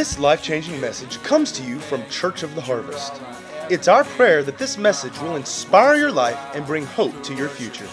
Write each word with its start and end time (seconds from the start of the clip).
This 0.00 0.18
life 0.18 0.42
changing 0.42 0.80
message 0.80 1.22
comes 1.22 1.52
to 1.52 1.62
you 1.62 1.78
from 1.78 2.08
Church 2.08 2.42
of 2.42 2.54
the 2.54 2.62
Harvest. 2.62 3.20
It's 3.68 3.86
our 3.86 4.02
prayer 4.02 4.42
that 4.44 4.56
this 4.56 4.78
message 4.78 5.12
will 5.20 5.36
inspire 5.36 5.94
your 5.96 6.10
life 6.10 6.38
and 6.54 6.64
bring 6.64 6.86
hope 6.86 7.22
to 7.22 7.34
your 7.34 7.50
future. 7.50 7.86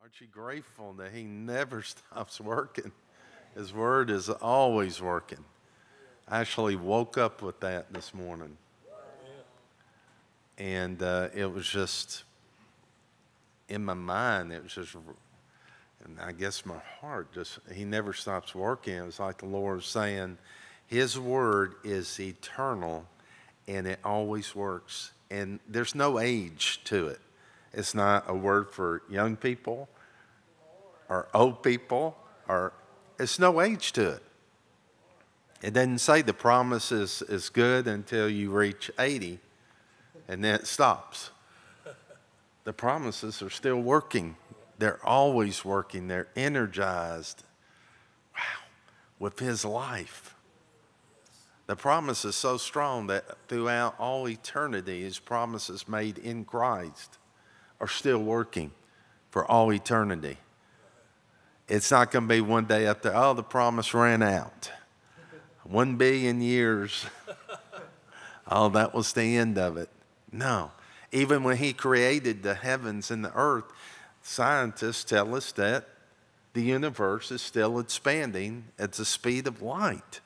Aren't 0.00 0.20
you 0.20 0.28
grateful 0.30 0.92
that 0.92 1.10
He 1.10 1.24
never 1.24 1.82
stops 2.12 2.40
working? 2.40 2.92
His 3.56 3.72
Word 3.72 4.10
is 4.10 4.28
always 4.30 5.02
working. 5.02 5.44
I 6.28 6.38
actually 6.38 6.76
woke 6.76 7.18
up 7.18 7.42
with 7.42 7.58
that 7.58 7.92
this 7.92 8.14
morning. 8.14 8.56
And 10.56 11.02
uh, 11.02 11.30
it 11.34 11.52
was 11.52 11.68
just 11.68 12.22
in 13.68 13.84
my 13.84 13.94
mind, 13.94 14.52
it 14.52 14.62
was 14.62 14.72
just, 14.72 14.94
and 16.04 16.18
I 16.20 16.32
guess 16.32 16.64
my 16.64 16.78
heart 17.00 17.32
just, 17.32 17.58
He 17.72 17.84
never 17.84 18.12
stops 18.12 18.54
working. 18.54 18.94
It 18.94 19.04
was 19.04 19.20
like 19.20 19.38
the 19.38 19.46
Lord 19.46 19.76
was 19.76 19.86
saying, 19.86 20.38
His 20.86 21.18
Word 21.18 21.74
is 21.84 22.18
eternal 22.20 23.06
and 23.66 23.86
it 23.86 23.98
always 24.04 24.54
works. 24.54 25.12
And 25.30 25.60
there's 25.68 25.94
no 25.94 26.18
age 26.18 26.80
to 26.84 27.08
it. 27.08 27.20
It's 27.72 27.94
not 27.94 28.24
a 28.26 28.34
word 28.34 28.70
for 28.70 29.02
young 29.10 29.36
people 29.36 29.88
or 31.08 31.28
old 31.34 31.62
people, 31.62 32.16
or 32.48 32.72
it's 33.18 33.38
no 33.38 33.60
age 33.60 33.92
to 33.92 34.12
it. 34.12 34.22
It 35.60 35.74
doesn't 35.74 35.98
say 35.98 36.22
the 36.22 36.32
promise 36.32 36.92
is, 36.92 37.22
is 37.22 37.48
good 37.48 37.86
until 37.86 38.28
you 38.28 38.50
reach 38.50 38.90
80 38.98 39.40
and 40.28 40.44
then 40.44 40.54
it 40.54 40.66
stops. 40.66 41.30
The 42.64 42.72
promises 42.72 43.42
are 43.42 43.50
still 43.50 43.80
working. 43.80 44.36
They're 44.78 45.04
always 45.04 45.64
working. 45.64 46.08
They're 46.08 46.28
energized. 46.36 47.42
Wow, 48.34 48.64
with 49.18 49.38
His 49.40 49.64
life. 49.64 50.34
The 51.66 51.76
promise 51.76 52.24
is 52.24 52.34
so 52.34 52.56
strong 52.56 53.08
that 53.08 53.24
throughout 53.48 53.94
all 53.98 54.28
eternity, 54.28 55.02
His 55.02 55.18
promises 55.18 55.86
made 55.88 56.16
in 56.16 56.44
Christ 56.44 57.18
are 57.80 57.88
still 57.88 58.22
working 58.22 58.70
for 59.30 59.44
all 59.44 59.72
eternity. 59.72 60.38
It's 61.68 61.90
not 61.90 62.10
going 62.10 62.26
to 62.26 62.34
be 62.34 62.40
one 62.40 62.64
day 62.64 62.86
after, 62.86 63.12
oh, 63.14 63.34
the 63.34 63.42
promise 63.42 63.92
ran 63.92 64.22
out. 64.22 64.70
One 65.64 65.96
billion 65.96 66.40
years. 66.40 67.04
oh, 68.48 68.70
that 68.70 68.94
was 68.94 69.12
the 69.12 69.36
end 69.36 69.58
of 69.58 69.76
it. 69.76 69.90
No. 70.32 70.70
Even 71.12 71.42
when 71.42 71.58
he 71.58 71.74
created 71.74 72.42
the 72.42 72.54
heavens 72.54 73.10
and 73.10 73.22
the 73.22 73.32
earth, 73.34 73.64
scientists 74.28 75.04
tell 75.04 75.34
us 75.34 75.52
that 75.52 75.88
the 76.52 76.60
universe 76.60 77.30
is 77.30 77.40
still 77.40 77.78
expanding 77.78 78.64
at 78.78 78.92
the 78.92 79.04
speed 79.04 79.46
of 79.46 79.62
light 79.62 80.20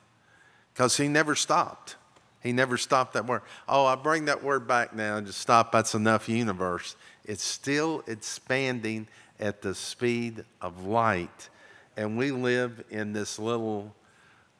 because 0.73 0.97
he 0.97 1.07
never 1.07 1.35
stopped. 1.35 1.95
He 2.41 2.51
never 2.51 2.77
stopped 2.77 3.13
that 3.13 3.25
word. 3.25 3.43
Oh, 3.67 3.85
I 3.85 3.95
bring 3.95 4.25
that 4.25 4.43
word 4.43 4.67
back 4.67 4.93
now 4.93 5.21
just 5.21 5.39
stop. 5.39 5.71
That's 5.71 5.95
enough 5.95 6.27
universe. 6.27 6.97
It's 7.23 7.43
still 7.43 8.03
expanding 8.05 9.07
at 9.39 9.61
the 9.61 9.73
speed 9.73 10.43
of 10.61 10.85
light. 10.85 11.49
And 11.95 12.17
we 12.17 12.31
live 12.31 12.83
in 12.89 13.13
this 13.13 13.39
little 13.39 13.95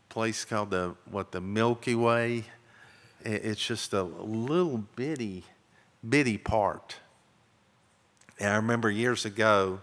place 0.08 0.46
called 0.46 0.72
the 0.72 0.96
what 1.12 1.32
the 1.34 1.42
Milky 1.42 1.96
Way. 1.96 2.46
It's 3.26 3.66
just 3.66 3.92
a 3.94 4.04
little 4.04 4.78
bitty, 4.96 5.44
bitty 6.08 6.38
part. 6.38 6.96
And 8.44 8.52
I 8.52 8.58
remember 8.58 8.92
years 8.92 9.24
ago 9.24 9.80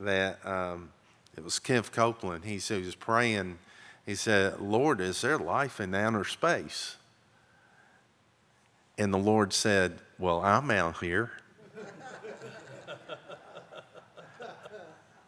that 0.00 0.38
um, 0.46 0.88
it 1.36 1.44
was 1.44 1.58
Kenneth 1.58 1.92
Copeland. 1.92 2.42
He 2.42 2.58
said 2.58 2.78
he 2.78 2.86
was 2.86 2.94
praying. 2.94 3.58
He 4.06 4.14
said, 4.14 4.62
"Lord, 4.62 5.02
is 5.02 5.20
there 5.20 5.36
life 5.36 5.78
in 5.78 5.94
outer 5.94 6.24
space?" 6.24 6.96
And 8.96 9.12
the 9.12 9.18
Lord 9.18 9.52
said, 9.52 9.98
"Well, 10.18 10.40
I'm 10.40 10.70
out 10.70 10.96
here." 11.00 11.32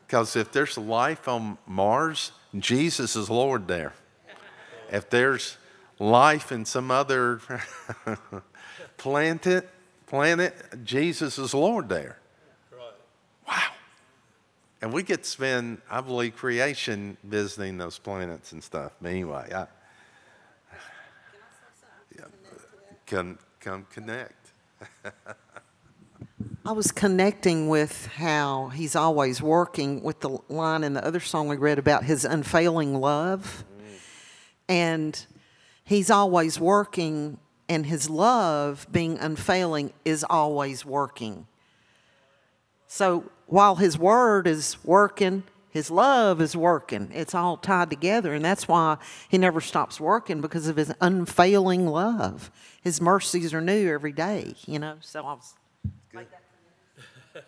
Because 0.06 0.34
if 0.34 0.50
there's 0.50 0.78
life 0.78 1.28
on 1.28 1.58
Mars, 1.66 2.32
Jesus 2.58 3.14
is 3.14 3.28
Lord 3.28 3.68
there. 3.68 3.92
If 4.91 5.10
there's 5.10 5.58
life 5.98 6.50
in 6.50 6.64
some 6.64 6.91
other 6.91 7.42
planet, 8.97 9.68
planet, 10.06 10.54
Jesus 10.82 11.38
is 11.38 11.52
Lord 11.52 11.91
there. 11.91 12.19
Wow. 13.50 13.62
And 14.82 14.92
we 14.92 15.02
get 15.02 15.24
to 15.24 15.28
spend, 15.28 15.78
I 15.90 16.00
believe, 16.00 16.36
creation 16.36 17.16
visiting 17.24 17.76
those 17.76 17.98
planets 17.98 18.52
and 18.52 18.62
stuff. 18.62 18.92
But 19.02 19.10
anyway, 19.10 19.50
I, 19.52 19.58
yeah, 22.16 22.24
come, 23.06 23.38
come 23.60 23.86
connect. 23.92 24.52
I 26.64 26.72
was 26.72 26.92
connecting 26.92 27.68
with 27.68 28.06
how 28.06 28.68
he's 28.68 28.94
always 28.94 29.42
working 29.42 30.02
with 30.02 30.20
the 30.20 30.38
line 30.48 30.84
in 30.84 30.92
the 30.92 31.04
other 31.04 31.20
song 31.20 31.48
we 31.48 31.56
read 31.56 31.78
about 31.78 32.04
his 32.04 32.24
unfailing 32.24 33.00
love. 33.00 33.64
Mm. 33.78 33.84
And 34.68 35.26
he's 35.84 36.10
always 36.10 36.60
working, 36.60 37.38
and 37.68 37.86
his 37.86 38.08
love, 38.08 38.86
being 38.92 39.18
unfailing, 39.18 39.92
is 40.04 40.24
always 40.28 40.84
working. 40.84 41.46
So 42.92 43.30
while 43.46 43.76
his 43.76 43.96
word 43.96 44.48
is 44.48 44.76
working, 44.82 45.44
his 45.70 45.92
love 45.92 46.40
is 46.40 46.56
working. 46.56 47.12
It's 47.14 47.36
all 47.36 47.56
tied 47.56 47.88
together, 47.88 48.34
and 48.34 48.44
that's 48.44 48.66
why 48.66 48.96
he 49.28 49.38
never 49.38 49.60
stops 49.60 50.00
working 50.00 50.40
because 50.40 50.66
of 50.66 50.74
his 50.74 50.92
unfailing 51.00 51.86
love. 51.86 52.50
His 52.82 53.00
mercies 53.00 53.54
are 53.54 53.60
new 53.60 53.88
every 53.88 54.10
day, 54.10 54.54
you 54.66 54.80
know. 54.80 54.96
So 55.02 55.20
I 55.20 55.34
was. 55.34 55.54
Good. 56.10 56.26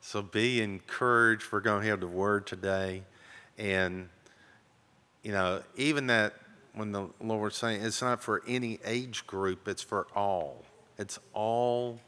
so 0.00 0.22
be 0.22 0.62
encouraged. 0.62 1.50
We're 1.50 1.58
going 1.58 1.82
to 1.82 1.88
have 1.88 1.98
the 1.98 2.06
word 2.06 2.46
today. 2.46 3.02
And, 3.58 4.08
you 5.24 5.32
know, 5.32 5.64
even 5.74 6.06
that 6.06 6.34
when 6.74 6.92
the 6.92 7.08
Lord's 7.20 7.56
saying 7.56 7.82
it's 7.82 8.00
not 8.00 8.22
for 8.22 8.40
any 8.46 8.78
age 8.84 9.26
group, 9.26 9.66
it's 9.66 9.82
for 9.82 10.06
all. 10.14 10.62
It's 10.96 11.18
all 11.32 11.98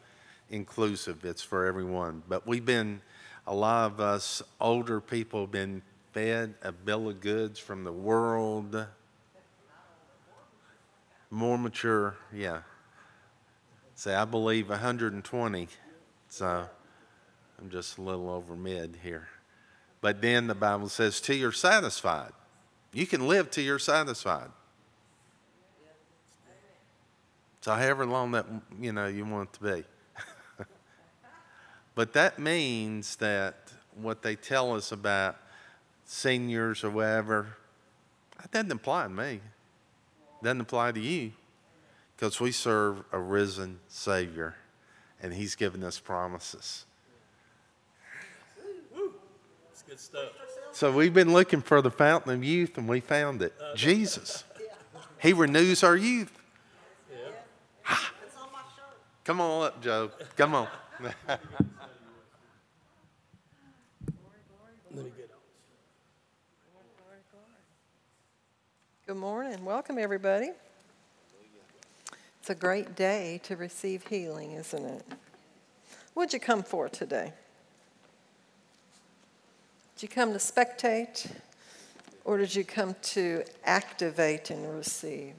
inclusive, 0.51 1.25
it's 1.25 1.43
for 1.43 1.67
everyone. 1.67 2.23
But 2.29 2.47
we've 2.47 2.65
been, 2.65 3.01
a 3.47 3.55
lot 3.55 3.93
of 3.93 4.01
us 4.01 4.43
older 4.61 5.01
people 5.01 5.43
have 5.43 5.53
been 5.53 5.83
fed 6.13 6.55
a 6.63 6.73
bill 6.73 7.09
of 7.09 7.21
goods 7.21 7.59
from 7.59 7.85
the 7.85 7.93
world. 7.93 8.87
More 11.31 11.59
mature, 11.59 12.17
yeah. 12.33 12.61
Say, 13.95 14.15
I 14.15 14.25
believe 14.25 14.69
120. 14.69 15.69
So 16.29 16.69
I'm 17.59 17.71
just 17.71 17.99
a 17.99 18.03
little 18.03 18.31
over 18.31 18.55
mid 18.55 18.99
here. 19.03 19.29
But 20.01 20.23
then 20.23 20.47
the 20.47 20.55
Bible 20.55 20.89
says, 20.89 21.21
till 21.21 21.37
you're 21.37 21.53
satisfied. 21.53 22.33
You 22.93 23.07
can 23.07 23.27
live 23.27 23.51
till 23.51 23.65
you're 23.65 23.79
satisfied. 23.79 24.51
So 27.61 27.73
however 27.73 28.07
long 28.07 28.31
that 28.31 28.47
you 28.81 28.93
know 28.93 29.09
you 29.09 29.25
want 29.25 29.49
it 29.49 29.53
to 29.55 29.61
be. 29.61 29.85
But 31.97 32.13
that 32.13 32.39
means 32.39 33.17
that 33.17 33.73
what 34.01 34.23
they 34.23 34.37
tell 34.37 34.77
us 34.77 34.93
about 34.93 35.37
seniors 36.05 36.85
or 36.85 36.91
whatever, 36.91 37.57
that 38.41 38.53
doesn't 38.53 38.71
apply 38.71 39.05
to 39.05 39.09
me. 39.09 39.41
Doesn't 40.43 40.61
apply 40.61 40.93
to 40.93 41.01
you. 41.01 41.33
Because 42.15 42.39
we 42.41 42.53
serve 42.53 43.03
a 43.11 43.19
risen 43.19 43.81
Savior 43.89 44.55
and 45.21 45.35
He's 45.35 45.57
given 45.57 45.83
us 45.83 45.99
promises. 45.99 46.85
Good 49.87 50.01
stuff. 50.01 50.29
So 50.73 50.93
we've 50.93 51.15
been 51.15 51.33
looking 51.33 51.63
for 51.63 51.81
the 51.81 51.91
fountain 51.91 52.33
of 52.33 52.43
youth 52.45 52.77
and 52.77 52.89
we 52.89 53.01
found 53.01 53.43
it. 53.43 53.55
Jesus. 53.75 54.45
He 55.19 55.33
renews 55.33 55.83
our 55.83 55.97
youth. 55.97 56.31
Ah. 57.87 58.13
Come 59.25 59.41
on 59.41 59.67
up, 59.69 59.83
Joe. 59.83 60.11
Come 60.37 60.55
on. 60.55 60.69
Let 64.97 65.05
me 65.05 65.11
get 65.17 65.31
on. 65.31 65.39
Good 69.07 69.19
morning. 69.19 69.65
Welcome, 69.65 69.99
everybody. 69.99 70.51
It's 72.41 72.51
a 72.51 72.57
great 72.57 72.97
day 72.97 73.41
to 73.45 73.55
receive 73.55 74.05
healing, 74.05 74.51
isn't 74.51 74.85
it? 74.85 75.05
What'd 76.15 76.33
you 76.33 76.41
come 76.41 76.65
for 76.65 76.89
today? 76.89 77.33
Did 79.95 80.03
you 80.03 80.09
come 80.09 80.33
to 80.33 80.41
spectate, 80.41 81.31
or 82.25 82.37
did 82.37 82.53
you 82.53 82.65
come 82.65 82.97
to 83.03 83.45
activate 83.65 84.51
and 84.51 84.75
receive? 84.75 85.37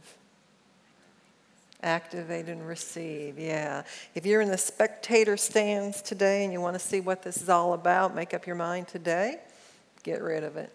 Activate 1.84 2.48
and 2.48 2.66
receive, 2.66 3.38
yeah. 3.38 3.84
If 4.16 4.25
you're 4.25 4.40
in 4.40 4.50
the 4.50 4.58
spectator 4.58 5.36
stands 5.36 6.02
today 6.02 6.46
and 6.46 6.54
you 6.54 6.62
want 6.62 6.75
to 6.75 6.80
see 6.80 7.02
what 7.02 7.22
this 7.22 7.42
is 7.42 7.50
all 7.50 7.74
about, 7.74 8.16
make 8.16 8.34
up 8.34 8.48
your 8.48 8.56
mind 8.56 8.88
today, 8.88 9.42
get 10.04 10.22
rid 10.22 10.46
of 10.46 10.56
it. 10.56 10.72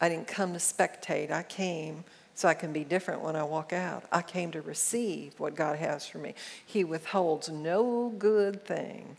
I 0.00 0.08
didn't 0.08 0.28
come 0.28 0.52
to 0.52 0.58
spectate, 0.58 1.30
I 1.30 1.42
came 1.42 2.04
so 2.34 2.48
I 2.48 2.54
can 2.54 2.70
be 2.70 2.84
different 2.84 3.22
when 3.22 3.34
I 3.34 3.42
walk 3.44 3.72
out. 3.72 4.04
I 4.12 4.20
came 4.20 4.52
to 4.52 4.60
receive 4.60 5.40
what 5.40 5.54
God 5.54 5.78
has 5.78 6.06
for 6.06 6.18
me. 6.18 6.34
He 6.66 6.84
withholds 6.84 7.48
no 7.48 8.12
good 8.18 8.64
thing 8.66 9.16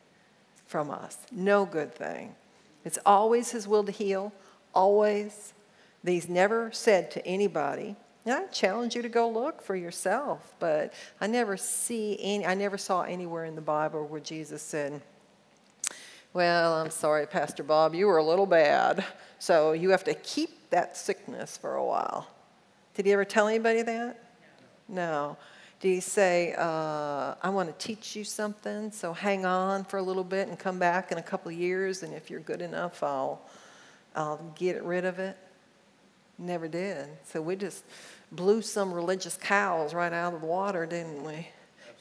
from 0.68 0.92
us, 0.92 1.18
no 1.32 1.66
good 1.66 1.96
thing. 1.96 2.36
It's 2.86 3.00
always 3.06 3.52
His 3.52 3.68
will 3.68 3.84
to 3.86 3.92
heal, 3.92 4.32
always. 4.74 5.54
He's 6.06 6.30
never 6.30 6.72
said 6.72 7.10
to 7.12 7.26
anybody, 7.26 7.96
I 8.28 8.46
challenge 8.48 8.96
you 8.96 9.02
to 9.02 9.10
go 9.10 9.28
look 9.28 9.62
for 9.62 9.76
yourself, 9.76 10.54
but 10.60 10.94
I 11.20 11.28
never 11.28 11.58
see 11.58 12.18
any, 12.22 12.46
I 12.46 12.54
never 12.54 12.78
saw 12.78 13.02
anywhere 13.02 13.46
in 13.46 13.56
the 13.56 13.62
Bible 13.62 14.06
where 14.06 14.20
Jesus 14.20 14.62
said, 14.62 15.02
Well, 16.34 16.76
I'm 16.76 16.92
sorry, 16.92 17.26
Pastor 17.26 17.64
Bob, 17.64 17.96
you 17.96 18.06
were 18.06 18.18
a 18.18 18.24
little 18.24 18.46
bad, 18.46 19.04
so 19.40 19.72
you 19.72 19.90
have 19.90 20.04
to 20.04 20.14
keep 20.14 20.57
that 20.70 20.98
sickness 20.98 21.58
for 21.58 21.76
a 21.76 21.86
while. 21.86 22.28
Did 22.94 23.06
he 23.06 23.14
ever 23.14 23.26
tell 23.26 23.48
anybody 23.48 23.82
that? 23.84 24.24
No. 24.88 25.38
Did 25.80 25.90
he 25.90 26.00
say, 26.00 26.56
uh, 26.58 27.36
I 27.42 27.50
want 27.50 27.70
to 27.70 27.86
teach 27.88 28.16
you 28.16 28.24
something, 28.24 28.92
so 28.92 29.14
hang 29.14 29.46
on 29.46 29.84
for 29.84 29.98
a 29.98 30.02
little 30.02 30.24
bit 30.24 30.48
and 30.48 30.58
come 30.58 30.80
back 30.80 31.12
in 31.12 31.20
a 31.20 31.24
couple 31.24 31.52
of 31.52 31.58
years, 31.58 32.02
and 32.02 32.14
if 32.14 32.32
you're 32.32 32.40
good 32.40 32.62
enough, 32.62 33.04
I'll, 33.04 33.42
I'll 34.16 34.54
get 34.56 34.84
rid 34.84 35.06
of 35.06 35.20
it? 35.20 35.38
Never 36.40 36.68
did. 36.68 37.08
So 37.26 37.42
we 37.42 37.56
just 37.56 37.84
blew 38.32 38.64
some 38.64 38.92
religious 38.92 39.38
cows 39.38 39.94
right 39.94 40.12
out 40.12 40.34
of 40.34 40.42
the 40.42 40.48
water, 40.48 40.86
didn't 40.86 41.24
we? 41.24 41.48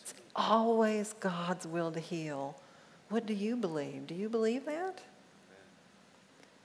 It's 0.00 0.14
always 0.34 1.14
God's 1.20 1.66
will 1.66 1.92
to 1.92 2.00
heal. 2.00 2.58
What 3.10 3.26
do 3.26 3.34
you 3.34 3.56
believe? 3.56 4.06
Do 4.06 4.14
you 4.14 4.28
believe 4.28 4.64
that? 4.66 5.00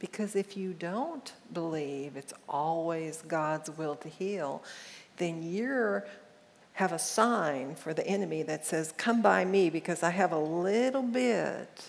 Because 0.01 0.35
if 0.35 0.57
you 0.57 0.73
don't 0.73 1.31
believe 1.53 2.17
it's 2.17 2.33
always 2.49 3.21
God's 3.21 3.69
will 3.69 3.95
to 3.97 4.09
heal, 4.09 4.63
then 5.17 5.43
you 5.43 6.01
have 6.73 6.91
a 6.91 6.97
sign 6.97 7.75
for 7.75 7.93
the 7.93 8.05
enemy 8.07 8.41
that 8.41 8.65
says, 8.65 8.95
Come 8.97 9.21
by 9.21 9.45
me 9.45 9.69
because 9.69 10.01
I 10.01 10.09
have 10.09 10.31
a 10.31 10.39
little 10.39 11.03
bit 11.03 11.85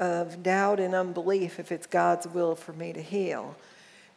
of 0.00 0.42
doubt 0.42 0.80
and 0.80 0.94
unbelief 0.94 1.60
if 1.60 1.70
it's 1.70 1.86
God's 1.86 2.26
will 2.26 2.54
for 2.54 2.72
me 2.72 2.94
to 2.94 3.02
heal. 3.02 3.54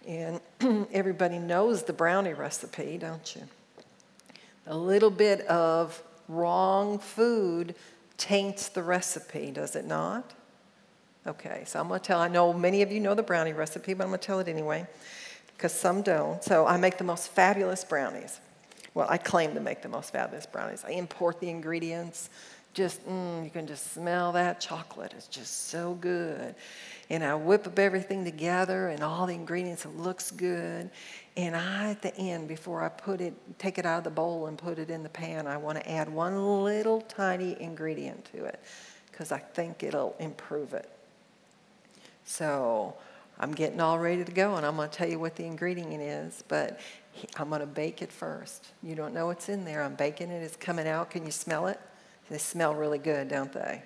And 0.08 0.40
everybody 0.94 1.40
knows 1.40 1.84
the 1.84 1.92
brownie 1.92 2.32
recipe, 2.32 2.98
don't 2.98 3.36
you? 3.36 3.42
A 4.66 4.78
little 4.78 5.12
bit 5.12 5.42
of 5.48 6.02
wrong 6.30 7.00
food 7.00 7.76
taints 8.16 8.70
the 8.70 8.82
recipe, 8.82 9.52
does 9.52 9.76
it 9.76 9.86
not? 9.86 10.37
Okay, 11.28 11.64
so 11.66 11.80
I'm 11.80 11.88
going 11.88 12.00
to 12.00 12.06
tell, 12.06 12.20
I 12.20 12.28
know 12.28 12.54
many 12.54 12.82
of 12.82 12.92
you 12.92 13.00
know 13.00 13.14
the 13.14 13.24
brownie 13.24 13.54
recipe, 13.54 13.94
but 13.94 14.04
I'm 14.04 14.10
going 14.10 14.20
to 14.20 14.26
tell 14.26 14.40
it 14.40 14.48
anyway, 14.48 14.88
because 15.50 15.74
some 15.74 16.02
don't. 16.02 16.44
So 16.44 16.66
I 16.66 16.78
make 16.78 16.98
the 16.98 17.04
most 17.04 17.30
fabulous 17.30 17.84
brownies. 17.84 18.40
Well, 18.94 19.08
I 19.10 19.18
claim 19.18 19.54
to 19.54 19.60
make 19.60 19.82
the 19.82 19.90
most 19.90 20.12
fabulous 20.12 20.46
brownies. 20.46 20.84
I 20.88 20.92
import 20.92 21.40
the 21.40 21.50
ingredients. 21.50 22.30
Just, 22.74 23.06
mm, 23.08 23.44
you 23.44 23.50
can 23.50 23.68
just 23.68 23.94
smell 23.94 24.32
that 24.34 24.62
chocolate. 24.62 25.14
It's 25.16 25.28
just 25.28 25.68
so 25.68 25.96
good 25.96 26.56
and 27.10 27.24
I 27.24 27.36
whip 27.36 27.66
up 27.68 27.80
everything 27.80 28.26
together 28.26 28.90
and 28.90 29.02
all 29.02 29.26
the 29.26 29.34
ingredients. 29.34 29.86
It 29.86 29.96
looks 29.96 30.32
good. 30.32 30.90
And 31.38 31.56
I, 31.56 31.92
at 31.92 32.02
the 32.02 32.16
end, 32.18 32.48
before 32.48 32.84
I 32.84 32.90
put 32.90 33.22
it, 33.22 33.34
take 33.60 33.78
it 33.78 33.86
out 33.86 34.00
of 34.00 34.04
the 34.04 34.10
bowl 34.10 34.48
and 34.48 34.58
put 34.58 34.78
it 34.78 34.90
in 34.90 35.04
the 35.04 35.10
pan, 35.10 35.48
I 35.48 35.58
want 35.58 35.78
to 35.78 35.90
add 35.90 36.10
one 36.10 36.64
little 36.64 37.02
tiny 37.02 37.60
ingredient 37.62 38.26
to 38.34 38.46
it 38.46 38.60
because 39.12 39.32
I 39.32 39.38
think 39.38 39.84
it'll 39.84 40.16
improve 40.20 40.74
it. 40.74 40.90
So 42.28 42.94
I'm 43.40 43.54
getting 43.54 43.80
all 43.80 43.98
ready 43.98 44.26
to 44.26 44.32
go, 44.34 44.56
and 44.56 44.66
I'm 44.66 44.76
going 44.76 44.90
to 44.90 44.96
tell 44.96 45.10
you 45.10 45.18
what 45.18 45.38
the 45.38 45.46
ingredient 45.46 46.02
is, 46.02 46.44
but 46.50 46.78
I'm 47.38 47.48
going 47.48 47.62
to 47.62 47.66
bake 47.66 48.02
it 48.02 48.12
first. 48.12 48.68
You 48.84 48.96
don't 48.96 49.14
know 49.14 49.28
what's 49.28 49.48
in 49.48 49.64
there. 49.64 49.82
I'm 49.82 49.96
baking 49.96 50.30
it. 50.30 50.44
It's 50.44 50.58
coming 50.58 50.90
out. 50.90 51.10
Can 51.10 51.26
you 51.26 51.32
smell 51.32 51.68
it? 51.68 51.80
They 52.30 52.38
smell 52.38 52.76
really 52.76 52.98
good, 52.98 53.30
don't 53.30 53.54
they? 53.54 53.82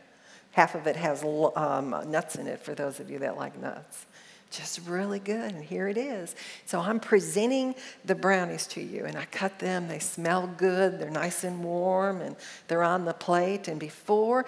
Half 0.54 0.74
of 0.74 0.88
it 0.88 0.96
has 0.96 1.24
um, 1.56 1.96
nuts 2.08 2.36
in 2.36 2.48
it 2.48 2.60
for 2.60 2.74
those 2.74 3.00
of 3.00 3.12
you 3.12 3.20
that 3.20 3.38
like 3.38 3.62
nuts. 3.62 4.08
Just 4.50 4.86
really 4.86 5.20
good, 5.20 5.54
and 5.54 5.64
here 5.64 5.88
it 5.88 5.98
is. 5.98 6.36
So 6.66 6.82
I'm 6.82 7.00
presenting 7.00 7.74
the 8.04 8.16
brownies 8.16 8.68
to 8.68 8.82
you, 8.82 9.06
and 9.06 9.16
I 9.16 9.24
cut 9.26 9.60
them. 9.60 9.88
They 9.88 10.00
smell 10.00 10.46
good, 10.58 11.00
they're 11.00 11.10
nice 11.10 11.46
and 11.46 11.64
warm, 11.64 12.20
and 12.20 12.36
they're 12.68 12.84
on 12.84 13.06
the 13.06 13.14
plate. 13.14 13.70
And 13.70 13.80
before 13.80 14.46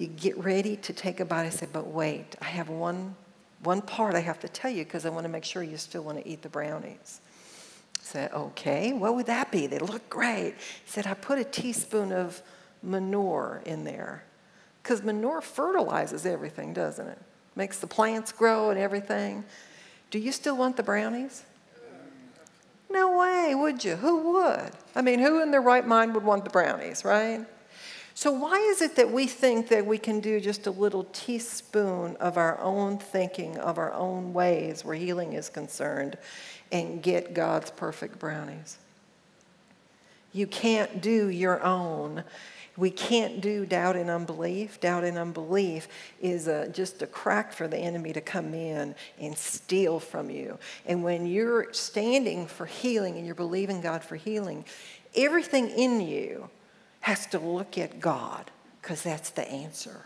you 0.00 0.06
get 0.06 0.42
ready 0.42 0.76
to 0.76 0.94
take 0.94 1.20
a 1.20 1.26
bite, 1.26 1.44
I 1.44 1.50
said, 1.50 1.68
But 1.72 1.86
wait, 1.88 2.34
I 2.40 2.46
have 2.46 2.70
one, 2.70 3.14
one 3.62 3.82
part 3.82 4.14
I 4.14 4.20
have 4.20 4.40
to 4.40 4.48
tell 4.48 4.70
you 4.70 4.84
because 4.84 5.04
I 5.04 5.10
want 5.10 5.24
to 5.24 5.28
make 5.28 5.44
sure 5.44 5.62
you 5.62 5.76
still 5.76 6.02
want 6.02 6.18
to 6.18 6.26
eat 6.26 6.40
the 6.40 6.48
brownies. 6.48 7.20
I 7.98 8.02
said, 8.02 8.32
Okay, 8.32 8.94
what 8.94 9.14
would 9.14 9.26
that 9.26 9.52
be? 9.52 9.66
They 9.66 9.78
look 9.78 10.08
great. 10.08 10.54
He 10.54 10.90
said, 10.90 11.06
I 11.06 11.12
put 11.12 11.38
a 11.38 11.44
teaspoon 11.44 12.12
of 12.12 12.42
manure 12.82 13.62
in 13.66 13.84
there. 13.84 14.24
Because 14.82 15.02
manure 15.02 15.42
fertilizes 15.42 16.24
everything, 16.24 16.72
doesn't 16.72 17.06
it? 17.06 17.18
Makes 17.54 17.80
the 17.80 17.86
plants 17.86 18.32
grow 18.32 18.70
and 18.70 18.80
everything. 18.80 19.44
Do 20.10 20.18
you 20.18 20.32
still 20.32 20.56
want 20.56 20.78
the 20.78 20.82
brownies? 20.82 21.44
No 22.88 23.18
way, 23.18 23.54
would 23.54 23.84
you? 23.84 23.96
Who 23.96 24.32
would? 24.32 24.70
I 24.96 25.02
mean, 25.02 25.20
who 25.20 25.42
in 25.42 25.50
their 25.50 25.60
right 25.60 25.86
mind 25.86 26.14
would 26.14 26.24
want 26.24 26.44
the 26.44 26.50
brownies, 26.50 27.04
right? 27.04 27.46
So, 28.20 28.32
why 28.32 28.58
is 28.58 28.82
it 28.82 28.96
that 28.96 29.10
we 29.10 29.26
think 29.26 29.68
that 29.68 29.86
we 29.86 29.96
can 29.96 30.20
do 30.20 30.40
just 30.40 30.66
a 30.66 30.70
little 30.70 31.04
teaspoon 31.04 32.16
of 32.16 32.36
our 32.36 32.60
own 32.60 32.98
thinking, 32.98 33.56
of 33.56 33.78
our 33.78 33.94
own 33.94 34.34
ways 34.34 34.84
where 34.84 34.94
healing 34.94 35.32
is 35.32 35.48
concerned, 35.48 36.18
and 36.70 37.02
get 37.02 37.32
God's 37.32 37.70
perfect 37.70 38.18
brownies? 38.18 38.76
You 40.34 40.46
can't 40.46 41.00
do 41.00 41.30
your 41.30 41.62
own. 41.62 42.22
We 42.76 42.90
can't 42.90 43.40
do 43.40 43.64
doubt 43.64 43.96
and 43.96 44.10
unbelief. 44.10 44.78
Doubt 44.80 45.04
and 45.04 45.16
unbelief 45.16 45.88
is 46.20 46.46
a, 46.46 46.68
just 46.68 47.00
a 47.00 47.06
crack 47.06 47.54
for 47.54 47.68
the 47.68 47.78
enemy 47.78 48.12
to 48.12 48.20
come 48.20 48.52
in 48.52 48.94
and 49.18 49.34
steal 49.34 49.98
from 49.98 50.28
you. 50.28 50.58
And 50.84 51.02
when 51.02 51.24
you're 51.24 51.72
standing 51.72 52.46
for 52.46 52.66
healing 52.66 53.16
and 53.16 53.24
you're 53.24 53.34
believing 53.34 53.80
God 53.80 54.04
for 54.04 54.16
healing, 54.16 54.66
everything 55.14 55.70
in 55.70 56.02
you 56.02 56.50
has 57.00 57.26
to 57.26 57.38
look 57.38 57.78
at 57.78 58.00
God 58.00 58.50
because 58.80 59.02
that's 59.02 59.30
the 59.30 59.48
answer. 59.48 60.04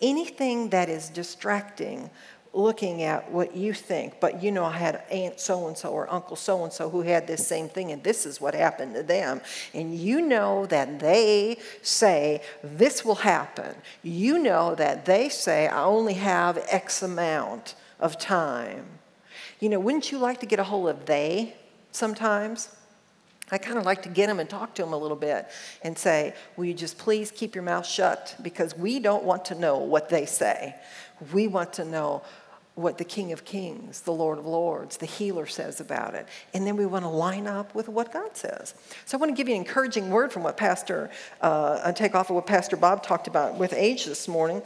Anything 0.00 0.70
that 0.70 0.88
is 0.88 1.08
distracting 1.08 2.10
looking 2.52 3.02
at 3.02 3.30
what 3.30 3.54
you 3.54 3.74
think, 3.74 4.18
but 4.18 4.42
you 4.42 4.50
know, 4.50 4.64
I 4.64 4.72
had 4.72 5.02
Aunt 5.10 5.38
so 5.38 5.66
and 5.68 5.76
so 5.76 5.90
or 5.90 6.10
Uncle 6.10 6.36
so 6.36 6.64
and 6.64 6.72
so 6.72 6.88
who 6.88 7.02
had 7.02 7.26
this 7.26 7.46
same 7.46 7.68
thing, 7.68 7.92
and 7.92 8.02
this 8.02 8.24
is 8.24 8.40
what 8.40 8.54
happened 8.54 8.94
to 8.94 9.02
them. 9.02 9.42
And 9.74 9.94
you 9.94 10.22
know 10.22 10.66
that 10.66 10.98
they 10.98 11.58
say 11.82 12.40
this 12.62 13.04
will 13.04 13.16
happen. 13.16 13.74
You 14.02 14.38
know 14.38 14.74
that 14.74 15.04
they 15.04 15.28
say, 15.28 15.68
I 15.68 15.84
only 15.84 16.14
have 16.14 16.64
X 16.68 17.02
amount 17.02 17.74
of 18.00 18.18
time. 18.18 18.86
You 19.60 19.68
know, 19.68 19.80
wouldn't 19.80 20.10
you 20.10 20.18
like 20.18 20.40
to 20.40 20.46
get 20.46 20.58
a 20.58 20.64
hold 20.64 20.88
of 20.88 21.06
they 21.06 21.56
sometimes? 21.92 22.74
I 23.50 23.58
kind 23.58 23.78
of 23.78 23.84
like 23.84 24.02
to 24.02 24.08
get 24.08 24.26
them 24.26 24.40
and 24.40 24.50
talk 24.50 24.74
to 24.74 24.82
them 24.82 24.92
a 24.92 24.98
little 24.98 25.16
bit 25.16 25.46
and 25.82 25.96
say, 25.96 26.34
Will 26.56 26.64
you 26.64 26.74
just 26.74 26.98
please 26.98 27.30
keep 27.30 27.54
your 27.54 27.62
mouth 27.62 27.86
shut? 27.86 28.34
Because 28.42 28.76
we 28.76 28.98
don't 28.98 29.22
want 29.24 29.44
to 29.46 29.54
know 29.54 29.78
what 29.78 30.08
they 30.08 30.26
say. 30.26 30.74
We 31.32 31.46
want 31.46 31.72
to 31.74 31.84
know 31.84 32.22
what 32.76 32.98
the 32.98 33.04
King 33.04 33.32
of 33.32 33.44
Kings, 33.44 34.02
the 34.02 34.12
Lord 34.12 34.38
of 34.38 34.44
Lords, 34.44 34.98
the 34.98 35.06
healer 35.06 35.46
says 35.46 35.80
about 35.80 36.14
it. 36.14 36.26
And 36.52 36.66
then 36.66 36.76
we 36.76 36.84
want 36.84 37.04
to 37.04 37.08
line 37.08 37.46
up 37.46 37.74
with 37.74 37.88
what 37.88 38.12
God 38.12 38.36
says. 38.36 38.74
So 39.06 39.16
I 39.16 39.20
want 39.20 39.30
to 39.30 39.36
give 39.36 39.48
you 39.48 39.54
an 39.54 39.62
encouraging 39.62 40.10
word 40.10 40.30
from 40.30 40.42
what 40.42 40.58
Pastor, 40.58 41.10
uh, 41.40 41.80
I 41.82 41.92
take 41.92 42.14
off 42.14 42.28
of 42.28 42.36
what 42.36 42.46
Pastor 42.46 42.76
Bob 42.76 43.02
talked 43.02 43.28
about 43.28 43.56
with 43.56 43.72
age 43.72 44.04
this 44.04 44.28
morning. 44.28 44.62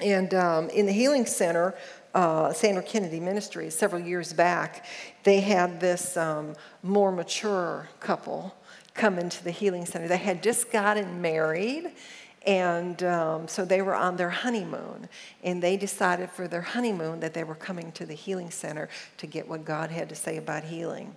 And 0.00 0.34
um, 0.34 0.68
in 0.70 0.86
the 0.86 0.92
Healing 0.92 1.26
Center, 1.26 1.76
uh, 2.12 2.52
Sandra 2.52 2.82
Kennedy 2.82 3.20
Ministries, 3.20 3.74
several 3.74 4.02
years 4.02 4.32
back, 4.32 4.84
they 5.22 5.40
had 5.40 5.80
this 5.80 6.16
um, 6.16 6.54
more 6.82 7.12
mature 7.12 7.88
couple 8.00 8.54
come 8.94 9.18
into 9.18 9.42
the 9.42 9.50
Healing 9.50 9.86
Center. 9.86 10.08
They 10.08 10.16
had 10.16 10.42
just 10.42 10.70
gotten 10.70 11.20
married 11.22 11.92
and 12.46 13.02
um, 13.04 13.48
so 13.48 13.64
they 13.64 13.82
were 13.82 13.94
on 13.94 14.16
their 14.16 14.30
honeymoon, 14.30 15.08
and 15.42 15.62
they 15.62 15.76
decided 15.76 16.30
for 16.30 16.48
their 16.48 16.62
honeymoon 16.62 17.20
that 17.20 17.34
they 17.34 17.44
were 17.44 17.54
coming 17.54 17.92
to 17.92 18.06
the 18.06 18.14
healing 18.14 18.50
center 18.50 18.88
to 19.18 19.26
get 19.26 19.48
what 19.48 19.64
God 19.64 19.90
had 19.90 20.08
to 20.08 20.14
say 20.14 20.36
about 20.36 20.64
healing. 20.64 21.14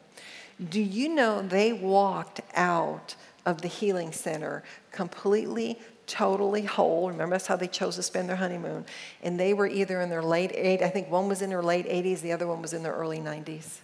Do 0.70 0.82
you 0.82 1.10
know 1.10 1.42
they 1.42 1.74
walked 1.74 2.42
out 2.54 3.16
of 3.46 3.62
the 3.62 3.68
healing 3.68 4.12
center 4.12 4.64
completely, 4.92 5.80
totally 6.08 6.64
whole? 6.64 7.10
Remember, 7.10 7.34
that's 7.34 7.48
how 7.48 7.56
they 7.56 7.68
chose 7.68 7.96
to 7.96 8.04
spend 8.04 8.30
their 8.30 8.36
honeymoon. 8.36 8.86
And 9.22 9.40
they 9.40 9.54
were 9.54 9.68
either 9.68 10.00
in 10.02 10.10
their 10.10 10.24
late 10.24 10.52
80s, 10.52 10.84
I 10.84 10.90
think 10.90 11.10
one 11.10 11.28
was 11.28 11.42
in 11.42 11.50
their 11.50 11.64
late 11.64 11.88
80s, 11.88 12.22
the 12.22 12.32
other 12.32 12.48
one 12.48 12.62
was 12.62 12.74
in 12.74 12.84
their 12.84 12.94
early 12.94 13.20
90s. 13.20 13.80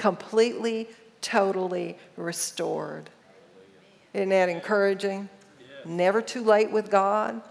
Completely, 0.00 0.88
totally 1.20 1.98
restored. 2.16 3.10
Isn't 4.14 4.30
that 4.30 4.48
encouraging? 4.48 5.28
Never 5.84 6.22
too 6.22 6.42
late 6.42 6.70
with 6.70 6.90
God. 6.90 7.42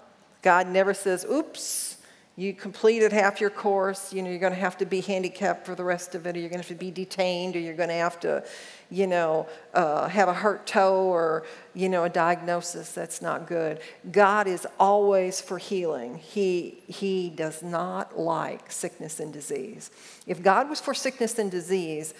God 0.41 0.67
never 0.67 0.95
says, 0.95 1.27
oops, 1.29 1.97
you 2.35 2.53
completed 2.53 3.11
half 3.11 3.41
your 3.41 3.49
course, 3.49 4.13
you 4.13 4.23
know, 4.23 4.29
you're 4.29 4.39
going 4.39 4.53
to 4.53 4.59
have 4.59 4.77
to 4.77 4.85
be 4.85 5.01
handicapped 5.01 5.65
for 5.65 5.75
the 5.75 5.83
rest 5.83 6.15
of 6.15 6.25
it, 6.25 6.37
or 6.37 6.39
you're 6.39 6.49
going 6.49 6.61
to 6.61 6.67
have 6.67 6.77
to 6.77 6.85
be 6.85 6.89
detained, 6.89 7.55
or 7.57 7.59
you're 7.59 7.75
going 7.75 7.89
to 7.89 7.95
have 7.95 8.17
to, 8.21 8.45
you 8.89 9.07
know, 9.07 9.45
uh, 9.73 10.07
have 10.07 10.29
a 10.29 10.33
hurt 10.33 10.65
toe 10.65 11.03
or, 11.03 11.45
you 11.73 11.89
know, 11.89 12.05
a 12.05 12.09
diagnosis 12.09 12.93
that's 12.93 13.21
not 13.21 13.45
good. 13.45 13.81
God 14.09 14.47
is 14.47 14.65
always 14.79 15.41
for 15.41 15.57
healing. 15.57 16.15
He, 16.15 16.81
he 16.87 17.29
does 17.29 17.61
not 17.61 18.17
like 18.17 18.71
sickness 18.71 19.19
and 19.19 19.33
disease. 19.33 19.91
If 20.25 20.41
God 20.41 20.69
was 20.69 20.79
for 20.79 20.93
sickness 20.93 21.37
and 21.39 21.51
disease, 21.51 22.13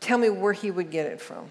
tell 0.00 0.18
me 0.18 0.30
where 0.30 0.52
he 0.52 0.70
would 0.70 0.90
get 0.90 1.06
it 1.06 1.20
from. 1.20 1.50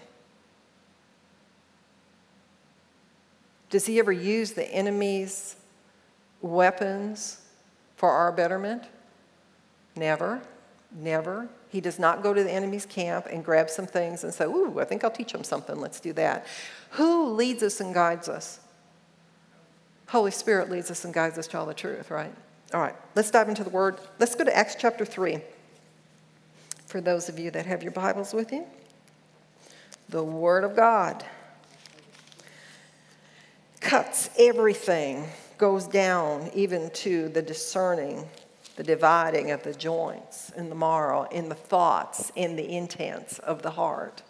Does 3.70 3.86
he 3.86 3.98
ever 3.98 4.12
use 4.12 4.52
the 4.52 4.66
enemy's 4.72 5.56
weapons 6.40 7.42
for 7.96 8.10
our 8.10 8.32
betterment? 8.32 8.84
Never, 9.94 10.40
never. 10.92 11.48
He 11.68 11.80
does 11.80 11.98
not 11.98 12.22
go 12.22 12.32
to 12.32 12.42
the 12.42 12.50
enemy's 12.50 12.86
camp 12.86 13.26
and 13.30 13.44
grab 13.44 13.68
some 13.68 13.86
things 13.86 14.24
and 14.24 14.32
say, 14.32 14.46
Ooh, 14.46 14.80
I 14.80 14.84
think 14.84 15.04
I'll 15.04 15.10
teach 15.10 15.32
them 15.32 15.44
something. 15.44 15.78
Let's 15.78 16.00
do 16.00 16.14
that. 16.14 16.46
Who 16.92 17.34
leads 17.34 17.62
us 17.62 17.80
and 17.80 17.92
guides 17.92 18.28
us? 18.28 18.60
Holy 20.08 20.30
Spirit 20.30 20.70
leads 20.70 20.90
us 20.90 21.04
and 21.04 21.12
guides 21.12 21.36
us 21.36 21.46
to 21.48 21.58
all 21.58 21.66
the 21.66 21.74
truth, 21.74 22.10
right? 22.10 22.32
All 22.72 22.80
right, 22.80 22.96
let's 23.14 23.30
dive 23.30 23.48
into 23.48 23.64
the 23.64 23.70
Word. 23.70 23.98
Let's 24.18 24.34
go 24.34 24.44
to 24.44 24.56
Acts 24.56 24.76
chapter 24.78 25.04
3. 25.04 25.40
For 26.88 27.02
those 27.02 27.28
of 27.28 27.38
you 27.38 27.50
that 27.50 27.66
have 27.66 27.82
your 27.82 27.92
Bibles 27.92 28.32
with 28.32 28.50
you, 28.50 28.64
the 30.08 30.24
Word 30.24 30.64
of 30.64 30.74
God 30.74 31.22
cuts 33.82 34.30
everything 34.38 35.28
goes 35.58 35.86
down 35.86 36.50
even 36.54 36.88
to 36.92 37.28
the 37.28 37.42
discerning, 37.42 38.26
the 38.76 38.82
dividing 38.82 39.50
of 39.50 39.62
the 39.64 39.74
joints 39.74 40.50
in 40.56 40.70
the 40.70 40.74
marrow, 40.74 41.24
in 41.24 41.50
the 41.50 41.54
thoughts, 41.54 42.32
in 42.36 42.56
the 42.56 42.74
intents 42.74 43.38
of 43.40 43.60
the 43.60 43.72
heart. 43.72 44.22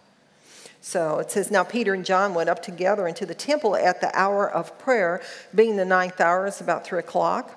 So 0.80 1.20
it 1.20 1.30
says, 1.30 1.52
Now 1.52 1.62
Peter 1.62 1.94
and 1.94 2.04
John 2.04 2.34
went 2.34 2.48
up 2.48 2.60
together 2.60 3.06
into 3.06 3.24
the 3.24 3.36
temple 3.36 3.76
at 3.76 4.00
the 4.00 4.10
hour 4.18 4.50
of 4.50 4.76
prayer, 4.80 5.22
being 5.54 5.76
the 5.76 5.84
ninth 5.84 6.20
hour, 6.20 6.48
it's 6.48 6.60
about 6.60 6.84
three 6.84 6.98
o'clock 6.98 7.54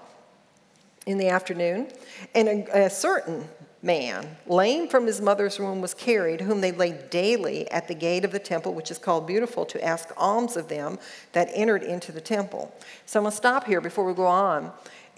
in 1.07 1.17
the 1.17 1.29
afternoon. 1.29 1.87
And 2.35 2.47
a, 2.47 2.85
a 2.85 2.89
certain 2.91 3.47
man, 3.83 4.37
lame 4.45 4.87
from 4.87 5.07
his 5.07 5.21
mother's 5.21 5.59
womb, 5.59 5.81
was 5.81 5.93
carried, 5.93 6.41
whom 6.41 6.61
they 6.61 6.71
laid 6.71 7.09
daily 7.09 7.69
at 7.71 7.87
the 7.87 7.95
gate 7.95 8.23
of 8.23 8.31
the 8.31 8.39
temple, 8.39 8.73
which 8.73 8.91
is 8.91 8.97
called 8.97 9.25
Beautiful, 9.25 9.65
to 9.65 9.83
ask 9.83 10.09
alms 10.17 10.55
of 10.55 10.67
them 10.67 10.99
that 11.33 11.49
entered 11.53 11.83
into 11.83 12.11
the 12.11 12.21
temple. 12.21 12.73
So 13.05 13.19
I'm 13.19 13.23
going 13.23 13.31
to 13.31 13.37
stop 13.37 13.65
here 13.65 13.81
before 13.81 14.05
we 14.05 14.13
go 14.13 14.27
on. 14.27 14.71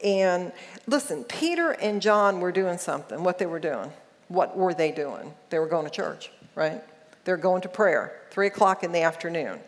And 0.03 0.51
listen, 0.87 1.23
Peter 1.25 1.71
and 1.71 2.01
John 2.01 2.39
were 2.39 2.51
doing 2.51 2.77
something. 2.77 3.23
What 3.23 3.37
they 3.37 3.45
were 3.45 3.59
doing? 3.59 3.91
What 4.27 4.57
were 4.57 4.73
they 4.73 4.91
doing? 4.91 5.33
They 5.49 5.59
were 5.59 5.67
going 5.67 5.85
to 5.85 5.91
church, 5.91 6.31
right? 6.55 6.81
They're 7.25 7.37
going 7.37 7.61
to 7.61 7.69
prayer, 7.69 8.21
three 8.31 8.47
o'clock 8.47 8.83
in 8.83 8.91
the 8.91 9.01
afternoon. 9.01 9.59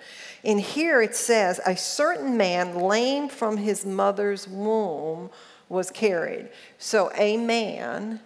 And 0.44 0.60
here 0.60 1.02
it 1.02 1.16
says, 1.16 1.60
a 1.66 1.76
certain 1.76 2.38
man 2.38 2.76
lame 2.76 3.30
from 3.30 3.58
his 3.58 3.86
mother's 3.86 4.48
womb 4.48 5.30
was 5.70 5.90
carried. 5.90 6.50
So 6.78 7.12
a 7.16 7.38
man 7.38 8.20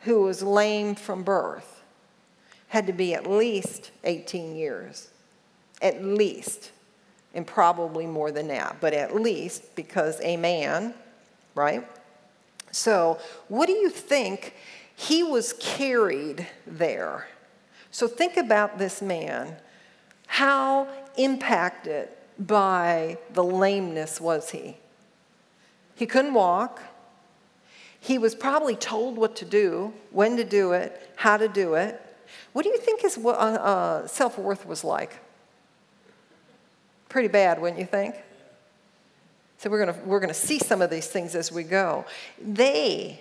who 0.00 0.22
was 0.22 0.42
lame 0.42 0.94
from 0.94 1.22
birth 1.22 1.80
had 2.68 2.86
to 2.86 2.92
be 2.92 3.14
at 3.14 3.26
least 3.26 3.90
18 4.04 4.54
years. 4.54 5.08
At 5.82 6.04
least. 6.04 6.70
And 7.34 7.46
probably 7.46 8.06
more 8.06 8.30
than 8.30 8.48
that, 8.48 8.76
but 8.80 8.92
at 8.92 9.14
least 9.14 9.74
because 9.76 10.20
a 10.22 10.36
man, 10.36 10.94
right? 11.54 11.86
So, 12.72 13.18
what 13.48 13.66
do 13.66 13.72
you 13.72 13.90
think? 13.90 14.54
He 14.94 15.22
was 15.22 15.54
carried 15.54 16.46
there. 16.66 17.26
So, 17.90 18.06
think 18.06 18.36
about 18.36 18.78
this 18.78 19.00
man. 19.00 19.56
How 20.26 20.88
impacted 21.16 22.08
by 22.38 23.18
the 23.32 23.42
lameness 23.44 24.20
was 24.20 24.50
he? 24.50 24.76
He 25.96 26.06
couldn't 26.06 26.34
walk. 26.34 26.82
He 28.00 28.16
was 28.16 28.34
probably 28.34 28.76
told 28.76 29.16
what 29.16 29.36
to 29.36 29.44
do, 29.44 29.92
when 30.10 30.36
to 30.38 30.44
do 30.44 30.72
it, 30.72 31.10
how 31.16 31.36
to 31.36 31.48
do 31.48 31.74
it. 31.74 32.00
What 32.52 32.62
do 32.62 32.70
you 32.70 32.78
think 32.78 33.02
his 33.02 33.18
uh, 33.18 33.28
uh, 33.28 34.06
self 34.06 34.38
worth 34.38 34.66
was 34.66 34.82
like? 34.82 35.18
Pretty 37.08 37.28
bad, 37.28 37.60
wouldn't 37.60 37.78
you 37.78 37.86
think? 37.86 38.14
So 39.58 39.68
we're 39.68 39.84
going 39.84 40.06
we're 40.06 40.20
going 40.20 40.28
to 40.28 40.34
see 40.34 40.58
some 40.58 40.80
of 40.80 40.88
these 40.88 41.06
things 41.06 41.34
as 41.34 41.52
we 41.52 41.64
go. 41.64 42.06
They, 42.40 43.20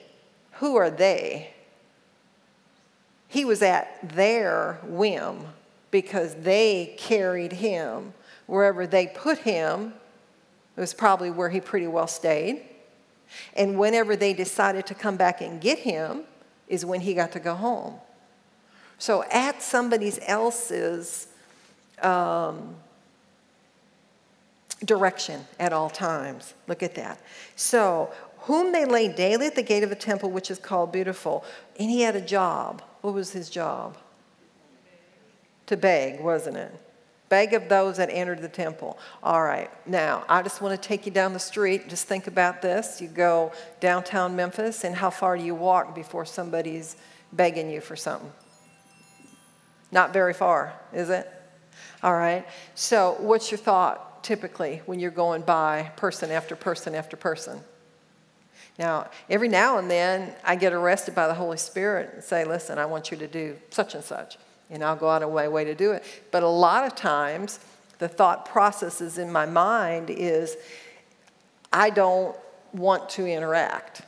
who 0.53 0.77
are 0.77 0.89
they? 0.89 1.53
He 3.27 3.43
was 3.43 3.61
at 3.61 4.09
their 4.15 4.79
whim 4.83 5.45
because 5.91 6.35
they 6.35 6.95
carried 6.97 7.53
him 7.53 8.13
wherever 8.47 8.87
they 8.87 9.07
put 9.07 9.39
him. 9.39 9.93
It 10.77 10.79
was 10.79 10.93
probably 10.93 11.29
where 11.29 11.49
he 11.49 11.59
pretty 11.59 11.87
well 11.87 12.07
stayed. 12.07 12.63
And 13.55 13.77
whenever 13.77 14.15
they 14.15 14.33
decided 14.33 14.85
to 14.87 14.93
come 14.93 15.17
back 15.17 15.41
and 15.41 15.61
get 15.61 15.79
him, 15.79 16.23
is 16.67 16.85
when 16.85 17.01
he 17.01 17.13
got 17.13 17.31
to 17.31 17.39
go 17.39 17.55
home. 17.55 17.95
So 18.97 19.23
at 19.31 19.61
somebody 19.61 20.13
else's 20.27 21.27
um, 22.01 22.75
direction 24.85 25.41
at 25.59 25.73
all 25.73 25.89
times. 25.89 26.53
Look 26.67 26.83
at 26.83 26.95
that. 26.95 27.19
So, 27.55 28.11
whom 28.39 28.71
they 28.71 28.85
laid 28.85 29.15
daily 29.15 29.47
at 29.47 29.55
the 29.55 29.63
gate 29.63 29.83
of 29.83 29.89
the 29.89 29.95
temple, 29.95 30.31
which 30.31 30.49
is 30.49 30.59
called 30.59 30.91
Beautiful. 30.91 31.43
And 31.79 31.89
he 31.89 32.01
had 32.01 32.15
a 32.15 32.21
job. 32.21 32.81
What 33.01 33.13
was 33.13 33.31
his 33.31 33.49
job? 33.49 33.97
To 35.67 35.77
beg, 35.77 36.19
wasn't 36.19 36.57
it? 36.57 36.73
Beg 37.29 37.53
of 37.53 37.69
those 37.69 37.97
that 37.97 38.09
entered 38.11 38.41
the 38.41 38.49
temple. 38.49 38.97
All 39.21 39.43
right, 39.43 39.69
now 39.87 40.25
I 40.27 40.41
just 40.41 40.61
want 40.61 40.79
to 40.79 40.87
take 40.87 41.05
you 41.05 41.11
down 41.11 41.33
the 41.33 41.39
street. 41.39 41.87
Just 41.87 42.07
think 42.07 42.25
about 42.25 42.63
this. 42.63 42.99
You 42.99 43.07
go 43.07 43.51
downtown 43.79 44.35
Memphis, 44.35 44.83
and 44.83 44.95
how 44.95 45.11
far 45.11 45.37
do 45.37 45.43
you 45.43 45.53
walk 45.53 45.93
before 45.93 46.25
somebody's 46.25 46.97
begging 47.31 47.69
you 47.69 47.81
for 47.81 47.95
something? 47.95 48.31
Not 49.91 50.11
very 50.11 50.33
far, 50.33 50.73
is 50.91 51.11
it? 51.11 51.31
All 52.01 52.13
right, 52.13 52.45
so 52.73 53.15
what's 53.19 53.51
your 53.51 53.59
thought 53.59 54.23
typically 54.23 54.81
when 54.87 54.99
you're 54.99 55.11
going 55.11 55.43
by 55.43 55.91
person 55.97 56.31
after 56.31 56.55
person 56.55 56.95
after 56.95 57.15
person? 57.15 57.59
Now, 58.79 59.09
every 59.29 59.49
now 59.49 59.77
and 59.77 59.91
then 59.91 60.33
I 60.43 60.55
get 60.55 60.73
arrested 60.73 61.13
by 61.13 61.27
the 61.27 61.33
Holy 61.33 61.57
Spirit 61.57 62.11
and 62.13 62.23
say, 62.23 62.45
listen, 62.45 62.79
I 62.79 62.85
want 62.85 63.11
you 63.11 63.17
to 63.17 63.27
do 63.27 63.57
such 63.69 63.93
and 63.93 64.03
such 64.03 64.37
and 64.69 64.83
I'll 64.83 64.95
go 64.95 65.09
out 65.09 65.23
of 65.23 65.33
my 65.33 65.47
way 65.47 65.63
to 65.65 65.75
do 65.75 65.91
it. 65.91 66.03
But 66.31 66.43
a 66.43 66.47
lot 66.47 66.85
of 66.85 66.95
times, 66.95 67.59
the 67.97 68.07
thought 68.07 68.45
processes 68.45 69.17
in 69.17 69.31
my 69.31 69.45
mind 69.45 70.09
is 70.09 70.57
I 71.71 71.89
don't 71.89 72.35
want 72.73 73.09
to 73.11 73.25
interact. 73.25 74.01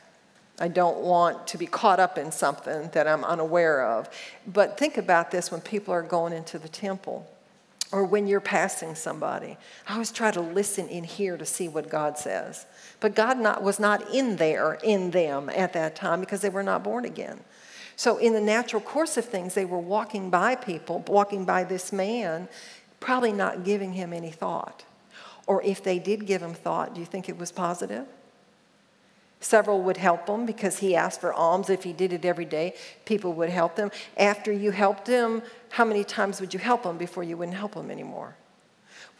I 0.58 0.68
don't 0.68 0.98
want 0.98 1.46
to 1.48 1.58
be 1.58 1.66
caught 1.66 1.98
up 1.98 2.18
in 2.18 2.30
something 2.30 2.88
that 2.92 3.08
I'm 3.08 3.24
unaware 3.24 3.84
of. 3.84 4.08
But 4.46 4.78
think 4.78 4.96
about 4.96 5.30
this 5.30 5.50
when 5.50 5.60
people 5.60 5.92
are 5.92 6.02
going 6.02 6.32
into 6.32 6.58
the 6.58 6.68
temple 6.68 7.28
or 7.90 8.04
when 8.04 8.26
you're 8.26 8.40
passing 8.40 8.94
somebody. 8.94 9.56
I 9.86 9.92
always 9.94 10.12
try 10.12 10.30
to 10.30 10.40
listen 10.40 10.88
in 10.88 11.04
here 11.04 11.36
to 11.36 11.44
see 11.44 11.68
what 11.68 11.90
God 11.90 12.16
says. 12.16 12.64
But 13.00 13.14
God 13.14 13.38
not, 13.38 13.62
was 13.62 13.78
not 13.78 14.14
in 14.14 14.36
there, 14.36 14.78
in 14.82 15.10
them 15.10 15.50
at 15.50 15.72
that 15.74 15.96
time 15.96 16.20
because 16.20 16.40
they 16.40 16.48
were 16.48 16.62
not 16.62 16.82
born 16.82 17.04
again. 17.04 17.40
So, 18.02 18.16
in 18.16 18.32
the 18.32 18.40
natural 18.40 18.82
course 18.82 19.16
of 19.16 19.26
things, 19.26 19.54
they 19.54 19.64
were 19.64 19.78
walking 19.78 20.28
by 20.28 20.56
people, 20.56 21.04
walking 21.06 21.44
by 21.44 21.62
this 21.62 21.92
man, 21.92 22.48
probably 22.98 23.32
not 23.32 23.62
giving 23.62 23.92
him 23.92 24.12
any 24.12 24.32
thought. 24.32 24.84
Or 25.46 25.62
if 25.62 25.84
they 25.84 26.00
did 26.00 26.26
give 26.26 26.42
him 26.42 26.52
thought, 26.52 26.94
do 26.94 27.00
you 27.00 27.06
think 27.06 27.28
it 27.28 27.38
was 27.38 27.52
positive? 27.52 28.08
Several 29.38 29.80
would 29.82 29.98
help 29.98 30.28
him 30.28 30.46
because 30.46 30.80
he 30.80 30.96
asked 30.96 31.20
for 31.20 31.32
alms. 31.32 31.70
If 31.70 31.84
he 31.84 31.92
did 31.92 32.12
it 32.12 32.24
every 32.24 32.44
day, 32.44 32.74
people 33.04 33.34
would 33.34 33.50
help 33.50 33.76
them. 33.76 33.92
After 34.16 34.50
you 34.50 34.72
helped 34.72 35.06
him, 35.06 35.40
how 35.70 35.84
many 35.84 36.02
times 36.02 36.40
would 36.40 36.52
you 36.52 36.58
help 36.58 36.82
him 36.82 36.98
before 36.98 37.22
you 37.22 37.36
wouldn't 37.36 37.56
help 37.56 37.76
him 37.76 37.88
anymore? 37.88 38.34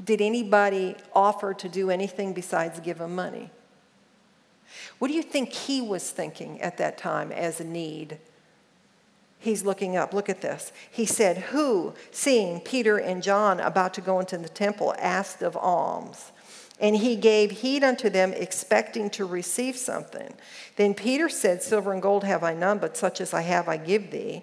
Did 0.02 0.20
anybody 0.20 0.96
offer 1.14 1.54
to 1.54 1.68
do 1.68 1.88
anything 1.88 2.32
besides 2.32 2.80
give 2.80 3.00
him 3.00 3.14
money? 3.14 3.50
What 4.98 5.06
do 5.06 5.14
you 5.14 5.22
think 5.22 5.52
he 5.52 5.80
was 5.80 6.10
thinking 6.10 6.60
at 6.60 6.78
that 6.78 6.98
time 6.98 7.30
as 7.30 7.60
a 7.60 7.64
need 7.64 8.18
he's 9.42 9.64
looking 9.64 9.96
up. 9.96 10.14
Look 10.14 10.28
at 10.28 10.40
this. 10.40 10.72
He 10.90 11.04
said, 11.04 11.38
Who, 11.38 11.94
seeing 12.10 12.60
Peter 12.60 12.96
and 12.98 13.22
John 13.22 13.60
about 13.60 13.92
to 13.94 14.00
go 14.00 14.20
into 14.20 14.38
the 14.38 14.48
temple, 14.48 14.94
asked 14.98 15.42
of 15.42 15.56
alms? 15.56 16.32
And 16.80 16.96
he 16.96 17.16
gave 17.16 17.50
heed 17.50 17.84
unto 17.84 18.08
them, 18.08 18.32
expecting 18.32 19.10
to 19.10 19.24
receive 19.24 19.76
something. 19.76 20.34
Then 20.76 20.94
Peter 20.94 21.28
said, 21.28 21.62
Silver 21.62 21.92
and 21.92 22.02
gold 22.02 22.24
have 22.24 22.42
I 22.42 22.54
none, 22.54 22.78
but 22.78 22.96
such 22.96 23.20
as 23.20 23.34
I 23.34 23.42
have 23.42 23.68
I 23.68 23.76
give 23.76 24.10
thee. 24.10 24.42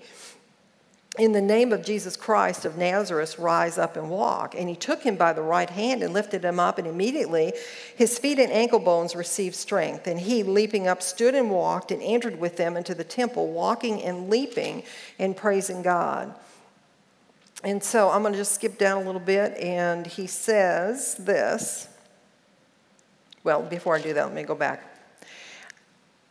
In 1.17 1.31
the 1.31 1.41
name 1.41 1.73
of 1.73 1.83
Jesus 1.83 2.15
Christ 2.15 2.65
of 2.65 2.77
Nazareth, 2.77 3.39
rise 3.39 3.77
up 3.77 3.97
and 3.97 4.09
walk. 4.09 4.53
And 4.55 4.69
he 4.69 4.75
took 4.75 5.01
him 5.01 5.15
by 5.15 5.33
the 5.33 5.41
right 5.41 5.69
hand 5.69 6.03
and 6.03 6.13
lifted 6.13 6.45
him 6.45 6.59
up, 6.59 6.77
and 6.77 6.87
immediately 6.87 7.53
his 7.95 8.19
feet 8.19 8.37
and 8.37 8.51
ankle 8.51 8.79
bones 8.79 9.15
received 9.15 9.55
strength. 9.55 10.05
And 10.05 10.19
he, 10.19 10.43
leaping 10.43 10.87
up, 10.87 11.01
stood 11.01 11.33
and 11.33 11.49
walked 11.49 11.91
and 11.91 12.01
entered 12.03 12.39
with 12.39 12.57
them 12.57 12.77
into 12.77 12.93
the 12.93 13.03
temple, 13.03 13.51
walking 13.51 14.03
and 14.03 14.29
leaping 14.29 14.83
and 15.17 15.35
praising 15.35 15.81
God. 15.81 16.35
And 17.63 17.83
so 17.83 18.09
I'm 18.09 18.21
going 18.21 18.33
to 18.33 18.39
just 18.39 18.53
skip 18.53 18.77
down 18.77 19.01
a 19.01 19.05
little 19.05 19.19
bit, 19.19 19.57
and 19.57 20.05
he 20.05 20.27
says 20.27 21.15
this. 21.15 21.89
Well, 23.43 23.63
before 23.63 23.95
I 23.95 24.01
do 24.01 24.13
that, 24.13 24.25
let 24.25 24.33
me 24.33 24.43
go 24.43 24.55
back. 24.55 24.83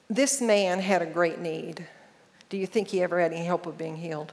This 0.09 0.41
man 0.41 0.79
had 0.79 1.03
a 1.03 1.07
great 1.07 1.39
need. 1.39 1.87
Do 2.49 2.57
you 2.57 2.67
think 2.67 2.89
he 2.89 3.03
ever 3.03 3.21
had 3.21 3.33
any 3.33 3.47
hope 3.47 3.67
of 3.67 3.77
being 3.77 3.97
healed? 3.97 4.33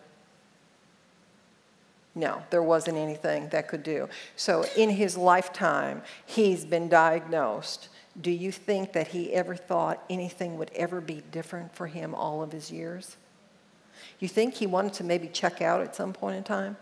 No, 2.17 2.41
there 2.49 2.63
wasn't 2.63 2.97
anything 2.97 3.49
that 3.49 3.67
could 3.67 3.83
do. 3.83 4.07
So 4.37 4.65
in 4.77 4.89
his 4.89 5.17
lifetime, 5.17 6.01
he's 6.25 6.63
been 6.63 6.87
diagnosed. 6.87 7.89
Do 8.19 8.31
you 8.31 8.53
think 8.53 8.93
that 8.93 9.09
he 9.09 9.33
ever 9.33 9.55
thought 9.55 10.01
anything 10.09 10.57
would 10.57 10.71
ever 10.73 11.01
be 11.01 11.21
different 11.31 11.75
for 11.75 11.87
him 11.87 12.15
all 12.15 12.41
of 12.41 12.53
his 12.53 12.71
years? 12.71 13.17
You 14.19 14.29
think 14.29 14.53
he 14.53 14.65
wanted 14.65 14.93
to 14.93 15.03
maybe 15.03 15.27
check 15.27 15.61
out 15.61 15.81
at 15.81 15.93
some 15.93 16.13
point 16.13 16.37
in 16.37 16.43
time? 16.43 16.77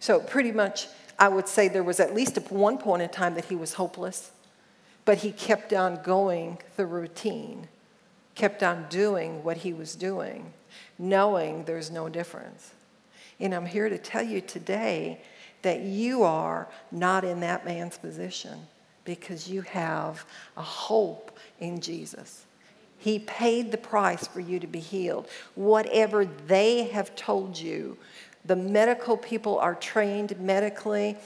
So 0.00 0.18
pretty 0.18 0.50
much, 0.50 0.88
I 1.18 1.28
would 1.28 1.46
say 1.46 1.68
there 1.68 1.84
was 1.84 2.00
at 2.00 2.12
least 2.12 2.36
at 2.36 2.50
one 2.50 2.78
point 2.78 3.02
in 3.02 3.08
time 3.08 3.34
that 3.34 3.46
he 3.46 3.54
was 3.54 3.74
hopeless, 3.74 4.32
but 5.04 5.18
he 5.18 5.30
kept 5.30 5.72
on 5.72 6.02
going 6.02 6.58
the 6.76 6.86
routine, 6.86 7.68
kept 8.34 8.64
on 8.64 8.86
doing 8.90 9.44
what 9.44 9.58
he 9.58 9.72
was 9.72 9.94
doing, 9.94 10.52
knowing 10.98 11.64
there's 11.64 11.90
no 11.90 12.08
difference. 12.08 12.72
And 13.38 13.54
I'm 13.54 13.66
here 13.66 13.88
to 13.88 13.98
tell 13.98 14.22
you 14.22 14.40
today 14.40 15.20
that 15.62 15.80
you 15.80 16.22
are 16.22 16.68
not 16.90 17.24
in 17.24 17.40
that 17.40 17.64
man's 17.64 17.98
position 17.98 18.58
because 19.04 19.48
you 19.48 19.62
have 19.62 20.24
a 20.56 20.62
hope 20.62 21.36
in 21.60 21.80
Jesus. 21.80 22.44
He 22.98 23.18
paid 23.18 23.70
the 23.70 23.78
price 23.78 24.26
for 24.26 24.40
you 24.40 24.58
to 24.58 24.66
be 24.66 24.80
healed. 24.80 25.28
Whatever 25.54 26.24
they 26.24 26.84
have 26.84 27.14
told 27.14 27.58
you, 27.58 27.98
the 28.44 28.56
medical 28.56 29.16
people 29.16 29.58
are 29.58 29.74
trained 29.74 30.38
medically, 30.40 31.16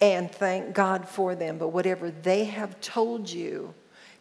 and 0.00 0.30
thank 0.30 0.74
God 0.74 1.08
for 1.08 1.34
them. 1.34 1.58
But 1.58 1.68
whatever 1.68 2.10
they 2.10 2.44
have 2.44 2.80
told 2.80 3.30
you 3.30 3.74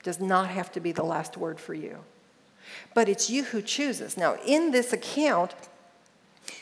does 0.04 0.20
not 0.20 0.50
have 0.50 0.72
to 0.74 0.80
be 0.80 0.92
the 0.92 1.04
last 1.04 1.38
word 1.38 1.60
for 1.60 1.74
you. 1.74 1.98
But 2.94 3.10
it's 3.10 3.30
you 3.30 3.44
who 3.44 3.62
chooses. 3.62 4.16
Now, 4.16 4.38
in 4.46 4.72
this 4.72 4.94
account, 4.94 5.56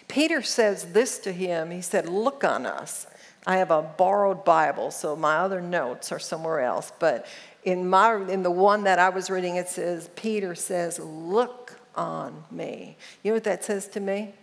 Peter 0.08 0.42
says 0.42 0.94
this 0.94 1.20
to 1.20 1.32
him. 1.32 1.72
He 1.72 1.82
said, 1.82 2.08
Look 2.08 2.44
on 2.44 2.66
us. 2.66 3.08
I 3.46 3.58
have 3.58 3.72
a 3.72 3.82
borrowed 3.82 4.44
Bible, 4.44 4.92
so 4.92 5.16
my 5.16 5.38
other 5.38 5.62
notes 5.62 6.12
are 6.12 6.20
somewhere 6.20 6.60
else. 6.60 6.92
But 7.00 7.26
in, 7.64 7.90
my, 7.90 8.16
in 8.16 8.44
the 8.44 8.52
one 8.52 8.84
that 8.84 9.00
I 9.00 9.10
was 9.10 9.30
reading, 9.30 9.56
it 9.56 9.70
says, 9.70 10.10
Peter 10.16 10.56
says, 10.56 11.00
Look 11.00 11.80
on 11.96 12.44
me. 12.52 12.98
You 13.24 13.32
know 13.32 13.36
what 13.36 13.44
that 13.46 13.64
says 13.64 13.88
to 13.90 14.00
me? 14.00 14.34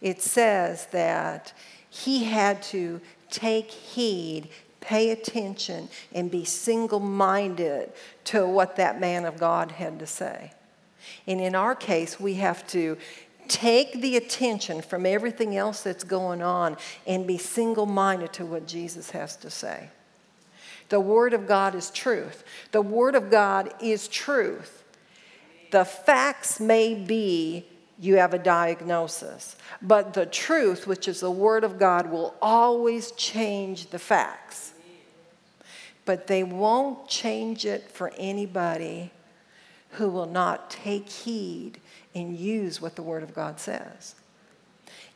It 0.00 0.22
says 0.22 0.86
that 0.92 1.52
he 1.88 2.24
had 2.24 2.62
to 2.64 3.00
take 3.30 3.70
heed, 3.70 4.48
pay 4.80 5.10
attention, 5.10 5.88
and 6.12 6.30
be 6.30 6.44
single 6.44 7.00
minded 7.00 7.92
to 8.24 8.46
what 8.46 8.76
that 8.76 9.00
man 9.00 9.24
of 9.24 9.38
God 9.38 9.72
had 9.72 9.98
to 9.98 10.06
say. 10.06 10.52
And 11.26 11.40
in 11.40 11.54
our 11.54 11.74
case, 11.74 12.18
we 12.18 12.34
have 12.34 12.66
to 12.68 12.96
take 13.50 14.00
the 14.00 14.16
attention 14.16 14.80
from 14.80 15.04
everything 15.04 15.56
else 15.56 15.82
that's 15.82 16.04
going 16.04 16.40
on 16.40 16.76
and 17.06 17.26
be 17.26 17.36
single 17.36 17.84
minded 17.84 18.32
to 18.34 18.46
what 18.46 18.66
Jesus 18.66 19.10
has 19.10 19.36
to 19.36 19.50
say. 19.50 19.90
The 20.88 21.00
Word 21.00 21.34
of 21.34 21.46
God 21.46 21.74
is 21.74 21.90
truth. 21.90 22.44
The 22.70 22.80
Word 22.80 23.14
of 23.14 23.30
God 23.30 23.74
is 23.80 24.08
truth. 24.08 24.84
The 25.72 25.84
facts 25.84 26.60
may 26.60 26.94
be 26.94 27.66
you 27.98 28.16
have 28.16 28.32
a 28.32 28.38
diagnosis, 28.38 29.56
but 29.82 30.14
the 30.14 30.26
truth, 30.26 30.86
which 30.86 31.06
is 31.06 31.20
the 31.20 31.30
Word 31.30 31.64
of 31.64 31.78
God, 31.78 32.10
will 32.10 32.34
always 32.40 33.10
change 33.12 33.90
the 33.90 33.98
facts. 33.98 34.72
But 36.04 36.28
they 36.28 36.42
won't 36.42 37.08
change 37.08 37.66
it 37.66 37.90
for 37.90 38.12
anybody 38.16 39.10
who 39.90 40.08
will 40.08 40.26
not 40.26 40.70
take 40.70 41.08
heed 41.08 41.80
and 42.14 42.36
use 42.36 42.80
what 42.80 42.96
the 42.96 43.02
Word 43.02 43.22
of 43.22 43.34
God 43.34 43.60
says. 43.60 44.14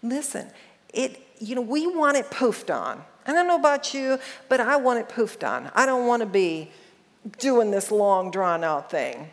Listen, 0.02 0.48
it, 0.92 1.26
you 1.38 1.54
know, 1.54 1.61
we 1.61 1.87
want 1.87 2.16
it 2.16 2.30
poofed 2.30 2.74
on. 2.74 3.02
I 3.26 3.33
don't 3.33 3.48
know 3.48 3.59
about 3.59 3.94
you, 3.94 4.18
but 4.48 4.61
I 4.61 4.76
want 4.76 4.98
it 5.00 5.09
poofed 5.09 5.46
on. 5.48 5.70
I 5.74 5.87
don't 5.87 6.07
want 6.07 6.20
to 6.20 6.26
be 6.26 6.70
doing 7.38 7.70
this 7.70 7.90
long, 7.90 8.30
drawn 8.30 8.62
out 8.62 8.90
thing. 8.90 9.30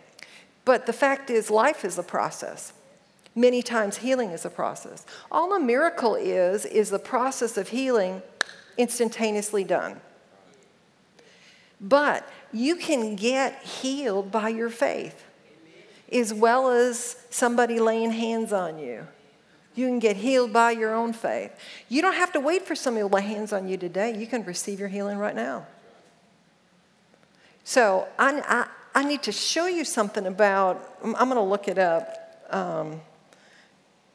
But 0.63 0.85
the 0.85 0.93
fact 0.93 1.29
is, 1.29 1.49
life 1.49 1.83
is 1.83 1.97
a 1.97 2.03
process. 2.03 2.73
Many 3.35 3.61
times, 3.61 3.97
healing 3.97 4.31
is 4.31 4.45
a 4.45 4.49
process. 4.49 5.05
All 5.31 5.53
a 5.53 5.59
miracle 5.59 6.15
is, 6.15 6.65
is 6.65 6.89
the 6.89 6.99
process 6.99 7.57
of 7.57 7.69
healing 7.69 8.21
instantaneously 8.77 9.63
done. 9.63 10.01
But 11.79 12.27
you 12.53 12.75
can 12.75 13.15
get 13.15 13.61
healed 13.63 14.31
by 14.31 14.49
your 14.49 14.69
faith 14.69 15.25
as 16.11 16.33
well 16.33 16.69
as 16.69 17.15
somebody 17.29 17.79
laying 17.79 18.11
hands 18.11 18.51
on 18.51 18.77
you. 18.77 19.07
You 19.73 19.87
can 19.87 19.99
get 19.99 20.17
healed 20.17 20.51
by 20.51 20.71
your 20.71 20.93
own 20.93 21.13
faith. 21.13 21.51
You 21.87 22.01
don't 22.01 22.15
have 22.15 22.33
to 22.33 22.39
wait 22.39 22.67
for 22.67 22.75
somebody 22.75 23.07
to 23.07 23.15
lay 23.15 23.21
hands 23.21 23.53
on 23.53 23.69
you 23.69 23.77
today. 23.77 24.17
You 24.17 24.27
can 24.27 24.43
receive 24.43 24.79
your 24.79 24.89
healing 24.89 25.17
right 25.17 25.35
now. 25.35 25.65
So 27.63 28.07
I, 28.19 28.41
I, 28.45 28.99
I 28.99 29.03
need 29.05 29.23
to 29.23 29.31
show 29.31 29.67
you 29.67 29.85
something 29.85 30.25
about, 30.25 30.97
I'm 31.03 31.13
going 31.13 31.35
to 31.35 31.41
look 31.41 31.69
it 31.69 31.77
up 31.77 32.45
um, 32.49 32.99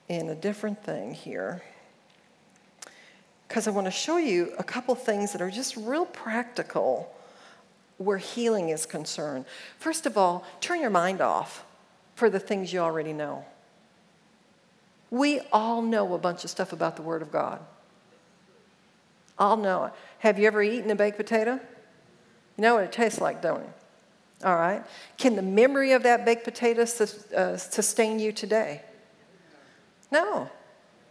in 0.09 0.29
a 0.29 0.35
different 0.35 0.83
thing 0.85 1.15
here. 1.15 1.63
Because 3.49 3.67
I 3.67 3.71
want 3.71 3.87
to 3.87 3.91
show 3.93 4.19
you 4.19 4.53
a 4.59 4.65
couple 4.65 4.95
things 4.95 5.33
that 5.33 5.41
are 5.41 5.51
just 5.51 5.77
real 5.77 6.05
practical 6.05 7.15
where 7.97 8.19
healing 8.19 8.69
is 8.69 8.85
concerned. 8.85 9.47
First 9.79 10.05
of 10.05 10.19
all, 10.19 10.45
turn 10.61 10.83
your 10.83 10.91
mind 10.91 11.23
off 11.23 11.65
for 12.17 12.29
the 12.29 12.41
things 12.41 12.73
you 12.73 12.81
already 12.81 13.13
know. 13.13 13.45
We 15.11 15.41
all 15.53 15.83
know 15.83 16.15
a 16.15 16.19
bunch 16.19 16.43
of 16.43 16.51
stuff 16.51 16.73
about 16.73 16.97
the 16.97 17.03
Word 17.03 17.23
of 17.23 17.31
God. 17.31 17.61
All 19.39 19.57
know 19.57 19.85
it. 19.85 19.93
Have 20.21 20.39
you 20.39 20.47
ever 20.47 20.63
eaten 20.63 20.91
a 20.91 20.97
baked 20.97 21.19
potato? 21.19 21.53
You 21.53 22.63
know 22.63 22.75
what 22.75 22.85
it 22.85 22.93
tastes 22.93 23.21
like, 23.21 23.43
don't 23.43 23.61
you? 23.61 23.73
All 24.45 24.57
right. 24.57 24.83
Can 25.19 25.37
the 25.37 25.43
memory 25.43 25.93
of 25.93 26.03
that 26.03 26.25
baked 26.25 26.45
potato 26.45 26.83
uh, 26.83 27.57
sustain 27.57 28.19
you 28.19 28.33
today? 28.33 28.83
No. 30.11 30.51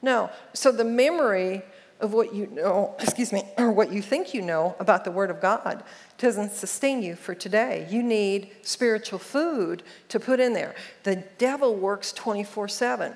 No. 0.01 0.31
So 0.53 0.71
the 0.71 0.83
memory 0.83 1.61
of 2.05 2.13
what 2.13 2.33
you 2.33 2.47
know, 2.47 2.95
excuse 2.99 3.33
me, 3.33 3.43
or 3.57 3.71
what 3.71 3.91
you 3.91 4.01
think 4.01 4.33
you 4.33 4.41
know 4.41 4.75
about 4.79 5.03
the 5.03 5.11
Word 5.11 5.29
of 5.29 5.41
God 5.41 5.83
doesn't 6.17 6.51
sustain 6.51 7.01
you 7.01 7.15
for 7.15 7.35
today. 7.35 7.85
You 7.89 8.01
need 8.01 8.51
spiritual 8.61 9.19
food 9.19 9.83
to 10.07 10.19
put 10.19 10.39
in 10.39 10.53
there. 10.53 10.75
The 11.03 11.17
devil 11.37 11.75
works 11.75 12.13
24 12.13 12.69
7. 12.69 13.13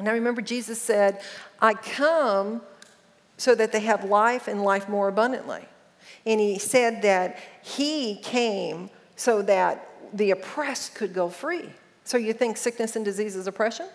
Now 0.00 0.12
remember, 0.12 0.40
Jesus 0.40 0.80
said, 0.80 1.20
I 1.60 1.74
come 1.74 2.62
so 3.36 3.54
that 3.54 3.72
they 3.72 3.80
have 3.80 4.04
life 4.04 4.48
and 4.48 4.62
life 4.62 4.88
more 4.88 5.08
abundantly. 5.08 5.66
And 6.24 6.40
he 6.40 6.58
said 6.58 7.02
that 7.02 7.38
he 7.62 8.16
came 8.16 8.88
so 9.16 9.42
that 9.42 9.88
the 10.14 10.30
oppressed 10.30 10.94
could 10.94 11.12
go 11.12 11.28
free. 11.28 11.70
So 12.04 12.16
you 12.16 12.32
think 12.32 12.56
sickness 12.56 12.96
and 12.96 13.04
disease 13.04 13.36
is 13.36 13.46
oppression? 13.46 13.88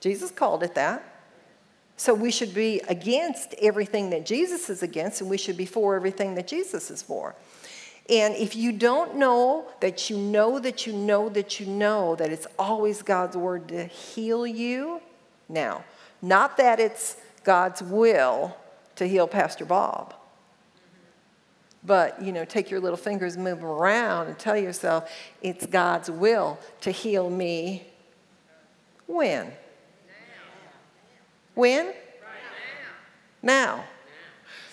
Jesus 0.00 0.30
called 0.30 0.62
it 0.62 0.74
that. 0.74 1.11
So 2.02 2.14
we 2.14 2.32
should 2.32 2.52
be 2.52 2.80
against 2.88 3.54
everything 3.62 4.10
that 4.10 4.26
Jesus 4.26 4.68
is 4.68 4.82
against, 4.82 5.20
and 5.20 5.30
we 5.30 5.38
should 5.38 5.56
be 5.56 5.66
for 5.66 5.94
everything 5.94 6.34
that 6.34 6.48
Jesus 6.48 6.90
is 6.90 7.00
for. 7.00 7.36
And 8.10 8.34
if 8.34 8.56
you 8.56 8.72
don't 8.72 9.14
know 9.14 9.68
that 9.78 10.10
you 10.10 10.18
know 10.18 10.58
that 10.58 10.84
you 10.84 10.94
know 10.94 11.28
that 11.28 11.60
you 11.60 11.66
know 11.66 12.16
that 12.16 12.32
it's 12.32 12.48
always 12.58 13.02
God's 13.02 13.36
word 13.36 13.68
to 13.68 13.84
heal 13.84 14.44
you, 14.44 15.00
now, 15.48 15.84
not 16.20 16.56
that 16.56 16.80
it's 16.80 17.18
God's 17.44 17.80
will 17.84 18.56
to 18.96 19.06
heal 19.06 19.28
Pastor 19.28 19.64
Bob. 19.64 20.12
But, 21.84 22.20
you 22.20 22.32
know, 22.32 22.44
take 22.44 22.68
your 22.68 22.80
little 22.80 22.96
fingers, 22.96 23.36
move 23.36 23.60
them 23.60 23.68
around, 23.68 24.26
and 24.26 24.36
tell 24.36 24.56
yourself 24.56 25.08
it's 25.40 25.66
God's 25.66 26.10
will 26.10 26.58
to 26.80 26.90
heal 26.90 27.30
me. 27.30 27.86
When? 29.06 29.52
When? 31.54 31.86
Right 31.86 31.94
now. 33.42 33.76
now. 33.76 33.84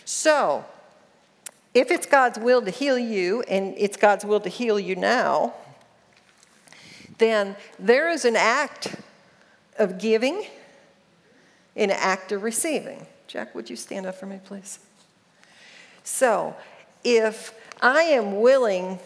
So, 0.06 0.66
if 1.74 1.92
it's 1.92 2.06
God's 2.06 2.40
will 2.40 2.62
to 2.62 2.72
heal 2.72 2.98
you, 2.98 3.44
and 3.44 3.76
it's 3.78 3.98
God's 3.98 4.26
will 4.26 4.40
to 4.40 4.50
heal 4.50 4.80
you 4.80 4.96
now, 4.96 5.54
then 7.20 7.56
there 7.78 8.10
is 8.10 8.26
an 8.26 8.36
act 8.36 8.96
of 9.78 10.00
giving 10.00 10.46
in 11.76 11.92
an 11.92 11.98
act 12.00 12.32
of 12.32 12.44
receiving. 12.44 13.06
Jack, 13.28 13.54
would 13.54 13.70
you 13.70 13.76
stand 13.76 14.06
up 14.06 14.16
for 14.16 14.26
me, 14.26 14.40
please? 14.44 14.80
So, 16.04 16.56
if 17.04 17.54
I 17.82 18.02
am 18.02 18.42
willing 18.42 19.00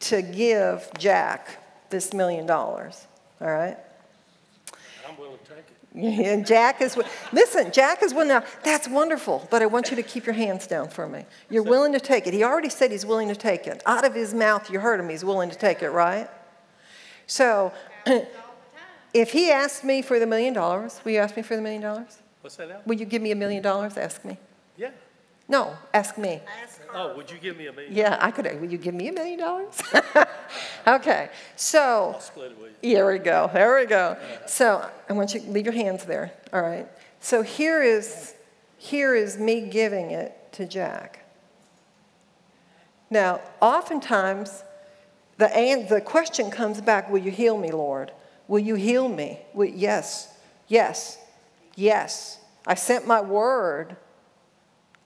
to 0.00 0.22
give 0.22 0.88
Jack 0.98 1.58
this 1.90 2.14
million 2.14 2.46
dollars, 2.46 3.06
all 3.40 3.50
right? 3.50 3.76
I'm 5.08 5.18
willing 5.18 5.38
to 5.38 5.44
take 5.44 5.58
it. 5.58 5.77
And 6.28 6.46
Jack 6.46 6.80
is, 6.80 6.96
listen, 7.32 7.72
Jack 7.72 8.04
is 8.04 8.14
willing, 8.14 8.28
now, 8.28 8.44
that's 8.62 8.88
wonderful, 8.88 9.48
but 9.50 9.62
I 9.62 9.66
want 9.66 9.90
you 9.90 9.96
to 9.96 10.02
keep 10.02 10.26
your 10.26 10.34
hands 10.34 10.68
down 10.68 10.88
for 10.88 11.08
me. 11.08 11.24
You're 11.50 11.64
willing 11.64 11.92
to 11.92 11.98
take 11.98 12.28
it. 12.28 12.34
He 12.34 12.44
already 12.44 12.68
said 12.68 12.92
he's 12.92 13.04
willing 13.04 13.26
to 13.28 13.34
take 13.34 13.66
it. 13.66 13.82
Out 13.84 14.04
of 14.04 14.14
his 14.14 14.32
mouth, 14.32 14.70
you 14.70 14.78
heard 14.78 15.00
him, 15.00 15.08
he's 15.08 15.24
willing 15.24 15.50
to 15.50 15.58
take 15.58 15.82
it, 15.82 15.90
right? 15.90 16.28
So, 17.26 17.72
if 19.12 19.32
he 19.32 19.50
asked 19.50 19.82
me 19.82 20.00
for 20.00 20.20
the 20.20 20.26
million 20.26 20.54
dollars, 20.54 21.00
will 21.04 21.12
you 21.12 21.18
ask 21.18 21.36
me 21.36 21.42
for 21.42 21.56
the 21.56 21.62
million 21.62 21.82
dollars? 21.82 22.18
What's 22.42 22.54
that 22.56 22.68
now? 22.68 22.80
Will 22.86 22.96
you 22.96 23.04
give 23.04 23.20
me 23.20 23.32
a 23.32 23.36
million 23.36 23.62
dollars? 23.62 23.96
Ask 23.96 24.24
me. 24.24 24.38
Yeah. 24.76 24.90
No, 25.48 25.74
ask 25.92 26.16
me. 26.16 26.40
Oh, 26.94 27.16
would 27.16 27.30
you 27.30 27.38
give 27.38 27.56
me 27.56 27.66
a 27.66 27.72
million? 27.72 27.94
Yeah, 27.94 28.16
I 28.20 28.30
could. 28.30 28.60
Will 28.60 28.70
you 28.70 28.78
give 28.78 28.94
me 28.94 29.08
a 29.08 29.12
million 29.12 29.38
dollars? 29.38 29.82
Okay, 30.86 31.28
so. 31.54 32.12
I'll 32.14 32.20
split 32.20 32.52
it 32.52 32.58
with 32.58 32.72
you. 32.80 32.96
Here 32.96 33.12
we 33.12 33.18
go. 33.18 33.50
There 33.52 33.78
we 33.78 33.84
go. 33.84 34.16
So 34.46 34.88
I 35.08 35.12
want 35.12 35.34
you 35.34 35.40
to 35.40 35.50
leave 35.50 35.66
your 35.66 35.74
hands 35.74 36.04
there. 36.04 36.32
All 36.50 36.62
right. 36.62 36.88
So 37.20 37.42
here 37.42 37.82
is 37.82 38.34
here 38.78 39.14
is 39.14 39.36
me 39.38 39.68
giving 39.68 40.12
it 40.12 40.50
to 40.52 40.66
Jack. 40.66 41.26
Now, 43.10 43.40
oftentimes, 43.60 44.62
the 45.36 45.54
and 45.54 45.88
the 45.90 46.00
question 46.00 46.50
comes 46.50 46.80
back: 46.80 47.10
Will 47.10 47.18
you 47.18 47.30
heal 47.30 47.58
me, 47.58 47.70
Lord? 47.70 48.12
Will 48.46 48.60
you 48.60 48.76
heal 48.76 49.08
me? 49.08 49.40
Will, 49.52 49.68
yes, 49.68 50.34
yes, 50.68 51.18
yes. 51.76 52.38
I 52.66 52.74
sent 52.74 53.06
my 53.06 53.20
word. 53.20 53.96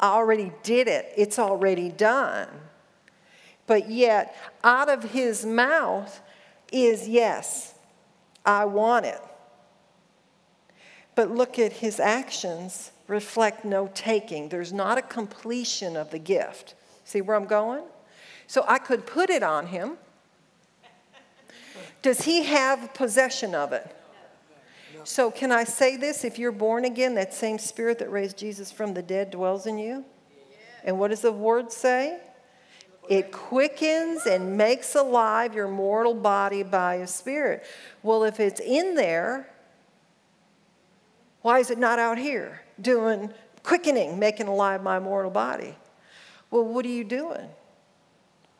I 0.03 0.09
already 0.09 0.53
did 0.65 0.89
it. 0.89 1.13
It's 1.17 1.39
already 1.39 1.89
done. 1.89 2.49
But 3.69 3.89
yet, 3.89 4.35
out 4.65 4.89
of 4.89 5.13
his 5.13 5.47
mouth 5.47 6.21
is 6.73 7.09
yes, 7.09 7.75
I 8.45 8.65
want 8.65 9.07
it. 9.07 9.21
But 11.15 11.31
look 11.31 11.59
at 11.59 11.75
his 11.75 12.01
actions 12.01 12.91
reflect 13.07 13.65
no 13.65 13.91
taking. 13.95 14.49
There's 14.49 14.73
not 14.73 14.99
a 14.99 15.03
completion 15.03 15.97
of 15.97 16.11
the 16.11 16.19
gift. 16.19 16.75
See 17.05 17.21
where 17.21 17.37
I'm 17.37 17.47
going? 17.47 17.85
So 18.47 18.65
I 18.67 18.79
could 18.79 19.07
put 19.07 19.31
it 19.31 19.43
on 19.43 19.67
him. 19.69 19.99
Does 22.01 22.23
he 22.23 22.43
have 22.45 22.93
possession 22.95 23.55
of 23.55 23.73
it? 23.73 23.95
So, 25.05 25.31
can 25.31 25.51
I 25.51 25.65
say 25.65 25.97
this? 25.97 26.25
If 26.25 26.39
you're 26.39 26.53
born 26.53 26.85
again, 26.85 27.15
that 27.17 27.35
same 27.35 27.59
spirit 27.59 27.99
that 27.99 28.11
raised 28.11 28.39
Jesus 28.39 28.71
from 28.71 28.95
the 28.95 29.03
dead 29.03 29.31
dwells 29.31 29.67
in 29.67 29.79
you. 29.79 30.05
And 30.85 30.99
what 30.99 31.09
does 31.09 31.21
the 31.21 31.33
word 31.33 31.73
say? 31.73 32.21
It 33.09 33.33
quickens 33.33 34.27
and 34.27 34.57
makes 34.57 34.95
alive 34.95 35.55
your 35.55 35.69
mortal 35.69 36.15
body 36.15 36.63
by 36.63 36.97
a 36.97 37.07
spirit. 37.07 37.65
Well, 38.03 38.25
if 38.25 38.39
it's 38.39 38.61
in 38.61 38.95
there, 38.95 39.49
why 41.43 41.59
is 41.59 41.71
it 41.71 41.79
not 41.79 41.99
out 41.99 42.19
here 42.19 42.63
doing 42.81 43.33
quickening, 43.65 44.19
making 44.19 44.47
alive 44.47 44.83
my 44.83 45.01
mortal 45.01 45.31
body? 45.31 45.77
Well, 46.51 46.65
what 46.65 46.85
are 46.85 46.91
you 46.91 47.05
doing? 47.05 47.49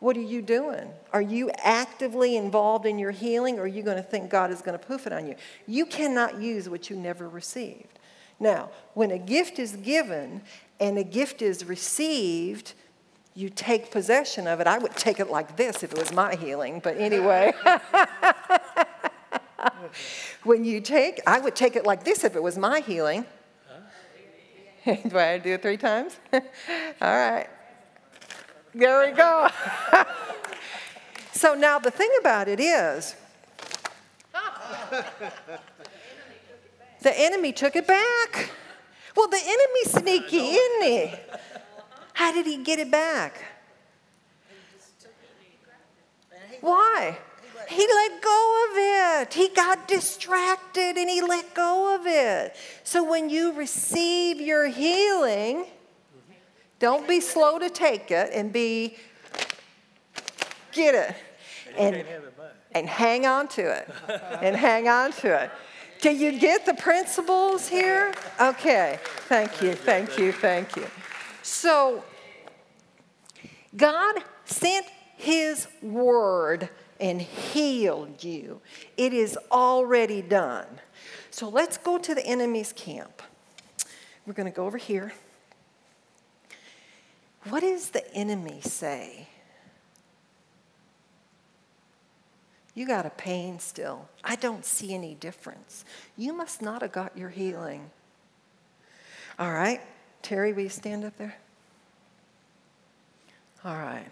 What 0.03 0.17
are 0.17 0.21
you 0.21 0.41
doing? 0.41 0.89
Are 1.13 1.21
you 1.21 1.49
actively 1.59 2.35
involved 2.35 2.85
in 2.85 2.99
your 2.99 3.11
healing 3.11 3.57
or 3.57 3.61
are 3.61 3.67
you 3.67 3.83
going 3.83 3.95
to 3.95 4.03
think 4.03 4.29
God 4.29 4.51
is 4.51 4.61
going 4.61 4.77
to 4.77 4.85
poof 4.85 5.07
it 5.07 5.13
on 5.13 5.25
you? 5.25 5.35
You 5.65 5.85
cannot 5.85 6.41
use 6.41 6.67
what 6.67 6.89
you 6.89 6.97
never 6.97 7.29
received. 7.29 7.99
Now, 8.37 8.69
when 8.95 9.11
a 9.11 9.17
gift 9.17 9.59
is 9.59 9.77
given 9.77 10.41
and 10.77 10.97
a 10.97 11.05
gift 11.05 11.41
is 11.41 11.63
received, 11.63 12.73
you 13.33 13.49
take 13.49 13.91
possession 13.91 14.45
of 14.45 14.59
it. 14.59 14.67
I 14.67 14.77
would 14.77 14.93
take 14.97 15.21
it 15.21 15.29
like 15.29 15.55
this 15.55 15.83
if 15.83 15.93
it 15.93 15.97
was 15.97 16.11
my 16.11 16.35
healing, 16.35 16.81
but 16.83 16.97
anyway. 16.97 17.53
when 20.43 20.65
you 20.65 20.81
take, 20.81 21.21
I 21.25 21.39
would 21.39 21.55
take 21.55 21.77
it 21.77 21.85
like 21.85 22.03
this 22.03 22.25
if 22.25 22.35
it 22.35 22.43
was 22.43 22.57
my 22.57 22.81
healing. 22.81 23.25
do 24.85 25.17
I 25.17 25.37
do 25.37 25.53
it 25.53 25.61
three 25.61 25.77
times? 25.77 26.17
All 26.33 26.41
right. 27.01 27.47
There 28.75 29.05
we 29.05 29.11
go. 29.15 29.47
so 31.31 31.53
now 31.53 31.77
the 31.77 31.91
thing 31.91 32.09
about 32.19 32.47
it 32.47 32.59
is, 32.59 33.15
the 37.01 37.19
enemy 37.19 37.51
took 37.51 37.75
it 37.75 37.85
back. 37.85 38.49
Well, 39.15 39.27
the 39.27 39.37
enemy's 39.37 39.91
sneaky, 39.91 40.55
isn't 40.55 40.83
he? 40.83 41.13
How 42.13 42.33
did 42.33 42.47
he 42.47 42.63
get 42.63 42.79
it 42.79 42.89
back? 42.89 43.43
Why? 46.61 47.17
He 47.69 47.87
let 47.87 48.21
go 48.21 48.65
of 48.69 48.77
it. 48.77 49.33
He 49.33 49.49
got 49.49 49.87
distracted 49.87 50.97
and 50.97 51.09
he 51.09 51.21
let 51.21 51.53
go 51.53 51.95
of 51.95 52.07
it. 52.07 52.55
So 52.83 53.03
when 53.03 53.29
you 53.29 53.53
receive 53.53 54.41
your 54.41 54.67
healing, 54.67 55.65
don't 56.83 57.07
be 57.07 57.21
slow 57.21 57.57
to 57.57 57.69
take 57.69 58.11
it 58.11 58.31
and 58.33 58.51
be, 58.51 58.97
get 60.73 60.93
it. 60.93 61.15
And, 61.77 61.95
Can't 61.95 62.07
have 62.09 62.23
it 62.25 62.37
back. 62.37 62.51
and 62.73 62.89
hang 62.89 63.25
on 63.25 63.47
to 63.47 63.61
it. 63.61 63.89
and 64.41 64.53
hang 64.53 64.89
on 64.89 65.13
to 65.13 65.43
it. 65.43 65.49
Do 66.01 66.11
you 66.13 66.37
get 66.37 66.65
the 66.65 66.73
principles 66.73 67.69
here? 67.69 68.13
Okay. 68.37 68.99
Thank 69.29 69.61
you. 69.61 69.75
Thank 69.75 70.17
you. 70.17 70.33
Thank 70.33 70.75
you. 70.75 70.85
So, 71.41 72.03
God 73.77 74.15
sent 74.43 74.85
His 75.15 75.69
word 75.81 76.67
and 76.99 77.21
healed 77.21 78.25
you. 78.25 78.59
It 78.97 79.13
is 79.13 79.37
already 79.53 80.21
done. 80.21 80.67
So, 81.31 81.47
let's 81.47 81.77
go 81.77 81.97
to 81.97 82.13
the 82.13 82.25
enemy's 82.25 82.73
camp. 82.73 83.21
We're 84.25 84.33
going 84.33 84.51
to 84.51 84.55
go 84.55 84.65
over 84.65 84.77
here. 84.77 85.13
What 87.49 87.61
does 87.61 87.89
the 87.89 88.09
enemy 88.13 88.61
say? 88.61 89.27
You 92.75 92.87
got 92.87 93.05
a 93.05 93.11
pain 93.11 93.59
still. 93.59 94.07
I 94.23 94.35
don't 94.35 94.65
see 94.65 94.93
any 94.93 95.13
difference. 95.13 95.85
You 96.17 96.33
must 96.33 96.61
not 96.61 96.81
have 96.81 96.91
got 96.91 97.17
your 97.17 97.29
healing. 97.29 97.91
All 99.37 99.51
right. 99.51 99.81
Terry, 100.21 100.53
will 100.53 100.63
you 100.63 100.69
stand 100.69 101.03
up 101.03 101.15
there? 101.17 101.35
All 103.63 103.75
right. 103.75 104.11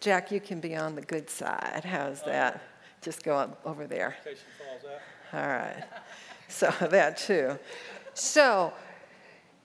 Jack, 0.00 0.30
you 0.30 0.40
can 0.40 0.60
be 0.60 0.76
on 0.76 0.94
the 0.94 1.00
good 1.00 1.30
side. 1.30 1.82
How's 1.84 2.22
that? 2.22 2.62
Just 3.00 3.22
go 3.22 3.36
up 3.36 3.60
over 3.64 3.86
there. 3.86 4.16
In 4.24 4.32
case 4.32 4.42
she 4.42 4.64
falls 4.64 4.82
out. 4.84 5.40
All 5.40 5.48
right. 5.48 5.84
So 6.48 6.70
that 6.90 7.16
too. 7.16 7.58
So 8.14 8.72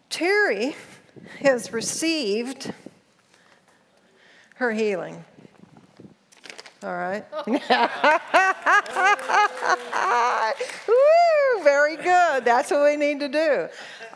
Terry 0.10 0.76
has 1.42 1.74
received 1.74 2.74
her 4.62 4.72
healing. 4.72 5.24
All 6.84 6.94
right. 6.94 7.26
Woo, 10.88 11.64
very 11.64 11.96
good. 11.96 12.44
That's 12.44 12.72
what 12.72 12.84
we 12.84 12.96
need 12.96 13.20
to 13.20 13.28
do. 13.28 13.68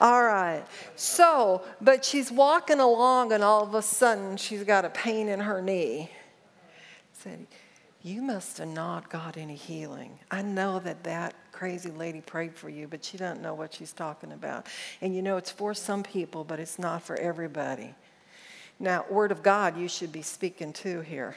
All 0.01 0.23
right. 0.23 0.63
So, 0.95 1.63
but 1.79 2.03
she's 2.03 2.31
walking 2.31 2.79
along, 2.79 3.33
and 3.33 3.43
all 3.43 3.63
of 3.63 3.75
a 3.75 3.81
sudden, 3.81 4.37
she's 4.37 4.63
got 4.63 4.85
a 4.85 4.89
pain 4.89 5.29
in 5.29 5.39
her 5.39 5.61
knee. 5.61 6.09
Said, 7.13 7.45
You 8.01 8.21
must 8.21 8.57
have 8.57 8.67
not 8.67 9.09
got 9.09 9.37
any 9.37 9.55
healing. 9.55 10.19
I 10.31 10.41
know 10.41 10.79
that 10.79 11.03
that 11.03 11.35
crazy 11.51 11.91
lady 11.91 12.21
prayed 12.21 12.55
for 12.55 12.69
you, 12.69 12.87
but 12.87 13.03
she 13.03 13.17
doesn't 13.17 13.41
know 13.41 13.53
what 13.53 13.73
she's 13.73 13.93
talking 13.93 14.31
about. 14.31 14.65
And 15.01 15.15
you 15.15 15.21
know, 15.21 15.37
it's 15.37 15.51
for 15.51 15.73
some 15.73 16.03
people, 16.03 16.43
but 16.43 16.59
it's 16.59 16.79
not 16.79 17.03
for 17.03 17.15
everybody. 17.15 17.93
Now, 18.79 19.05
Word 19.09 19.31
of 19.31 19.41
God, 19.41 19.77
you 19.77 19.87
should 19.87 20.11
be 20.11 20.21
speaking 20.21 20.73
to 20.73 21.01
here. 21.01 21.35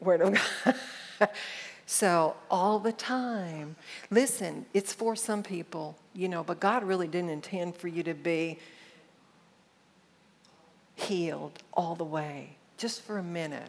Word 0.00 0.20
of 0.20 0.38
God. 0.64 1.30
so, 1.86 2.36
all 2.50 2.78
the 2.78 2.92
time, 2.92 3.76
listen, 4.10 4.66
it's 4.72 4.92
for 4.92 5.16
some 5.16 5.42
people, 5.42 5.96
you 6.14 6.28
know, 6.28 6.44
but 6.44 6.60
God 6.60 6.84
really 6.84 7.08
didn't 7.08 7.30
intend 7.30 7.76
for 7.76 7.88
you 7.88 8.02
to 8.04 8.14
be 8.14 8.58
healed 10.94 11.62
all 11.72 11.94
the 11.94 12.04
way, 12.04 12.56
just 12.76 13.02
for 13.02 13.18
a 13.18 13.22
minute. 13.22 13.68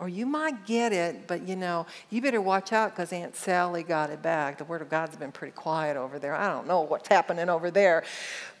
Or 0.00 0.08
you 0.08 0.26
might 0.26 0.66
get 0.66 0.92
it, 0.92 1.28
but 1.28 1.46
you 1.46 1.54
know, 1.54 1.86
you 2.10 2.20
better 2.20 2.40
watch 2.40 2.72
out 2.72 2.90
because 2.90 3.12
Aunt 3.12 3.36
Sally 3.36 3.84
got 3.84 4.10
it 4.10 4.22
back. 4.22 4.58
The 4.58 4.64
Word 4.64 4.82
of 4.82 4.88
God's 4.88 5.16
been 5.16 5.30
pretty 5.30 5.52
quiet 5.52 5.96
over 5.96 6.18
there. 6.18 6.34
I 6.34 6.48
don't 6.48 6.66
know 6.66 6.80
what's 6.80 7.08
happening 7.08 7.48
over 7.48 7.70
there. 7.70 8.02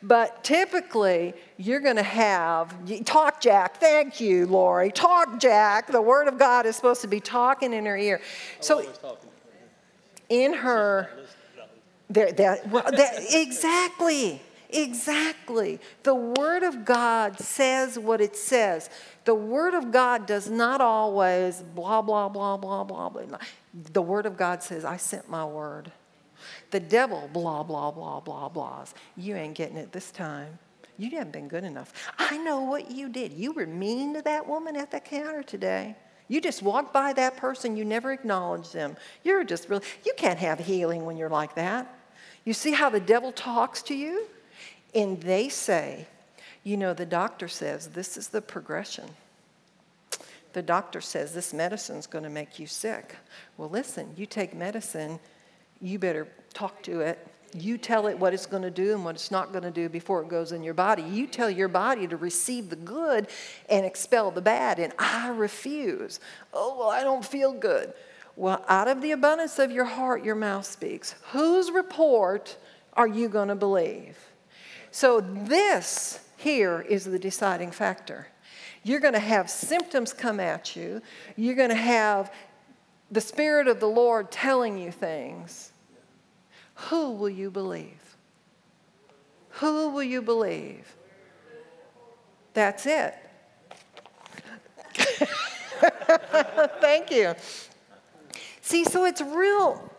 But 0.00 0.44
typically, 0.44 1.34
you're 1.56 1.80
going 1.80 1.96
to 1.96 2.04
have, 2.04 2.72
talk, 3.04 3.40
Jack. 3.40 3.78
Thank 3.78 4.20
you, 4.20 4.46
Lori. 4.46 4.92
Talk, 4.92 5.40
Jack. 5.40 5.88
The 5.88 6.00
Word 6.00 6.28
of 6.28 6.38
God 6.38 6.66
is 6.66 6.76
supposed 6.76 7.00
to 7.00 7.08
be 7.08 7.18
talking 7.18 7.72
in 7.72 7.84
her 7.84 7.96
ear. 7.96 8.20
I'm 8.22 8.62
So, 8.62 8.86
in 10.28 10.54
her. 10.54 11.10
There, 12.10 12.30
that, 12.32 12.68
well, 12.70 12.84
that, 12.84 13.14
exactly, 13.30 14.40
exactly. 14.74 15.80
The 16.02 16.14
Word 16.14 16.62
of 16.62 16.84
God 16.84 17.38
says 17.38 17.98
what 17.98 18.20
it 18.20 18.36
says. 18.36 18.90
The 19.24 19.34
Word 19.34 19.74
of 19.74 19.90
God 19.90 20.26
does 20.26 20.50
not 20.50 20.80
always 20.80 21.62
blah, 21.62 22.02
blah, 22.02 22.28
blah, 22.28 22.56
blah, 22.56 22.84
blah, 22.84 23.08
blah. 23.08 23.38
The 23.92 24.02
Word 24.02 24.26
of 24.26 24.36
God 24.36 24.62
says, 24.62 24.84
I 24.84 24.96
sent 24.96 25.30
my 25.30 25.44
Word. 25.44 25.92
The 26.70 26.80
devil, 26.80 27.30
blah, 27.32 27.62
blah, 27.62 27.90
blah, 27.90 28.20
blah, 28.20 28.48
blahs. 28.48 28.92
You 29.16 29.36
ain't 29.36 29.54
getting 29.54 29.76
it 29.76 29.92
this 29.92 30.10
time. 30.10 30.58
You 30.98 31.10
haven't 31.10 31.32
been 31.32 31.48
good 31.48 31.64
enough. 31.64 31.92
I 32.18 32.36
know 32.38 32.60
what 32.60 32.90
you 32.90 33.08
did. 33.08 33.32
You 33.32 33.52
were 33.52 33.66
mean 33.66 34.14
to 34.14 34.22
that 34.22 34.46
woman 34.46 34.76
at 34.76 34.90
the 34.90 35.00
counter 35.00 35.42
today. 35.42 35.96
You 36.28 36.40
just 36.40 36.62
walked 36.62 36.92
by 36.92 37.12
that 37.14 37.36
person, 37.36 37.76
you 37.76 37.84
never 37.84 38.12
acknowledged 38.12 38.72
them. 38.72 38.96
You're 39.24 39.44
just 39.44 39.68
really, 39.68 39.84
you 40.04 40.14
can't 40.16 40.38
have 40.38 40.58
healing 40.58 41.04
when 41.04 41.16
you're 41.16 41.28
like 41.28 41.54
that. 41.56 41.92
You 42.44 42.54
see 42.54 42.72
how 42.72 42.88
the 42.90 43.00
devil 43.00 43.32
talks 43.32 43.82
to 43.84 43.94
you? 43.94 44.26
And 44.94 45.20
they 45.20 45.48
say, 45.48 46.06
you 46.62 46.76
know, 46.76 46.94
the 46.94 47.06
doctor 47.06 47.48
says 47.48 47.88
this 47.88 48.16
is 48.16 48.28
the 48.28 48.40
progression. 48.40 49.08
The 50.52 50.62
doctor 50.62 51.00
says 51.00 51.34
this 51.34 51.52
medicine's 51.52 52.06
going 52.06 52.24
to 52.24 52.30
make 52.30 52.58
you 52.58 52.66
sick. 52.66 53.16
Well, 53.56 53.68
listen, 53.68 54.12
you 54.16 54.24
take 54.24 54.54
medicine, 54.54 55.18
you 55.80 55.98
better 55.98 56.28
talk 56.52 56.82
to 56.84 57.00
it 57.00 57.26
you 57.54 57.78
tell 57.78 58.08
it 58.08 58.18
what 58.18 58.34
it's 58.34 58.46
going 58.46 58.64
to 58.64 58.70
do 58.70 58.92
and 58.94 59.04
what 59.04 59.14
it's 59.14 59.30
not 59.30 59.52
going 59.52 59.62
to 59.62 59.70
do 59.70 59.88
before 59.88 60.20
it 60.22 60.28
goes 60.28 60.50
in 60.52 60.62
your 60.62 60.74
body. 60.74 61.02
You 61.02 61.26
tell 61.26 61.48
your 61.48 61.68
body 61.68 62.06
to 62.08 62.16
receive 62.16 62.68
the 62.68 62.76
good 62.76 63.28
and 63.70 63.86
expel 63.86 64.30
the 64.32 64.42
bad, 64.42 64.80
and 64.80 64.92
I 64.98 65.28
refuse. 65.28 66.18
Oh, 66.52 66.76
well, 66.78 66.90
I 66.90 67.02
don't 67.02 67.24
feel 67.24 67.52
good. 67.52 67.94
Well, 68.36 68.64
out 68.68 68.88
of 68.88 69.00
the 69.00 69.12
abundance 69.12 69.60
of 69.60 69.70
your 69.70 69.84
heart, 69.84 70.24
your 70.24 70.34
mouth 70.34 70.66
speaks. 70.66 71.14
Whose 71.30 71.70
report 71.70 72.56
are 72.94 73.06
you 73.06 73.28
going 73.28 73.48
to 73.48 73.54
believe? 73.54 74.18
So, 74.94 75.20
this 75.20 76.20
here 76.36 76.80
is 76.80 77.04
the 77.04 77.18
deciding 77.18 77.72
factor. 77.72 78.28
You're 78.84 79.00
going 79.00 79.14
to 79.14 79.18
have 79.18 79.50
symptoms 79.50 80.12
come 80.12 80.38
at 80.38 80.76
you, 80.76 81.02
you're 81.34 81.56
going 81.56 81.70
to 81.70 81.74
have 81.74 82.32
the 83.10 83.20
Spirit 83.20 83.66
of 83.66 83.80
the 83.80 83.88
Lord 83.88 84.30
telling 84.30 84.78
you 84.78 84.92
things 84.92 85.72
who 86.76 87.10
will 87.10 87.28
you 87.28 87.50
believe? 87.50 88.16
Who 89.54 89.88
will 89.88 90.04
you 90.04 90.22
believe? 90.22 90.94
That's 92.52 92.86
it. 92.86 93.16
Thank 96.80 97.10
you. 97.10 97.34
See, 98.60 98.84
so 98.84 99.06
it's 99.06 99.22
real. 99.22 99.90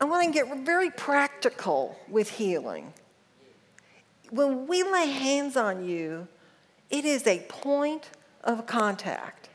I 0.00 0.04
want 0.04 0.26
to 0.26 0.32
get 0.32 0.64
very 0.64 0.90
practical 0.90 1.98
with 2.08 2.30
healing. 2.30 2.92
When 4.30 4.66
we 4.66 4.82
lay 4.82 5.06
hands 5.06 5.56
on 5.56 5.84
you, 5.84 6.28
it 6.90 7.04
is 7.04 7.26
a 7.26 7.40
point 7.48 8.10
of 8.42 8.66
contact. 8.66 9.48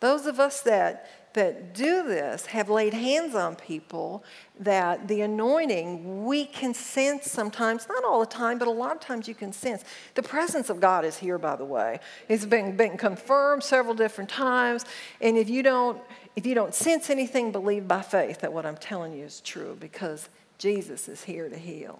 Those 0.00 0.26
of 0.26 0.38
us 0.38 0.60
that 0.62 1.08
that 1.38 1.72
do 1.72 2.02
this 2.02 2.46
have 2.46 2.68
laid 2.68 2.92
hands 2.92 3.34
on 3.34 3.54
people 3.54 4.24
that 4.58 5.06
the 5.06 5.20
anointing 5.20 6.24
we 6.24 6.44
can 6.44 6.74
sense 6.74 7.30
sometimes, 7.30 7.86
not 7.88 8.02
all 8.02 8.18
the 8.20 8.26
time, 8.26 8.58
but 8.58 8.66
a 8.66 8.72
lot 8.72 8.92
of 8.92 9.00
times 9.00 9.28
you 9.28 9.34
can 9.34 9.52
sense. 9.52 9.84
The 10.14 10.22
presence 10.22 10.68
of 10.68 10.80
God 10.80 11.04
is 11.04 11.16
here, 11.18 11.38
by 11.38 11.54
the 11.54 11.64
way. 11.64 12.00
It's 12.28 12.44
been, 12.44 12.76
been 12.76 12.96
confirmed 12.96 13.62
several 13.62 13.94
different 13.94 14.30
times. 14.30 14.84
And 15.20 15.36
if 15.36 15.48
you 15.48 15.62
don't, 15.62 16.00
if 16.38 16.46
you 16.46 16.54
don't 16.54 16.72
sense 16.72 17.10
anything, 17.10 17.50
believe 17.50 17.88
by 17.88 18.00
faith 18.00 18.42
that 18.42 18.52
what 18.52 18.64
I'm 18.64 18.76
telling 18.76 19.12
you 19.12 19.24
is 19.24 19.40
true 19.40 19.76
because 19.80 20.28
Jesus 20.56 21.08
is 21.08 21.24
here 21.24 21.48
to 21.48 21.58
heal. 21.58 21.98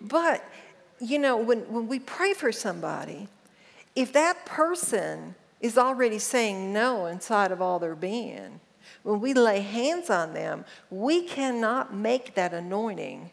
But, 0.00 0.42
you 1.00 1.18
know, 1.18 1.36
when, 1.36 1.60
when 1.70 1.86
we 1.86 1.98
pray 1.98 2.32
for 2.32 2.50
somebody, 2.50 3.28
if 3.94 4.10
that 4.14 4.46
person 4.46 5.34
is 5.60 5.76
already 5.76 6.18
saying 6.18 6.72
no 6.72 7.04
inside 7.04 7.52
of 7.52 7.60
all 7.60 7.78
their 7.78 7.94
being. 7.94 8.58
When 9.02 9.20
we 9.20 9.34
lay 9.34 9.60
hands 9.60 10.08
on 10.08 10.32
them, 10.32 10.64
we 10.90 11.22
cannot 11.22 11.94
make 11.94 12.34
that 12.36 12.54
anointing 12.54 13.30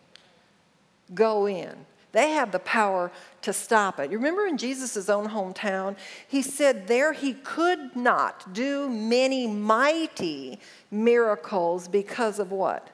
go 1.13 1.47
in. 1.47 1.85
They 2.15 2.29
have 2.29 2.53
the 2.53 2.59
power 2.59 3.11
to 3.41 3.51
stop 3.51 3.99
it. 3.99 4.09
You 4.09 4.17
remember 4.17 4.45
in 4.45 4.57
Jesus' 4.57 5.09
own 5.09 5.27
hometown, 5.27 5.97
he 6.25 6.41
said 6.41 6.87
there 6.87 7.11
he 7.11 7.33
could 7.33 7.93
not 7.93 8.53
do 8.53 8.89
many 8.89 9.47
mighty 9.47 10.59
miracles 10.89 11.89
because 11.89 12.39
of 12.39 12.51
what? 12.51 12.87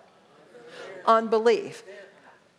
Unbelief. 1.05 1.83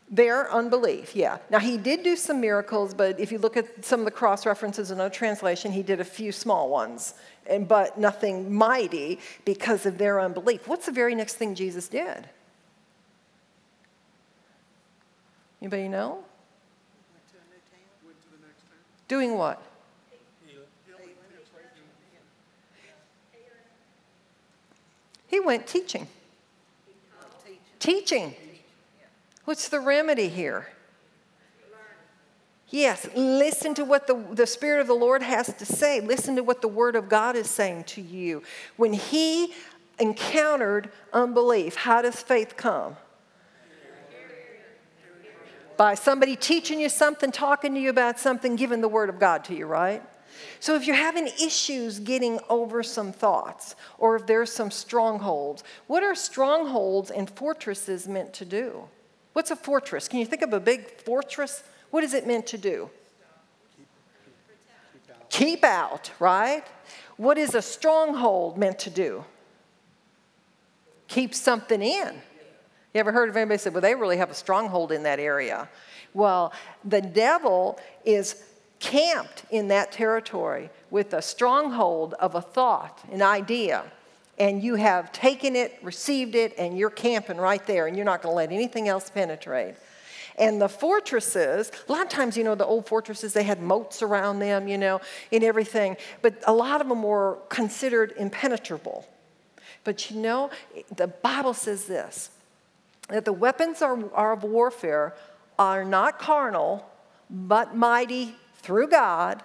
Their 0.08 0.52
unbelief, 0.52 1.16
yeah. 1.16 1.38
Now, 1.50 1.58
he 1.58 1.76
did 1.76 2.04
do 2.04 2.14
some 2.14 2.40
miracles, 2.40 2.94
but 2.94 3.18
if 3.18 3.32
you 3.32 3.38
look 3.38 3.56
at 3.56 3.84
some 3.84 3.98
of 3.98 4.04
the 4.04 4.12
cross 4.12 4.46
references 4.46 4.92
in 4.92 5.00
our 5.00 5.10
translation, 5.10 5.72
he 5.72 5.82
did 5.82 5.98
a 5.98 6.04
few 6.04 6.30
small 6.30 6.70
ones, 6.70 7.14
and, 7.48 7.66
but 7.66 7.98
nothing 7.98 8.54
mighty 8.54 9.18
because 9.44 9.84
of 9.84 9.98
their 9.98 10.20
unbelief. 10.20 10.68
What's 10.68 10.86
the 10.86 10.92
very 10.92 11.16
next 11.16 11.34
thing 11.34 11.56
Jesus 11.56 11.88
did? 11.88 12.28
Anybody 15.60 15.88
know? 15.88 16.22
Doing 19.12 19.36
what? 19.36 19.60
He 25.26 25.38
went 25.38 25.66
teaching. 25.66 26.08
Teaching. 27.78 28.34
What's 29.44 29.68
the 29.68 29.80
remedy 29.80 30.28
here? 30.28 30.68
Yes, 32.70 33.06
listen 33.14 33.74
to 33.74 33.84
what 33.84 34.06
the, 34.06 34.14
the 34.32 34.46
Spirit 34.46 34.80
of 34.80 34.86
the 34.86 34.94
Lord 34.94 35.22
has 35.22 35.52
to 35.52 35.66
say. 35.66 36.00
Listen 36.00 36.34
to 36.36 36.42
what 36.42 36.62
the 36.62 36.68
Word 36.68 36.96
of 36.96 37.10
God 37.10 37.36
is 37.36 37.50
saying 37.50 37.84
to 37.88 38.00
you. 38.00 38.42
When 38.78 38.94
he 38.94 39.52
encountered 39.98 40.90
unbelief, 41.12 41.76
how 41.76 42.00
does 42.00 42.22
faith 42.22 42.56
come? 42.56 42.96
By 45.82 45.94
somebody 45.94 46.36
teaching 46.36 46.78
you 46.78 46.88
something, 46.88 47.32
talking 47.32 47.74
to 47.74 47.80
you 47.80 47.90
about 47.90 48.20
something, 48.20 48.54
giving 48.54 48.82
the 48.82 48.88
Word 48.88 49.08
of 49.08 49.18
God 49.18 49.42
to 49.46 49.52
you, 49.52 49.66
right? 49.66 50.00
So 50.60 50.76
if 50.76 50.86
you're 50.86 50.94
having 50.94 51.26
issues 51.26 51.98
getting 51.98 52.38
over 52.48 52.84
some 52.84 53.10
thoughts, 53.10 53.74
or 53.98 54.14
if 54.14 54.24
there's 54.24 54.52
some 54.52 54.70
strongholds, 54.70 55.64
what 55.88 56.04
are 56.04 56.14
strongholds 56.14 57.10
and 57.10 57.28
fortresses 57.28 58.06
meant 58.06 58.32
to 58.34 58.44
do? 58.44 58.84
What's 59.32 59.50
a 59.50 59.56
fortress? 59.56 60.06
Can 60.06 60.20
you 60.20 60.24
think 60.24 60.42
of 60.42 60.52
a 60.52 60.60
big 60.60 60.88
fortress? 61.00 61.64
What 61.90 62.04
is 62.04 62.14
it 62.14 62.28
meant 62.28 62.46
to 62.46 62.58
do? 62.58 62.88
Keep 65.30 65.64
out, 65.64 66.12
right? 66.20 66.62
What 67.16 67.38
is 67.38 67.56
a 67.56 67.62
stronghold 67.62 68.56
meant 68.56 68.78
to 68.78 68.90
do? 68.90 69.24
Keep 71.08 71.34
something 71.34 71.82
in. 71.82 72.22
You 72.94 73.00
ever 73.00 73.12
heard 73.12 73.28
of 73.28 73.36
anybody 73.36 73.58
say, 73.58 73.70
well, 73.70 73.80
they 73.80 73.94
really 73.94 74.18
have 74.18 74.30
a 74.30 74.34
stronghold 74.34 74.92
in 74.92 75.02
that 75.04 75.18
area? 75.18 75.68
Well, 76.14 76.52
the 76.84 77.00
devil 77.00 77.78
is 78.04 78.42
camped 78.80 79.44
in 79.50 79.68
that 79.68 79.92
territory 79.92 80.70
with 80.90 81.14
a 81.14 81.22
stronghold 81.22 82.14
of 82.14 82.34
a 82.34 82.42
thought, 82.42 83.00
an 83.10 83.22
idea 83.22 83.84
and 84.38 84.62
you 84.62 84.74
have 84.74 85.12
taken 85.12 85.54
it, 85.54 85.78
received 85.82 86.34
it, 86.34 86.54
and 86.58 86.76
you're 86.76 86.90
camping 86.90 87.36
right 87.36 87.64
there, 87.66 87.86
and 87.86 87.96
you're 87.96 88.04
not 88.04 88.22
going 88.22 88.32
to 88.32 88.36
let 88.36 88.50
anything 88.50 88.88
else 88.88 89.10
penetrate. 89.10 89.74
And 90.38 90.60
the 90.60 90.68
fortresses, 90.68 91.70
a 91.88 91.92
lot 91.92 92.02
of 92.02 92.08
times, 92.08 92.36
you 92.36 92.42
know, 92.42 92.54
the 92.54 92.64
old 92.64 92.86
fortresses, 92.86 93.34
they 93.34 93.42
had 93.42 93.60
moats 93.60 94.02
around 94.02 94.38
them, 94.38 94.66
you 94.66 94.78
know, 94.78 95.00
and 95.30 95.44
everything, 95.44 95.96
but 96.22 96.34
a 96.46 96.52
lot 96.52 96.80
of 96.80 96.88
them 96.88 97.02
were 97.02 97.38
considered 97.50 98.14
impenetrable. 98.16 99.06
But 99.84 100.10
you 100.10 100.16
know, 100.16 100.50
the 100.96 101.08
Bible 101.08 101.54
says 101.54 101.84
this 101.84 102.30
that 103.12 103.24
the 103.24 103.32
weapons 103.32 103.82
are, 103.82 104.10
are 104.12 104.32
of 104.32 104.42
warfare 104.44 105.14
are 105.58 105.84
not 105.84 106.18
carnal, 106.18 106.88
but 107.28 107.76
mighty 107.76 108.34
through 108.56 108.88
God 108.88 109.42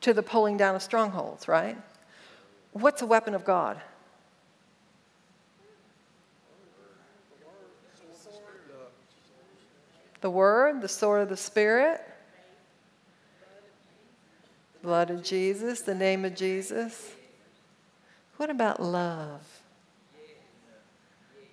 to 0.00 0.12
the 0.12 0.22
pulling 0.22 0.56
down 0.56 0.74
of 0.74 0.82
strongholds, 0.82 1.48
right? 1.48 1.76
What's 2.72 3.02
a 3.02 3.06
weapon 3.06 3.34
of 3.34 3.44
God? 3.44 3.80
The 10.20 10.30
Word, 10.30 10.80
the 10.80 10.88
sword 10.88 11.22
of 11.22 11.28
the 11.28 11.36
Spirit, 11.36 12.00
blood 14.82 15.10
of 15.10 15.22
Jesus, 15.22 15.82
the 15.82 15.94
name 15.94 16.24
of 16.24 16.34
Jesus. 16.34 17.12
What 18.36 18.50
about 18.50 18.82
love? 18.82 19.57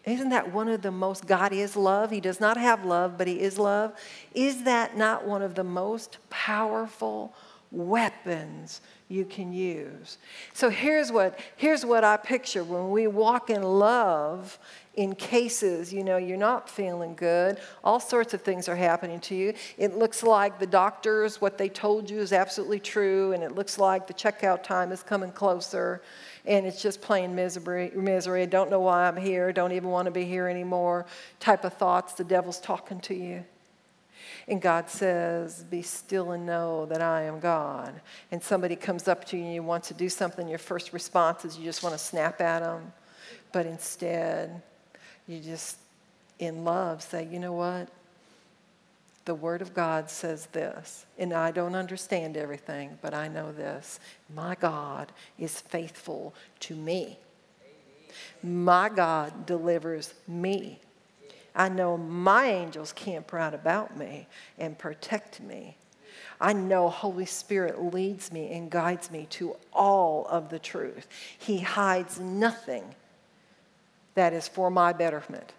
Isn't 0.06 0.30
that 0.30 0.54
one 0.54 0.70
of 0.70 0.82
the 0.82 0.92
most, 0.92 1.26
God 1.26 1.52
is 1.52 1.76
love? 1.76 2.12
He 2.12 2.20
does 2.20 2.40
not 2.40 2.58
have 2.58 2.86
love, 2.86 3.18
but 3.18 3.28
He 3.28 3.40
is 3.40 3.58
love. 3.58 3.94
Is 4.34 4.64
that 4.64 4.98
not 4.98 5.26
one 5.26 5.42
of 5.42 5.56
the 5.56 5.64
most 5.64 6.18
powerful 6.30 7.34
weapons 7.72 8.82
you 9.08 9.26
can 9.26 9.54
use. 9.54 10.18
So 10.54 10.70
here's 10.70 11.12
what, 11.12 11.40
here's 11.56 11.86
what 11.86 12.04
I 12.04 12.18
picture 12.18 12.64
when 12.64 12.90
we 12.90 13.06
walk 13.06 13.50
in 13.50 13.62
love 13.62 14.58
in 14.96 15.14
cases, 15.14 15.94
you 15.94 16.04
know, 16.04 16.18
you're 16.18 16.38
not 16.38 16.70
feeling 16.70 17.16
good, 17.16 17.60
all 17.84 18.00
sorts 18.00 18.34
of 18.34 18.42
things 18.42 18.70
are 18.70 18.76
happening 18.76 19.20
to 19.20 19.36
you. 19.36 19.54
It 19.78 19.96
looks 19.96 20.24
like 20.24 20.58
the 20.58 20.66
doctors, 20.66 21.42
what 21.42 21.58
they 21.58 21.70
told 21.70 22.10
you 22.10 22.20
is 22.20 22.32
absolutely 22.32 22.80
true, 22.80 23.34
and 23.34 23.44
it 23.44 23.54
looks 23.54 23.78
like 23.78 24.08
the 24.08 24.14
checkout 24.14 24.64
time 24.64 24.92
is 24.92 25.04
coming 25.04 25.32
closer, 25.32 26.02
and 26.48 26.66
it's 26.66 26.82
just 26.82 27.02
plain 27.02 27.36
misery, 27.36 27.92
misery. 27.96 28.46
Don't 28.46 28.70
know 28.70 28.80
why 28.80 29.08
I'm 29.08 29.18
here, 29.18 29.52
don't 29.52 29.72
even 29.72 29.90
want 29.90 30.06
to 30.06 30.12
be 30.12 30.26
here 30.26 30.48
anymore, 30.48 31.06
type 31.40 31.64
of 31.64 31.74
thoughts. 31.74 32.14
The 32.14 32.24
devil's 32.24 32.60
talking 32.60 33.00
to 33.02 33.16
you. 33.16 33.46
And 34.48 34.62
God 34.62 34.90
says, 34.90 35.64
Be 35.64 35.82
still 35.82 36.32
and 36.32 36.46
know 36.46 36.86
that 36.88 37.02
I 37.02 37.24
am 37.24 37.40
God. 37.40 38.00
And 38.32 38.42
somebody 38.42 38.76
comes 38.76 39.08
up 39.08 39.26
to 39.26 39.38
you 39.38 39.44
and 39.44 39.54
you 39.54 39.64
want 39.64 39.84
to 39.86 39.94
do 39.94 40.10
something, 40.10 40.48
your 40.48 40.60
first 40.60 40.94
response 40.94 41.46
is 41.46 41.58
you 41.58 41.64
just 41.64 41.84
want 41.84 41.94
to 41.94 42.00
snap 42.00 42.42
at 42.42 42.62
them. 42.62 42.94
But 43.52 43.66
instead, 43.66 44.62
you 45.28 45.40
just, 45.40 45.78
in 46.40 46.64
love, 46.64 47.02
say, 47.02 47.28
You 47.32 47.40
know 47.40 47.54
what? 47.54 47.90
The 49.26 49.36
Word 49.36 49.62
of 49.62 49.74
God 49.74 50.10
says 50.10 50.46
this, 50.48 51.06
and 51.18 51.34
I 51.34 51.52
don't 51.52 51.76
understand 51.76 52.38
everything, 52.38 52.98
but 53.02 53.14
I 53.14 53.28
know 53.28 53.52
this. 53.52 54.00
My 54.34 54.56
God 54.56 55.12
is 55.40 55.60
faithful 55.60 56.34
to 56.62 56.76
me. 56.76 57.18
My 58.44 58.88
God 58.90 59.46
delivers 59.46 60.14
me 60.28 60.80
I 61.56 61.70
know 61.70 61.96
my 61.96 62.48
angels 62.48 62.92
camp 62.92 63.32
round 63.32 63.56
about 63.56 63.98
me 63.98 64.28
and 64.60 64.78
protect 64.78 65.40
me. 65.40 65.78
I 66.40 66.52
know 66.52 66.90
Holy 66.90 67.26
Spirit 67.26 67.82
leads 67.82 68.32
me 68.32 68.52
and 68.52 68.70
guides 68.70 69.10
me 69.10 69.26
to 69.32 69.56
all 69.72 70.28
of 70.30 70.50
the 70.50 70.60
truth. 70.60 71.08
He 71.38 71.60
hides 71.60 72.20
nothing 72.20 72.84
that 74.16 74.34
is 74.34 74.50
for 74.50 74.70
my 74.70 74.92
betterment. 74.92 75.54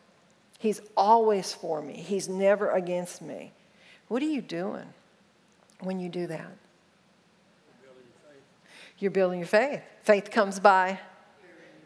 He's 0.59 0.83
always 0.97 1.55
for 1.55 1.81
me. 1.81 1.95
He's 1.95 2.29
never 2.29 2.71
against 2.71 3.23
me. 3.23 3.53
What 4.09 4.23
are 4.23 4.27
you 4.27 4.41
doing 4.41 4.87
when 5.81 6.01
you 6.01 6.09
do 6.09 6.27
that? 6.29 6.57
You're 8.99 9.11
building 9.11 9.41
your 9.41 9.49
faith. 9.49 9.83
Faith 10.03 10.31
comes 10.31 10.59
by 10.59 10.99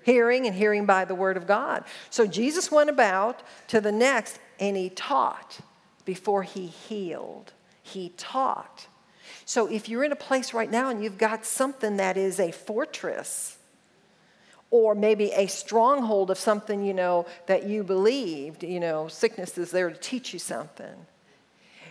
hearing 0.02 0.46
and 0.46 0.54
hearing 0.54 0.86
by 0.86 1.04
the 1.04 1.14
word 1.14 1.36
of 1.36 1.46
God. 1.46 1.84
So 2.08 2.26
Jesus 2.26 2.70
went 2.70 2.88
about 2.88 3.42
to 3.68 3.80
the 3.80 3.92
next 3.92 4.38
and 4.58 4.76
he 4.76 4.90
taught 4.90 5.60
before 6.04 6.42
he 6.42 6.66
healed. 6.66 7.52
He 7.82 8.10
taught. 8.16 8.86
So 9.44 9.66
if 9.66 9.88
you're 9.88 10.04
in 10.04 10.12
a 10.12 10.16
place 10.16 10.54
right 10.54 10.70
now 10.70 10.88
and 10.90 11.02
you've 11.02 11.18
got 11.18 11.44
something 11.44 11.96
that 11.96 12.16
is 12.16 12.38
a 12.38 12.52
fortress, 12.52 13.56
or 14.70 14.94
maybe 14.94 15.32
a 15.32 15.48
stronghold 15.48 16.30
of 16.30 16.38
something, 16.38 16.84
you 16.84 16.94
know, 16.94 17.26
that 17.46 17.64
you 17.64 17.82
believed, 17.82 18.62
you 18.62 18.78
know, 18.78 19.08
sickness 19.08 19.58
is 19.58 19.72
there 19.72 19.90
to 19.90 19.96
teach 19.96 20.32
you 20.32 20.38
something. 20.38 20.94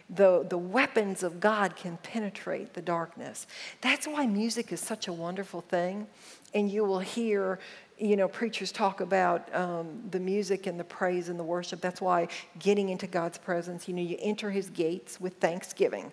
The, 0.10 0.46
the 0.50 0.58
weapons 0.58 1.22
of 1.22 1.40
God 1.40 1.76
can 1.76 1.98
penetrate 1.98 2.74
the 2.74 2.82
darkness. 2.82 3.46
That's 3.82 4.08
why 4.08 4.26
music 4.26 4.72
is 4.72 4.80
such 4.80 5.08
a 5.08 5.14
wonderful 5.14 5.62
thing. 5.62 6.08
And 6.54 6.70
you 6.72 6.84
will 6.84 7.00
hear, 7.00 7.60
you 8.00 8.16
know, 8.16 8.28
preachers 8.28 8.72
talk 8.72 9.02
about 9.02 9.54
um, 9.56 10.04
the 10.10 10.20
music 10.20 10.66
and 10.66 10.80
the 10.80 10.84
praise 10.84 11.30
and 11.30 11.40
the 11.40 11.44
worship. 11.44 11.80
That's 11.80 12.02
why 12.02 12.28
getting 12.58 12.90
into 12.90 13.06
God's 13.06 13.38
presence, 13.38 13.88
you 13.88 13.94
know, 13.94 14.02
you 14.02 14.18
enter 14.20 14.50
his 14.50 14.70
gates 14.72 15.22
with 15.22 15.36
thanksgiving, 15.36 16.12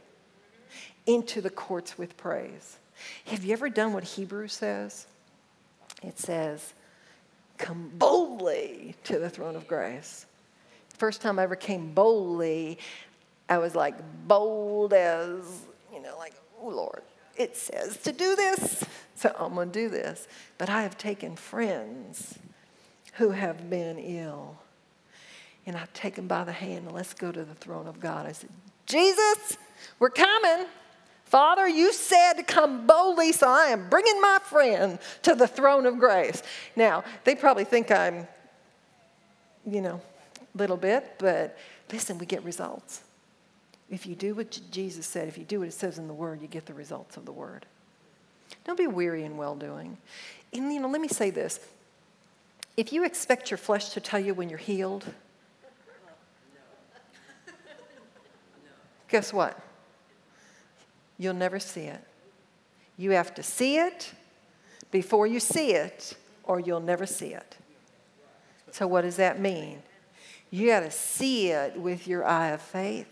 into 1.07 1.41
the 1.41 1.51
courts 1.51 1.97
with 1.97 2.17
praise. 2.19 2.77
Have 3.27 3.45
you 3.45 3.53
ever 3.53 3.71
done 3.71 3.93
what 3.93 4.05
Hebrews 4.05 4.53
says? 4.53 5.07
It 6.03 6.19
says, 6.19 6.75
Come 7.59 7.91
boldly 7.95 8.95
to 9.05 9.19
the 9.19 9.31
throne 9.31 9.57
of 9.57 9.67
grace. 9.67 10.27
First 10.97 11.21
time 11.21 11.39
I 11.39 11.43
ever 11.43 11.57
came 11.57 11.93
boldly, 11.93 12.79
I 13.49 13.59
was 13.59 13.75
like 13.75 13.95
bold 14.27 14.93
as, 14.93 15.63
you 15.93 16.01
know, 16.01 16.17
like, 16.19 16.35
oh 16.61 16.69
Lord, 16.69 17.03
it 17.37 17.57
says 17.57 17.97
to 17.99 18.13
do 18.13 18.35
this, 18.35 18.85
so 19.15 19.35
I'm 19.39 19.55
going 19.55 19.71
to 19.71 19.79
do 19.79 19.89
this. 19.89 20.27
But 20.59 20.71
I 20.71 20.83
have 20.83 20.99
taken 20.99 21.37
friends 21.37 22.39
who 23.15 23.31
have 23.31 23.71
been 23.71 23.99
ill, 23.99 24.59
and 25.65 25.77
I 25.77 25.87
take 25.95 26.15
them 26.15 26.27
by 26.27 26.45
the 26.45 26.53
hand 26.53 26.87
and 26.87 26.93
let's 26.93 27.15
go 27.15 27.31
to 27.33 27.45
the 27.45 27.55
throne 27.55 27.87
of 27.87 28.01
God. 28.01 28.27
I 28.27 28.33
said, 28.33 28.51
Jesus, 28.87 29.59
we're 29.99 30.11
coming. 30.11 30.67
Father, 31.25 31.67
you 31.67 31.93
said 31.93 32.35
to 32.35 32.43
come 32.43 32.87
boldly, 32.87 33.33
so 33.33 33.49
I 33.49 33.67
am 33.67 33.89
bringing 33.89 34.21
my 34.21 34.39
friend 34.43 34.99
to 35.23 35.35
the 35.35 35.49
throne 35.49 35.85
of 35.85 35.99
grace. 35.99 36.43
Now, 36.77 37.05
they 37.25 37.35
probably 37.35 37.65
think 37.65 37.91
I'm, 37.91 38.29
you 39.67 39.81
know, 39.81 40.01
a 40.39 40.59
little 40.59 40.77
bit, 40.77 41.17
but 41.19 41.59
listen, 41.91 42.19
we 42.19 42.27
get 42.27 42.45
results. 42.45 43.03
If 43.91 44.07
you 44.07 44.15
do 44.15 44.35
what 44.35 44.59
Jesus 44.71 45.07
said, 45.07 45.29
if 45.29 45.39
you 45.39 45.45
do 45.45 45.61
what 45.61 45.69
it 45.69 45.75
says 45.75 45.99
in 45.99 46.09
the 46.09 46.15
Word, 46.15 46.43
you 46.43 46.49
get 46.49 46.67
the 46.67 46.75
results 46.75 47.17
of 47.17 47.25
the 47.25 47.33
Word. 47.33 47.67
Don't 48.65 48.79
be 48.79 48.87
weary 48.87 49.25
in 49.25 49.37
well 49.37 49.55
doing. 49.55 49.97
And, 50.53 50.73
you 50.73 50.81
know, 50.81 50.89
let 50.89 51.01
me 51.01 51.09
say 51.09 51.31
this 51.31 51.61
if 52.77 52.93
you 52.93 53.05
expect 53.05 53.51
your 53.51 53.59
flesh 53.59 53.91
to 53.91 54.01
tell 54.01 54.21
you 54.21 54.35
when 54.35 54.49
you're 54.49 54.59
healed, 54.59 55.05
guess 59.09 59.33
what? 59.33 59.59
You'll 61.19 61.35
never 61.35 61.59
see 61.59 61.83
it. 61.83 62.03
You 62.99 63.13
have 63.13 63.35
to 63.35 63.43
see 63.43 63.79
it 63.79 64.13
before 64.91 65.27
you 65.27 65.41
see 65.41 65.73
it, 65.73 66.17
or 66.45 66.61
you'll 66.61 66.81
never 66.81 67.07
see 67.07 67.29
it. 67.29 67.57
So, 68.73 68.87
what 68.87 69.03
does 69.03 69.17
that 69.17 69.41
mean? 69.41 69.83
You 70.51 70.69
got 70.69 70.81
to 70.81 70.91
see 70.91 71.51
it 71.51 71.79
with 71.79 72.07
your 72.07 72.25
eye 72.25 72.49
of 72.49 72.61
faith. 72.61 73.09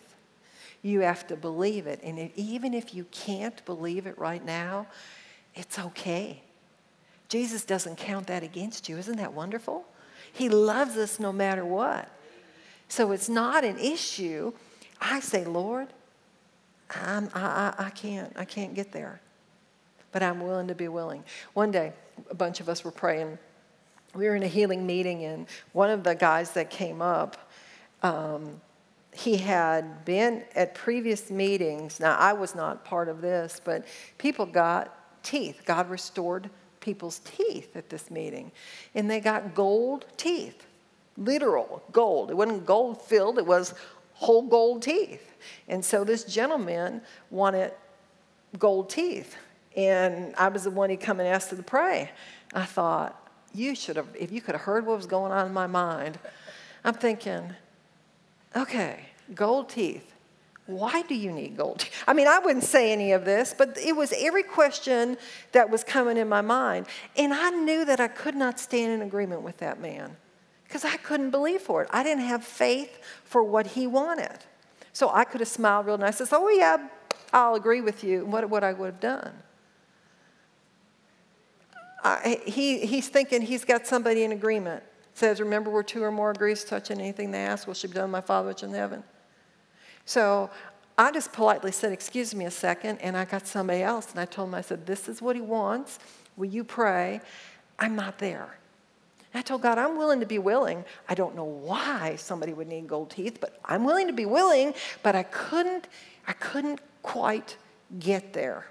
You 0.84 1.00
have 1.00 1.26
to 1.28 1.36
believe 1.36 1.86
it. 1.86 2.00
And 2.02 2.30
even 2.36 2.74
if 2.74 2.94
you 2.94 3.04
can't 3.10 3.64
believe 3.64 4.06
it 4.06 4.18
right 4.18 4.44
now, 4.44 4.86
it's 5.54 5.78
okay. 5.78 6.42
Jesus 7.30 7.64
doesn't 7.64 7.96
count 7.96 8.26
that 8.26 8.42
against 8.42 8.86
you. 8.86 8.98
Isn't 8.98 9.16
that 9.16 9.32
wonderful? 9.32 9.86
He 10.30 10.50
loves 10.50 10.98
us 10.98 11.18
no 11.18 11.32
matter 11.32 11.64
what. 11.64 12.10
So 12.88 13.12
it's 13.12 13.30
not 13.30 13.64
an 13.64 13.78
issue. 13.78 14.52
I 15.00 15.20
say, 15.20 15.46
Lord, 15.46 15.88
I'm, 16.90 17.30
I, 17.32 17.74
I, 17.78 17.84
I 17.86 17.90
can't, 17.90 18.30
I 18.36 18.44
can't 18.44 18.74
get 18.74 18.92
there. 18.92 19.22
But 20.12 20.22
I'm 20.22 20.42
willing 20.42 20.68
to 20.68 20.74
be 20.74 20.88
willing. 20.88 21.24
One 21.54 21.70
day, 21.70 21.94
a 22.30 22.34
bunch 22.34 22.60
of 22.60 22.68
us 22.68 22.84
were 22.84 22.90
praying. 22.90 23.38
We 24.14 24.28
were 24.28 24.36
in 24.36 24.42
a 24.42 24.48
healing 24.48 24.86
meeting, 24.86 25.24
and 25.24 25.46
one 25.72 25.88
of 25.88 26.04
the 26.04 26.14
guys 26.14 26.50
that 26.52 26.68
came 26.68 27.00
up, 27.00 27.50
um, 28.02 28.60
he 29.14 29.36
had 29.36 30.04
been 30.04 30.44
at 30.54 30.74
previous 30.74 31.30
meetings. 31.30 32.00
Now, 32.00 32.16
I 32.16 32.32
was 32.32 32.54
not 32.54 32.84
part 32.84 33.08
of 33.08 33.20
this, 33.20 33.60
but 33.64 33.86
people 34.18 34.44
got 34.44 35.22
teeth. 35.22 35.62
God 35.64 35.88
restored 35.88 36.50
people's 36.80 37.20
teeth 37.20 37.74
at 37.76 37.88
this 37.88 38.10
meeting. 38.10 38.52
And 38.94 39.10
they 39.10 39.20
got 39.20 39.54
gold 39.54 40.04
teeth, 40.16 40.66
literal 41.16 41.82
gold. 41.92 42.30
It 42.30 42.36
wasn't 42.36 42.66
gold 42.66 43.00
filled, 43.00 43.38
it 43.38 43.46
was 43.46 43.74
whole 44.14 44.42
gold 44.42 44.82
teeth. 44.82 45.32
And 45.68 45.84
so 45.84 46.04
this 46.04 46.24
gentleman 46.24 47.00
wanted 47.30 47.72
gold 48.58 48.90
teeth. 48.90 49.36
And 49.76 50.34
I 50.36 50.48
was 50.48 50.64
the 50.64 50.70
one 50.70 50.90
he 50.90 50.96
come 50.96 51.20
and 51.20 51.28
asked 51.28 51.50
to 51.50 51.62
pray. 51.62 52.10
I 52.52 52.64
thought, 52.64 53.20
you 53.52 53.74
should 53.74 53.96
have, 53.96 54.08
if 54.18 54.30
you 54.32 54.40
could 54.40 54.54
have 54.54 54.62
heard 54.62 54.86
what 54.86 54.96
was 54.96 55.06
going 55.06 55.32
on 55.32 55.46
in 55.46 55.52
my 55.52 55.66
mind, 55.66 56.18
I'm 56.84 56.94
thinking, 56.94 57.54
Okay, 58.56 59.00
gold 59.34 59.68
teeth. 59.68 60.12
Why 60.66 61.02
do 61.02 61.14
you 61.14 61.30
need 61.30 61.56
gold 61.56 61.80
teeth? 61.80 61.92
I 62.06 62.14
mean, 62.14 62.26
I 62.26 62.38
wouldn't 62.38 62.64
say 62.64 62.92
any 62.92 63.12
of 63.12 63.24
this, 63.24 63.54
but 63.56 63.76
it 63.76 63.94
was 63.94 64.14
every 64.16 64.42
question 64.42 65.18
that 65.52 65.68
was 65.68 65.84
coming 65.84 66.16
in 66.16 66.28
my 66.28 66.40
mind. 66.40 66.86
And 67.16 67.34
I 67.34 67.50
knew 67.50 67.84
that 67.84 68.00
I 68.00 68.08
could 68.08 68.34
not 68.34 68.58
stand 68.58 68.92
in 68.92 69.02
agreement 69.02 69.42
with 69.42 69.58
that 69.58 69.80
man 69.80 70.16
because 70.66 70.84
I 70.84 70.96
couldn't 70.96 71.30
believe 71.30 71.60
for 71.60 71.82
it. 71.82 71.88
I 71.92 72.02
didn't 72.02 72.24
have 72.24 72.44
faith 72.44 72.98
for 73.24 73.42
what 73.42 73.68
he 73.68 73.86
wanted. 73.86 74.38
So 74.92 75.10
I 75.10 75.24
could 75.24 75.40
have 75.40 75.48
smiled 75.48 75.86
real 75.86 75.98
nice 75.98 76.20
and 76.20 76.28
said, 76.28 76.36
Oh, 76.36 76.48
yeah, 76.48 76.88
I'll 77.32 77.56
agree 77.56 77.80
with 77.80 78.02
you. 78.02 78.24
What, 78.24 78.48
what 78.48 78.64
I 78.64 78.72
would 78.72 78.86
have 78.86 79.00
done. 79.00 79.32
I, 82.02 82.40
he, 82.46 82.86
he's 82.86 83.08
thinking 83.08 83.42
he's 83.42 83.64
got 83.64 83.86
somebody 83.86 84.24
in 84.24 84.32
agreement 84.32 84.82
says, 85.14 85.40
Remember, 85.40 85.70
where 85.70 85.82
two 85.82 86.02
or 86.02 86.10
more 86.10 86.30
agrees 86.30 86.64
touching 86.64 87.00
anything 87.00 87.30
they 87.30 87.44
ask, 87.44 87.66
will 87.66 87.74
she 87.74 87.86
be 87.86 87.94
done 87.94 88.10
my 88.10 88.20
Father 88.20 88.48
which 88.48 88.62
is 88.62 88.68
in 88.68 88.74
heaven. 88.74 89.02
So 90.04 90.50
I 90.98 91.10
just 91.10 91.32
politely 91.32 91.72
said, 91.72 91.92
Excuse 91.92 92.34
me 92.34 92.44
a 92.44 92.50
second. 92.50 92.98
And 92.98 93.16
I 93.16 93.24
got 93.24 93.46
somebody 93.46 93.82
else. 93.82 94.10
And 94.10 94.20
I 94.20 94.26
told 94.26 94.48
him, 94.48 94.54
I 94.54 94.60
said, 94.60 94.86
This 94.86 95.08
is 95.08 95.22
what 95.22 95.36
he 95.36 95.42
wants. 95.42 95.98
Will 96.36 96.46
you 96.46 96.64
pray? 96.64 97.20
I'm 97.78 97.96
not 97.96 98.18
there. 98.18 98.58
And 99.32 99.40
I 99.40 99.42
told 99.42 99.62
God, 99.62 99.78
I'm 99.78 99.96
willing 99.96 100.20
to 100.20 100.26
be 100.26 100.38
willing. 100.38 100.84
I 101.08 101.14
don't 101.14 101.34
know 101.34 101.44
why 101.44 102.16
somebody 102.16 102.52
would 102.52 102.68
need 102.68 102.86
gold 102.86 103.10
teeth, 103.10 103.38
but 103.40 103.58
I'm 103.64 103.84
willing 103.84 104.06
to 104.06 104.12
be 104.12 104.26
willing, 104.26 104.74
but 105.02 105.16
I 105.16 105.24
couldn't, 105.24 105.88
I 106.28 106.32
couldn't 106.34 106.80
quite 107.02 107.56
get 107.98 108.32
there. 108.32 108.66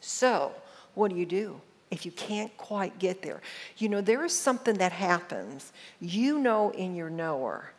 So, 0.00 0.52
what 0.94 1.10
do 1.10 1.16
you 1.16 1.26
do? 1.26 1.60
If 1.96 2.04
you 2.04 2.12
can't 2.12 2.54
quite 2.58 2.98
get 2.98 3.22
there. 3.22 3.40
You 3.78 3.88
know, 3.88 4.02
there 4.02 4.22
is 4.22 4.32
something 4.38 4.76
that 4.76 4.92
happens, 4.92 5.72
you 5.98 6.38
know, 6.38 6.70
in 6.70 6.94
your 6.94 7.08
knower. 7.08 7.70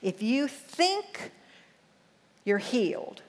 If 0.00 0.22
you 0.22 0.48
think 0.48 1.30
you're 2.44 2.56
healed, 2.56 3.20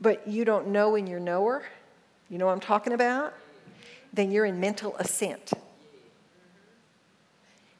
but 0.00 0.26
you 0.26 0.44
don't 0.44 0.68
know 0.68 0.94
in 0.94 1.08
your 1.08 1.18
knower, 1.18 1.64
you 2.30 2.38
know 2.38 2.46
what 2.46 2.52
I'm 2.52 2.60
talking 2.60 2.92
about? 2.92 3.34
Then 4.12 4.30
you're 4.30 4.46
in 4.46 4.60
mental 4.60 4.94
assent. 4.96 5.52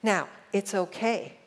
Now, 0.02 0.28
it's 0.52 0.74
okay 0.74 1.39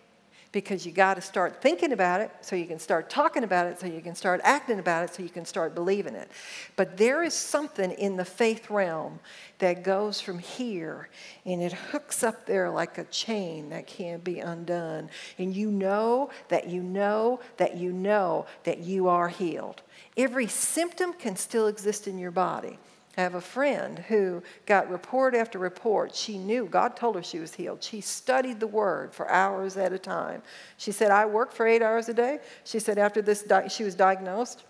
because 0.53 0.85
you 0.85 0.91
got 0.91 1.15
to 1.15 1.21
start 1.21 1.61
thinking 1.61 1.91
about 1.91 2.21
it 2.21 2.31
so 2.41 2.55
you 2.55 2.65
can 2.65 2.79
start 2.79 3.09
talking 3.09 3.43
about 3.43 3.65
it 3.65 3.79
so 3.79 3.87
you 3.87 3.99
can 4.01 4.15
start 4.15 4.39
acting 4.43 4.79
about 4.79 5.03
it 5.03 5.13
so 5.13 5.21
you 5.21 5.29
can 5.29 5.43
start 5.43 5.75
believing 5.75 6.13
it. 6.13 6.29
But 6.75 6.95
there 6.95 7.23
is 7.23 7.33
something 7.33 7.91
in 7.91 8.15
the 8.15 8.23
faith 8.23 8.69
realm 8.69 9.19
that 9.57 9.83
goes 9.83 10.21
from 10.21 10.37
here 10.37 11.09
and 11.43 11.61
it 11.61 11.73
hooks 11.73 12.23
up 12.23 12.45
there 12.45 12.69
like 12.69 12.99
a 12.99 13.03
chain 13.05 13.69
that 13.69 13.87
can't 13.87 14.23
be 14.23 14.39
undone. 14.39 15.09
And 15.39 15.53
you 15.55 15.71
know 15.71 16.29
that 16.49 16.69
you 16.69 16.83
know 16.83 17.39
that 17.57 17.75
you 17.75 17.91
know 17.91 18.45
that 18.63 18.77
you 18.77 19.07
are 19.07 19.27
healed. 19.27 19.81
Every 20.15 20.47
symptom 20.47 21.13
can 21.13 21.35
still 21.35 21.67
exist 21.67 22.07
in 22.07 22.19
your 22.19 22.31
body. 22.31 22.77
I 23.15 23.21
have 23.21 23.35
a 23.35 23.41
friend 23.41 23.99
who 23.99 24.41
got 24.65 24.89
report 24.89 25.35
after 25.35 25.59
report. 25.59 26.15
She 26.15 26.37
knew 26.37 26.65
God 26.65 26.95
told 26.95 27.15
her 27.15 27.21
she 27.21 27.37
was 27.37 27.53
healed. 27.53 27.83
She 27.83 28.01
studied 28.01 28.59
the 28.59 28.67
word 28.67 29.13
for 29.13 29.29
hours 29.29 29.77
at 29.77 29.93
a 29.93 29.99
time. 29.99 30.41
She 30.77 30.91
said, 30.91 31.11
I 31.11 31.25
work 31.25 31.51
for 31.51 31.67
eight 31.67 31.83
hours 31.83 32.09
a 32.09 32.13
day. 32.13 32.39
She 32.63 32.79
said, 32.79 32.97
after 32.97 33.21
this, 33.21 33.43
di- 33.43 33.67
she 33.67 33.83
was 33.83 33.93
diagnosed, 33.93 34.63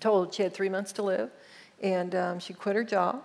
told 0.00 0.34
she 0.34 0.42
had 0.42 0.52
three 0.52 0.68
months 0.68 0.92
to 0.94 1.02
live, 1.02 1.30
and 1.82 2.14
um, 2.16 2.40
she 2.40 2.52
quit 2.52 2.74
her 2.74 2.84
job 2.84 3.22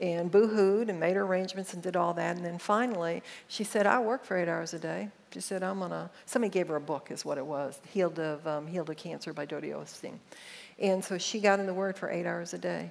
and 0.00 0.30
boo 0.30 0.46
hooed 0.46 0.88
and 0.88 0.98
made 0.98 1.16
her 1.16 1.22
arrangements 1.22 1.74
and 1.74 1.82
did 1.82 1.96
all 1.96 2.14
that. 2.14 2.36
And 2.36 2.44
then 2.44 2.58
finally, 2.58 3.22
she 3.48 3.64
said, 3.64 3.86
I 3.86 3.98
work 3.98 4.24
for 4.24 4.36
eight 4.36 4.48
hours 4.48 4.72
a 4.72 4.78
day. 4.78 5.08
She 5.32 5.40
said, 5.40 5.62
I'm 5.62 5.80
to, 5.80 6.10
somebody 6.26 6.50
gave 6.50 6.68
her 6.68 6.76
a 6.76 6.80
book, 6.80 7.10
is 7.10 7.24
what 7.24 7.38
it 7.38 7.46
was 7.46 7.80
Healed 7.92 8.18
of, 8.18 8.46
um, 8.46 8.66
Healed 8.66 8.90
of 8.90 8.96
Cancer 8.96 9.32
by 9.32 9.44
Dodie 9.44 9.70
Osteen. 9.70 10.14
And 10.78 11.04
so 11.04 11.18
she 11.18 11.40
got 11.40 11.60
in 11.60 11.66
the 11.66 11.74
Word 11.74 11.96
for 11.96 12.08
eight 12.10 12.26
hours 12.26 12.54
a 12.54 12.58
day. 12.58 12.90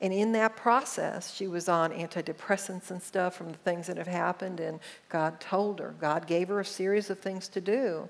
And 0.00 0.12
in 0.12 0.32
that 0.32 0.56
process, 0.56 1.34
she 1.34 1.46
was 1.46 1.68
on 1.68 1.90
antidepressants 1.90 2.90
and 2.90 3.02
stuff 3.02 3.34
from 3.34 3.50
the 3.50 3.58
things 3.58 3.86
that 3.86 3.96
have 3.96 4.06
happened, 4.06 4.60
and 4.60 4.78
God 5.08 5.40
told 5.40 5.78
her, 5.80 5.94
God 6.00 6.26
gave 6.26 6.48
her 6.48 6.60
a 6.60 6.64
series 6.66 7.08
of 7.08 7.18
things 7.18 7.48
to 7.48 7.60
do. 7.60 8.08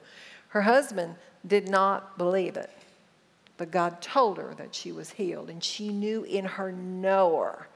Her 0.49 0.63
husband 0.63 1.15
did 1.47 1.69
not 1.69 2.19
believe 2.19 2.57
it, 2.57 2.71
but 3.57 3.71
God 3.71 4.01
told 4.01 4.39
her 4.39 4.53
that 4.59 4.75
she 4.75 4.91
was 4.91 5.11
healed, 5.11 5.49
and 5.49 5.63
she 5.63 5.91
knew 5.91 6.25
in 6.25 6.45
her 6.45 6.73
knower 6.73 7.69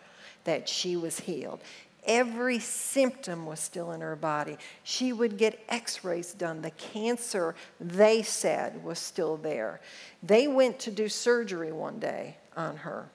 that 0.42 0.68
she 0.68 0.96
was 0.96 1.20
healed. 1.20 1.61
Every 2.04 2.58
symptom 2.58 3.46
was 3.46 3.61
still 3.61 3.92
in 3.92 4.00
her 4.00 4.16
body. 4.16 4.56
She 4.82 5.12
would 5.12 5.36
get 5.36 5.62
x 5.68 6.02
rays 6.02 6.32
done. 6.32 6.62
The 6.62 6.70
cancer, 6.70 7.54
they 7.78 8.22
said, 8.22 8.82
was 8.82 8.98
still 8.98 9.36
there. 9.36 9.80
They 10.22 10.48
went 10.48 10.80
to 10.80 10.90
do 10.90 11.08
surgery 11.08 11.70
one 11.70 11.98
day 11.98 12.38
on 12.56 12.78
her. 12.78 13.11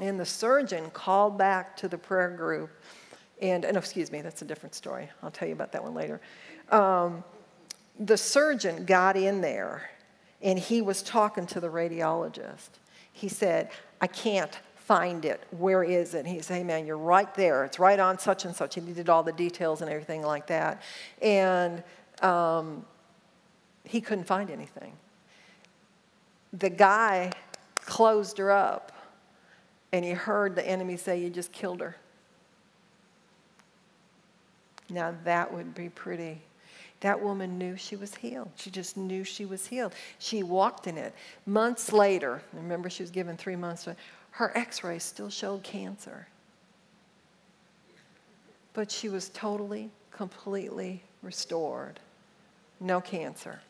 And 0.00 0.18
the 0.18 0.26
surgeon 0.26 0.90
called 0.90 1.38
back 1.38 1.76
to 1.78 1.88
the 1.88 1.98
prayer 1.98 2.30
group, 2.30 2.70
and, 3.40 3.64
and 3.64 3.76
excuse 3.76 4.10
me, 4.10 4.22
that's 4.22 4.42
a 4.42 4.44
different 4.44 4.74
story. 4.74 5.08
I'll 5.22 5.30
tell 5.30 5.46
you 5.46 5.54
about 5.54 5.72
that 5.72 5.82
one 5.82 5.94
later. 5.94 6.20
Um, 6.70 7.22
the 7.98 8.16
surgeon 8.16 8.84
got 8.84 9.16
in 9.16 9.40
there 9.40 9.90
and 10.42 10.58
he 10.58 10.82
was 10.82 11.02
talking 11.02 11.46
to 11.46 11.60
the 11.60 11.68
radiologist. 11.68 12.70
He 13.12 13.28
said, 13.28 13.70
I 14.00 14.06
can't 14.06 14.58
find 14.76 15.24
it. 15.24 15.42
Where 15.50 15.82
is 15.82 16.14
it? 16.14 16.26
he 16.26 16.40
said, 16.40 16.58
Hey, 16.58 16.64
man, 16.64 16.86
you're 16.86 16.98
right 16.98 17.32
there. 17.34 17.64
It's 17.64 17.78
right 17.78 17.98
on 17.98 18.18
such 18.18 18.44
and 18.44 18.54
such. 18.54 18.74
He 18.74 18.80
needed 18.80 19.08
all 19.08 19.22
the 19.22 19.32
details 19.32 19.80
and 19.80 19.90
everything 19.90 20.22
like 20.22 20.46
that. 20.48 20.82
And 21.22 21.82
um, 22.20 22.84
he 23.84 24.00
couldn't 24.00 24.24
find 24.24 24.50
anything. 24.50 24.92
The 26.52 26.70
guy 26.70 27.32
closed 27.76 28.38
her 28.38 28.50
up 28.50 28.92
and 29.94 30.04
he 30.04 30.10
heard 30.10 30.56
the 30.56 30.66
enemy 30.66 30.96
say, 30.96 31.20
You 31.20 31.30
just 31.30 31.52
killed 31.52 31.80
her. 31.80 31.94
Now 34.90 35.14
that 35.22 35.54
would 35.54 35.72
be 35.72 35.88
pretty. 35.88 36.42
That 36.98 37.22
woman 37.22 37.58
knew 37.58 37.76
she 37.76 37.94
was 37.94 38.12
healed. 38.12 38.50
She 38.56 38.70
just 38.70 38.96
knew 38.96 39.22
she 39.22 39.44
was 39.44 39.66
healed. 39.66 39.92
She 40.18 40.42
walked 40.42 40.88
in 40.88 40.98
it. 40.98 41.14
Months 41.46 41.92
later, 41.92 42.42
remember 42.52 42.90
she 42.90 43.04
was 43.04 43.12
given 43.12 43.36
three 43.36 43.54
months, 43.54 43.86
her 44.32 44.58
x 44.58 44.82
rays 44.82 45.04
still 45.04 45.30
showed 45.30 45.62
cancer. 45.62 46.26
But 48.72 48.90
she 48.90 49.08
was 49.08 49.28
totally, 49.28 49.90
completely 50.10 51.04
restored. 51.22 52.00
No 52.80 53.00
cancer. 53.00 53.60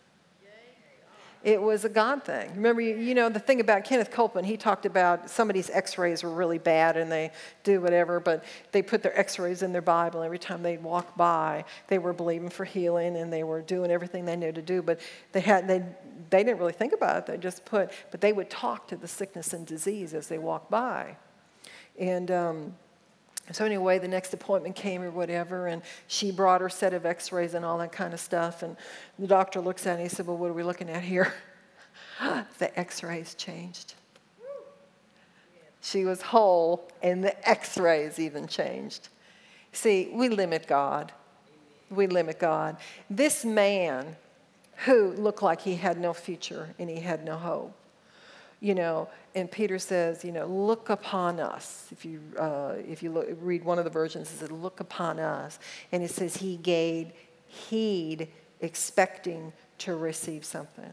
It 1.45 1.61
was 1.61 1.85
a 1.85 1.91
God 1.91 2.25
thing. 2.25 2.51
Remember, 2.55 2.81
you, 2.81 2.97
you 2.97 3.15
know, 3.15 3.29
the 3.29 3.39
thing 3.39 3.61
about 3.61 3.85
Kenneth 3.85 4.11
Copeland, 4.11 4.47
he 4.47 4.57
talked 4.57 4.87
about 4.87 5.29
somebody's 5.29 5.69
x 5.69 5.99
rays 5.99 6.23
were 6.23 6.31
really 6.31 6.57
bad 6.57 6.97
and 6.97 7.13
they 7.13 7.33
do 7.65 7.83
whatever, 7.83 8.19
but 8.19 8.45
they 8.73 8.81
put 8.81 9.03
their 9.03 9.17
x 9.19 9.39
rays 9.39 9.63
in 9.63 9.71
their 9.71 9.83
Bible. 9.83 10.23
Every 10.23 10.39
time 10.39 10.63
they'd 10.63 10.83
walk 10.83 11.19
by, 11.19 11.67
they 11.89 11.99
were 11.99 12.15
believing 12.15 12.49
for 12.49 12.65
healing 12.65 13.15
and 13.19 13.31
they 13.31 13.45
were 13.45 13.61
doing 13.61 13.91
everything 13.91 14.25
they 14.25 14.37
knew 14.37 14.53
to 14.53 14.63
do, 14.63 14.81
but 14.81 15.01
they, 15.33 15.41
had, 15.41 15.69
they, 15.69 15.85
they 16.31 16.43
didn't 16.43 16.59
really 16.59 16.73
think 16.73 16.95
about 16.95 17.19
it. 17.19 17.27
They 17.27 17.37
just 17.37 17.67
put, 17.67 17.93
but 18.11 18.23
they 18.23 18.33
would 18.33 18.49
talk 18.49 18.89
to 18.89 18.97
the 18.97 19.09
sickness 19.09 19.53
and 19.53 19.67
disease 19.67 20.15
as 20.15 20.29
they 20.29 20.39
walked 20.39 20.71
by. 20.71 21.19
And, 21.99 22.31
um, 22.31 22.75
so 23.53 23.65
anyway, 23.65 23.99
the 23.99 24.09
next 24.09 24.33
appointment 24.33 24.75
came 24.75 25.03
or 25.03 25.11
whatever, 25.11 25.67
and 25.67 25.83
she 26.07 26.31
brought 26.31 26.61
her 26.63 26.71
set 26.71 26.95
of 26.95 27.05
X-rays 27.05 27.55
and 27.55 27.65
all 27.65 27.77
that 27.79 27.93
kind 27.93 28.15
of 28.15 28.21
stuff. 28.21 28.63
And 28.63 28.77
the 29.19 29.27
doctor 29.27 29.61
looks 29.61 29.87
at 29.87 29.91
it 29.91 29.93
and 29.95 30.03
he 30.03 30.09
said, 30.09 30.27
"Well, 30.27 30.39
what 30.39 30.51
are 30.51 30.55
we 30.55 30.63
looking 30.63 30.89
at 30.89 31.03
here?" 31.03 31.35
the 32.59 32.79
X-rays 32.79 33.35
changed. 33.35 33.95
She 35.83 36.07
was 36.07 36.23
whole, 36.23 36.89
and 37.03 37.23
the 37.23 37.49
X-rays 37.49 38.19
even 38.19 38.47
changed. 38.47 39.09
See, 39.73 40.11
we 40.15 40.31
limit 40.31 40.67
God. 40.67 41.13
We 41.91 42.07
limit 42.07 42.39
God. 42.39 42.79
This 43.11 43.45
man, 43.45 44.17
who 44.87 45.13
looked 45.13 45.43
like 45.43 45.61
he 45.61 45.75
had 45.77 45.99
no 45.99 46.15
future 46.15 46.75
and 46.79 46.89
he 46.89 47.01
had 47.01 47.25
no 47.25 47.37
hope, 47.37 47.75
you 48.61 48.75
know, 48.75 49.09
and 49.35 49.51
Peter 49.51 49.79
says, 49.79 50.25
you 50.25 50.33
know, 50.33 50.47
look 50.47 50.91
upon 50.91 51.41
us. 51.41 51.89
If 51.91 52.05
you, 52.05 52.21
uh, 52.39 52.75
if 52.89 53.03
you 53.03 53.11
look, 53.11 53.27
read 53.41 53.65
one 53.65 53.79
of 53.79 53.85
the 53.85 53.91
versions, 53.91 54.31
it 54.31 54.37
says, 54.37 54.51
look 54.51 54.81
upon 54.81 55.19
us. 55.19 55.59
And 55.93 56.03
it 56.03 56.11
says, 56.11 56.37
he 56.37 56.57
gave 56.57 57.13
heed, 57.47 58.29
expecting 58.61 59.53
to 59.79 59.97
receive 59.97 60.45
something. 60.45 60.93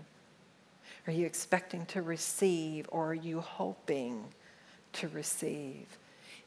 Are 1.07 1.14
you 1.14 1.26
expecting 1.26 1.86
to 1.88 2.01
receive 2.01 2.88
or 2.91 3.12
are 3.12 3.16
you 3.16 3.39
hoping 3.39 4.24
to 4.93 5.07
receive? 5.07 5.97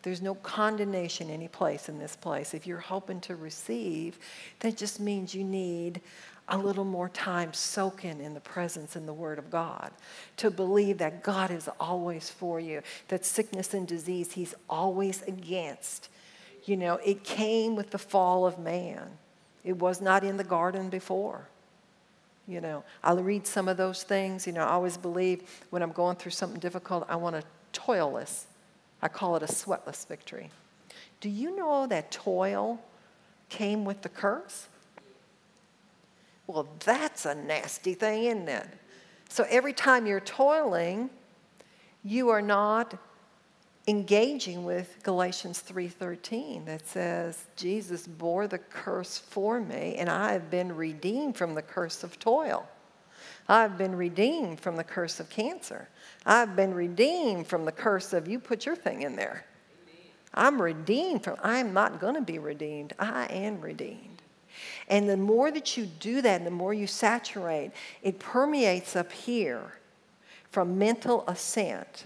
There's 0.02 0.20
no 0.20 0.34
condemnation 0.34 1.30
any 1.30 1.48
place 1.48 1.88
in 1.88 1.98
this 1.98 2.14
place. 2.14 2.52
If 2.52 2.66
you're 2.66 2.78
hoping 2.78 3.20
to 3.22 3.36
receive, 3.36 4.18
that 4.60 4.76
just 4.76 5.00
means 5.00 5.34
you 5.34 5.44
need 5.44 6.02
a 6.48 6.58
little 6.58 6.84
more 6.84 7.08
time 7.08 7.52
soaking 7.52 8.20
in 8.20 8.34
the 8.34 8.40
presence 8.40 8.96
and 8.96 9.08
the 9.08 9.12
Word 9.12 9.38
of 9.38 9.50
God, 9.50 9.90
to 10.36 10.50
believe 10.50 10.98
that 10.98 11.22
God 11.22 11.50
is 11.50 11.68
always 11.80 12.28
for 12.30 12.60
you, 12.60 12.82
that 13.08 13.24
sickness 13.24 13.72
and 13.72 13.88
disease 13.88 14.32
He's 14.32 14.54
always 14.68 15.22
against. 15.22 16.08
You 16.64 16.76
know, 16.76 16.96
it 17.04 17.24
came 17.24 17.76
with 17.76 17.90
the 17.90 17.98
fall 17.98 18.46
of 18.46 18.58
man, 18.58 19.08
it 19.64 19.78
was 19.78 20.00
not 20.00 20.24
in 20.24 20.36
the 20.36 20.44
garden 20.44 20.90
before. 20.90 21.48
You 22.46 22.60
know, 22.60 22.84
I'll 23.02 23.22
read 23.22 23.46
some 23.46 23.68
of 23.68 23.78
those 23.78 24.02
things. 24.02 24.46
You 24.46 24.52
know, 24.52 24.64
I 24.64 24.72
always 24.72 24.98
believe 24.98 25.42
when 25.70 25.82
I'm 25.82 25.92
going 25.92 26.16
through 26.16 26.32
something 26.32 26.60
difficult, 26.60 27.06
I 27.08 27.16
want 27.16 27.36
a 27.36 27.42
toilless. 27.72 28.44
I 29.00 29.08
call 29.08 29.36
it 29.36 29.42
a 29.42 29.46
sweatless 29.46 30.06
victory. 30.06 30.50
Do 31.20 31.30
you 31.30 31.56
know 31.56 31.86
that 31.86 32.10
toil 32.10 32.80
came 33.48 33.86
with 33.86 34.02
the 34.02 34.10
curse? 34.10 34.68
Well, 36.46 36.68
that's 36.84 37.26
a 37.26 37.34
nasty 37.34 37.94
thing, 37.94 38.24
isn't 38.24 38.48
it? 38.48 38.66
So 39.28 39.46
every 39.48 39.72
time 39.72 40.06
you're 40.06 40.20
toiling, 40.20 41.10
you 42.04 42.28
are 42.28 42.42
not 42.42 42.98
engaging 43.86 44.64
with 44.64 44.98
Galatians 45.02 45.60
3:13 45.60 46.64
that 46.66 46.86
says 46.86 47.46
Jesus 47.56 48.06
bore 48.06 48.46
the 48.46 48.58
curse 48.58 49.18
for 49.18 49.60
me 49.60 49.96
and 49.96 50.08
I 50.08 50.32
have 50.32 50.50
been 50.50 50.74
redeemed 50.74 51.36
from 51.36 51.54
the 51.54 51.62
curse 51.62 52.02
of 52.02 52.18
toil. 52.18 52.66
I've 53.46 53.76
been 53.76 53.94
redeemed 53.94 54.60
from 54.60 54.76
the 54.76 54.84
curse 54.84 55.20
of 55.20 55.28
cancer. 55.28 55.88
I've 56.24 56.56
been 56.56 56.72
redeemed 56.72 57.46
from 57.46 57.66
the 57.66 57.72
curse 57.72 58.14
of 58.14 58.26
you 58.26 58.38
put 58.38 58.64
your 58.64 58.76
thing 58.76 59.02
in 59.02 59.16
there. 59.16 59.44
I'm 60.32 60.60
redeemed 60.60 61.22
from 61.22 61.36
I'm 61.42 61.74
not 61.74 62.00
going 62.00 62.14
to 62.14 62.22
be 62.22 62.38
redeemed. 62.38 62.94
I 62.98 63.26
am 63.26 63.60
redeemed. 63.60 64.13
And 64.88 65.08
the 65.08 65.16
more 65.16 65.50
that 65.50 65.76
you 65.76 65.86
do 65.86 66.22
that, 66.22 66.36
and 66.36 66.46
the 66.46 66.50
more 66.50 66.74
you 66.74 66.86
saturate, 66.86 67.72
it 68.02 68.18
permeates 68.18 68.96
up 68.96 69.12
here 69.12 69.72
from 70.50 70.78
mental 70.78 71.24
assent 71.26 72.04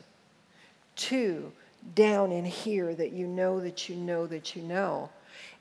to 0.96 1.52
down 1.94 2.32
in 2.32 2.44
here 2.44 2.94
that 2.94 3.12
you 3.12 3.26
know 3.26 3.60
that 3.60 3.88
you 3.88 3.96
know 3.96 4.26
that 4.26 4.56
you 4.56 4.62
know. 4.62 5.10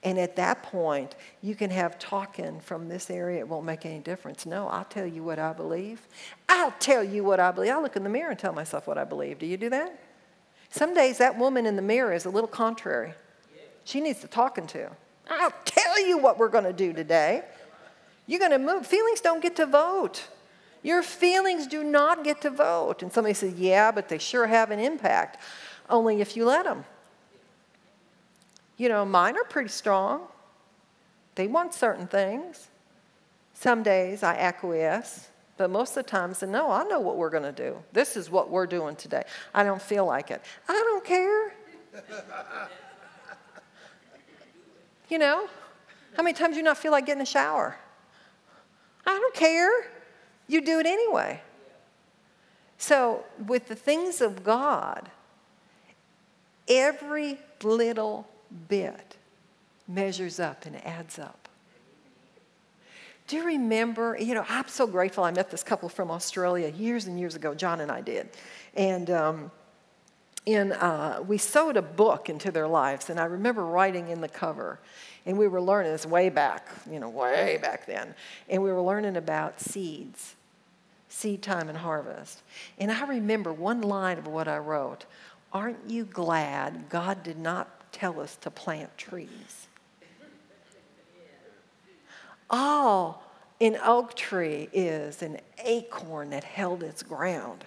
And 0.03 0.19
at 0.19 0.35
that 0.35 0.63
point, 0.63 1.15
you 1.41 1.55
can 1.55 1.69
have 1.71 1.97
talking 1.99 2.59
from 2.59 2.87
this 2.87 3.09
area, 3.09 3.39
it 3.39 3.47
won't 3.47 3.65
make 3.65 3.85
any 3.85 3.99
difference. 3.99 4.45
No, 4.45 4.67
I'll 4.67 4.85
tell 4.85 5.07
you 5.07 5.23
what 5.23 5.39
I 5.39 5.53
believe. 5.53 6.07
I'll 6.47 6.73
tell 6.79 7.03
you 7.03 7.23
what 7.23 7.39
I 7.39 7.51
believe. 7.51 7.71
I'll 7.71 7.81
look 7.81 7.95
in 7.95 8.03
the 8.03 8.09
mirror 8.09 8.29
and 8.29 8.39
tell 8.39 8.53
myself 8.53 8.87
what 8.87 8.97
I 8.97 9.03
believe. 9.03 9.39
Do 9.39 9.45
you 9.45 9.57
do 9.57 9.69
that? 9.69 9.99
Some 10.69 10.93
days 10.93 11.17
that 11.17 11.37
woman 11.37 11.65
in 11.65 11.75
the 11.75 11.81
mirror 11.81 12.13
is 12.13 12.25
a 12.25 12.29
little 12.29 12.47
contrary. 12.47 13.13
She 13.83 14.01
needs 14.01 14.19
to 14.21 14.27
talking 14.27 14.67
to. 14.67 14.89
I'll 15.29 15.53
tell 15.65 15.86
you 15.99 16.17
what 16.17 16.37
we're 16.37 16.49
going 16.49 16.63
to 16.63 16.73
do 16.73 16.93
today. 16.93 17.43
You're 18.25 18.39
going 18.39 18.51
to 18.51 18.59
move. 18.59 18.85
Feelings 18.85 19.21
don't 19.21 19.41
get 19.41 19.55
to 19.57 19.65
vote. 19.65 20.27
Your 20.83 21.01
feelings 21.01 21.67
do 21.67 21.83
not 21.83 22.23
get 22.23 22.41
to 22.41 22.49
vote. 22.49 23.01
And 23.01 23.11
somebody 23.11 23.33
says, 23.33 23.53
yeah, 23.55 23.91
but 23.91 24.09
they 24.09 24.17
sure 24.17 24.47
have 24.47 24.71
an 24.71 24.79
impact. 24.79 25.41
Only 25.89 26.21
if 26.21 26.35
you 26.35 26.45
let 26.45 26.65
them. 26.65 26.85
You 28.77 28.89
know, 28.89 29.05
mine 29.05 29.35
are 29.37 29.43
pretty 29.43 29.69
strong. 29.69 30.27
They 31.35 31.47
want 31.47 31.73
certain 31.73 32.07
things. 32.07 32.67
Some 33.53 33.81
days 33.81 34.21
I 34.21 34.35
acquiesce, 34.35 35.29
but 35.57 35.71
most 35.71 35.97
of 35.97 36.05
the 36.05 36.09
times, 36.11 36.43
no, 36.43 36.69
I 36.69 36.83
know 36.83 36.99
what 36.99 37.17
we're 37.17 37.31
going 37.31 37.43
to 37.43 37.51
do. 37.51 37.77
This 37.91 38.15
is 38.15 38.29
what 38.29 38.51
we're 38.51 38.67
doing 38.67 38.95
today. 38.95 39.23
I 39.53 39.63
don't 39.63 39.81
feel 39.81 40.05
like 40.05 40.29
it. 40.29 40.41
I 40.69 40.73
don't 40.73 41.03
care. 41.03 41.53
you 45.09 45.17
know, 45.17 45.47
how 46.17 46.23
many 46.23 46.33
times 46.33 46.53
do 46.53 46.57
you 46.57 46.63
not 46.63 46.79
feel 46.79 46.91
like 46.91 47.05
getting 47.05 47.21
a 47.21 47.27
shower? 47.27 47.77
I 49.05 49.11
don't 49.11 49.35
care. 49.35 49.69
You 50.47 50.61
do 50.61 50.79
it 50.79 50.87
anyway. 50.87 51.41
So, 52.79 53.23
with 53.45 53.67
the 53.67 53.75
things 53.75 54.19
of 54.19 54.43
God, 54.43 55.11
every 56.67 57.37
little 57.61 58.27
bit 58.67 59.15
measures 59.87 60.39
up 60.39 60.65
and 60.65 60.83
adds 60.83 61.19
up. 61.19 61.47
Do 63.27 63.35
you 63.35 63.45
remember? 63.45 64.17
You 64.19 64.33
know, 64.33 64.45
I'm 64.49 64.67
so 64.69 64.87
grateful 64.87 65.23
I 65.23 65.29
met 65.29 65.51
this 65.51 65.61
couple 65.61 65.87
from 65.87 66.09
Australia 66.09 66.69
years 66.69 67.05
and 67.05 67.19
years 67.19 67.35
ago. 67.35 67.53
John 67.53 67.79
and 67.79 67.91
I 67.91 68.01
did. 68.01 68.29
And 68.75 69.11
um, 69.11 69.51
in, 70.47 70.71
uh, 70.71 71.23
we 71.27 71.37
sowed 71.37 71.77
a 71.77 71.81
book 71.83 72.27
into 72.27 72.49
their 72.51 72.67
lives, 72.67 73.11
and 73.11 73.19
I 73.19 73.25
remember 73.25 73.63
writing 73.65 74.07
in 74.07 74.21
the 74.21 74.29
cover. 74.29 74.79
And 75.27 75.37
we 75.37 75.47
were 75.47 75.61
learning 75.61 75.91
this 75.91 76.07
way 76.07 76.29
back, 76.29 76.67
you 76.89 76.99
know, 76.99 77.09
way 77.09 77.59
back 77.61 77.85
then. 77.85 78.15
And 78.49 78.63
we 78.63 78.71
were 78.71 78.81
learning 78.81 79.15
about 79.15 79.59
seeds, 79.59 80.35
seed 81.09 81.43
time 81.43 81.69
and 81.69 81.77
harvest. 81.77 82.41
And 82.79 82.91
I 82.91 83.05
remember 83.05 83.53
one 83.53 83.81
line 83.81 84.17
of 84.17 84.25
what 84.25 84.47
I 84.47 84.57
wrote 84.57 85.05
Aren't 85.53 85.87
you 85.87 86.05
glad 86.05 86.89
God 86.89 87.21
did 87.23 87.37
not 87.37 87.77
tell 87.91 88.19
us 88.19 88.35
to 88.37 88.51
plant 88.51 88.95
trees. 88.97 89.67
All 92.49 93.23
an 93.59 93.77
oak 93.83 94.13
tree 94.13 94.69
is 94.71 95.21
an 95.21 95.39
acorn 95.63 96.29
that 96.29 96.43
held 96.43 96.83
its 96.83 97.01
ground, 97.01 97.65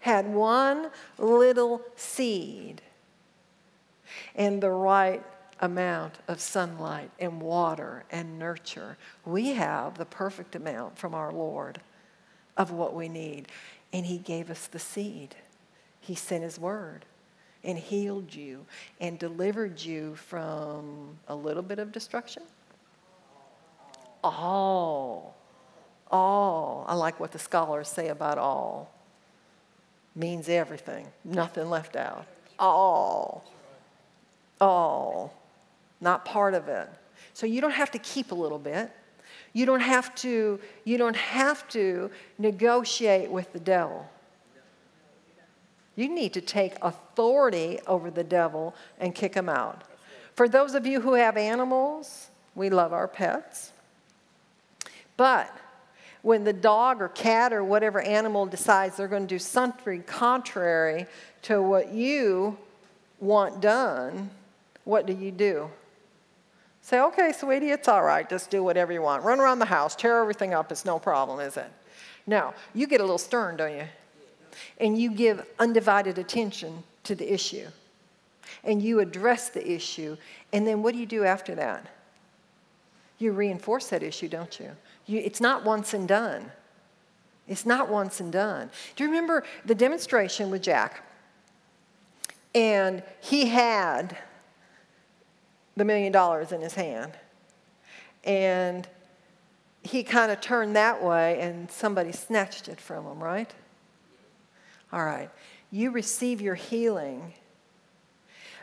had 0.00 0.26
one 0.28 0.90
little 1.18 1.80
seed 1.96 2.82
and 4.34 4.62
the 4.62 4.70
right 4.70 5.22
amount 5.60 6.14
of 6.28 6.40
sunlight 6.40 7.10
and 7.18 7.40
water 7.40 8.04
and 8.10 8.38
nurture. 8.38 8.96
We 9.24 9.54
have 9.54 9.98
the 9.98 10.04
perfect 10.04 10.56
amount 10.56 10.98
from 10.98 11.14
our 11.14 11.32
Lord 11.32 11.80
of 12.56 12.70
what 12.70 12.94
we 12.94 13.08
need. 13.08 13.48
And 13.92 14.06
He 14.06 14.18
gave 14.18 14.50
us 14.50 14.66
the 14.66 14.78
seed, 14.78 15.36
He 16.00 16.14
sent 16.14 16.42
His 16.42 16.58
word 16.58 17.04
and 17.64 17.78
healed 17.78 18.34
you 18.34 18.64
and 19.00 19.18
delivered 19.18 19.80
you 19.80 20.14
from 20.16 21.18
a 21.28 21.34
little 21.34 21.62
bit 21.62 21.78
of 21.78 21.92
destruction? 21.92 22.42
All. 24.24 25.36
All. 26.10 26.84
I 26.88 26.94
like 26.94 27.20
what 27.20 27.32
the 27.32 27.38
scholars 27.38 27.88
say 27.88 28.08
about 28.08 28.38
all. 28.38 28.92
Means 30.14 30.48
everything, 30.48 31.06
nothing 31.24 31.70
left 31.70 31.96
out. 31.96 32.26
All. 32.58 33.44
All. 34.60 35.34
Not 36.02 36.24
part 36.24 36.52
of 36.52 36.68
it. 36.68 36.88
So 37.32 37.46
you 37.46 37.60
don't 37.60 37.70
have 37.70 37.92
to 37.92 37.98
keep 37.98 38.32
a 38.32 38.34
little 38.34 38.58
bit. 38.58 38.90
You 39.52 39.64
don't 39.64 39.80
have 39.80 40.14
to, 40.16 40.58
you 40.84 40.98
don't 40.98 41.16
have 41.16 41.66
to 41.68 42.10
negotiate 42.38 43.30
with 43.30 43.52
the 43.52 43.60
devil. 43.60 44.08
You 45.94 46.08
need 46.08 46.32
to 46.34 46.40
take 46.40 46.74
authority 46.82 47.78
over 47.86 48.10
the 48.10 48.24
devil 48.24 48.74
and 48.98 49.14
kick 49.14 49.34
him 49.34 49.48
out. 49.48 49.84
For 50.34 50.48
those 50.48 50.74
of 50.74 50.86
you 50.86 51.00
who 51.00 51.14
have 51.14 51.36
animals, 51.36 52.30
we 52.54 52.68
love 52.68 52.92
our 52.92 53.06
pets. 53.06 53.72
But 55.16 55.54
when 56.22 56.42
the 56.42 56.52
dog 56.52 57.00
or 57.00 57.10
cat 57.10 57.52
or 57.52 57.62
whatever 57.62 58.00
animal 58.00 58.46
decides 58.46 58.96
they're 58.96 59.06
going 59.06 59.26
to 59.26 59.34
do 59.34 59.38
something 59.38 60.02
contrary 60.02 61.06
to 61.42 61.62
what 61.62 61.92
you 61.92 62.56
want 63.20 63.60
done, 63.60 64.30
what 64.84 65.06
do 65.06 65.12
you 65.12 65.30
do? 65.30 65.70
Say, 66.82 67.00
okay, 67.00 67.32
sweetie, 67.32 67.70
it's 67.70 67.88
all 67.88 68.02
right. 68.02 68.28
Just 68.28 68.50
do 68.50 68.62
whatever 68.62 68.92
you 68.92 69.02
want. 69.02 69.24
Run 69.24 69.40
around 69.40 69.60
the 69.60 69.66
house, 69.66 69.96
tear 69.96 70.20
everything 70.20 70.52
up. 70.52 70.70
It's 70.70 70.84
no 70.84 70.98
problem, 70.98 71.40
is 71.40 71.56
it? 71.56 71.70
No, 72.26 72.54
you 72.74 72.86
get 72.86 73.00
a 73.00 73.04
little 73.04 73.18
stern, 73.18 73.56
don't 73.56 73.74
you? 73.74 73.84
and 74.78 74.98
you 74.98 75.10
give 75.10 75.44
undivided 75.58 76.18
attention 76.18 76.82
to 77.04 77.14
the 77.14 77.32
issue 77.32 77.66
and 78.64 78.82
you 78.82 79.00
address 79.00 79.48
the 79.48 79.72
issue. 79.72 80.16
And 80.52 80.66
then 80.66 80.82
what 80.82 80.92
do 80.92 81.00
you 81.00 81.06
do 81.06 81.24
after 81.24 81.54
that? 81.54 81.86
You 83.18 83.32
reinforce 83.32 83.88
that 83.88 84.02
issue, 84.02 84.28
don't 84.28 84.58
you? 84.60 84.70
you 85.06 85.20
it's 85.20 85.40
not 85.40 85.64
once 85.64 85.94
and 85.94 86.06
done. 86.06 86.50
It's 87.48 87.66
not 87.66 87.88
once 87.88 88.20
and 88.20 88.32
done. 88.32 88.70
Do 88.94 89.04
you 89.04 89.10
remember 89.10 89.44
the 89.64 89.74
demonstration 89.74 90.50
with 90.50 90.62
Jack? 90.62 91.04
And 92.54 93.02
he 93.20 93.46
had 93.46 94.16
the 95.76 95.84
million 95.84 96.12
dollars 96.12 96.52
in 96.52 96.60
his 96.60 96.74
hand. 96.74 97.12
And 98.24 98.88
he 99.82 100.02
kind 100.02 100.30
of 100.30 100.40
turned 100.40 100.76
that 100.76 101.02
way, 101.02 101.40
and 101.40 101.70
somebody 101.70 102.12
snatched 102.12 102.68
it 102.68 102.80
from 102.80 103.06
him, 103.06 103.22
right? 103.22 103.52
All 104.92 105.04
right. 105.04 105.30
You 105.70 105.90
receive 105.90 106.40
your 106.40 106.54
healing. 106.54 107.32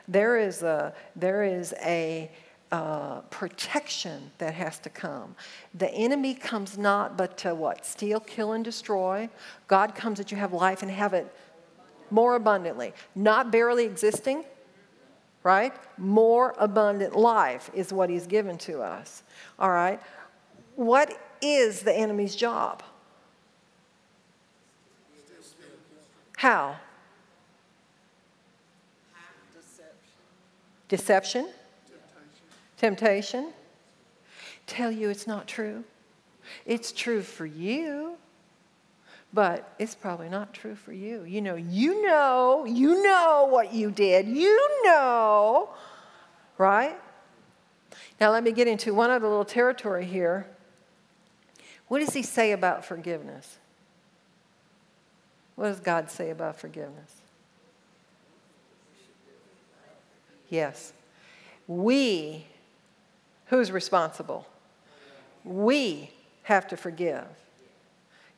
There 0.08 0.38
is 0.38 0.64
a, 0.64 0.94
there 1.16 1.44
is 1.44 1.74
a 1.82 2.32
uh, 2.72 3.22
protection 3.32 4.32
that 4.38 4.54
has 4.54 4.80
to 4.80 4.90
come. 4.90 5.36
The 5.74 5.92
enemy 5.92 6.36
comes 6.36 6.78
not 6.78 7.18
but 7.18 7.38
to 7.40 7.56
what? 7.56 7.86
Steal, 7.86 8.20
kill, 8.20 8.54
and 8.54 8.64
destroy. 8.64 9.30
God 9.68 9.96
comes 9.96 10.20
that 10.20 10.32
you 10.32 10.38
have 10.38 10.54
life 10.54 10.82
and 10.84 10.92
have 10.92 11.14
it 11.14 11.34
more 12.12 12.36
abundantly. 12.36 12.94
Not 13.16 13.52
barely 13.52 13.86
existing, 13.86 14.46
right? 15.44 15.74
More 15.98 16.54
abundant 16.58 17.16
life 17.16 17.70
is 17.74 17.94
what 17.94 18.10
he's 18.10 18.28
given 18.28 18.58
to 18.60 18.82
us. 18.82 19.24
All 19.58 19.72
right? 19.72 20.00
What 20.76 21.18
is 21.42 21.82
the 21.82 21.94
enemy's 21.94 22.36
job? 22.36 22.84
How? 26.38 26.78
Deception. 30.88 31.48
Deception. 31.48 31.48
Temptation. 32.78 33.40
Temptation. 33.42 33.54
Tell 34.66 34.92
you 34.92 35.10
it's 35.10 35.28
not 35.28 35.48
true. 35.48 35.84
It's 36.66 36.92
true 36.92 37.22
for 37.22 37.46
you, 37.46 38.16
but 39.34 39.74
it's 39.78 39.96
probably 39.96 40.30
not 40.30 40.54
true 40.54 40.76
for 40.76 40.92
you. 40.92 41.24
You 41.24 41.42
know, 41.42 41.56
you 41.56 42.06
know, 42.06 42.66
you 42.66 43.04
know 43.04 43.48
what 43.50 43.74
you 43.74 43.92
did. 43.92 44.28
You 44.28 44.84
know, 44.84 45.70
right? 46.58 46.98
Now, 48.20 48.32
let 48.32 48.44
me 48.44 48.52
get 48.52 48.68
into 48.68 48.94
one 48.94 49.10
other 49.12 49.28
little 49.28 49.46
territory 49.46 50.06
here. 50.06 50.48
What 51.88 52.00
does 52.00 52.14
he 52.14 52.24
say 52.24 52.52
about 52.52 52.86
forgiveness? 52.86 53.58
What 55.56 55.66
does 55.66 55.80
God 55.80 56.10
say 56.10 56.30
about 56.30 56.60
forgiveness? 56.60 57.22
Yes. 60.50 60.94
We, 61.68 62.46
who's 63.48 63.72
responsible? 63.72 64.48
We 65.44 66.12
have 66.44 66.68
to 66.70 66.78
forgive. 66.78 67.26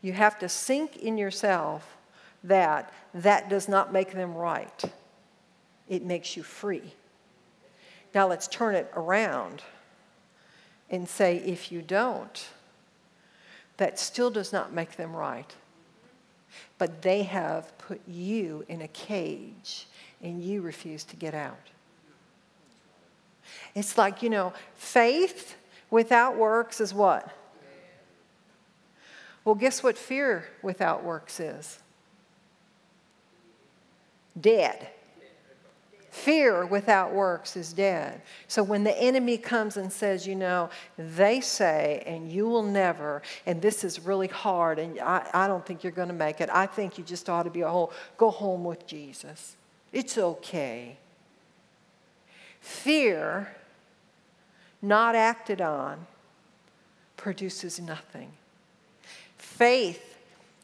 You 0.01 0.13
have 0.13 0.39
to 0.39 0.49
sink 0.49 0.97
in 0.97 1.17
yourself 1.17 1.97
that 2.43 2.91
that 3.13 3.49
does 3.49 3.67
not 3.67 3.93
make 3.93 4.13
them 4.13 4.33
right. 4.33 4.83
It 5.87 6.03
makes 6.03 6.35
you 6.35 6.43
free. 6.43 6.93
Now 8.13 8.27
let's 8.27 8.47
turn 8.47 8.75
it 8.75 8.91
around 8.95 9.61
and 10.89 11.07
say 11.07 11.37
if 11.37 11.71
you 11.71 11.81
don't, 11.81 12.47
that 13.77 13.99
still 13.99 14.29
does 14.29 14.51
not 14.51 14.73
make 14.73 14.95
them 14.95 15.15
right 15.15 15.53
but 16.77 17.01
they 17.01 17.23
have 17.23 17.77
put 17.77 18.01
you 18.07 18.65
in 18.67 18.81
a 18.81 18.87
cage 18.87 19.87
and 20.21 20.41
you 20.43 20.61
refuse 20.61 21.03
to 21.05 21.15
get 21.15 21.33
out. 21.33 21.69
It's 23.75 23.97
like, 23.97 24.23
you 24.23 24.29
know, 24.29 24.53
faith 24.75 25.55
without 25.89 26.37
works 26.37 26.81
is 26.81 26.93
what? 26.93 27.29
Well, 29.43 29.55
guess 29.55 29.81
what 29.81 29.97
fear 29.97 30.45
without 30.61 31.03
works 31.03 31.39
is? 31.39 31.79
Dead. 34.39 34.87
Fear 36.11 36.65
without 36.65 37.13
works 37.13 37.55
is 37.55 37.71
dead. 37.71 38.21
So 38.49 38.63
when 38.63 38.83
the 38.83 38.95
enemy 39.01 39.37
comes 39.37 39.77
and 39.77 39.91
says, 39.91 40.27
you 40.27 40.35
know, 40.35 40.69
they 40.97 41.39
say, 41.39 42.03
and 42.05 42.29
you 42.29 42.47
will 42.47 42.63
never, 42.63 43.21
and 43.45 43.61
this 43.61 43.85
is 43.85 43.99
really 44.01 44.27
hard, 44.27 44.77
and 44.77 44.99
I, 44.99 45.27
I 45.33 45.47
don't 45.47 45.65
think 45.65 45.83
you're 45.83 45.93
going 45.93 46.09
to 46.09 46.13
make 46.13 46.41
it. 46.41 46.49
I 46.51 46.65
think 46.65 46.97
you 46.97 47.03
just 47.05 47.29
ought 47.29 47.43
to 47.43 47.49
be 47.49 47.61
a 47.61 47.69
whole, 47.69 47.93
go 48.17 48.29
home 48.29 48.65
with 48.65 48.85
Jesus. 48.85 49.55
It's 49.93 50.17
okay. 50.17 50.97
Fear, 52.59 53.55
not 54.81 55.15
acted 55.15 55.61
on, 55.61 56.07
produces 57.15 57.79
nothing. 57.79 58.33
Faith, 59.61 60.17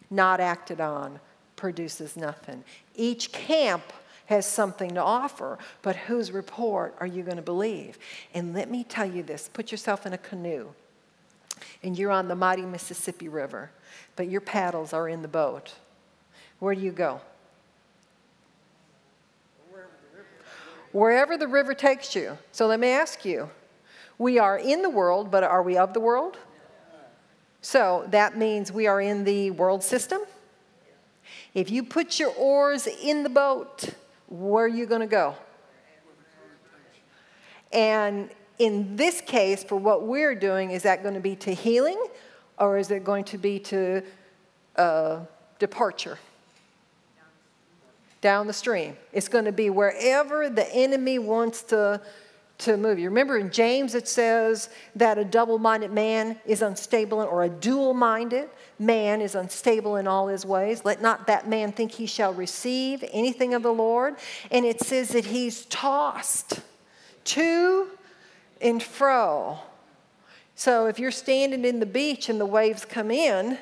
not 0.10 0.40
acted 0.40 0.82
on, 0.82 1.20
produces 1.56 2.18
nothing. 2.18 2.64
Each 2.96 3.32
camp 3.32 3.84
has 4.26 4.44
something 4.48 4.96
to 4.96 5.00
offer, 5.00 5.60
but 5.84 5.96
whose 5.96 6.32
report 6.32 6.96
are 7.00 7.06
you 7.06 7.22
going 7.22 7.36
to 7.36 7.44
believe? 7.44 8.00
And 8.34 8.56
let 8.56 8.72
me 8.72 8.84
tell 8.84 9.06
you 9.06 9.22
this 9.22 9.52
put 9.54 9.72
yourself 9.72 10.08
in 10.08 10.14
a 10.14 10.18
canoe, 10.18 10.70
and 11.84 11.96
you're 11.96 12.10
on 12.10 12.28
the 12.28 12.34
mighty 12.34 12.64
Mississippi 12.64 13.30
River, 13.30 13.70
but 14.16 14.30
your 14.30 14.42
paddles 14.42 14.94
are 14.94 15.08
in 15.08 15.22
the 15.22 15.28
boat. 15.28 15.76
Where 16.58 16.74
do 16.74 16.82
you 16.82 16.92
go? 16.92 17.22
Wherever 20.92 21.38
the 21.38 21.48
river 21.48 21.76
takes 21.76 22.16
you. 22.16 22.40
So 22.52 22.66
let 22.66 22.80
me 22.80 22.88
ask 22.88 23.24
you 23.26 23.52
we 24.18 24.40
are 24.40 24.58
in 24.58 24.82
the 24.82 24.90
world, 24.90 25.30
but 25.30 25.44
are 25.44 25.62
we 25.62 25.78
of 25.78 25.94
the 25.94 26.00
world? 26.00 26.40
So 27.68 28.06
that 28.12 28.38
means 28.38 28.72
we 28.72 28.88
are 28.88 29.02
in 29.02 29.26
the 29.26 29.52
world 29.52 29.84
system. 29.84 30.22
If 31.54 31.70
you 31.70 31.84
put 31.84 32.18
your 32.18 32.30
oars 32.38 32.88
in 32.88 33.24
the 33.24 33.30
boat, 33.30 33.90
where 34.30 34.64
are 34.64 34.70
you 34.70 34.86
going 34.86 35.02
to 35.02 35.06
go? 35.06 35.36
And 37.74 38.30
in 38.58 38.96
this 38.96 39.20
case, 39.20 39.66
for 39.66 39.76
what 39.76 40.08
we're 40.08 40.34
doing, 40.34 40.72
is 40.72 40.84
that 40.84 41.04
going 41.04 41.16
to 41.16 41.20
be 41.20 41.36
to 41.36 41.54
healing 41.54 42.02
or 42.58 42.78
is 42.78 42.90
it 42.90 43.04
going 43.04 43.26
to 43.26 43.38
be 43.38 43.60
to 43.60 44.02
uh, 44.78 45.20
departure? 45.60 46.18
Down 48.22 48.48
the 48.48 48.54
stream. 48.54 48.96
It's 49.12 49.28
going 49.28 49.44
to 49.44 49.52
be 49.52 49.70
wherever 49.70 50.50
the 50.50 50.74
enemy 50.74 51.20
wants 51.20 51.64
to, 51.64 52.00
to 52.60 52.76
move 52.76 52.98
you. 52.98 53.10
Remember 53.10 53.38
in 53.38 53.52
James 53.52 53.94
it 53.94 54.08
says 54.08 54.70
that 54.96 55.18
a 55.18 55.24
double 55.24 55.60
minded 55.60 55.92
man 55.92 56.40
is 56.46 56.62
unstable, 56.62 57.22
or 57.22 57.44
a 57.44 57.50
dual 57.50 57.94
minded 57.94 58.50
man 58.80 59.22
is 59.22 59.36
unstable 59.36 59.96
in 59.98 60.08
all 60.08 60.28
his 60.28 60.46
ways. 60.46 60.84
Let 60.84 61.02
not 61.02 61.28
that 61.28 61.48
man 61.48 61.72
think 61.72 61.92
he 61.92 62.06
shall 62.06 62.34
receive 62.34 63.04
anything 63.12 63.54
of 63.54 63.64
the 63.64 63.74
Lord. 63.74 64.16
And 64.52 64.66
it 64.66 64.82
says 64.82 65.10
that 65.10 65.26
he's 65.26 65.66
tossed 65.66 66.62
to 67.26 67.88
and 68.62 68.82
fro. 68.82 69.60
So 70.56 70.88
if 70.88 70.98
you're 70.98 71.12
standing 71.12 71.66
in 71.66 71.80
the 71.80 71.86
beach 71.86 72.30
and 72.30 72.42
the 72.42 72.46
waves 72.46 72.86
come 72.86 73.12
in 73.12 73.60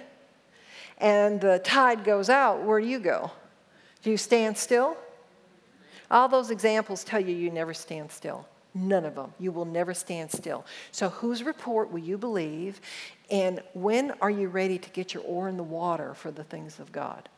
and 0.98 1.42
the 1.42 1.60
tide 1.60 2.06
goes 2.06 2.30
out, 2.30 2.64
where 2.64 2.80
do 2.80 2.88
you 2.88 3.00
go? 3.00 3.32
Do 4.04 4.12
you 4.12 4.18
stand 4.18 4.58
still? 4.58 4.96
All 6.10 6.30
those 6.30 6.52
examples 6.52 7.04
tell 7.04 7.20
you 7.20 7.36
you 7.36 7.50
never 7.50 7.74
stand 7.74 8.12
still. 8.12 8.48
None 8.78 9.06
of 9.06 9.16
them. 9.16 9.34
You 9.40 9.54
will 9.54 9.64
never 9.64 9.94
stand 9.94 10.30
still. 10.32 10.66
So, 10.92 11.08
whose 11.08 11.44
report 11.44 11.92
will 11.92 12.00
you 12.00 12.18
believe? 12.18 12.82
And 13.32 13.64
when 13.74 14.12
are 14.22 14.30
you 14.30 14.50
ready 14.50 14.78
to 14.78 14.90
get 14.90 15.14
your 15.14 15.24
oar 15.24 15.48
in 15.48 15.56
the 15.56 15.64
water 15.64 16.14
for 16.14 16.30
the 16.30 16.44
things 16.44 16.78
of 16.78 16.92
God? 16.92 17.30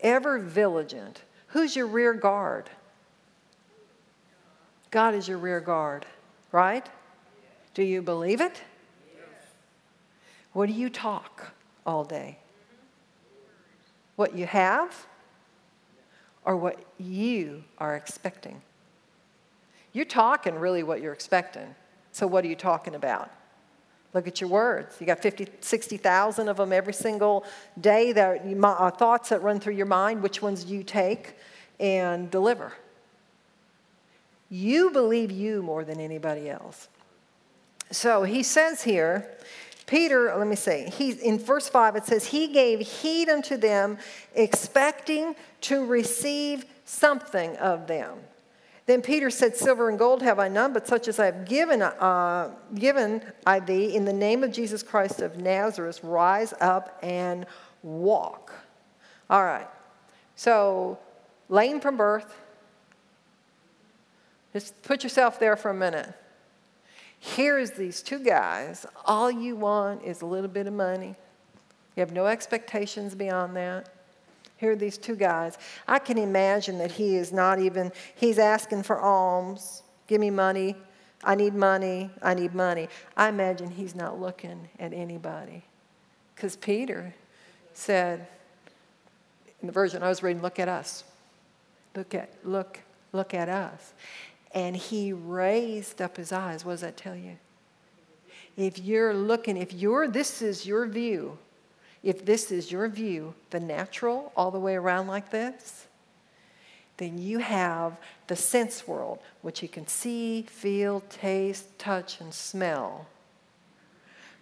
Ever 0.00 0.40
vigilant. 0.40 1.22
Who's 1.48 1.76
your 1.76 1.86
rear 1.86 2.12
guard? 2.12 2.68
God 4.90 5.14
is 5.14 5.28
your 5.28 5.38
rear 5.38 5.60
guard, 5.60 6.06
right? 6.50 6.86
Do 7.74 7.84
you 7.84 8.02
believe 8.02 8.40
it? 8.40 8.60
What 10.52 10.66
do 10.66 10.72
you 10.72 10.90
talk 10.90 11.52
all 11.86 12.02
day? 12.02 12.38
What 14.16 14.36
you 14.36 14.46
have 14.46 15.06
or 16.44 16.56
what 16.56 16.80
you 16.98 17.62
are 17.78 17.94
expecting? 17.94 18.60
You're 19.98 20.04
talking 20.04 20.54
really 20.54 20.84
what 20.84 21.02
you're 21.02 21.12
expecting. 21.12 21.74
So, 22.12 22.28
what 22.28 22.44
are 22.44 22.46
you 22.46 22.54
talking 22.54 22.94
about? 22.94 23.32
Look 24.14 24.28
at 24.28 24.40
your 24.40 24.48
words. 24.48 24.94
You 25.00 25.06
got 25.06 25.18
50, 25.18 25.48
60,000 25.58 26.48
of 26.48 26.56
them 26.58 26.72
every 26.72 26.92
single 26.92 27.44
day 27.80 28.12
that 28.12 28.46
you, 28.46 28.64
uh, 28.64 28.92
thoughts 28.92 29.30
that 29.30 29.42
run 29.42 29.58
through 29.58 29.74
your 29.74 29.86
mind. 29.86 30.22
Which 30.22 30.40
ones 30.40 30.62
do 30.62 30.72
you 30.72 30.84
take 30.84 31.34
and 31.80 32.30
deliver? 32.30 32.74
You 34.48 34.92
believe 34.92 35.32
you 35.32 35.64
more 35.64 35.82
than 35.82 35.98
anybody 35.98 36.48
else. 36.48 36.86
So 37.90 38.22
he 38.22 38.44
says 38.44 38.84
here, 38.84 39.28
Peter, 39.86 40.32
let 40.36 40.46
me 40.46 40.54
say, 40.54 40.88
he, 40.90 41.10
in 41.10 41.40
verse 41.40 41.68
5 41.68 41.96
it 41.96 42.04
says, 42.04 42.24
He 42.24 42.46
gave 42.46 42.78
heed 42.78 43.28
unto 43.28 43.56
them, 43.56 43.98
expecting 44.36 45.34
to 45.62 45.84
receive 45.84 46.66
something 46.84 47.56
of 47.56 47.88
them. 47.88 48.18
Then 48.88 49.02
Peter 49.02 49.28
said, 49.28 49.54
Silver 49.54 49.90
and 49.90 49.98
gold 49.98 50.22
have 50.22 50.38
I 50.38 50.48
none, 50.48 50.72
but 50.72 50.88
such 50.88 51.08
as 51.08 51.18
I 51.18 51.26
have 51.26 51.44
given, 51.44 51.82
uh, 51.82 52.54
given 52.74 53.22
I 53.46 53.60
thee, 53.60 53.94
in 53.94 54.06
the 54.06 54.14
name 54.14 54.42
of 54.42 54.50
Jesus 54.50 54.82
Christ 54.82 55.20
of 55.20 55.36
Nazareth, 55.36 56.02
rise 56.02 56.54
up 56.58 56.98
and 57.02 57.44
walk. 57.82 58.50
All 59.28 59.44
right. 59.44 59.68
So, 60.36 60.98
lame 61.50 61.80
from 61.80 61.98
birth. 61.98 62.34
Just 64.54 64.82
put 64.84 65.02
yourself 65.02 65.38
there 65.38 65.54
for 65.54 65.70
a 65.70 65.74
minute. 65.74 66.14
Here's 67.18 67.72
these 67.72 68.00
two 68.00 68.20
guys. 68.20 68.86
All 69.04 69.30
you 69.30 69.54
want 69.54 70.02
is 70.02 70.22
a 70.22 70.26
little 70.26 70.48
bit 70.48 70.66
of 70.66 70.72
money. 70.72 71.14
You 71.94 72.00
have 72.00 72.12
no 72.12 72.24
expectations 72.24 73.14
beyond 73.14 73.54
that. 73.54 73.90
Here 74.58 74.72
are 74.72 74.76
these 74.76 74.98
two 74.98 75.16
guys. 75.16 75.56
I 75.86 75.98
can 75.98 76.18
imagine 76.18 76.78
that 76.78 76.92
he 76.92 77.16
is 77.16 77.32
not 77.32 77.60
even, 77.60 77.92
he's 78.14 78.38
asking 78.38 78.82
for 78.82 79.00
alms. 79.00 79.82
Give 80.08 80.20
me 80.20 80.30
money. 80.30 80.76
I 81.24 81.36
need 81.36 81.54
money. 81.54 82.10
I 82.22 82.34
need 82.34 82.54
money. 82.54 82.88
I 83.16 83.28
imagine 83.28 83.70
he's 83.70 83.94
not 83.94 84.20
looking 84.20 84.68
at 84.78 84.92
anybody. 84.92 85.62
Because 86.34 86.56
Peter 86.56 87.14
said, 87.72 88.26
in 89.60 89.66
the 89.66 89.72
version 89.72 90.02
I 90.02 90.08
was 90.08 90.22
reading, 90.22 90.42
look 90.42 90.58
at 90.58 90.68
us. 90.68 91.04
Look 91.94 92.14
at, 92.14 92.30
look, 92.44 92.80
look 93.12 93.34
at 93.34 93.48
us. 93.48 93.94
And 94.54 94.76
he 94.76 95.12
raised 95.12 96.02
up 96.02 96.16
his 96.16 96.32
eyes. 96.32 96.64
What 96.64 96.72
does 96.72 96.80
that 96.80 96.96
tell 96.96 97.16
you? 97.16 97.36
If 98.56 98.78
you're 98.80 99.14
looking, 99.14 99.56
if 99.56 99.72
you're, 99.72 100.08
this 100.08 100.42
is 100.42 100.66
your 100.66 100.86
view, 100.86 101.38
if 102.02 102.24
this 102.24 102.50
is 102.52 102.70
your 102.70 102.88
view, 102.88 103.34
the 103.50 103.60
natural, 103.60 104.32
all 104.36 104.50
the 104.50 104.60
way 104.60 104.76
around 104.76 105.08
like 105.08 105.30
this, 105.30 105.86
then 106.96 107.18
you 107.18 107.38
have 107.38 107.96
the 108.26 108.36
sense 108.36 108.86
world, 108.86 109.20
which 109.42 109.62
you 109.62 109.68
can 109.68 109.86
see, 109.86 110.42
feel, 110.42 111.00
taste, 111.08 111.78
touch, 111.78 112.20
and 112.20 112.34
smell, 112.34 113.06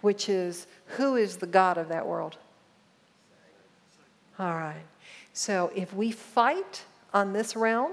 which 0.01 0.29
is 0.29 0.67
who 0.87 1.17
is 1.17 1.37
the 1.37 1.47
God 1.47 1.79
of 1.79 1.89
that 1.89 2.07
world? 2.07 2.39
All 4.39 4.55
right. 4.55 4.85
So 5.33 5.71
if 5.75 5.95
we 5.95 6.11
fight 6.11 6.85
on 7.13 7.33
this 7.33 7.57
realm, 7.57 7.93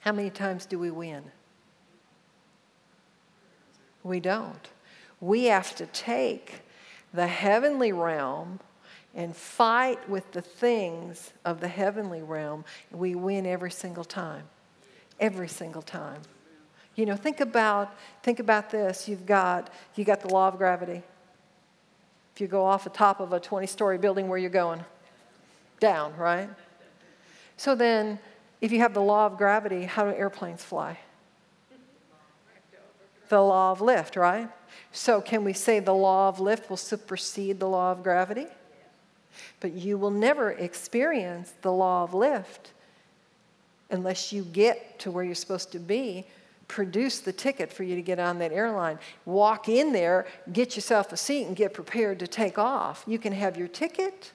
how 0.00 0.12
many 0.12 0.30
times 0.30 0.66
do 0.66 0.78
we 0.78 0.90
win? 0.90 1.24
We 4.04 4.20
don't. 4.20 4.68
We 5.20 5.44
have 5.44 5.74
to 5.76 5.86
take 5.86 6.62
the 7.16 7.26
heavenly 7.26 7.92
realm 7.92 8.60
and 9.14 9.34
fight 9.34 10.08
with 10.08 10.30
the 10.32 10.42
things 10.42 11.32
of 11.44 11.60
the 11.60 11.68
heavenly 11.68 12.22
realm, 12.22 12.64
we 12.92 13.14
win 13.14 13.46
every 13.46 13.70
single 13.70 14.04
time. 14.04 14.44
Every 15.18 15.48
single 15.48 15.82
time. 15.82 16.20
You 16.94 17.06
know, 17.06 17.16
think 17.16 17.40
about 17.40 17.94
think 18.22 18.38
about 18.38 18.70
this. 18.70 19.08
You've 19.08 19.26
got 19.26 19.70
you 19.96 20.04
got 20.04 20.20
the 20.20 20.28
law 20.28 20.48
of 20.48 20.58
gravity. 20.58 21.02
If 22.34 22.40
you 22.40 22.46
go 22.46 22.64
off 22.66 22.84
the 22.84 22.90
top 22.90 23.20
of 23.20 23.32
a 23.32 23.40
20-story 23.40 23.96
building, 23.96 24.28
where 24.28 24.38
you're 24.38 24.50
going? 24.50 24.84
Down, 25.80 26.14
right? 26.16 26.50
So 27.56 27.74
then, 27.74 28.18
if 28.60 28.72
you 28.72 28.80
have 28.80 28.92
the 28.92 29.00
law 29.00 29.24
of 29.24 29.38
gravity, 29.38 29.84
how 29.84 30.04
do 30.04 30.14
airplanes 30.14 30.62
fly? 30.62 30.98
The 33.28 33.40
law 33.40 33.72
of 33.72 33.80
lift, 33.80 34.16
right? 34.16 34.48
So, 34.92 35.20
can 35.20 35.44
we 35.44 35.52
say 35.52 35.80
the 35.80 35.94
law 35.94 36.28
of 36.28 36.40
lift 36.40 36.70
will 36.70 36.76
supersede 36.76 37.60
the 37.60 37.68
law 37.68 37.92
of 37.92 38.02
gravity? 38.02 38.46
But 39.60 39.72
you 39.72 39.98
will 39.98 40.10
never 40.10 40.52
experience 40.52 41.52
the 41.62 41.72
law 41.72 42.04
of 42.04 42.14
lift 42.14 42.72
unless 43.90 44.32
you 44.32 44.42
get 44.42 44.98
to 45.00 45.10
where 45.10 45.24
you're 45.24 45.34
supposed 45.34 45.72
to 45.72 45.78
be, 45.78 46.26
produce 46.68 47.20
the 47.20 47.32
ticket 47.32 47.72
for 47.72 47.84
you 47.84 47.94
to 47.94 48.02
get 48.02 48.18
on 48.18 48.38
that 48.38 48.52
airline, 48.52 48.98
walk 49.24 49.68
in 49.68 49.92
there, 49.92 50.26
get 50.52 50.74
yourself 50.74 51.12
a 51.12 51.16
seat, 51.16 51.46
and 51.46 51.56
get 51.56 51.72
prepared 51.72 52.18
to 52.18 52.26
take 52.26 52.58
off. 52.58 53.04
You 53.06 53.18
can 53.18 53.32
have 53.32 53.56
your 53.56 53.68
ticket. 53.68 54.32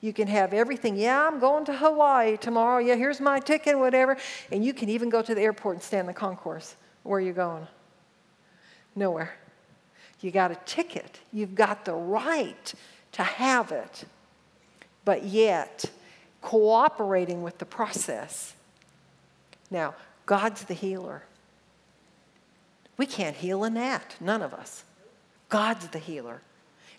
You 0.00 0.12
can 0.12 0.26
have 0.28 0.52
everything. 0.52 0.96
Yeah, 0.96 1.26
I'm 1.26 1.38
going 1.38 1.64
to 1.66 1.76
Hawaii 1.76 2.36
tomorrow. 2.36 2.78
Yeah, 2.78 2.96
here's 2.96 3.20
my 3.20 3.38
ticket, 3.38 3.78
whatever. 3.78 4.16
And 4.50 4.64
you 4.64 4.74
can 4.74 4.88
even 4.88 5.08
go 5.08 5.22
to 5.22 5.34
the 5.34 5.40
airport 5.40 5.76
and 5.76 5.82
stand 5.82 6.00
in 6.00 6.06
the 6.06 6.12
concourse. 6.12 6.74
Where 7.04 7.18
are 7.18 7.22
you 7.22 7.32
going? 7.32 7.66
Nowhere. 8.94 9.34
You 10.20 10.30
got 10.30 10.50
a 10.50 10.58
ticket. 10.66 11.20
You've 11.32 11.54
got 11.54 11.84
the 11.84 11.94
right 11.94 12.74
to 13.12 13.22
have 13.22 13.72
it. 13.72 14.04
But 15.04 15.24
yet, 15.24 15.84
cooperating 16.40 17.42
with 17.42 17.58
the 17.58 17.64
process 17.64 18.54
now, 19.72 19.94
God's 20.26 20.64
the 20.64 20.74
healer. 20.74 21.22
We 22.98 23.06
can't 23.06 23.34
heal 23.34 23.64
a 23.64 23.70
gnat, 23.70 24.16
none 24.20 24.42
of 24.42 24.52
us. 24.52 24.84
God's 25.48 25.88
the 25.88 25.98
healer. 25.98 26.42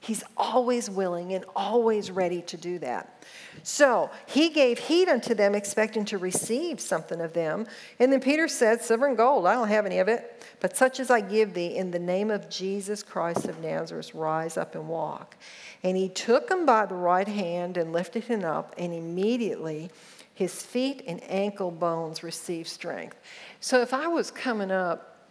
He's 0.03 0.21
always 0.35 0.89
willing 0.89 1.33
and 1.33 1.45
always 1.55 2.11
ready 2.11 2.41
to 2.41 2.57
do 2.57 2.77
that. 2.79 3.23
So 3.63 4.11
he 4.25 4.49
gave 4.49 4.77
heed 4.77 5.07
unto 5.07 5.33
them, 5.33 5.55
expecting 5.55 6.03
to 6.05 6.17
receive 6.17 6.81
something 6.81 7.21
of 7.21 7.31
them. 7.31 7.67
And 7.99 8.11
then 8.11 8.19
Peter 8.19 8.49
said, 8.49 8.81
Silver 8.81 9.07
and 9.07 9.15
gold, 9.15 9.47
I 9.47 9.53
don't 9.53 9.69
have 9.69 9.85
any 9.85 9.99
of 9.99 10.09
it, 10.09 10.45
but 10.59 10.75
such 10.75 10.99
as 10.99 11.09
I 11.09 11.21
give 11.21 11.53
thee, 11.53 11.77
in 11.77 11.91
the 11.91 11.99
name 11.99 12.31
of 12.31 12.49
Jesus 12.49 13.01
Christ 13.01 13.45
of 13.45 13.61
Nazareth, 13.61 14.13
rise 14.13 14.57
up 14.57 14.75
and 14.75 14.89
walk. 14.89 15.37
And 15.83 15.95
he 15.95 16.09
took 16.09 16.51
him 16.51 16.65
by 16.65 16.85
the 16.85 16.95
right 16.95 17.29
hand 17.29 17.77
and 17.77 17.93
lifted 17.93 18.25
him 18.25 18.43
up, 18.43 18.75
and 18.77 18.93
immediately 18.93 19.89
his 20.33 20.61
feet 20.61 21.01
and 21.07 21.23
ankle 21.31 21.71
bones 21.71 22.23
received 22.23 22.67
strength. 22.67 23.15
So 23.61 23.81
if 23.81 23.93
I 23.93 24.07
was 24.07 24.31
coming 24.31 24.69
up 24.69 25.29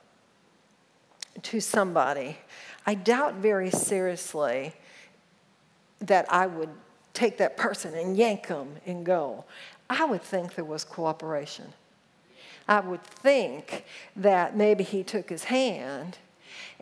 to 1.42 1.60
somebody, 1.60 2.38
I 2.86 2.94
doubt 2.94 3.36
very 3.36 3.70
seriously 3.70 4.74
that 6.00 6.32
I 6.32 6.46
would 6.46 6.70
take 7.14 7.38
that 7.38 7.56
person 7.56 7.94
and 7.94 8.16
yank 8.16 8.48
them 8.48 8.76
and 8.86 9.04
go. 9.04 9.44
I 9.88 10.04
would 10.04 10.22
think 10.22 10.54
there 10.54 10.64
was 10.64 10.84
cooperation. 10.84 11.72
I 12.66 12.80
would 12.80 13.02
think 13.02 13.84
that 14.16 14.56
maybe 14.56 14.84
he 14.84 15.02
took 15.02 15.28
his 15.28 15.44
hand 15.44 16.18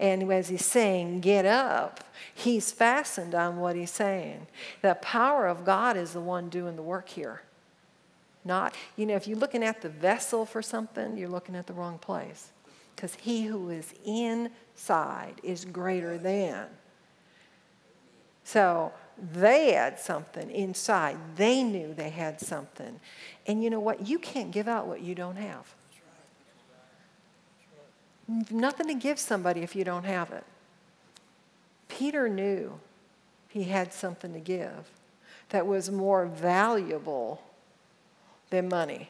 and 0.01 0.33
as 0.33 0.49
he's 0.49 0.65
saying, 0.65 1.21
get 1.21 1.45
up, 1.45 2.03
he's 2.35 2.73
fastened 2.73 3.35
on 3.35 3.59
what 3.59 3.77
he's 3.77 3.91
saying. 3.91 4.47
The 4.81 4.95
power 4.95 5.47
of 5.47 5.65
God 5.65 5.97
is 5.97 6.15
the 6.15 6.21
one 6.21 6.49
doing 6.49 6.77
the 6.77 6.83
work 6.83 7.09
here. 7.11 7.43
Not, 8.43 8.75
you 8.97 9.05
know, 9.05 9.15
if 9.15 9.29
you're 9.29 9.39
looking 9.39 9.63
at 9.63 9.83
the 9.83 9.91
vessel 9.91 10.47
for 10.47 10.63
something, 10.63 11.19
you're 11.19 11.29
looking 11.29 11.55
at 11.55 11.67
the 11.67 11.75
wrong 11.75 11.99
place. 11.99 12.51
Because 13.01 13.15
he 13.15 13.47
who 13.47 13.71
is 13.71 13.95
inside 14.05 15.37
is 15.43 15.65
greater 15.65 16.19
than. 16.19 16.67
So 18.45 18.93
they 19.33 19.73
had 19.73 19.99
something 19.99 20.51
inside. 20.51 21.17
They 21.37 21.63
knew 21.63 21.95
they 21.95 22.11
had 22.11 22.43
something. 22.43 23.01
And 23.47 23.65
you 23.65 23.71
know 23.71 23.81
what? 23.81 24.07
You 24.07 24.19
can't 24.19 24.51
give 24.51 24.69
out 24.69 24.87
what 24.87 25.01
you 25.01 25.15
don't 25.15 25.37
have. 25.37 25.75
Nothing 28.51 28.89
to 28.89 28.95
give 28.95 29.19
somebody 29.19 29.63
if 29.63 29.75
you 29.75 29.83
don't 29.83 30.05
have 30.05 30.31
it. 30.33 30.45
Peter 31.89 32.29
knew 32.29 32.79
he 33.49 33.65
had 33.65 33.95
something 33.95 34.35
to 34.35 34.41
give 34.41 34.91
that 35.49 35.67
was 35.67 35.91
more 35.91 36.27
valuable 36.27 37.41
than 38.51 38.69
money. 38.69 39.09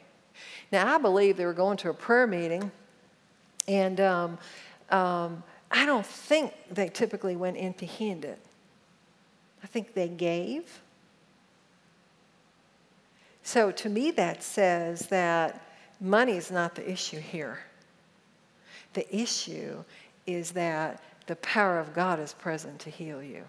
Now, 0.71 0.95
I 0.95 0.99
believe 0.99 1.37
they 1.37 1.45
were 1.45 1.53
going 1.53 1.77
to 1.79 1.91
a 1.91 1.95
prayer 1.95 2.29
meeting, 2.29 2.71
and 3.71 4.01
um, 4.01 4.39
um, 4.91 5.45
I 5.71 5.87
don't 5.87 6.05
think 6.05 6.53
they 6.71 6.89
typically 6.89 7.37
went 7.37 7.57
empty 7.57 7.87
handed. 7.87 8.37
I 9.63 9.69
think 9.69 9.95
they 9.95 10.09
gave. 10.09 10.81
So, 13.45 13.71
to 13.71 13.89
me, 13.89 14.11
that 14.13 14.43
says 14.43 15.07
that 15.07 15.63
money 16.01 16.33
is 16.33 16.51
not 16.51 16.75
the 16.75 16.91
issue 16.91 17.21
here. 17.21 17.61
The 18.95 19.15
issue 19.15 19.85
is 20.27 20.51
that 20.53 21.03
the 21.27 21.37
power 21.37 21.79
of 21.79 21.95
God 21.95 22.19
is 22.19 22.33
present 22.33 22.81
to 22.81 22.91
heal 22.91 23.23
you. 23.23 23.45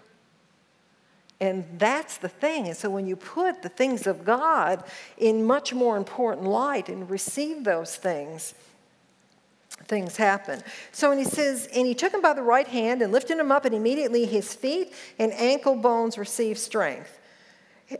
And 1.40 1.64
that's 1.76 2.18
the 2.18 2.28
thing. 2.28 2.68
And 2.68 2.76
so 2.76 2.88
when 2.88 3.04
you 3.04 3.16
put 3.16 3.62
the 3.62 3.68
things 3.68 4.06
of 4.06 4.24
God 4.24 4.84
in 5.18 5.44
much 5.44 5.74
more 5.74 5.96
important 5.96 6.46
light 6.46 6.88
and 6.88 7.10
receive 7.10 7.64
those 7.64 7.96
things, 7.96 8.54
things 9.92 10.16
happen. 10.16 10.62
So 10.90 11.10
when 11.10 11.18
he 11.18 11.24
says, 11.24 11.68
and 11.76 11.86
he 11.86 11.94
took 11.94 12.14
him 12.14 12.22
by 12.22 12.32
the 12.32 12.42
right 12.42 12.66
hand 12.66 13.02
and 13.02 13.12
lifted 13.12 13.38
him 13.38 13.52
up, 13.52 13.66
and 13.66 13.74
immediately 13.74 14.24
his 14.24 14.54
feet 14.54 14.94
and 15.18 15.34
ankle 15.34 15.76
bones 15.76 16.16
received 16.16 16.58
strength. 16.58 17.18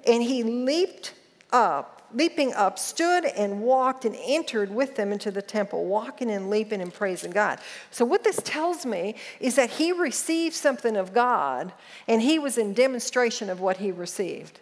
And 0.06 0.22
he 0.22 0.42
leaped 0.42 1.12
up 1.52 1.98
leaping 2.14 2.52
up, 2.52 2.78
stood 2.78 3.24
and 3.24 3.62
walked 3.62 4.04
and 4.04 4.14
entered 4.22 4.70
with 4.70 4.96
them 4.96 5.12
into 5.12 5.30
the 5.30 5.40
temple, 5.40 5.86
walking 5.86 6.30
and 6.30 6.50
leaping 6.50 6.82
and 6.82 6.92
praising 6.92 7.30
God. 7.30 7.58
So, 7.90 8.04
what 8.04 8.22
this 8.22 8.38
tells 8.44 8.84
me 8.84 9.14
is 9.40 9.56
that 9.56 9.70
he 9.70 9.92
received 9.92 10.54
something 10.54 10.94
of 10.94 11.14
God 11.14 11.72
and 12.06 12.20
he 12.20 12.38
was 12.38 12.58
in 12.58 12.74
demonstration 12.74 13.48
of 13.48 13.60
what 13.60 13.78
he 13.78 13.90
received. 13.90 14.60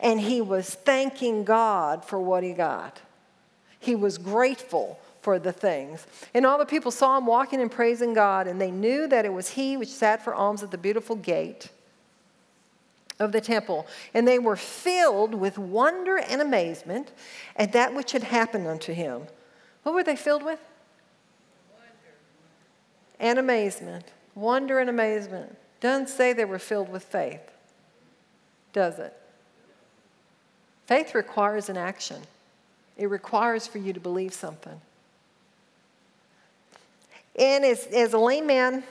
And 0.00 0.18
he 0.18 0.40
was 0.40 0.74
thanking 0.74 1.44
God 1.44 2.06
for 2.06 2.18
what 2.18 2.42
he 2.42 2.54
got. 2.54 3.00
He 3.78 3.94
was 3.94 4.16
grateful 4.16 4.98
for 5.22 5.38
the 5.38 5.52
things. 5.52 6.06
And 6.34 6.44
all 6.44 6.58
the 6.58 6.66
people 6.66 6.90
saw 6.90 7.16
him 7.16 7.26
walking 7.26 7.60
and 7.60 7.70
praising 7.70 8.12
God, 8.12 8.46
and 8.46 8.60
they 8.60 8.70
knew 8.70 9.06
that 9.06 9.24
it 9.24 9.32
was 9.32 9.50
he 9.50 9.76
which 9.76 9.88
sat 9.88 10.22
for 10.22 10.34
alms 10.34 10.62
at 10.62 10.70
the 10.70 10.78
beautiful 10.78 11.16
gate 11.16 11.70
of 13.18 13.30
the 13.30 13.40
temple, 13.40 13.86
and 14.12 14.26
they 14.26 14.38
were 14.38 14.56
filled 14.56 15.34
with 15.34 15.56
wonder 15.56 16.18
and 16.18 16.42
amazement 16.42 17.12
at 17.56 17.72
that 17.72 17.94
which 17.94 18.12
had 18.12 18.24
happened 18.24 18.66
unto 18.66 18.92
him. 18.92 19.22
What 19.84 19.94
were 19.94 20.02
they 20.02 20.16
filled 20.16 20.42
with? 20.42 20.58
Wonder. 21.72 22.16
And 23.20 23.38
amazement. 23.38 24.06
Wonder 24.34 24.80
and 24.80 24.90
amazement. 24.90 25.56
Doesn't 25.80 26.08
say 26.08 26.32
they 26.32 26.44
were 26.44 26.58
filled 26.58 26.88
with 26.88 27.04
faith, 27.04 27.50
does 28.72 28.98
it? 28.98 29.16
Faith 30.86 31.14
requires 31.14 31.68
an 31.68 31.76
action, 31.76 32.22
it 32.96 33.06
requires 33.06 33.66
for 33.66 33.78
you 33.78 33.92
to 33.92 34.00
believe 34.00 34.34
something. 34.34 34.80
And 37.36 37.64
as, 37.64 37.86
as 37.86 38.14
a 38.14 38.40
man, 38.42 38.84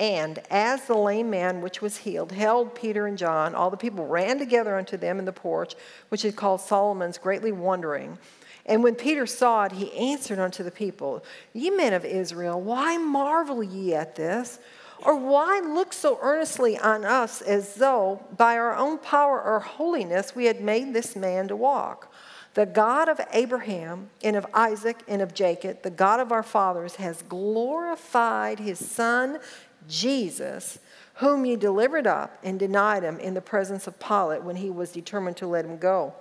and 0.00 0.40
as 0.50 0.86
the 0.86 0.96
lame 0.96 1.30
man 1.30 1.60
which 1.60 1.80
was 1.80 1.98
healed 1.98 2.32
held 2.32 2.74
Peter 2.74 3.06
and 3.06 3.16
John, 3.16 3.54
all 3.54 3.70
the 3.70 3.76
people 3.76 4.06
ran 4.06 4.38
together 4.38 4.76
unto 4.76 4.96
them 4.96 5.18
in 5.18 5.24
the 5.24 5.32
porch, 5.32 5.74
which 6.08 6.24
is 6.24 6.34
called 6.34 6.60
Solomon's, 6.60 7.16
greatly 7.16 7.52
wondering. 7.52 8.18
And 8.66 8.82
when 8.82 8.94
Peter 8.94 9.26
saw 9.26 9.64
it, 9.64 9.72
he 9.72 9.92
answered 9.92 10.38
unto 10.38 10.62
the 10.62 10.70
people, 10.70 11.24
Ye 11.52 11.70
men 11.70 11.92
of 11.92 12.04
Israel, 12.04 12.60
why 12.60 12.96
marvel 12.96 13.62
ye 13.62 13.94
at 13.94 14.16
this? 14.16 14.58
Or 15.04 15.16
why 15.16 15.60
look 15.60 15.92
so 15.92 16.18
earnestly 16.22 16.78
on 16.78 17.04
us 17.04 17.42
as 17.42 17.74
though 17.74 18.24
by 18.38 18.56
our 18.56 18.74
own 18.74 18.98
power 18.98 19.42
or 19.42 19.60
holiness 19.60 20.34
we 20.34 20.46
had 20.46 20.62
made 20.62 20.94
this 20.94 21.14
man 21.14 21.48
to 21.48 21.56
walk? 21.56 22.10
The 22.54 22.66
God 22.66 23.08
of 23.08 23.20
Abraham 23.32 24.10
and 24.22 24.36
of 24.36 24.46
Isaac 24.54 25.02
and 25.08 25.20
of 25.20 25.34
Jacob, 25.34 25.82
the 25.82 25.90
God 25.90 26.20
of 26.20 26.30
our 26.30 26.44
fathers, 26.44 26.96
has 26.96 27.22
glorified 27.22 28.60
his 28.60 28.78
Son 28.78 29.40
Jesus, 29.88 30.78
whom 31.14 31.44
ye 31.44 31.56
delivered 31.56 32.06
up 32.06 32.38
and 32.44 32.58
denied 32.58 33.02
him 33.02 33.18
in 33.18 33.34
the 33.34 33.40
presence 33.40 33.86
of 33.86 33.98
Pilate 33.98 34.42
when 34.42 34.56
he 34.56 34.70
was 34.70 34.92
determined 34.92 35.36
to 35.38 35.46
let 35.46 35.64
him 35.64 35.78
go. 35.78 36.14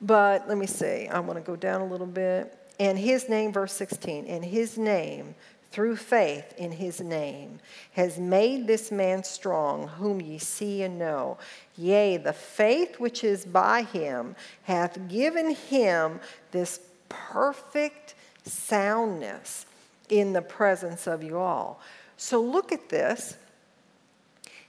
But 0.00 0.48
let 0.48 0.56
me 0.56 0.66
see, 0.66 1.08
I 1.08 1.18
want 1.20 1.38
to 1.38 1.44
go 1.44 1.56
down 1.56 1.80
a 1.80 1.86
little 1.86 2.06
bit. 2.06 2.56
And 2.78 2.96
his 2.96 3.28
name, 3.28 3.52
verse 3.52 3.72
16, 3.72 4.26
and 4.26 4.44
his 4.44 4.78
name, 4.78 5.34
through 5.70 5.96
faith 5.96 6.54
in 6.56 6.72
his 6.72 7.00
name, 7.00 7.60
has 7.92 8.18
made 8.18 8.66
this 8.66 8.90
man 8.90 9.22
strong, 9.22 9.86
whom 9.88 10.20
ye 10.20 10.38
see 10.38 10.82
and 10.82 10.98
know. 10.98 11.36
Yea, 11.76 12.16
the 12.16 12.32
faith 12.32 12.98
which 12.98 13.22
is 13.22 13.44
by 13.44 13.82
him 13.82 14.34
hath 14.64 15.08
given 15.08 15.54
him 15.54 16.20
this 16.52 16.80
perfect 17.08 18.14
soundness 18.44 19.66
in 20.08 20.32
the 20.32 20.42
presence 20.42 21.06
of 21.06 21.22
you 21.22 21.38
all. 21.38 21.80
So 22.16 22.40
look 22.40 22.72
at 22.72 22.88
this. 22.88 23.36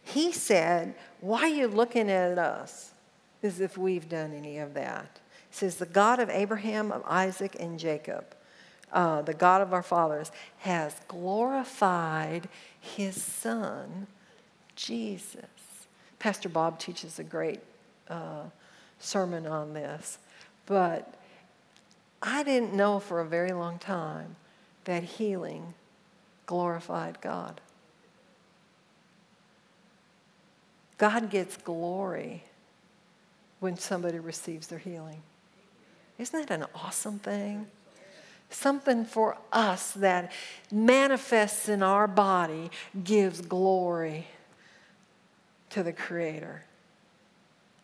He 0.04 0.32
said, 0.32 0.95
Why 1.22 1.41
are 1.41 1.47
you 1.47 1.68
looking 1.68 2.10
at 2.10 2.38
us 2.38 2.91
as 3.41 3.62
if 3.62 3.78
we've 3.78 4.10
done 4.10 4.34
any 4.34 4.58
of 4.60 4.74
that? 4.74 5.20
Says, 5.52 5.76
The 5.76 5.86
God 5.86 6.20
of 6.20 6.30
Abraham, 6.30 6.91
of 6.91 7.04
Isaac, 7.06 7.56
and 7.60 7.80
Jacob, 7.80 8.26
uh, 8.91 9.21
the 9.21 9.33
God 9.33 9.61
of 9.61 9.73
our 9.73 9.83
fathers, 9.83 10.31
has 10.59 10.95
glorified 11.07 12.49
his 12.79 13.21
son, 13.21 14.07
Jesus. 14.75 15.45
Pastor 16.17 16.49
Bob 16.49 16.79
teaches 16.79 17.19
a 17.19 17.23
great 17.23 17.59
uh, 18.09 18.43
sermon 18.99 19.45
on 19.45 19.73
this. 19.73 20.17
But 20.65 21.13
I 22.21 22.43
didn't 22.43 22.73
know 22.73 22.99
for 22.99 23.21
a 23.21 23.25
very 23.25 23.51
long 23.51 23.79
time 23.79 24.35
that 24.85 25.03
healing 25.03 25.73
glorified 26.45 27.21
God. 27.21 27.61
God 30.97 31.29
gets 31.29 31.55
glory 31.57 32.43
when 33.59 33.77
somebody 33.77 34.19
receives 34.19 34.67
their 34.67 34.79
healing. 34.79 35.21
Isn't 36.17 36.47
that 36.47 36.53
an 36.53 36.67
awesome 36.75 37.19
thing? 37.19 37.67
Something 38.50 39.06
for 39.06 39.38
us 39.52 39.91
that 39.93 40.32
manifests 40.72 41.70
in 41.70 41.84
our 41.84 42.08
body 42.08 42.72
gives 43.04 43.41
glory 43.41 44.28
to 45.70 45.84
the 45.84 45.93
Creator. 45.93 46.64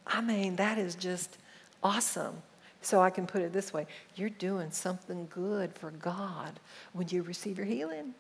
I 0.08 0.22
mean, 0.22 0.56
that 0.56 0.78
is 0.78 0.96
just 0.96 1.38
awesome. 1.84 2.42
So 2.82 3.02
I 3.02 3.10
can 3.10 3.26
put 3.26 3.42
it 3.42 3.52
this 3.52 3.74
way 3.74 3.88
you're 4.16 4.30
doing 4.30 4.72
something 4.72 5.28
good 5.32 5.74
for 5.74 5.92
God 5.92 6.60
when 6.94 7.08
you 7.10 7.24
receive 7.24 7.58
your 7.58 7.66
healing. 7.66 8.14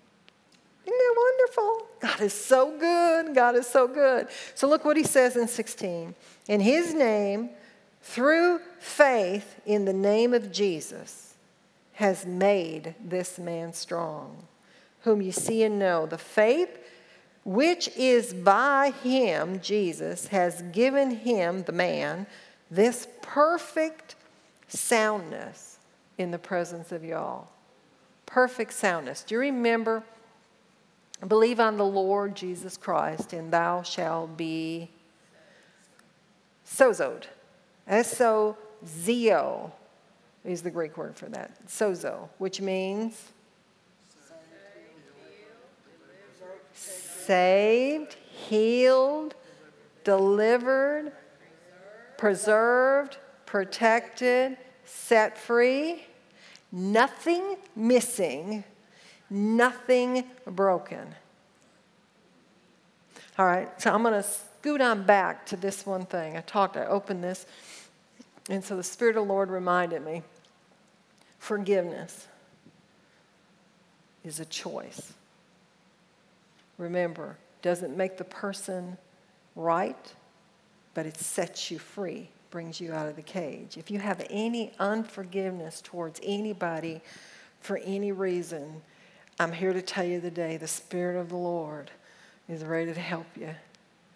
Isn't 0.85 0.97
that 0.97 1.15
wonderful? 1.17 1.87
God 1.99 2.21
is 2.21 2.33
so 2.33 2.77
good. 2.77 3.33
God 3.33 3.55
is 3.55 3.65
so 3.65 3.87
good. 3.87 4.27
So 4.53 4.67
look 4.67 4.85
what 4.85 4.97
he 4.97 5.03
says 5.03 5.35
in 5.35 5.47
16. 5.47 6.13
In 6.47 6.59
his 6.59 6.93
name, 6.93 7.49
through 8.03 8.59
faith 8.79 9.59
in 9.65 9.85
the 9.85 9.93
name 9.93 10.33
of 10.33 10.51
Jesus, 10.51 11.24
has 11.95 12.25
made 12.25 12.93
this 13.03 13.39
man 13.39 13.73
strong, 13.73 14.43
whom 15.01 15.21
you 15.21 15.31
see 15.31 15.63
and 15.63 15.79
know. 15.79 16.05
The 16.05 16.17
faith 16.17 16.77
which 17.45 17.87
is 17.95 18.33
by 18.33 18.91
him, 19.03 19.59
Jesus, 19.61 20.27
has 20.27 20.61
given 20.73 21.11
him, 21.11 21.63
the 21.63 21.71
man, 21.71 22.27
this 22.69 23.07
perfect 23.21 24.15
soundness 24.67 25.77
in 26.17 26.31
the 26.31 26.39
presence 26.39 26.91
of 26.91 27.03
y'all. 27.05 27.47
Perfect 28.25 28.73
soundness. 28.73 29.23
Do 29.23 29.35
you 29.35 29.41
remember? 29.41 30.03
Believe 31.25 31.59
on 31.59 31.77
the 31.77 31.85
Lord 31.85 32.35
Jesus 32.35 32.75
Christ, 32.75 33.31
and 33.31 33.53
thou 33.53 33.83
shalt 33.83 34.35
be 34.35 34.89
sozoed. 36.67 37.25
S 37.87 38.19
O 38.19 38.57
Z 38.85 39.31
O 39.31 39.71
is 40.45 40.61
the 40.61 40.71
Greek 40.71 40.97
word 40.97 41.15
for 41.15 41.27
that. 41.29 41.67
Sozo, 41.67 42.29
which 42.37 42.61
means 42.61 43.31
saved, 46.73 48.15
healed, 48.29 49.33
delivered, 50.03 51.11
preserved, 52.17 53.17
protected, 53.45 54.57
set 54.85 55.37
free, 55.37 56.05
nothing 56.71 57.57
missing, 57.75 58.63
nothing 59.29 60.23
broken. 60.45 61.15
All 63.37 63.45
right, 63.45 63.69
so 63.81 63.91
I'm 63.93 64.03
going 64.03 64.13
to 64.13 64.23
scoot 64.23 64.79
on 64.79 65.03
back 65.03 65.45
to 65.47 65.57
this 65.57 65.85
one 65.85 66.05
thing. 66.05 66.37
I 66.37 66.41
talked, 66.41 66.77
I 66.77 66.85
opened 66.85 67.23
this, 67.23 67.45
and 68.49 68.63
so 68.63 68.77
the 68.77 68.83
Spirit 68.83 69.17
of 69.17 69.27
the 69.27 69.33
Lord 69.33 69.49
reminded 69.49 70.05
me 70.05 70.21
forgiveness 71.45 72.27
is 74.23 74.39
a 74.39 74.45
choice. 74.45 75.13
Remember, 76.79 77.37
doesn't 77.61 77.95
make 77.95 78.17
the 78.17 78.23
person 78.23 78.97
right, 79.55 80.13
but 80.95 81.05
it 81.05 81.17
sets 81.17 81.69
you 81.69 81.77
free, 81.77 82.29
brings 82.49 82.81
you 82.81 82.93
out 82.93 83.07
of 83.07 83.15
the 83.15 83.21
cage. 83.21 83.77
If 83.77 83.91
you 83.91 83.99
have 83.99 84.25
any 84.31 84.73
unforgiveness 84.79 85.81
towards 85.81 86.19
anybody 86.23 86.99
for 87.61 87.77
any 87.77 88.11
reason, 88.11 88.81
I'm 89.39 89.51
here 89.51 89.71
to 89.71 89.83
tell 89.83 90.03
you 90.03 90.19
today 90.19 90.57
the 90.57 90.67
Spirit 90.67 91.19
of 91.19 91.29
the 91.29 91.37
Lord 91.37 91.91
is 92.49 92.63
ready 92.63 92.91
to 92.91 92.99
help 92.99 93.27
you 93.39 93.53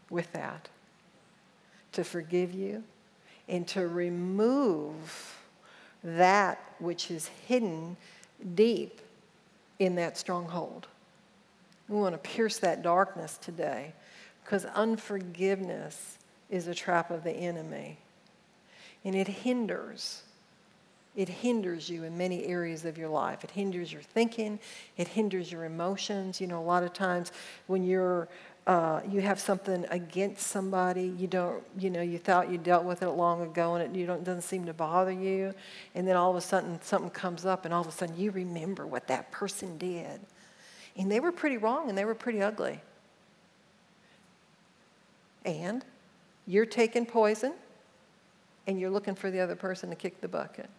with 0.10 0.34
that, 0.34 0.68
to 1.92 2.04
forgive 2.04 2.56
you, 2.56 2.84
and 3.48 3.68
to 3.68 3.88
remove 3.88 5.39
that 6.04 6.60
which 6.80 7.12
is 7.12 7.28
hidden 7.47 7.97
deep 8.56 9.02
in 9.80 9.95
that 9.95 10.18
stronghold. 10.18 10.88
We 11.88 11.97
want 11.97 12.14
to 12.14 12.30
pierce 12.30 12.60
that 12.60 12.84
darkness 12.84 13.38
today 13.38 13.93
because 14.43 14.66
unforgiveness 14.66 16.18
is 16.50 16.68
a 16.68 16.76
trap 16.76 17.12
of 17.12 17.24
the 17.24 17.32
enemy. 17.32 17.97
And 19.04 19.16
it 19.16 19.28
hinders. 19.28 20.24
It 21.16 21.30
hinders 21.30 21.89
you 21.89 22.04
in 22.04 22.18
many 22.18 22.45
areas 22.45 22.86
of 22.86 22.97
your 22.97 23.10
life. 23.10 23.43
It 23.43 23.52
hinders 23.52 23.91
your 23.91 24.02
thinking. 24.02 24.60
It 24.97 25.08
hinders 25.08 25.52
your 25.52 25.66
emotions. 25.66 26.39
You 26.39 26.47
know, 26.47 26.60
a 26.60 26.64
lot 26.64 26.84
of 26.84 26.93
times 26.93 27.32
when 27.68 27.84
you're 27.84 28.28
uh, 28.70 29.01
you 29.09 29.20
have 29.20 29.39
something 29.39 29.84
against 29.89 30.45
somebody, 30.45 31.11
you 31.17 31.26
don't, 31.26 31.63
you 31.80 31.89
know, 31.89 32.03
you 32.03 32.20
thought 32.20 32.51
you 32.51 32.57
dealt 32.59 32.84
with 32.84 33.01
it 33.01 33.09
long 33.09 33.41
ago 33.41 33.74
and 33.74 33.84
it 33.84 33.99
you 33.99 34.05
don't, 34.05 34.24
doesn't 34.24 34.43
seem 34.43 34.63
to 34.63 34.74
bother 34.76 35.11
you. 35.11 35.55
And 35.95 36.07
then 36.07 36.15
all 36.15 36.30
of 36.30 36.36
a 36.36 36.41
sudden 36.41 36.80
something 36.84 37.09
comes 37.09 37.47
up 37.47 37.65
and 37.65 37.74
all 37.74 37.82
of 37.82 37.88
a 37.88 37.91
sudden 37.91 38.15
you 38.15 38.30
remember 38.30 38.86
what 38.86 39.07
that 39.07 39.32
person 39.32 39.80
did. 39.80 40.20
And 40.95 41.11
they 41.11 41.20
were 41.20 41.32
pretty 41.32 41.57
wrong 41.57 41.89
and 41.89 41.97
they 41.97 42.05
were 42.05 42.13
pretty 42.13 42.43
ugly. 42.43 42.80
And 45.45 45.84
you're 46.45 46.67
taking 46.67 47.07
poison 47.07 47.53
and 48.67 48.80
you're 48.80 48.91
looking 48.91 49.15
for 49.15 49.32
the 49.32 49.39
other 49.39 49.55
person 49.55 49.89
to 49.89 49.95
kick 49.95 50.22
the 50.22 50.28
bucket. 50.28 50.70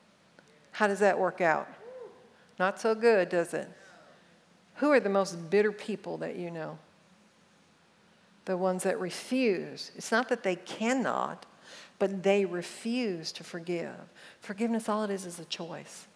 How 0.71 0.87
does 0.87 1.01
that 1.01 1.19
work 1.19 1.41
out? 1.41 1.67
Not 2.57 2.81
so 2.81 2.95
good, 2.95 3.31
does 3.31 3.53
it? 3.53 3.69
Who 4.77 4.93
are 4.93 5.01
the 5.01 5.09
most 5.09 5.51
bitter 5.51 5.73
people 5.73 6.19
that 6.19 6.37
you 6.37 6.53
know? 6.53 6.79
The 8.51 8.57
ones 8.57 8.83
that 8.83 8.99
refuse. 8.99 9.93
It's 9.95 10.11
not 10.11 10.29
that 10.29 10.43
they 10.43 10.57
cannot, 10.57 11.47
but 12.01 12.25
they 12.25 12.45
refuse 12.45 13.31
to 13.31 13.45
forgive. 13.45 13.95
Forgiveness, 14.41 14.89
all 14.89 15.05
it 15.05 15.11
is, 15.11 15.25
is 15.25 15.39
a 15.39 15.45
choice. 15.45 16.09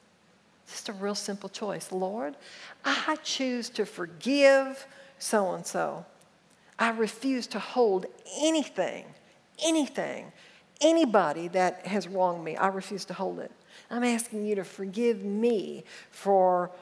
Just 0.67 0.89
a 0.89 0.95
real 0.95 1.15
simple 1.15 1.49
choice. 1.49 1.93
Lord, 1.93 2.35
I 2.85 3.19
choose 3.23 3.69
to 3.71 3.87
forgive 3.87 4.85
so 5.21 5.53
and 5.53 5.65
so. 5.65 6.07
I 6.77 6.91
refuse 6.91 7.47
to 7.47 7.61
hold 7.61 8.07
anything, 8.41 9.05
anything, 9.65 10.33
anybody 10.81 11.47
that 11.47 11.87
has 11.87 12.09
wronged 12.09 12.43
me. 12.43 12.57
I 12.57 12.67
refuse 12.67 13.05
to 13.05 13.15
hold 13.15 13.39
it. 13.39 13.53
I'm 13.93 14.03
asking 14.03 14.45
you 14.45 14.57
to 14.57 14.65
forgive 14.65 15.23
me 15.23 15.85
for 16.11 16.73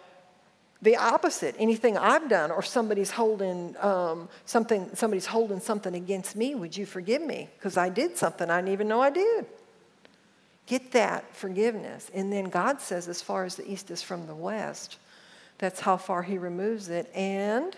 the 0.83 0.97
opposite. 0.97 1.55
Anything 1.59 1.97
I've 1.97 2.29
done, 2.29 2.51
or 2.51 2.63
somebody's 2.63 3.13
holding 3.13 3.77
um, 3.79 4.29
something, 4.45 4.91
somebody's 4.95 5.27
holding 5.27 5.61
something 5.61 5.95
against 5.95 6.35
me. 6.37 6.57
Would 6.57 6.77
you 6.77 6.85
forgive 6.85 7.23
me? 7.23 7.49
Because 7.57 7.77
I 7.77 7.89
did 7.89 8.19
something 8.19 8.51
I 8.51 8.61
didn't 8.61 8.73
even 8.73 8.89
know 8.89 9.01
I 9.01 9.11
did. 9.11 9.47
Get 10.67 10.93
that 10.93 11.35
forgiveness. 11.35 12.11
And 12.13 12.33
then 12.33 12.45
God 12.45 12.81
says, 12.81 13.09
as 13.09 13.23
far 13.23 13.45
as 13.45 13.57
the 13.57 13.71
east 13.71 13.91
is 13.91 14.03
from 14.03 14.27
the 14.27 14.35
west, 14.35 14.99
that's 15.59 15.81
how 15.81 15.97
far 15.97 16.23
He 16.23 16.37
removes 16.37 16.89
it. 16.89 17.11
And 17.15 17.77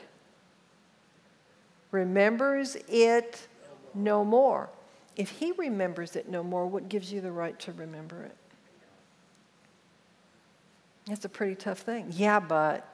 remembers 1.91 2.77
it 2.89 3.47
no 3.95 4.25
more. 4.25 4.71
If 5.17 5.31
He 5.31 5.53
remembers 5.53 6.17
it 6.17 6.29
no 6.29 6.43
more, 6.43 6.67
what 6.67 6.89
gives 6.89 7.13
you 7.13 7.21
the 7.21 7.33
right 7.33 7.59
to 7.61 7.73
remember 7.73 8.23
it? 8.23 8.37
That's 11.07 11.25
a 11.27 11.29
pretty 11.29 11.55
tough 11.55 11.81
thing. 11.81 12.07
Yeah, 12.11 12.41
but. 12.41 12.89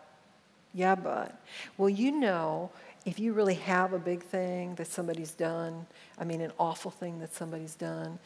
Yeah, 0.74 0.94
but. 0.94 1.40
Well, 1.76 1.88
you 1.88 2.12
know, 2.12 2.70
if 3.04 3.18
you 3.18 3.32
really 3.32 3.54
have 3.54 3.92
a 3.92 3.98
big 3.98 4.22
thing 4.22 4.74
that 4.76 4.86
somebody's 4.86 5.32
done, 5.32 5.86
I 6.18 6.24
mean, 6.24 6.40
an 6.40 6.52
awful 6.58 6.90
thing 6.90 7.18
that 7.20 7.34
somebody's 7.34 7.74
done, 7.74 8.18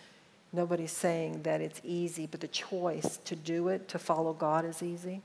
Nobody's 0.54 0.92
saying 0.92 1.42
that 1.42 1.60
it's 1.60 1.80
easy, 1.82 2.26
but 2.26 2.40
the 2.40 2.46
choice 2.46 3.18
to 3.24 3.34
do 3.34 3.68
it, 3.68 3.88
to 3.88 3.98
follow 3.98 4.32
God, 4.32 4.64
is 4.64 4.84
easy. 4.84 5.20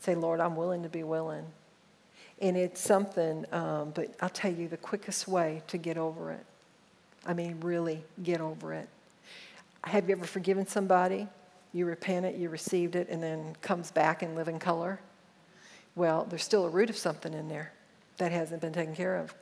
Say, 0.00 0.14
Lord, 0.14 0.38
I'm 0.38 0.54
willing 0.54 0.82
to 0.82 0.90
be 0.90 1.02
willing. 1.02 1.46
And 2.42 2.58
it's 2.58 2.78
something, 2.78 3.46
um, 3.52 3.92
but 3.94 4.14
I'll 4.20 4.28
tell 4.28 4.52
you 4.52 4.68
the 4.68 4.76
quickest 4.76 5.26
way 5.26 5.62
to 5.68 5.78
get 5.78 5.96
over 5.96 6.30
it. 6.30 6.44
I 7.24 7.32
mean, 7.32 7.58
really 7.60 8.04
get 8.22 8.42
over 8.42 8.74
it. 8.74 8.86
Have 9.84 10.10
you 10.10 10.16
ever 10.16 10.26
forgiven 10.26 10.66
somebody? 10.66 11.26
You 11.72 11.86
repent 11.86 12.26
it, 12.26 12.34
you 12.34 12.50
received 12.50 12.96
it, 12.96 13.08
and 13.08 13.22
then 13.22 13.56
comes 13.62 13.90
back 13.90 14.20
and 14.20 14.32
live 14.32 14.46
in 14.46 14.54
living 14.54 14.60
color? 14.60 15.00
Well, 15.94 16.26
there's 16.28 16.44
still 16.44 16.64
a 16.66 16.70
root 16.70 16.90
of 16.90 16.96
something 16.96 17.34
in 17.34 17.48
there 17.48 17.72
that 18.18 18.32
hasn't 18.32 18.60
been 18.60 18.72
taken 18.72 18.94
care 18.94 19.16
of. 19.16 19.34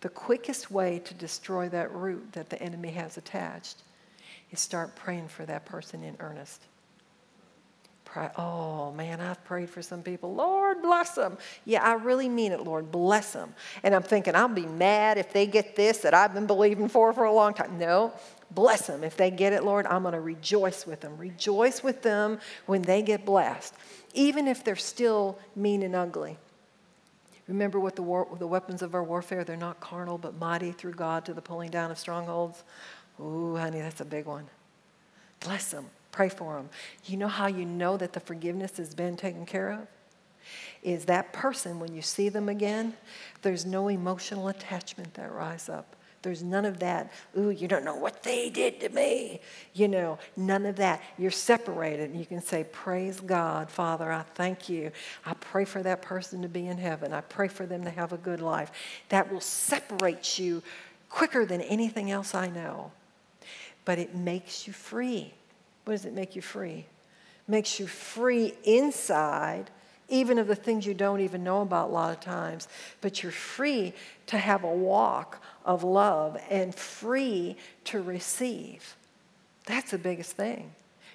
The 0.00 0.08
quickest 0.08 0.70
way 0.70 1.00
to 1.00 1.14
destroy 1.14 1.68
that 1.70 1.92
root 1.94 2.32
that 2.32 2.50
the 2.50 2.60
enemy 2.60 2.90
has 2.90 3.16
attached 3.16 3.82
is 4.50 4.60
start 4.60 4.94
praying 4.96 5.28
for 5.28 5.46
that 5.46 5.64
person 5.64 6.02
in 6.02 6.16
earnest. 6.20 6.60
Pray, 8.04 8.28
oh 8.36 8.92
man, 8.92 9.20
I've 9.20 9.42
prayed 9.44 9.70
for 9.70 9.80
some 9.80 10.02
people. 10.02 10.34
Lord, 10.34 10.61
bless 10.82 11.14
them. 11.14 11.38
Yeah, 11.64 11.82
I 11.82 11.94
really 11.94 12.28
mean 12.28 12.52
it, 12.52 12.60
Lord, 12.60 12.90
bless 12.90 13.32
them. 13.32 13.54
And 13.82 13.94
I'm 13.94 14.02
thinking, 14.02 14.34
I'll 14.34 14.48
be 14.48 14.66
mad 14.66 15.18
if 15.18 15.32
they 15.32 15.46
get 15.46 15.76
this 15.76 15.98
that 15.98 16.14
I've 16.14 16.34
been 16.34 16.46
believing 16.46 16.88
for 16.88 17.12
for 17.12 17.24
a 17.24 17.32
long 17.32 17.54
time. 17.54 17.78
No, 17.78 18.12
bless 18.50 18.86
them. 18.86 19.04
If 19.04 19.16
they 19.16 19.30
get 19.30 19.52
it, 19.52 19.64
Lord, 19.64 19.86
I'm 19.86 20.02
going 20.02 20.14
to 20.14 20.20
rejoice 20.20 20.86
with 20.86 21.00
them. 21.00 21.16
Rejoice 21.16 21.82
with 21.82 22.02
them 22.02 22.40
when 22.66 22.82
they 22.82 23.02
get 23.02 23.24
blessed, 23.24 23.74
even 24.14 24.46
if 24.48 24.64
they're 24.64 24.76
still 24.76 25.38
mean 25.56 25.82
and 25.82 25.94
ugly. 25.94 26.36
Remember 27.48 27.80
what 27.80 27.96
the, 27.96 28.02
war, 28.02 28.28
the 28.38 28.46
weapons 28.46 28.82
of 28.82 28.94
our 28.94 29.02
warfare, 29.02 29.44
they're 29.44 29.56
not 29.56 29.80
carnal, 29.80 30.16
but 30.16 30.38
mighty 30.38 30.72
through 30.72 30.92
God 30.92 31.24
to 31.24 31.34
the 31.34 31.42
pulling 31.42 31.70
down 31.70 31.90
of 31.90 31.98
strongholds. 31.98 32.62
Ooh, 33.20 33.56
honey, 33.56 33.80
that's 33.80 34.00
a 34.00 34.04
big 34.04 34.26
one. 34.26 34.46
Bless 35.40 35.70
them. 35.70 35.86
Pray 36.12 36.28
for 36.28 36.56
them. 36.56 36.68
You 37.06 37.16
know 37.16 37.28
how 37.28 37.46
you 37.46 37.64
know 37.64 37.96
that 37.96 38.12
the 38.12 38.20
forgiveness 38.20 38.76
has 38.76 38.94
been 38.94 39.16
taken 39.16 39.44
care 39.44 39.72
of? 39.72 39.88
Is 40.82 41.04
that 41.06 41.32
person, 41.32 41.78
when 41.78 41.94
you 41.94 42.02
see 42.02 42.28
them 42.28 42.48
again, 42.48 42.94
there's 43.42 43.64
no 43.64 43.88
emotional 43.88 44.48
attachment 44.48 45.14
that 45.14 45.32
rise 45.32 45.68
up. 45.68 45.96
There's 46.22 46.42
none 46.42 46.64
of 46.64 46.78
that, 46.78 47.10
ooh, 47.36 47.50
you 47.50 47.66
don't 47.66 47.84
know 47.84 47.96
what 47.96 48.22
they 48.22 48.48
did 48.48 48.80
to 48.80 48.88
me. 48.90 49.40
You 49.74 49.88
know, 49.88 50.18
none 50.36 50.66
of 50.66 50.76
that. 50.76 51.02
You're 51.18 51.32
separated 51.32 52.10
and 52.10 52.18
you 52.18 52.26
can 52.26 52.40
say, 52.40 52.64
Praise 52.70 53.18
God, 53.18 53.70
Father, 53.70 54.10
I 54.10 54.22
thank 54.34 54.68
you. 54.68 54.92
I 55.26 55.34
pray 55.34 55.64
for 55.64 55.82
that 55.82 56.00
person 56.00 56.40
to 56.42 56.48
be 56.48 56.68
in 56.68 56.78
heaven. 56.78 57.12
I 57.12 57.22
pray 57.22 57.48
for 57.48 57.66
them 57.66 57.82
to 57.84 57.90
have 57.90 58.12
a 58.12 58.16
good 58.16 58.40
life. 58.40 58.70
That 59.08 59.32
will 59.32 59.40
separate 59.40 60.38
you 60.38 60.62
quicker 61.10 61.44
than 61.44 61.60
anything 61.60 62.12
else 62.12 62.34
I 62.34 62.48
know. 62.48 62.92
But 63.84 63.98
it 63.98 64.14
makes 64.14 64.68
you 64.68 64.72
free. 64.72 65.34
What 65.84 65.94
does 65.94 66.04
it 66.04 66.14
make 66.14 66.36
you 66.36 66.42
free? 66.42 66.86
Makes 67.48 67.80
you 67.80 67.88
free 67.88 68.54
inside 68.62 69.70
even 70.12 70.38
of 70.38 70.46
the 70.46 70.54
things 70.54 70.86
you 70.86 70.92
don't 70.94 71.20
even 71.20 71.42
know 71.42 71.62
about 71.62 71.88
a 71.88 71.92
lot 71.92 72.12
of 72.12 72.20
times. 72.20 72.68
But 73.00 73.22
you're 73.22 73.32
free 73.32 73.94
to 74.26 74.38
have 74.38 74.62
a 74.62 74.70
walk 74.70 75.42
of 75.64 75.82
love 75.82 76.36
and 76.50 76.74
free 76.74 77.56
to 77.84 78.00
receive. 78.00 78.94
That's 79.64 79.90
the 79.90 79.98
biggest 79.98 80.32
thing. 80.32 80.72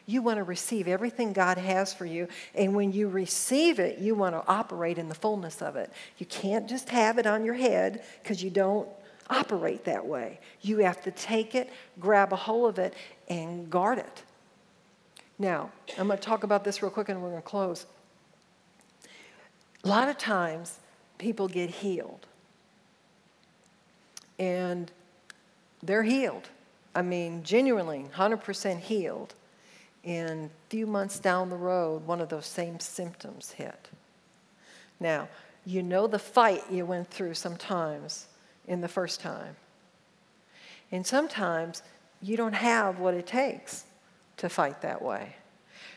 You 0.08 0.22
want 0.22 0.38
to 0.38 0.44
receive 0.44 0.88
everything 0.88 1.32
God 1.32 1.58
has 1.58 1.94
for 1.94 2.06
you. 2.06 2.28
And 2.56 2.74
when 2.74 2.92
you 2.92 3.08
receive 3.08 3.80
it, 3.80 4.00
you 4.00 4.16
want 4.16 4.36
to 4.36 4.44
operate 4.48 4.98
in 4.98 5.10
the 5.10 5.16
fullness 5.16 5.62
of 5.62 5.76
it. 5.76 5.92
You 6.18 6.26
can't 6.26 6.68
just 6.68 6.90
have 6.90 7.20
it 7.20 7.28
on 7.28 7.46
your 7.46 7.54
head 7.54 8.04
because 8.24 8.42
you 8.42 8.50
don't 8.50 8.88
operate 9.30 9.84
that 9.84 10.06
way. 10.06 10.40
You 10.62 10.80
have 10.80 11.04
to 11.04 11.12
take 11.12 11.54
it, 11.54 11.70
grab 12.00 12.34
a 12.34 12.38
hold 12.38 12.70
of 12.70 12.80
it, 12.80 12.94
and 13.28 13.70
guard 13.70 14.00
it. 14.00 14.24
Now, 15.38 15.70
I'm 16.00 16.08
going 16.08 16.18
to 16.18 16.26
talk 16.26 16.44
about 16.44 16.64
this 16.64 16.82
real 16.82 16.90
quick 16.90 17.10
and 17.10 17.22
we're 17.22 17.30
going 17.30 17.42
to 17.42 17.48
close. 17.48 17.86
A 19.88 19.90
lot 19.90 20.10
of 20.10 20.18
times, 20.18 20.80
people 21.18 21.48
get 21.48 21.70
healed. 21.70 22.28
And 24.38 24.92
they're 25.82 26.04
healed. 26.04 26.50
I 26.94 27.04
mean, 27.04 27.42
genuinely, 27.44 28.06
100% 28.14 28.80
healed. 28.82 29.34
And 30.04 30.48
a 30.48 30.70
few 30.70 30.88
months 30.88 31.20
down 31.20 31.50
the 31.50 31.56
road, 31.56 32.06
one 32.06 32.20
of 32.20 32.28
those 32.28 32.46
same 32.46 32.82
symptoms 32.82 33.52
hit. 33.52 33.88
Now, 35.00 35.30
you 35.66 35.82
know 35.82 36.06
the 36.06 36.20
fight 36.20 36.64
you 36.70 36.86
went 36.86 37.10
through 37.10 37.36
sometimes 37.36 38.28
in 38.68 38.82
the 38.82 38.90
first 38.90 39.22
time. 39.22 39.56
And 40.92 41.08
sometimes 41.08 41.82
you 42.22 42.36
don't 42.36 42.56
have 42.56 43.00
what 43.00 43.14
it 43.14 43.26
takes 43.26 43.86
to 44.36 44.50
fight 44.50 44.82
that 44.82 45.02
way. 45.02 45.38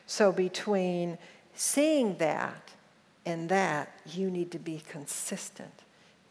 So, 0.07 0.31
between 0.31 1.19
seeing 1.57 2.19
that 2.19 2.70
and 3.27 3.49
that, 3.49 3.93
you 4.07 4.31
need 4.31 4.51
to 4.53 4.59
be 4.59 4.83
consistent. 4.89 5.73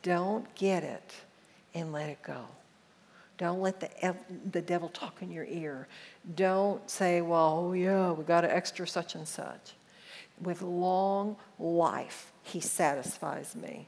Don't 0.01 0.53
get 0.55 0.83
it 0.83 1.13
and 1.73 1.91
let 1.91 2.09
it 2.09 2.21
go. 2.23 2.45
Don't 3.37 3.61
let 3.61 3.79
the, 3.79 4.15
the 4.51 4.61
devil 4.61 4.89
talk 4.89 5.21
in 5.21 5.31
your 5.31 5.45
ear. 5.45 5.87
Don't 6.35 6.87
say, 6.89 7.21
well, 7.21 7.67
oh 7.67 7.73
yeah, 7.73 8.11
we 8.11 8.23
got 8.23 8.43
an 8.43 8.51
extra 8.51 8.87
such 8.87 9.15
and 9.15 9.27
such. 9.27 9.73
With 10.41 10.61
long 10.61 11.37
life, 11.57 12.31
he 12.43 12.59
satisfies 12.59 13.55
me. 13.55 13.87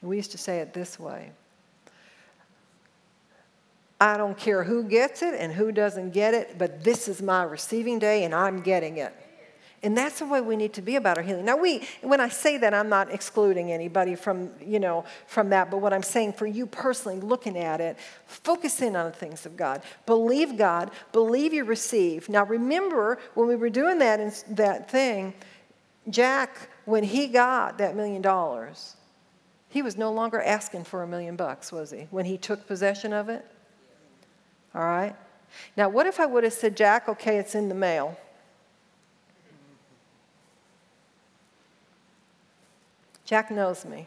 And 0.00 0.10
we 0.10 0.16
used 0.16 0.30
to 0.32 0.38
say 0.38 0.60
it 0.60 0.72
this 0.72 0.98
way 0.98 1.32
I 4.00 4.16
don't 4.16 4.36
care 4.36 4.64
who 4.64 4.82
gets 4.82 5.22
it 5.22 5.34
and 5.34 5.52
who 5.52 5.70
doesn't 5.70 6.10
get 6.10 6.34
it, 6.34 6.58
but 6.58 6.82
this 6.82 7.06
is 7.06 7.22
my 7.22 7.44
receiving 7.44 8.00
day 8.00 8.24
and 8.24 8.34
I'm 8.34 8.60
getting 8.60 8.96
it. 8.96 9.14
And 9.84 9.98
that's 9.98 10.20
the 10.20 10.26
way 10.26 10.40
we 10.40 10.54
need 10.54 10.72
to 10.74 10.82
be 10.82 10.94
about 10.94 11.18
our 11.18 11.24
healing. 11.24 11.44
Now, 11.44 11.56
we, 11.56 11.82
when 12.02 12.20
I 12.20 12.28
say 12.28 12.56
that, 12.58 12.72
I'm 12.72 12.88
not 12.88 13.12
excluding 13.12 13.72
anybody 13.72 14.14
from, 14.14 14.50
you 14.64 14.78
know, 14.78 15.04
from 15.26 15.50
that, 15.50 15.72
but 15.72 15.78
what 15.78 15.92
I'm 15.92 16.04
saying 16.04 16.34
for 16.34 16.46
you 16.46 16.66
personally, 16.66 17.18
looking 17.18 17.58
at 17.58 17.80
it, 17.80 17.98
focus 18.26 18.80
in 18.80 18.94
on 18.94 19.06
the 19.06 19.16
things 19.16 19.44
of 19.44 19.56
God. 19.56 19.82
Believe 20.06 20.56
God, 20.56 20.92
believe 21.12 21.52
you 21.52 21.64
receive. 21.64 22.28
Now, 22.28 22.44
remember 22.44 23.18
when 23.34 23.48
we 23.48 23.56
were 23.56 23.70
doing 23.70 23.98
that, 23.98 24.44
that 24.50 24.88
thing, 24.88 25.34
Jack, 26.08 26.68
when 26.84 27.02
he 27.02 27.26
got 27.26 27.78
that 27.78 27.96
million 27.96 28.22
dollars, 28.22 28.94
he 29.68 29.82
was 29.82 29.96
no 29.96 30.12
longer 30.12 30.40
asking 30.40 30.84
for 30.84 31.02
a 31.02 31.08
million 31.08 31.34
bucks, 31.34 31.72
was 31.72 31.90
he? 31.90 32.06
When 32.10 32.24
he 32.24 32.38
took 32.38 32.68
possession 32.68 33.12
of 33.12 33.28
it? 33.28 33.44
All 34.76 34.82
right? 34.82 35.16
Now, 35.76 35.88
what 35.88 36.06
if 36.06 36.20
I 36.20 36.26
would 36.26 36.44
have 36.44 36.52
said, 36.52 36.76
Jack, 36.76 37.08
okay, 37.08 37.38
it's 37.38 37.56
in 37.56 37.68
the 37.68 37.74
mail? 37.74 38.16
Jack 43.32 43.50
knows 43.50 43.86
me. 43.86 44.06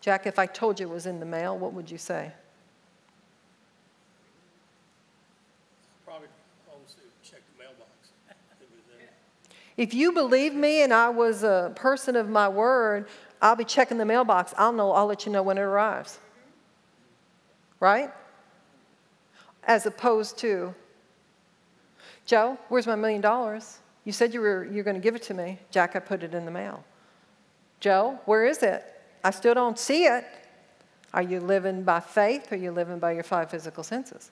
Jack, 0.00 0.26
if 0.26 0.36
I 0.36 0.46
told 0.46 0.80
you 0.80 0.88
it 0.88 0.92
was 0.92 1.06
in 1.06 1.20
the 1.20 1.24
mail, 1.24 1.56
what 1.56 1.72
would 1.74 1.88
you 1.88 1.96
say? 1.96 2.32
Probably 6.04 6.26
check 7.22 7.38
the 7.56 7.62
mailbox. 7.62 7.88
If 9.76 9.94
you 9.94 10.10
believe 10.10 10.54
me 10.54 10.82
and 10.82 10.92
I 10.92 11.08
was 11.08 11.44
a 11.44 11.70
person 11.76 12.16
of 12.16 12.28
my 12.28 12.48
word, 12.48 13.06
I'll 13.40 13.54
be 13.54 13.62
checking 13.62 13.96
the 13.96 14.04
mailbox. 14.04 14.52
I'll 14.58 14.72
know, 14.72 14.90
I'll 14.90 15.06
let 15.06 15.24
you 15.24 15.30
know 15.30 15.44
when 15.44 15.56
it 15.56 15.60
arrives. 15.60 16.18
Right? 17.78 18.10
As 19.62 19.86
opposed 19.86 20.36
to, 20.38 20.74
Joe, 22.26 22.58
where's 22.70 22.88
my 22.88 22.96
million 22.96 23.20
dollars? 23.20 23.78
You 24.04 24.10
said 24.10 24.34
you 24.34 24.40
were 24.40 24.64
you're 24.64 24.82
going 24.82 24.96
to 24.96 25.00
give 25.00 25.14
it 25.14 25.22
to 25.22 25.34
me. 25.34 25.60
Jack, 25.70 25.94
I 25.94 26.00
put 26.00 26.24
it 26.24 26.34
in 26.34 26.44
the 26.44 26.50
mail. 26.50 26.82
Joe, 27.82 28.20
where 28.26 28.46
is 28.46 28.62
it? 28.62 28.84
I 29.24 29.32
still 29.32 29.54
don't 29.54 29.76
see 29.76 30.04
it. 30.04 30.24
Are 31.12 31.20
you 31.20 31.40
living 31.40 31.82
by 31.82 31.98
faith 31.98 32.52
or 32.52 32.54
are 32.54 32.58
you 32.58 32.70
living 32.70 33.00
by 33.00 33.10
your 33.10 33.24
five 33.24 33.50
physical 33.50 33.82
senses? 33.82 34.30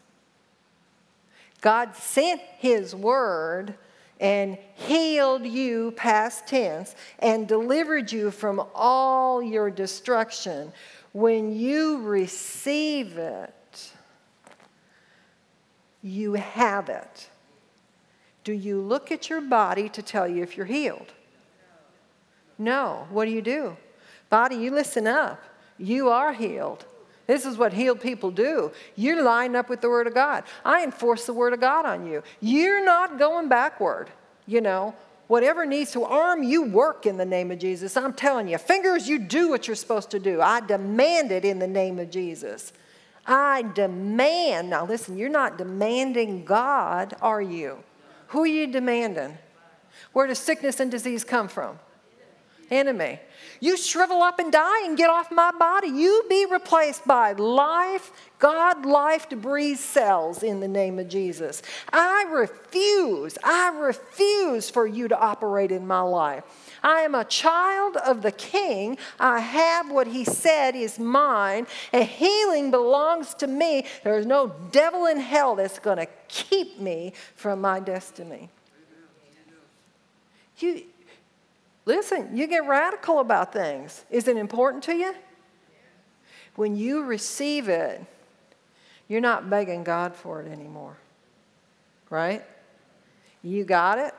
God 1.61 1.96
sent 1.96 2.40
His 2.59 2.94
word 2.94 3.74
and 4.20 4.57
healed 4.76 5.44
you, 5.44 5.90
past 5.96 6.46
tense, 6.46 6.94
and 7.18 7.48
delivered 7.48 8.12
you 8.12 8.30
from 8.30 8.64
all 8.72 9.42
your 9.42 9.68
destruction. 9.68 10.72
When 11.11 11.53
you 11.53 12.03
receive 12.03 13.18
it, 13.18 13.92
you 16.03 16.34
have 16.34 16.88
it. 16.88 17.28
Do 18.44 18.53
you 18.53 18.80
look 18.80 19.11
at 19.11 19.28
your 19.28 19.40
body 19.40 19.88
to 19.88 20.03
tell 20.03 20.28
you 20.28 20.44
if 20.44 20.57
you're 20.57 20.66
healed? 20.66 21.12
No. 22.61 23.06
What 23.08 23.24
do 23.24 23.30
you 23.30 23.40
do? 23.40 23.76
Body, 24.28 24.56
you 24.56 24.70
listen 24.70 25.06
up. 25.06 25.42
You 25.78 26.11
are 26.11 26.34
healed. 26.34 26.84
This 27.26 27.46
is 27.46 27.56
what 27.56 27.72
healed 27.72 28.00
people 28.00 28.30
do. 28.30 28.70
You're 28.96 29.22
lined 29.22 29.56
up 29.56 29.70
with 29.70 29.80
the 29.80 29.88
Word 29.88 30.06
of 30.06 30.14
God. 30.14 30.44
I 30.62 30.84
enforce 30.84 31.24
the 31.24 31.32
Word 31.32 31.54
of 31.54 31.61
God 31.61 31.86
on 31.86 32.06
you. 32.06 32.22
You're 32.40 32.84
not 32.84 33.18
going 33.18 33.48
backward. 33.48 34.11
You 34.46 34.61
know, 34.61 34.94
whatever 35.26 35.64
needs 35.64 35.92
to 35.92 36.04
arm 36.04 36.42
you, 36.42 36.64
work 36.64 37.06
in 37.06 37.16
the 37.16 37.24
name 37.24 37.50
of 37.50 37.58
Jesus. 37.58 37.96
I'm 37.96 38.12
telling 38.12 38.46
you, 38.46 38.58
fingers, 38.58 39.08
you 39.08 39.18
do 39.18 39.48
what 39.48 39.66
you're 39.66 39.76
supposed 39.76 40.11
to 40.11 40.18
do. 40.18 40.42
I 40.42 40.61
demand 40.61 41.32
it 41.32 41.46
in 41.46 41.61
the 41.61 41.68
name 41.68 41.98
of 41.98 42.11
Jesus. 42.11 42.74
I 43.24 43.62
demand. 43.62 44.68
Now, 44.68 44.84
listen, 44.84 45.16
you're 45.16 45.30
not 45.30 45.56
demanding 45.56 46.44
God, 46.44 47.14
are 47.22 47.40
you? 47.40 47.78
Who 48.28 48.42
are 48.42 48.46
you 48.46 48.66
demanding? 48.66 49.38
Where 50.12 50.26
does 50.26 50.38
sickness 50.38 50.78
and 50.78 50.90
disease 50.90 51.24
come 51.24 51.48
from? 51.48 51.78
Enemy. 52.70 53.20
You 53.60 53.76
shrivel 53.76 54.22
up 54.22 54.38
and 54.38 54.50
die 54.52 54.86
and 54.86 54.96
get 54.96 55.10
off 55.10 55.30
my 55.30 55.50
body. 55.52 55.88
You 55.88 56.24
be 56.28 56.46
replaced 56.46 57.06
by 57.06 57.32
life, 57.32 58.12
God 58.38 58.86
life 58.86 59.28
breathe 59.28 59.78
cells 59.78 60.42
in 60.42 60.60
the 60.60 60.68
name 60.68 60.98
of 60.98 61.08
Jesus. 61.08 61.62
I 61.92 62.26
refuse, 62.30 63.36
I 63.44 63.68
refuse 63.68 64.70
for 64.70 64.86
you 64.86 65.08
to 65.08 65.18
operate 65.18 65.72
in 65.72 65.86
my 65.86 66.00
life. 66.00 66.44
I 66.82 67.00
am 67.00 67.14
a 67.14 67.24
child 67.24 67.96
of 67.98 68.22
the 68.22 68.32
King. 68.32 68.96
I 69.18 69.40
have 69.40 69.90
what 69.90 70.06
He 70.06 70.24
said 70.24 70.74
is 70.74 70.98
mine, 70.98 71.66
and 71.92 72.04
healing 72.04 72.70
belongs 72.70 73.34
to 73.34 73.46
me. 73.46 73.86
There 74.04 74.18
is 74.18 74.26
no 74.26 74.54
devil 74.70 75.06
in 75.06 75.18
hell 75.18 75.56
that's 75.56 75.78
going 75.78 75.98
to 75.98 76.08
keep 76.28 76.80
me 76.80 77.12
from 77.36 77.60
my 77.60 77.80
destiny. 77.80 78.48
You, 80.58 80.82
Listen, 81.91 82.36
you 82.36 82.47
get 82.47 82.68
radical 82.68 83.18
about 83.18 83.53
things. 83.53 84.05
Is 84.11 84.28
it 84.28 84.36
important 84.36 84.84
to 84.84 84.95
you? 84.95 85.12
When 86.55 86.76
you 86.76 87.03
receive 87.03 87.68
it, 87.68 88.01
you're 89.09 89.20
not 89.20 89.51
begging 89.51 89.82
God 89.82 90.14
for 90.14 90.41
it 90.41 90.47
anymore. 90.49 90.97
Right? 92.09 92.45
You 93.43 93.64
got 93.64 93.99
it? 93.99 94.14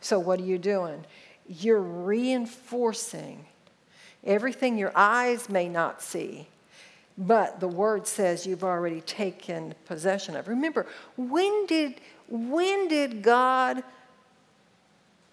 So, 0.00 0.20
what 0.20 0.38
are 0.38 0.44
you 0.44 0.56
doing? 0.56 1.04
You're 1.48 1.80
reinforcing 1.80 3.44
everything 4.22 4.78
your 4.78 4.92
eyes 4.94 5.48
may 5.48 5.68
not 5.68 6.00
see, 6.02 6.46
but 7.18 7.58
the 7.58 7.66
word 7.66 8.06
says 8.06 8.46
you've 8.46 8.62
already 8.62 9.00
taken 9.00 9.74
possession 9.84 10.36
of. 10.36 10.46
Remember, 10.46 10.86
when 11.16 11.66
did, 11.66 12.00
when 12.28 12.86
did 12.86 13.20
God 13.20 13.82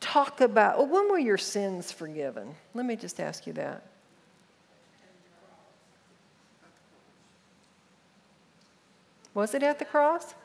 talk 0.03 0.41
about, 0.41 0.77
well, 0.77 0.87
when 0.87 1.09
were 1.09 1.17
your 1.17 1.37
sins 1.37 1.91
forgiven? 1.91 2.53
Let 2.73 2.85
me 2.85 2.97
just 2.97 3.19
ask 3.21 3.47
you 3.47 3.53
that. 3.53 3.83
Was 9.33 9.55
it 9.55 9.63
at 9.63 9.79
the 9.79 9.85
cross? 9.85 10.35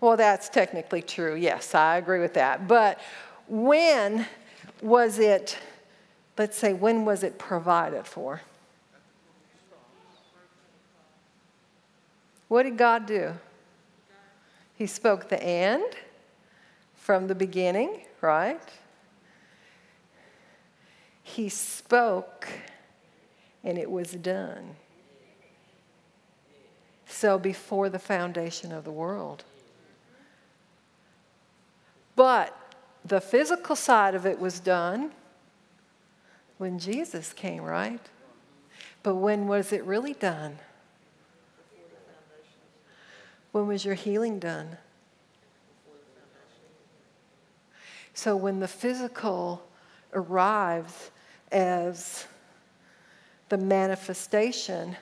Well, 0.00 0.16
that's 0.16 0.48
technically 0.48 1.02
true. 1.02 1.34
Yes, 1.34 1.74
I 1.74 1.96
agree 1.96 2.20
with 2.20 2.34
that. 2.34 2.68
But 2.68 3.00
when 3.48 4.26
was 4.82 5.18
it, 5.18 5.58
let's 6.38 6.56
say, 6.56 6.72
when 6.72 7.04
was 7.04 7.22
it 7.22 7.38
provided 7.38 8.06
for? 8.06 8.42
What 12.48 12.64
did 12.64 12.76
God 12.76 13.06
do? 13.06 13.32
He 14.76 14.86
spoke 14.86 15.28
the 15.28 15.42
end 15.42 15.96
from 17.10 17.26
the 17.26 17.34
beginning, 17.34 18.02
right? 18.20 18.62
He 21.24 21.48
spoke 21.48 22.46
and 23.64 23.76
it 23.76 23.90
was 23.90 24.12
done. 24.12 24.76
So 27.06 27.36
before 27.36 27.88
the 27.88 27.98
foundation 27.98 28.70
of 28.70 28.84
the 28.84 28.92
world. 28.92 29.42
But 32.14 32.56
the 33.04 33.20
physical 33.20 33.74
side 33.74 34.14
of 34.14 34.24
it 34.24 34.38
was 34.38 34.60
done 34.60 35.10
when 36.58 36.78
Jesus 36.78 37.32
came, 37.32 37.64
right? 37.64 38.06
But 39.02 39.16
when 39.16 39.48
was 39.48 39.72
it 39.72 39.82
really 39.82 40.14
done? 40.14 40.60
When 43.50 43.66
was 43.66 43.84
your 43.84 43.96
healing 43.96 44.38
done? 44.38 44.76
So 48.20 48.36
when 48.36 48.60
the 48.60 48.68
physical 48.68 49.66
arrives 50.12 51.10
as 51.50 52.26
the 53.48 53.56
manifestation 53.56 54.94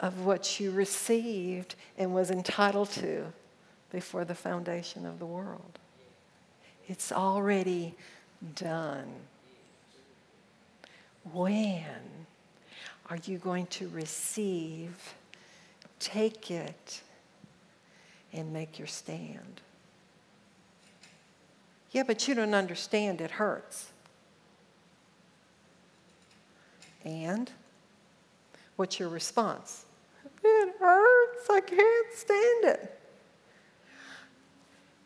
of 0.00 0.24
what 0.24 0.58
you 0.58 0.72
received 0.72 1.76
and 1.96 2.12
was 2.12 2.32
entitled 2.32 2.90
to 2.90 3.26
before 3.92 4.24
the 4.24 4.34
foundation 4.34 5.06
of 5.06 5.20
the 5.20 5.26
world. 5.26 5.78
It's 6.88 7.12
already 7.12 7.94
done. 8.56 9.12
When 11.32 11.84
are 13.08 13.18
you 13.26 13.38
going 13.38 13.66
to 13.66 13.88
receive, 13.90 15.14
take 16.00 16.50
it, 16.50 17.00
and 18.32 18.52
make 18.52 18.76
your 18.76 18.88
stand? 18.88 19.60
Yeah, 21.96 22.02
but 22.02 22.28
you 22.28 22.34
don't 22.34 22.54
understand, 22.54 23.22
it 23.22 23.30
hurts. 23.30 23.86
And 27.06 27.50
what's 28.76 29.00
your 29.00 29.08
response? 29.08 29.86
It 30.44 30.74
hurts, 30.78 31.48
I 31.48 31.60
can't 31.60 32.12
stand 32.12 32.64
it. 32.64 33.00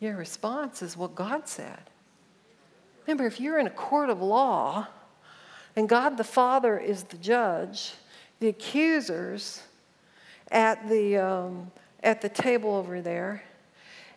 Your 0.01 0.17
response 0.17 0.83
is 0.83 0.97
what 0.97 1.15
God 1.15 1.47
said. 1.47 1.79
Remember, 3.07 3.25
if 3.25 3.39
you're 3.39 3.61
in 3.61 3.69
a 3.69 3.71
court 3.71 4.11
of 4.11 4.21
law 4.21 4.89
and 5.77 5.89
God 5.89 6.17
the 6.17 6.25
Father 6.25 6.77
is 6.77 7.05
the 7.05 7.19
judge, 7.19 7.93
the 8.41 8.49
accusers 8.49 9.63
at 10.51 10.89
the, 10.89 11.19
um, 11.19 11.71
at 12.03 12.21
the 12.21 12.29
table 12.29 12.75
over 12.75 13.01
there, 13.01 13.45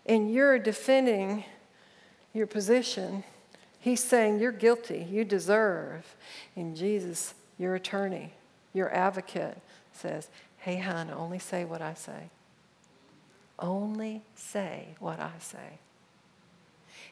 and 0.07 0.33
you're 0.33 0.57
defending 0.57 1.45
your 2.33 2.47
position, 2.47 3.23
he's 3.79 4.03
saying 4.03 4.39
you're 4.39 4.51
guilty, 4.51 5.07
you 5.09 5.23
deserve. 5.23 6.15
And 6.55 6.75
Jesus, 6.75 7.33
your 7.57 7.75
attorney, 7.75 8.33
your 8.73 8.93
advocate, 8.93 9.57
says, 9.91 10.29
Hey, 10.57 10.77
hon, 10.77 11.11
only 11.11 11.39
say 11.39 11.65
what 11.65 11.81
I 11.81 11.93
say. 11.93 12.29
Only 13.59 14.21
say 14.35 14.95
what 14.99 15.19
I 15.19 15.31
say. 15.39 15.79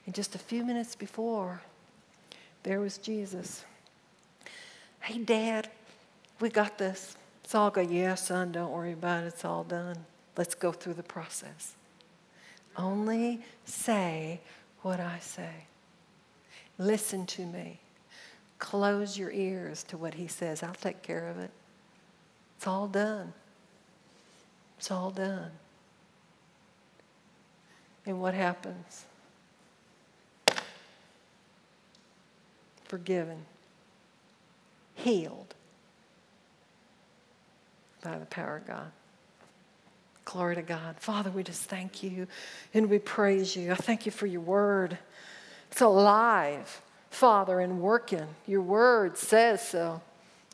And 0.05 0.15
just 0.15 0.36
a 0.36 0.39
few 0.39 0.63
minutes 0.63 0.95
before, 0.95 1.61
there 2.63 2.80
was 2.80 2.97
Jesus. 2.97 3.65
Hey, 5.01 5.19
Dad, 5.19 5.69
we 6.39 6.49
got 6.49 6.78
this. 6.78 7.15
It's 7.43 7.53
all 7.53 7.69
good. 7.69 7.89
Yeah, 7.89 8.15
son, 8.15 8.51
don't 8.51 8.72
worry 8.72 8.93
about 8.93 9.24
it. 9.24 9.28
It's 9.28 9.45
all 9.45 9.63
done. 9.63 9.97
Let's 10.38 10.55
go 10.55 10.72
through 10.72 10.93
the 10.93 11.03
process. 11.03 11.74
Only 12.78 13.41
say 13.65 14.39
what 14.82 15.00
I 15.00 15.20
say. 15.20 15.50
Listen 16.78 17.26
to 17.28 17.46
me. 17.46 17.80
Close 18.60 19.18
your 19.18 19.32
ears 19.32 19.84
to 19.86 19.98
what 19.98 20.14
he 20.14 20.28
says. 20.28 20.64
I'll 20.64 20.74
take 20.74 21.02
care 21.02 21.28
of 21.28 21.40
it. 21.40 21.52
It's 22.58 22.68
all 22.68 22.88
done. 22.88 23.34
It's 24.78 24.92
all 24.92 25.12
done. 25.12 25.52
And 28.06 28.22
what 28.22 28.34
happens? 28.34 29.06
Forgiven, 32.86 33.46
healed 34.96 35.54
by 38.04 38.18
the 38.18 38.26
power 38.26 38.58
of 38.58 38.68
God. 38.68 38.92
Glory 40.26 40.55
to 40.55 40.61
God. 40.61 40.97
Father, 40.99 41.32
we 41.32 41.43
just 41.43 41.63
thank 41.63 42.03
you 42.03 42.28
and 42.74 42.89
we 42.89 42.99
praise 42.99 43.55
you. 43.55 43.72
I 43.72 43.76
thank 43.76 44.05
you 44.05 44.11
for 44.11 44.28
your 44.28 44.41
word. 44.41 44.97
It's 45.72 45.82
alive, 45.82 46.82
Father, 47.09 47.59
and 47.59 47.82
working. 47.82 48.28
Your 48.45 48.61
word 48.61 49.17
says 49.17 49.67
so. 49.67 50.01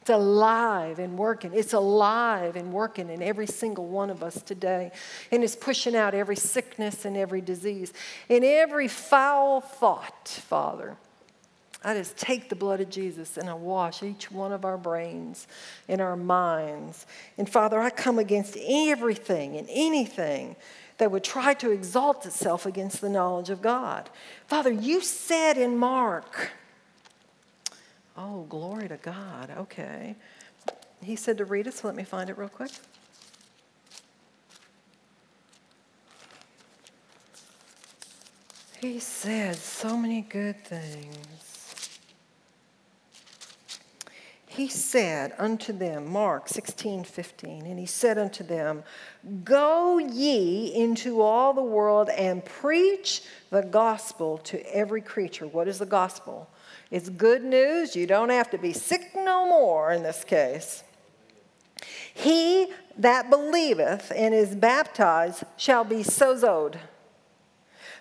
It's 0.01 0.09
alive 0.09 0.99
and 0.99 1.17
working. 1.17 1.51
It's 1.53 1.73
alive 1.73 2.55
and 2.55 2.71
working 2.71 3.09
in 3.09 3.21
every 3.21 3.47
single 3.47 3.87
one 3.87 4.09
of 4.09 4.23
us 4.23 4.41
today. 4.41 4.91
And 5.31 5.43
it's 5.43 5.55
pushing 5.55 5.97
out 5.97 6.13
every 6.13 6.37
sickness 6.37 7.03
and 7.03 7.17
every 7.17 7.41
disease 7.41 7.91
and 8.29 8.45
every 8.45 8.87
foul 8.87 9.59
thought, 9.59 10.29
Father. 10.29 10.95
I 11.87 11.93
just 11.93 12.17
take 12.17 12.49
the 12.49 12.55
blood 12.55 12.81
of 12.81 12.89
Jesus 12.89 13.37
and 13.37 13.49
I 13.49 13.53
wash 13.53 14.03
each 14.03 14.29
one 14.29 14.51
of 14.51 14.65
our 14.65 14.77
brains 14.77 15.47
and 15.87 16.01
our 16.01 16.17
minds. 16.17 17.05
And 17.37 17.49
Father, 17.49 17.79
I 17.79 17.91
come 17.91 18.19
against 18.19 18.57
everything 18.67 19.55
and 19.55 19.65
anything 19.71 20.57
that 20.97 21.11
would 21.11 21.23
try 21.23 21.53
to 21.53 21.71
exalt 21.71 22.25
itself 22.25 22.65
against 22.65 22.99
the 22.99 23.07
knowledge 23.07 23.49
of 23.49 23.61
God. 23.61 24.09
Father, 24.47 24.69
you 24.69 24.99
said 24.99 25.57
in 25.57 25.77
Mark, 25.77 26.51
oh, 28.17 28.45
glory 28.49 28.89
to 28.89 28.97
God. 28.97 29.53
Okay. 29.57 30.17
He 31.01 31.15
said 31.15 31.37
to 31.37 31.45
read 31.45 31.67
it, 31.67 31.73
so 31.73 31.87
let 31.87 31.95
me 31.95 32.03
find 32.03 32.29
it 32.29 32.37
real 32.37 32.49
quick. 32.49 32.71
He 38.81 38.99
said 38.99 39.55
so 39.55 39.95
many 39.95 40.19
good 40.19 40.65
things. 40.65 41.46
He 44.57 44.67
said 44.67 45.33
unto 45.37 45.71
them, 45.71 46.11
Mark 46.11 46.49
16, 46.49 47.03
15, 47.03 47.67
and 47.67 47.77
he 47.77 47.85
said 47.85 48.17
unto 48.17 48.43
them, 48.43 48.83
Go 49.43 49.99
ye 49.99 50.73
into 50.73 51.21
all 51.21 51.53
the 51.53 51.61
world 51.61 52.09
and 52.09 52.43
preach 52.43 53.21
the 53.51 53.61
gospel 53.61 54.39
to 54.39 54.75
every 54.75 55.01
creature. 55.01 55.45
What 55.45 55.67
is 55.67 55.77
the 55.77 55.85
gospel? 55.85 56.49
It's 56.89 57.07
good 57.07 57.43
news. 57.43 57.95
You 57.95 58.07
don't 58.07 58.31
have 58.31 58.49
to 58.49 58.57
be 58.57 58.73
sick 58.73 59.11
no 59.15 59.47
more 59.47 59.91
in 59.91 60.01
this 60.01 60.23
case. 60.23 60.83
He 62.11 62.67
that 62.97 63.29
believeth 63.29 64.11
and 64.15 64.33
is 64.33 64.55
baptized 64.55 65.43
shall 65.57 65.83
be 65.83 65.97
sozoed, 65.97 66.77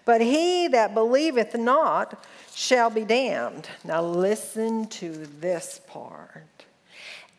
but 0.06 0.22
he 0.22 0.68
that 0.68 0.94
believeth 0.94 1.54
not 1.54 2.24
shall 2.56 2.88
be 2.88 3.04
damned. 3.04 3.68
Now, 3.84 4.00
listen 4.00 4.86
to 4.86 5.10
this 5.40 5.78
part. 5.86 6.64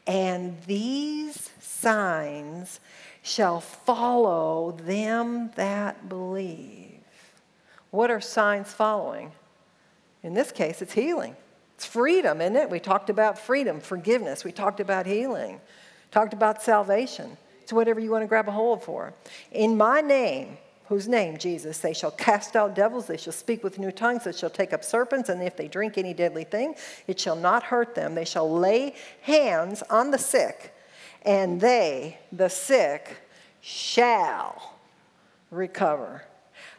And 0.05 0.55
these 0.67 1.49
signs 1.59 2.79
shall 3.23 3.59
follow 3.59 4.77
them 4.83 5.49
that 5.55 6.07
believe. 6.07 6.99
What 7.89 8.11
are 8.11 8.21
signs 8.21 8.71
following? 8.71 9.31
In 10.21 10.35
this 10.35 10.51
case, 10.51 10.83
it's 10.83 10.93
healing. 10.93 11.35
It's 11.73 11.85
freedom, 11.87 12.39
isn't 12.39 12.55
it? 12.55 12.69
We 12.69 12.79
talked 12.79 13.09
about 13.09 13.39
freedom, 13.39 13.79
forgiveness. 13.79 14.43
We 14.43 14.51
talked 14.51 14.79
about 14.79 15.07
healing, 15.07 15.59
talked 16.11 16.33
about 16.33 16.61
salvation. 16.61 17.37
It's 17.63 17.73
whatever 17.73 17.99
you 17.99 18.11
want 18.11 18.21
to 18.21 18.27
grab 18.27 18.47
a 18.47 18.51
hold 18.51 18.83
for. 18.83 19.15
In 19.51 19.77
my 19.77 19.99
name, 20.01 20.59
whose 20.87 21.07
name? 21.07 21.37
Jesus. 21.37 21.79
They 21.79 21.93
shall 21.93 22.11
cast 22.11 22.55
out 22.55 22.75
devils, 22.75 23.07
they 23.07 23.17
shall 23.17 23.33
speak 23.33 23.63
with 23.63 23.79
new 23.79 23.91
tongues, 23.91 24.23
they 24.23 24.31
shall 24.31 24.49
take 24.49 24.73
up 24.73 24.83
serpents, 24.83 25.29
and 25.29 25.41
if 25.41 25.55
they 25.57 25.67
drink 25.67 25.97
any 25.97 26.13
deadly 26.13 26.43
thing, 26.43 26.75
it 27.07 27.19
shall 27.19 27.35
not 27.35 27.63
hurt 27.63 27.95
them. 27.95 28.15
They 28.15 28.25
shall 28.25 28.49
lay 28.49 28.95
hands 29.21 29.83
on 29.89 30.11
the 30.11 30.17
sick, 30.17 30.73
and 31.23 31.59
they, 31.59 32.19
the 32.31 32.49
sick, 32.49 33.17
shall 33.61 34.77
recover. 35.51 36.23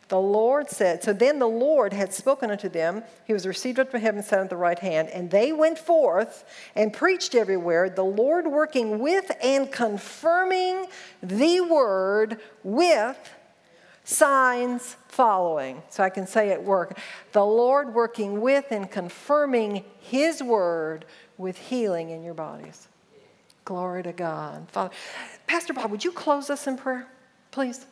The 0.09 0.18
Lord 0.18 0.70
said, 0.70 1.02
So 1.02 1.12
then 1.12 1.39
the 1.39 1.48
Lord 1.48 1.93
had 1.93 2.14
spoken 2.14 2.51
unto 2.51 2.68
them. 2.68 3.02
He 3.26 3.35
was 3.35 3.47
received 3.47 3.78
up 3.78 3.90
to 3.90 3.98
heaven, 3.98 4.22
sat 4.22 4.40
at 4.40 4.48
the 4.48 4.56
right 4.56 4.78
hand. 4.78 5.09
And 5.10 5.30
they 5.30 5.52
went 5.52 5.78
forth 5.78 6.44
and 6.74 6.93
preached 6.93 7.35
everywhere, 7.35 7.90
the 7.90 8.05
Lord 8.05 8.47
working 8.47 9.01
with 9.01 9.30
and 9.43 9.70
confirming 9.70 10.86
the 11.22 11.60
word 11.60 12.40
with 12.62 13.18
signs 14.09 14.97
following. 15.09 15.82
So 15.90 16.02
I 16.02 16.09
can 16.09 16.26
say 16.26 16.51
at 16.51 16.64
work, 16.64 16.98
the 17.32 17.44
Lord 17.44 17.93
working 17.93 18.40
with 18.40 18.64
and 18.70 18.90
confirming 18.90 19.85
his 20.01 20.43
word 20.43 21.05
with 21.36 21.59
healing 21.59 22.09
in 22.09 22.22
your 22.22 22.32
bodies. 22.32 22.89
Glory 23.66 24.02
to 24.02 24.12
God. 24.12 24.66
Father, 24.70 24.94
Pastor 25.47 25.74
Bob, 25.74 25.90
would 25.90 26.02
you 26.02 26.10
close 26.10 26.48
us 26.48 26.66
in 26.66 26.78
prayer, 26.78 27.06
please? 27.51 27.85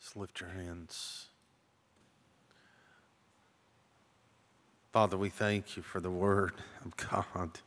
Just 0.00 0.16
lift 0.16 0.40
your 0.40 0.50
hands. 0.50 1.26
Father, 4.92 5.16
we 5.16 5.28
thank 5.28 5.76
you 5.76 5.82
for 5.82 6.00
the 6.00 6.10
word 6.10 6.52
of 6.84 6.96
God. 6.96 7.58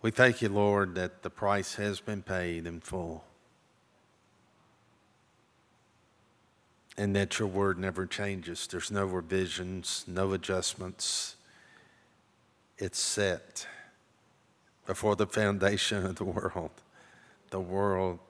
We 0.00 0.12
thank 0.12 0.42
you, 0.42 0.48
Lord, 0.48 0.94
that 0.94 1.22
the 1.22 1.30
price 1.30 1.74
has 1.74 2.00
been 2.00 2.22
paid 2.22 2.66
in 2.66 2.80
full. 2.80 3.24
And 6.96 7.14
that 7.16 7.38
your 7.38 7.48
word 7.48 7.78
never 7.78 8.06
changes. 8.06 8.66
There's 8.66 8.90
no 8.90 9.06
revisions, 9.06 10.04
no 10.06 10.32
adjustments. 10.32 11.36
It's 12.76 12.98
set 12.98 13.66
before 14.86 15.16
the 15.16 15.26
foundation 15.26 16.06
of 16.06 16.16
the 16.16 16.24
world. 16.24 16.70
The 17.50 17.60
world, 17.60 18.20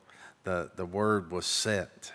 the, 0.44 0.70
the 0.74 0.86
word 0.86 1.30
was 1.30 1.44
set. 1.44 2.12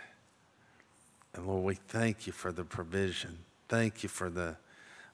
And 1.35 1.45
Lord, 1.47 1.63
we 1.63 1.75
thank 1.75 2.25
you 2.25 2.33
for 2.33 2.51
the 2.51 2.63
provision. 2.63 3.39
Thank 3.69 4.03
you 4.03 4.09
for 4.09 4.29
the 4.29 4.57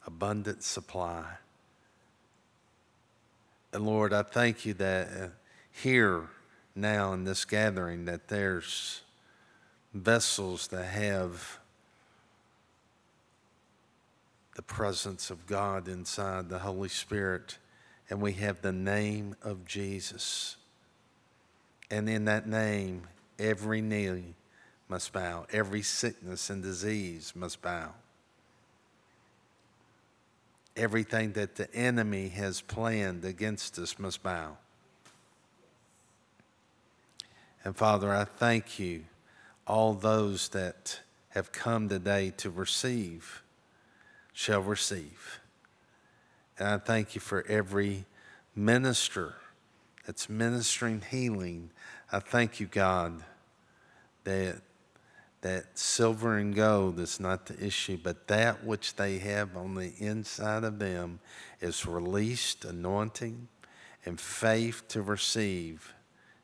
abundant 0.08 0.64
supply. 0.64 1.26
And 3.72 3.86
Lord, 3.86 4.14
I 4.14 4.24
thank 4.24 4.66
you 4.66 4.74
that 4.76 5.08
uh, 5.08 5.28
here 5.72 6.30
now 6.76 7.14
in 7.14 7.24
this 7.24 7.46
gathering 7.46 8.06
that 8.06 8.28
there's 8.28 9.02
vessels 9.94 10.68
that 10.68 10.86
have 10.86 11.60
the 14.56 14.62
presence 14.62 15.30
of 15.30 15.46
God 15.46 15.88
inside 15.88 16.50
the 16.50 16.60
Holy 16.60 16.90
Spirit, 16.90 17.58
and 18.10 18.22
we 18.22 18.34
have 18.34 18.62
the 18.62 18.72
name 18.72 19.36
of 19.44 19.66
Jesus. 19.66 20.58
And 21.92 22.10
in 22.10 22.26
that 22.26 22.48
name, 22.48 23.04
every 23.38 23.82
knee 23.82 24.36
must 24.88 25.14
bow, 25.14 25.46
every 25.52 25.82
sickness 25.84 26.50
and 26.50 26.64
disease 26.64 27.34
must 27.36 27.62
bow 27.62 27.94
everything 30.80 31.34
that 31.34 31.56
the 31.56 31.72
enemy 31.76 32.30
has 32.30 32.62
planned 32.62 33.26
against 33.26 33.78
us 33.78 34.00
must 34.00 34.24
bow. 34.24 34.58
And 37.64 37.76
Father, 37.76 38.14
I 38.14 38.24
thank 38.24 38.80
you, 38.80 39.04
all 39.68 39.94
those 39.94 40.50
that 40.50 41.02
have 41.30 41.52
come 41.52 41.90
today 41.90 42.32
to 42.38 42.50
receive 42.50 43.44
shall 44.34 44.62
receive. 44.62 45.42
And 46.58 46.68
I 46.68 46.78
thank 46.78 47.14
you 47.14 47.22
for 47.22 47.46
every 47.48 48.06
minister 48.56 49.36
that's 50.06 50.30
ministering 50.30 51.04
healing. 51.12 51.72
I 52.12 52.20
thank 52.20 52.60
you, 52.60 52.68
God, 52.68 53.22
that 54.24 54.62
that 55.42 55.78
silver 55.78 56.38
and 56.38 56.54
gold 56.54 57.00
is 57.00 57.20
not 57.20 57.46
the 57.46 57.66
issue, 57.66 57.98
but 58.02 58.28
that 58.28 58.64
which 58.66 58.96
they 58.96 59.20
have 59.20 59.56
on 59.56 59.76
the 59.76 59.94
inside 59.98 60.64
of 60.64 60.80
them 60.80 61.20
is 61.62 61.86
released 61.86 62.66
anointing 62.66 63.48
and 64.06 64.20
faith 64.20 64.88
to 64.90 65.02
receive 65.02 65.94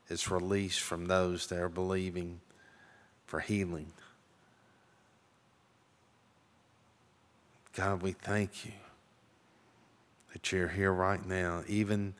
is 0.08 0.30
released 0.30 0.80
from 0.80 1.06
those 1.06 1.46
that 1.48 1.58
are 1.58 1.68
believing 1.68 2.40
for 3.26 3.40
healing. 3.40 3.92
God, 7.74 8.02
we 8.02 8.12
thank 8.12 8.64
you 8.64 8.72
that 10.32 10.52
you're 10.52 10.68
here 10.68 10.92
right 10.92 11.24
now. 11.26 11.62
Even, 11.66 12.14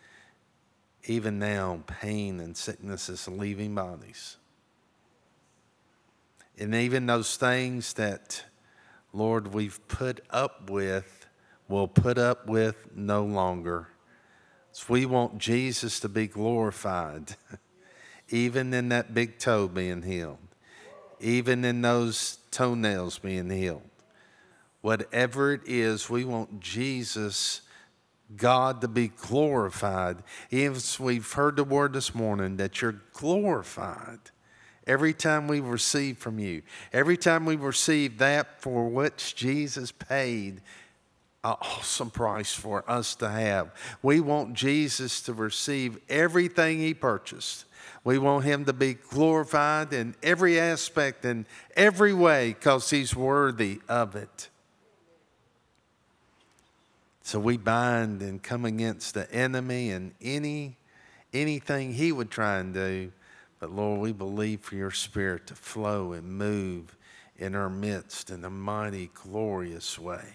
even 1.07 1.39
now, 1.39 1.81
pain 1.87 2.41
and 2.41 2.57
sickness 2.57 3.09
is 3.09 3.27
leaving 3.29 3.75
bodies. 3.75 4.37
And 6.59 6.75
even 6.75 7.07
those 7.07 7.37
things 7.37 7.93
that, 7.95 8.45
Lord, 9.13 9.53
we've 9.53 9.87
put 9.89 10.21
up 10.31 10.71
with, 10.71 11.27
we'll 11.69 11.89
put 11.89 12.17
up 12.17 12.47
with 12.47 12.77
no 12.95 13.25
longer. 13.25 13.89
So 14.73 14.87
we 14.89 15.05
want 15.05 15.39
Jesus 15.39 16.01
to 16.01 16.09
be 16.09 16.27
glorified, 16.27 17.37
even 18.31 18.73
in 18.73 18.89
that 18.89 19.13
big 19.13 19.39
toe 19.39 19.69
being 19.69 20.03
healed, 20.03 20.39
even 21.21 21.65
in 21.65 21.83
those 21.83 22.39
toenails 22.51 23.19
being 23.19 23.51
healed. 23.51 23.83
Whatever 24.81 25.53
it 25.53 25.63
is, 25.67 26.09
we 26.09 26.25
want 26.25 26.61
Jesus, 26.61 27.63
God, 28.35 28.81
to 28.81 28.89
be 28.89 29.09
glorified. 29.09 30.23
Even 30.51 30.81
we've 31.01 31.33
heard 31.33 31.57
the 31.57 31.65
word 31.65 31.93
this 31.93 32.15
morning 32.15 32.57
that 32.57 32.81
you're 32.81 33.01
glorified 33.13 34.31
every 34.87 35.13
time 35.13 35.49
we 35.49 35.61
receive 35.61 36.19
from 36.19 36.39
you, 36.39 36.63
every 36.93 37.17
time 37.17 37.45
we 37.45 37.57
receive 37.57 38.19
that 38.19 38.61
for 38.61 38.89
which 38.89 39.35
Jesus 39.35 39.93
paid 39.93 40.61
an 41.45 41.55
awesome 41.61 42.11
price 42.11 42.53
for 42.53 42.89
us 42.91 43.15
to 43.17 43.29
have. 43.29 43.71
We 44.03 44.21
want 44.21 44.55
Jesus 44.55 45.21
to 45.23 45.33
receive 45.33 45.99
everything 46.09 46.79
he 46.79 46.93
purchased. 46.93 47.67
We 48.03 48.19
want 48.19 48.45
him 48.45 48.65
to 48.65 48.73
be 48.73 48.95
glorified 48.95 49.93
in 49.93 50.15
every 50.23 50.59
aspect, 50.59 51.25
and 51.25 51.45
every 51.77 52.13
way, 52.13 52.49
because 52.49 52.91
he's 52.91 53.15
worthy 53.15 53.81
of 53.89 54.17
it. 54.17 54.49
So 57.23 57.41
we 57.41 57.57
bind 57.57 58.23
and 58.23 58.41
come 58.43 58.65
against 58.65 59.15
the 59.15 59.31
enemy 59.33 59.91
and 59.91 60.15
any 60.23 60.77
anything 61.35 61.93
he 61.93 62.13
would 62.13 62.31
try 62.31 62.59
and 62.59 62.73
do 62.73 63.11
but 63.59 63.71
Lord, 63.71 64.01
we 64.01 64.13
believe 64.13 64.61
for 64.61 64.75
your 64.75 64.91
spirit 64.91 65.47
to 65.47 65.55
flow 65.55 66.13
and 66.13 66.39
move 66.39 66.97
in 67.39 67.55
our 67.55 67.71
midst 67.71 68.31
in 68.31 68.45
a 68.45 68.51
mighty, 68.51 69.11
glorious 69.15 69.99
way. 69.99 70.35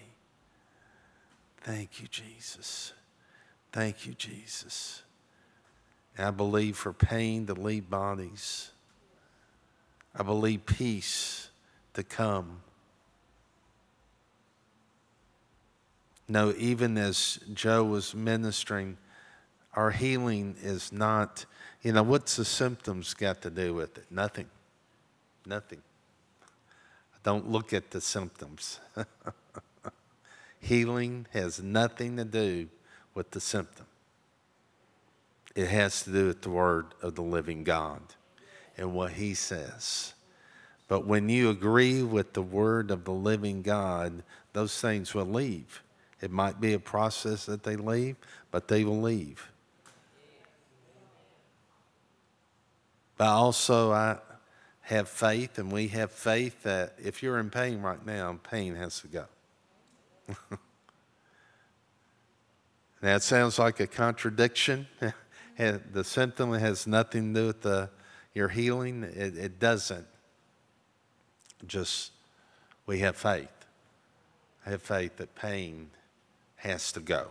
Thank 1.62 2.00
you, 2.00 2.08
Jesus. 2.08 2.92
Thank 3.70 4.06
you, 4.06 4.14
Jesus. 4.14 5.02
And 6.16 6.26
I 6.26 6.30
believe 6.30 6.76
for 6.76 6.92
pain 6.92 7.46
to 7.46 7.54
leave 7.54 7.88
bodies. 7.88 8.70
I 10.14 10.22
believe 10.22 10.66
peace 10.66 11.48
to 11.94 12.02
come. 12.02 12.60
No, 16.28 16.52
even 16.56 16.98
as 16.98 17.38
Joe 17.52 17.84
was 17.84 18.14
ministering, 18.14 18.96
our 19.74 19.90
healing 19.90 20.56
is 20.62 20.92
not 20.92 21.46
you 21.82 21.92
know, 21.92 22.02
what's 22.02 22.36
the 22.36 22.44
symptoms 22.44 23.12
got 23.14 23.42
to 23.42 23.50
do 23.50 23.74
with 23.74 23.98
it? 23.98 24.06
Nothing. 24.10 24.46
Nothing. 25.44 25.82
Don't 27.24 27.50
look 27.50 27.72
at 27.72 27.90
the 27.90 28.00
symptoms. 28.00 28.80
Healing 30.60 31.26
has 31.32 31.60
nothing 31.60 32.16
to 32.16 32.24
do 32.24 32.68
with 33.14 33.32
the 33.32 33.40
symptom. 33.40 33.86
It 35.54 35.68
has 35.68 36.04
to 36.04 36.12
do 36.12 36.26
with 36.28 36.42
the 36.42 36.50
word 36.50 36.86
of 37.02 37.14
the 37.14 37.22
living 37.22 37.64
God 37.64 38.00
and 38.76 38.94
what 38.94 39.12
he 39.12 39.34
says. 39.34 40.14
But 40.88 41.06
when 41.06 41.28
you 41.28 41.50
agree 41.50 42.02
with 42.02 42.32
the 42.32 42.42
word 42.42 42.90
of 42.90 43.04
the 43.04 43.12
living 43.12 43.62
God, 43.62 44.22
those 44.52 44.80
things 44.80 45.14
will 45.14 45.26
leave. 45.26 45.82
It 46.20 46.30
might 46.30 46.60
be 46.60 46.72
a 46.72 46.78
process 46.78 47.46
that 47.46 47.64
they 47.64 47.76
leave, 47.76 48.16
but 48.50 48.68
they 48.68 48.84
will 48.84 49.00
leave. 49.00 49.51
But 53.16 53.28
also, 53.28 53.92
I 53.92 54.18
have 54.82 55.08
faith, 55.08 55.58
and 55.58 55.70
we 55.70 55.88
have 55.88 56.10
faith 56.10 56.62
that 56.64 56.94
if 57.02 57.22
you're 57.22 57.38
in 57.38 57.50
pain 57.50 57.80
right 57.82 58.04
now, 58.04 58.38
pain 58.42 58.74
has 58.74 59.00
to 59.00 59.08
go. 59.08 59.26
that 63.00 63.22
sounds 63.22 63.58
like 63.58 63.80
a 63.80 63.86
contradiction. 63.86 64.86
the 65.56 66.04
symptom 66.04 66.52
has 66.52 66.86
nothing 66.86 67.34
to 67.34 67.40
do 67.40 67.46
with 67.46 67.62
the, 67.62 67.90
your 68.34 68.48
healing. 68.48 69.04
It, 69.04 69.36
it 69.36 69.58
doesn't. 69.58 70.06
Just 71.66 72.12
we 72.86 72.98
have 73.00 73.16
faith. 73.16 73.48
I 74.66 74.70
have 74.70 74.82
faith 74.82 75.16
that 75.18 75.34
pain 75.34 75.90
has 76.56 76.92
to 76.92 77.00
go. 77.00 77.28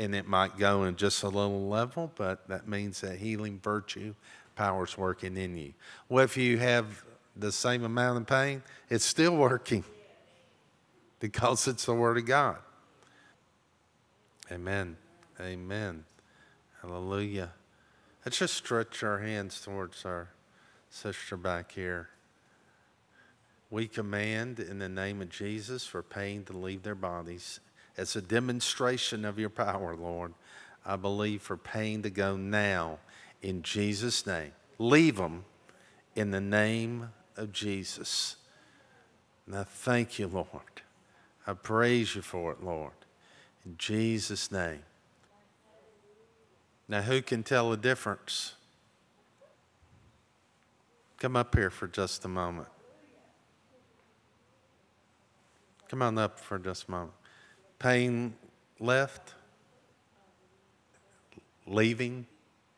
And 0.00 0.14
it 0.14 0.26
might 0.26 0.56
go 0.56 0.84
in 0.84 0.96
just 0.96 1.22
a 1.22 1.28
little 1.28 1.68
level, 1.68 2.10
but 2.16 2.48
that 2.48 2.66
means 2.66 3.02
that 3.02 3.18
healing 3.18 3.60
virtue 3.62 4.14
power's 4.56 4.96
working 4.96 5.36
in 5.36 5.56
you. 5.56 5.74
Well, 6.08 6.24
if 6.24 6.38
you 6.38 6.56
have 6.58 7.04
the 7.36 7.52
same 7.52 7.84
amount 7.84 8.16
of 8.16 8.26
pain, 8.26 8.62
it's 8.88 9.04
still 9.04 9.36
working 9.48 9.84
because 11.20 11.68
it's 11.68 11.84
the 11.84 11.94
Word 11.94 12.16
of 12.16 12.24
God. 12.24 12.56
Amen. 14.50 14.96
Amen. 15.38 16.04
Hallelujah. 16.80 17.50
Let's 18.24 18.38
just 18.38 18.54
stretch 18.54 19.02
our 19.02 19.18
hands 19.18 19.60
towards 19.60 20.04
our 20.04 20.30
sister 20.88 21.36
back 21.36 21.72
here. 21.72 22.08
We 23.70 23.86
command 23.86 24.58
in 24.58 24.78
the 24.78 24.88
name 24.88 25.22
of 25.22 25.28
Jesus 25.28 25.86
for 25.86 26.02
pain 26.02 26.44
to 26.44 26.56
leave 26.56 26.82
their 26.82 26.94
bodies 26.94 27.60
as 28.00 28.16
a 28.16 28.22
demonstration 28.22 29.26
of 29.26 29.38
your 29.38 29.50
power, 29.50 29.94
Lord. 29.94 30.32
I 30.86 30.96
believe 30.96 31.42
for 31.42 31.58
pain 31.58 32.00
to 32.02 32.08
go 32.08 32.34
now 32.34 32.98
in 33.42 33.62
Jesus' 33.62 34.26
name. 34.26 34.52
Leave 34.78 35.16
them 35.16 35.44
in 36.16 36.30
the 36.30 36.40
name 36.40 37.10
of 37.36 37.52
Jesus. 37.52 38.36
Now, 39.46 39.64
thank 39.64 40.18
you, 40.18 40.28
Lord. 40.28 40.80
I 41.46 41.52
praise 41.52 42.16
you 42.16 42.22
for 42.22 42.52
it, 42.52 42.64
Lord. 42.64 42.92
In 43.66 43.76
Jesus' 43.76 44.50
name. 44.50 44.82
Now, 46.88 47.02
who 47.02 47.20
can 47.20 47.42
tell 47.42 47.70
the 47.70 47.76
difference? 47.76 48.54
Come 51.18 51.36
up 51.36 51.54
here 51.54 51.68
for 51.68 51.86
just 51.86 52.24
a 52.24 52.28
moment. 52.28 52.68
Come 55.90 56.00
on 56.00 56.16
up 56.16 56.40
for 56.40 56.58
just 56.58 56.88
a 56.88 56.90
moment. 56.90 57.19
Pain 57.80 58.34
left? 58.78 59.32
Leaving? 61.66 62.26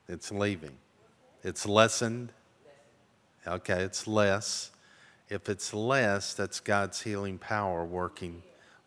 It's 0.08 0.30
leaving. 0.30 0.76
It's 1.42 1.66
lessened. 1.66 2.32
Okay, 3.44 3.82
it's 3.82 4.06
less. 4.06 4.70
If 5.28 5.48
it's 5.48 5.74
less, 5.74 6.34
that's 6.34 6.60
God's 6.60 7.02
healing 7.02 7.36
power 7.36 7.84
working, 7.84 8.44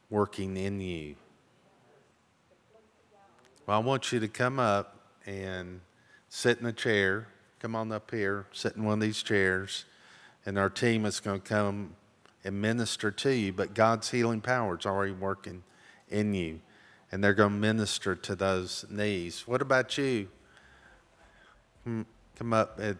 working 0.09 0.55
in 0.55 0.79
you. 0.79 1.15
Well, 3.67 3.77
I 3.77 3.83
want 3.83 4.13
you 4.13 4.21
to 4.21 4.29
come 4.29 4.57
up 4.57 4.95
and 5.25 5.81
sit 6.29 6.59
in 6.59 6.65
a 6.65 6.73
chair. 6.73 7.27
Come 7.59 7.75
on 7.75 7.91
up 7.91 8.11
here, 8.11 8.45
sit 8.53 8.77
in 8.77 8.85
one 8.85 8.93
of 8.93 8.99
these 9.01 9.21
chairs, 9.21 9.83
and 10.45 10.57
our 10.57 10.69
team 10.69 11.05
is 11.05 11.19
going 11.19 11.41
to 11.41 11.47
come 11.47 11.95
and 12.45 12.61
minister 12.61 13.11
to 13.11 13.31
you, 13.35 13.51
but 13.51 13.73
God's 13.73 14.11
healing 14.11 14.39
power 14.39 14.77
is 14.77 14.85
already 14.85 15.11
working 15.11 15.63
in 16.09 16.33
you, 16.33 16.61
and 17.11 17.23
they're 17.23 17.33
going 17.33 17.53
to 17.53 17.57
minister 17.57 18.15
to 18.15 18.35
those 18.35 18.85
knees. 18.89 19.43
What 19.47 19.61
about 19.61 19.97
you? 19.97 20.29
Come 21.83 22.53
up. 22.53 22.79
At, 22.81 22.97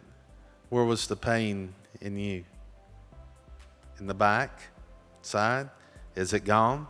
where 0.69 0.83
was 0.83 1.07
the 1.07 1.15
pain 1.15 1.73
in 2.01 2.17
you? 2.17 2.43
In 3.99 4.07
the 4.07 4.13
back? 4.13 4.61
Side? 5.21 5.69
Is 6.15 6.33
it 6.33 6.45
gone 6.45 6.87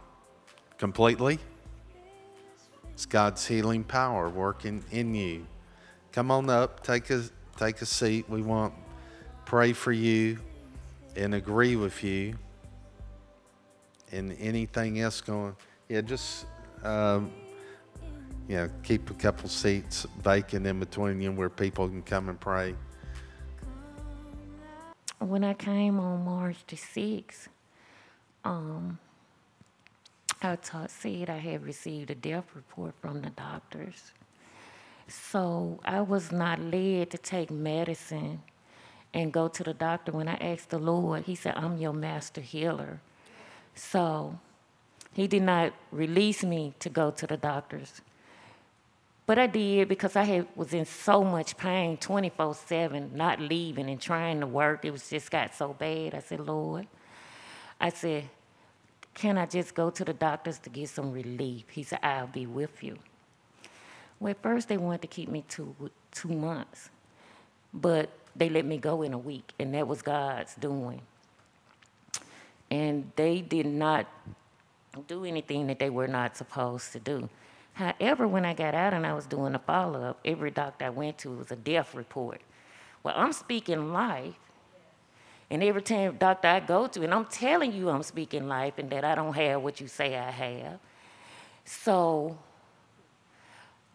completely? 0.78 1.40
It's 2.94 3.06
God's 3.06 3.46
healing 3.46 3.84
power 3.84 4.30
working 4.30 4.84
in 4.92 5.16
you. 5.16 5.48
Come 6.12 6.32
on 6.32 6.50
up, 6.50 6.82
take 6.82 7.10
a 7.10 7.24
take 7.58 7.82
a 7.82 7.86
seat. 7.86 8.30
We 8.30 8.42
want 8.42 8.74
pray 9.46 9.74
for 9.74 9.92
you 9.92 10.40
and 11.16 11.36
agree 11.36 11.76
with 11.76 12.04
you 12.04 12.36
and 14.12 14.36
anything 14.40 15.00
else 15.00 15.22
going. 15.22 15.56
Yeah, 15.88 16.02
just 16.02 16.46
um, 16.84 17.32
you 18.48 18.58
know, 18.58 18.70
keep 18.84 19.10
a 19.10 19.14
couple 19.14 19.50
seats 19.50 20.06
vacant 20.22 20.66
in 20.66 20.80
between 20.80 21.22
you 21.22 21.32
where 21.32 21.50
people 21.50 21.88
can 21.88 22.02
come 22.02 22.30
and 22.30 22.40
pray. 22.40 22.76
When 25.20 25.44
I 25.44 25.54
came 25.54 26.00
on 26.00 26.26
March 26.26 26.58
the 26.68 26.76
6th, 26.76 27.48
um, 28.44 29.00
I 30.42 30.56
taught, 30.58 30.92
said 30.92 31.30
I 31.30 31.38
had 31.38 31.64
received 31.64 32.12
a 32.12 32.16
death 32.16 32.46
report 32.54 32.94
from 33.02 33.22
the 33.22 33.30
doctors. 33.32 34.12
So 35.08 35.80
I 35.86 36.02
was 36.02 36.32
not 36.32 36.60
led 36.60 37.12
to 37.12 37.18
take 37.18 37.50
medicine 37.50 38.42
and 39.14 39.32
go 39.32 39.48
to 39.48 39.64
the 39.64 39.74
doctor. 39.74 40.12
When 40.12 40.28
I 40.28 40.36
asked 40.36 40.70
the 40.70 40.80
Lord, 40.80 41.24
He 41.24 41.36
said, 41.36 41.54
I'm 41.56 41.78
your 41.78 41.94
master 41.94 42.42
healer. 42.42 43.00
So 43.74 44.38
He 45.16 45.28
did 45.28 45.44
not 45.44 45.72
release 45.92 46.44
me 46.44 46.74
to 46.80 46.90
go 46.90 47.10
to 47.10 47.26
the 47.26 47.38
doctors. 47.38 48.02
But 49.26 49.40
I 49.40 49.48
did 49.48 49.88
because 49.88 50.18
I 50.18 50.24
had, 50.24 50.48
was 50.58 50.74
in 50.74 50.84
so 50.84 51.24
much 51.24 51.56
pain 51.56 51.96
24 51.96 52.54
7, 52.54 53.12
not 53.16 53.40
leaving 53.40 53.90
and 53.90 54.00
trying 54.00 54.42
to 54.42 54.46
work. 54.46 54.84
It 54.84 54.92
was 54.92 55.10
just 55.10 55.32
got 55.32 55.56
so 55.56 55.72
bad. 55.72 56.14
I 56.14 56.20
said, 56.20 56.42
Lord, 56.42 56.86
I 57.80 57.90
said, 57.90 58.26
can 59.14 59.38
I 59.38 59.46
just 59.46 59.74
go 59.74 59.90
to 59.90 60.04
the 60.04 60.14
doctors 60.14 60.60
to 60.60 60.70
get 60.70 60.90
some 60.90 61.14
relief? 61.14 61.70
He 61.70 61.84
said, 61.84 62.00
I'll 62.04 62.28
be 62.28 62.46
with 62.46 62.84
you. 62.84 63.00
Well, 64.20 64.32
at 64.32 64.44
first 64.44 64.68
they 64.68 64.76
wanted 64.76 65.02
to 65.04 65.08
keep 65.08 65.30
me 65.30 65.46
two, 65.48 65.74
two 66.12 66.28
months, 66.28 66.90
but 67.74 68.10
they 68.36 68.50
let 68.50 68.66
me 68.66 68.78
go 68.78 69.02
in 69.02 69.14
a 69.14 69.18
week, 69.18 69.54
and 69.60 69.74
that 69.76 69.88
was 69.88 70.02
God's 70.02 70.56
doing. 70.56 71.02
And 72.70 73.12
they 73.16 73.40
did 73.40 73.66
not 73.66 74.08
do 75.04 75.26
anything 75.26 75.68
that 75.68 75.80
they 75.80 75.90
were 75.90 76.08
not 76.08 76.38
supposed 76.38 76.92
to 76.94 77.00
do. 77.00 77.30
However, 77.74 78.28
when 78.28 78.46
I 78.46 78.54
got 78.54 78.74
out 78.74 78.94
and 78.94 79.06
I 79.06 79.14
was 79.14 79.26
doing 79.26 79.54
a 79.54 79.60
follow 79.60 80.02
up, 80.02 80.20
every 80.24 80.52
doctor 80.52 80.86
I 80.86 80.90
went 80.90 81.18
to 81.20 81.32
was 81.32 81.52
a 81.52 81.56
death 81.56 81.94
report. 81.94 82.42
Well, 83.04 83.14
I'm 83.18 83.34
speaking 83.34 83.92
life. 83.92 84.36
And 85.50 85.62
every 85.62 85.82
time 85.82 86.16
doctor 86.18 86.48
I 86.48 86.60
go 86.60 86.88
to, 86.88 87.04
and 87.04 87.14
I'm 87.14 87.26
telling 87.26 87.74
you 87.74 87.90
I'm 87.90 88.02
speaking 88.02 88.48
life 88.48 88.76
and 88.78 88.90
that 88.90 89.04
I 89.04 89.14
don't 89.14 89.34
have 89.34 89.62
what 89.62 89.80
you 89.80 89.88
say 89.88 90.16
I 90.16 90.32
have. 90.32 90.80
So 91.66 92.38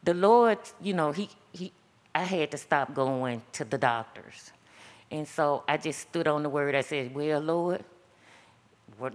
the 0.03 0.15
Lord, 0.15 0.59
you 0.81 0.93
know, 0.93 1.13
he, 1.13 1.29
he 1.53 1.73
I 2.15 2.25
had 2.25 2.51
to 2.51 2.59
stop 2.59 2.95
going 2.95 3.43
to 3.53 3.65
the 3.65 3.79
doctors. 3.79 4.53
And 5.11 5.27
so 5.27 5.65
I 5.67 5.77
just 5.77 6.01
stood 6.01 6.29
on 6.29 6.43
the 6.43 6.49
word. 6.49 6.75
I 6.75 6.83
said, 6.83 7.15
Well, 7.15 7.41
Lord, 7.41 7.85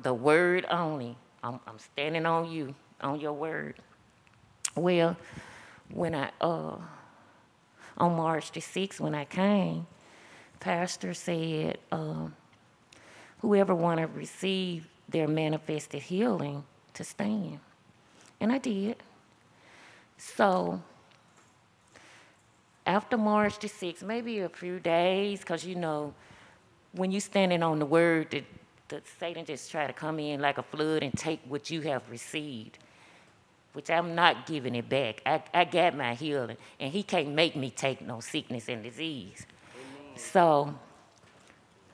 the 0.01 0.13
word 0.13 0.65
only. 0.69 1.17
I'm, 1.45 1.59
I'm 1.67 1.77
standing 1.77 2.25
on 2.25 2.51
you, 2.51 2.73
on 3.01 3.19
your 3.19 3.33
word. 3.33 3.75
Well, 4.75 5.15
when 5.93 6.15
I, 6.15 6.31
uh, 6.41 6.77
on 7.97 8.15
March 8.15 8.51
the 8.51 8.61
6th, 8.61 8.99
when 8.99 9.13
I 9.13 9.25
came, 9.25 9.85
Pastor 10.59 11.13
said, 11.13 11.77
uh, 11.91 12.27
whoever 13.41 13.75
want 13.75 13.99
to 13.99 14.07
receive 14.07 14.87
their 15.07 15.27
manifested 15.27 16.01
healing 16.01 16.63
to 16.95 17.03
stand. 17.03 17.59
And 18.39 18.51
I 18.51 18.57
did. 18.57 18.97
So 20.17 20.81
after 22.87 23.17
March 23.17 23.59
the 23.59 23.67
6th, 23.67 24.01
maybe 24.01 24.39
a 24.39 24.49
few 24.49 24.79
days, 24.79 25.41
because 25.41 25.63
you 25.63 25.75
know, 25.75 26.15
when 26.93 27.11
you 27.11 27.19
standing 27.19 27.61
on 27.61 27.77
the 27.77 27.85
word, 27.85 28.31
the, 28.31 28.43
the 28.87 29.01
Satan 29.19 29.45
just 29.45 29.71
try 29.71 29.87
to 29.87 29.93
come 29.93 30.19
in 30.19 30.39
like 30.41 30.57
a 30.57 30.63
flood 30.63 31.03
and 31.03 31.13
take 31.13 31.39
what 31.47 31.69
you 31.69 31.81
have 31.81 32.09
received 32.09 32.77
which 33.75 33.89
I'm 33.89 34.15
not 34.15 34.45
giving 34.45 34.73
it 34.73 34.87
back. 34.87 35.21
I, 35.25 35.43
I 35.53 35.65
got 35.65 35.97
my 35.97 36.13
healing, 36.13 36.55
and 36.79 36.93
He 36.93 37.03
can't 37.03 37.29
make 37.29 37.57
me 37.57 37.69
take 37.69 38.01
no 38.01 38.21
sickness 38.21 38.69
and 38.69 38.81
disease. 38.81 39.45
Amen. 39.75 40.17
So, 40.17 40.73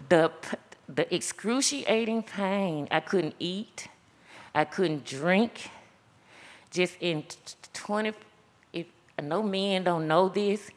the, 0.07 0.31
the 0.87 1.13
excruciating 1.13 2.23
pain, 2.23 2.87
I 2.91 2.99
couldn't 2.99 3.33
eat, 3.39 3.87
I 4.53 4.63
couldn't 4.63 5.05
drink. 5.05 5.71
Just 6.69 6.97
in 7.01 7.23
20, 7.73 8.13
if 8.73 8.85
no 9.21 9.41
men 9.41 9.83
don't 9.83 10.07
know 10.07 10.29
this, 10.29 10.69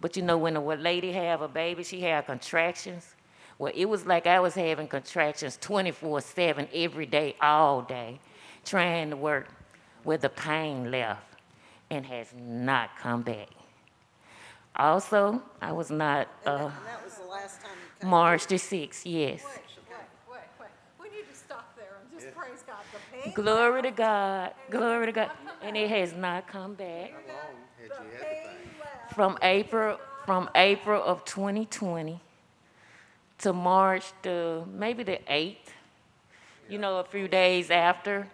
but 0.00 0.16
you 0.16 0.22
know 0.22 0.38
when 0.38 0.56
a 0.56 0.64
lady 0.64 1.10
have 1.12 1.42
a 1.42 1.48
baby, 1.48 1.82
she 1.82 2.00
have 2.02 2.26
contractions. 2.26 3.14
Well, 3.62 3.70
it 3.76 3.84
was 3.84 4.06
like 4.06 4.26
I 4.26 4.40
was 4.40 4.54
having 4.54 4.88
contractions 4.88 5.56
24/7 5.58 6.66
every 6.74 7.06
day, 7.06 7.36
all 7.40 7.82
day, 7.82 8.18
trying 8.64 9.10
to 9.10 9.16
work 9.16 9.46
where 10.02 10.18
the 10.18 10.30
pain 10.30 10.90
left 10.90 11.22
and 11.88 12.04
has 12.06 12.34
not 12.36 12.98
come 12.98 13.22
back. 13.22 13.50
Also, 14.74 15.40
I 15.60 15.70
was 15.70 15.92
not 15.92 16.26
uh, 16.44 16.70
that 16.70 17.04
was 17.04 17.14
the 17.14 17.24
last 17.26 17.62
time 17.62 17.70
you 18.02 18.08
March 18.08 18.48
the 18.48 18.56
6th, 18.56 19.02
yes. 19.04 19.44
Wait, 19.44 19.60
wait, 20.28 20.40
wait. 20.58 20.68
We 21.00 21.16
need 21.16 21.30
to 21.30 21.36
stop 21.36 21.76
there 21.76 21.98
and 22.00 22.20
just 22.20 22.34
praise 22.34 22.64
God. 22.66 22.82
The 22.92 23.22
pain 23.22 23.32
Glory 23.32 23.82
to 23.82 23.92
God, 23.92 24.54
glory 24.70 25.06
to 25.06 25.12
God. 25.12 25.30
And 25.62 25.76
it 25.76 25.88
has 25.88 26.12
not 26.14 26.48
come 26.48 26.74
back. 26.74 27.12
From 29.14 29.38
April, 29.40 30.00
from 30.26 30.50
April 30.56 31.00
of 31.00 31.24
2020 31.24 32.20
to 33.42 33.52
March 33.52 34.04
the, 34.22 34.64
maybe 34.72 35.02
the 35.02 35.18
8th, 35.28 35.56
you 36.68 36.78
know, 36.78 36.98
a 36.98 37.04
few 37.04 37.26
days 37.28 37.70
after 37.70 38.28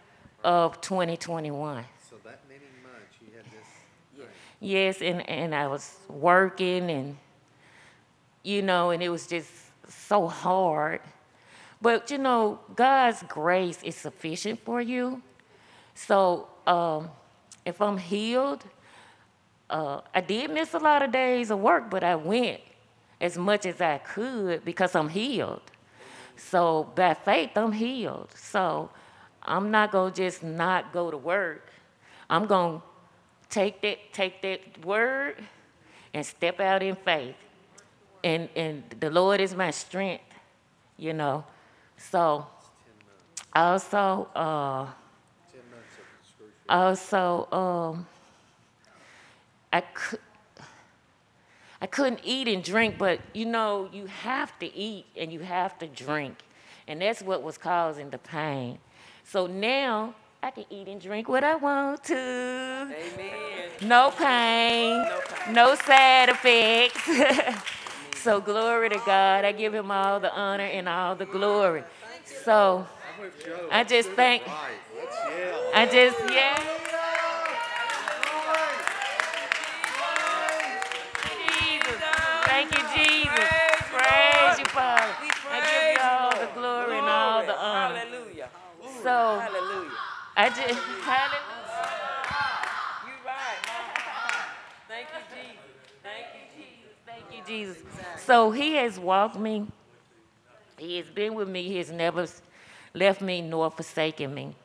of 0.45 0.81
2021. 0.81 1.85
So 2.09 2.17
that 2.25 2.41
many 2.47 2.61
months 2.83 3.17
you 3.21 3.29
had 3.35 3.45
this. 3.47 4.27
Yes, 4.61 5.01
and, 5.01 5.29
and 5.29 5.55
I 5.55 5.67
was 5.67 5.97
working 6.09 6.91
and, 6.91 7.17
you 8.43 8.61
know, 8.61 8.91
and 8.91 9.03
it 9.03 9.09
was 9.09 9.27
just 9.27 9.51
so 9.89 10.27
hard. 10.27 11.01
But, 11.81 12.11
you 12.11 12.19
know, 12.19 12.61
God's 12.75 13.23
grace 13.29 13.83
is 13.83 13.97
sufficient 13.97 14.61
for 14.63 14.83
you. 14.83 15.23
So 15.95 16.49
um, 16.67 17.11
if 17.65 17.81
I'm 17.81 17.97
healed, 17.97 18.63
uh, 19.71 20.03
I 20.15 20.21
did 20.21 20.51
miss 20.51 20.75
a 20.75 20.79
lot 20.79 21.03
of 21.03 21.13
days 21.13 21.51
of 21.51 21.61
work, 21.61 21.89
but 21.89 22.05
I 22.05 22.15
went 22.15 22.61
as 23.21 23.37
much 23.37 23.67
as 23.67 23.81
I 23.81 23.99
could 23.99 24.65
because 24.65 24.95
I'm 24.95 25.09
healed. 25.09 25.63
So 26.37 26.91
by 26.95 27.15
faith, 27.15 27.51
I'm 27.57 27.73
healed. 27.73 28.31
So 28.37 28.91
I'm 29.43 29.71
not 29.71 29.91
gonna 29.91 30.15
just 30.15 30.43
not 30.43 30.93
go 30.93 31.11
to 31.11 31.17
work. 31.17 31.71
I'm 32.31 32.47
gonna 32.47 32.83
take 33.49 33.81
that 33.83 34.13
take 34.13 34.43
that 34.43 34.85
word 34.85 35.43
and 36.15 36.25
step 36.25 36.61
out 36.61 36.83
in 36.83 36.95
faith. 36.95 37.37
And 38.23 38.49
and 38.55 38.85
the 39.01 39.11
Lord 39.11 39.41
is 39.41 39.55
my 39.55 39.71
strength, 39.71 40.25
you 40.97 41.13
know. 41.13 41.45
So 41.97 42.47
also 43.55 44.29
uh 44.37 44.87
also 46.69 47.49
um 47.51 48.07
I 49.73 49.81
could 49.81 50.21
I 51.81 51.87
couldn't 51.87 52.21
eat 52.25 52.49
and 52.49 52.63
drink, 52.63 52.97
but 52.99 53.21
you 53.33 53.47
know, 53.47 53.89
you 53.93 54.07
have 54.07 54.59
to 54.59 54.75
eat 54.75 55.07
and 55.17 55.33
you 55.33 55.41
have 55.41 55.79
to 55.79 55.87
drink. 55.87 56.37
And 56.89 57.01
that's 57.01 57.23
what 57.23 57.43
was 57.43 57.59
causing 57.59 58.11
the 58.11 58.19
pain. 58.19 58.79
So 59.25 59.47
now 59.47 60.15
I 60.43 60.51
can 60.51 60.65
eat 60.71 60.89
and 60.89 61.01
drink 61.01 61.29
what 61.29 61.45
I 61.45 61.55
want 61.55 62.05
to. 62.05 62.15
Amen. 62.17 63.69
No 63.83 64.11
pain, 64.17 65.07
no 65.51 65.75
side 65.75 66.31
effects. 66.31 67.63
so 68.23 68.41
glory 68.41 68.89
to 68.89 69.01
God. 69.07 69.45
I 69.45 69.53
give 69.53 69.75
him 69.75 69.91
all 69.91 70.19
the 70.19 70.33
honor 70.33 70.65
and 70.65 70.89
all 70.89 71.15
the 71.15 71.27
glory. 71.27 71.85
So 72.45 72.87
I 73.71 73.85
just 73.85 74.11
thank, 74.11 74.43
I 75.75 75.87
just, 75.87 76.19
yeah. 76.33 76.88
Thank 82.59 82.73
you, 82.73 83.05
Jesus. 83.05 83.49
Praise 83.87 84.59
you, 84.59 84.65
Father. 84.65 85.15
I 85.49 85.61
give 85.63 85.95
you 85.95 86.03
all 86.03 86.31
the 86.45 86.53
glory 86.59 86.99
and 86.99 87.07
all 87.07 87.47
the 87.47 87.57
honor. 87.57 87.99
Hallelujah. 87.99 88.49
So 89.01 89.39
Hallelujah. 89.39 89.91
I 90.37 90.49
just, 90.49 90.81
hallelujah. 91.07 91.79
You 93.07 93.13
right. 93.25 93.63
Thank 94.89 95.07
you, 95.15 95.23
Jesus. 95.37 95.61
Thank 96.03 96.27
you, 96.35 96.65
Jesus. 96.65 96.97
Thank 97.07 97.25
you, 97.33 97.43
Jesus. 97.47 98.25
So 98.25 98.51
he 98.51 98.75
has 98.75 98.99
walked 98.99 99.39
me. 99.39 99.69
He 100.79 100.97
has 100.97 101.07
been 101.07 101.35
with 101.35 101.49
me. 101.49 101.63
He 101.63 101.77
has 101.77 101.93
never 101.93 102.27
left 102.93 103.21
me 103.21 103.41
nor 103.41 103.71
forsaken 103.71 104.35
me. 104.35 104.57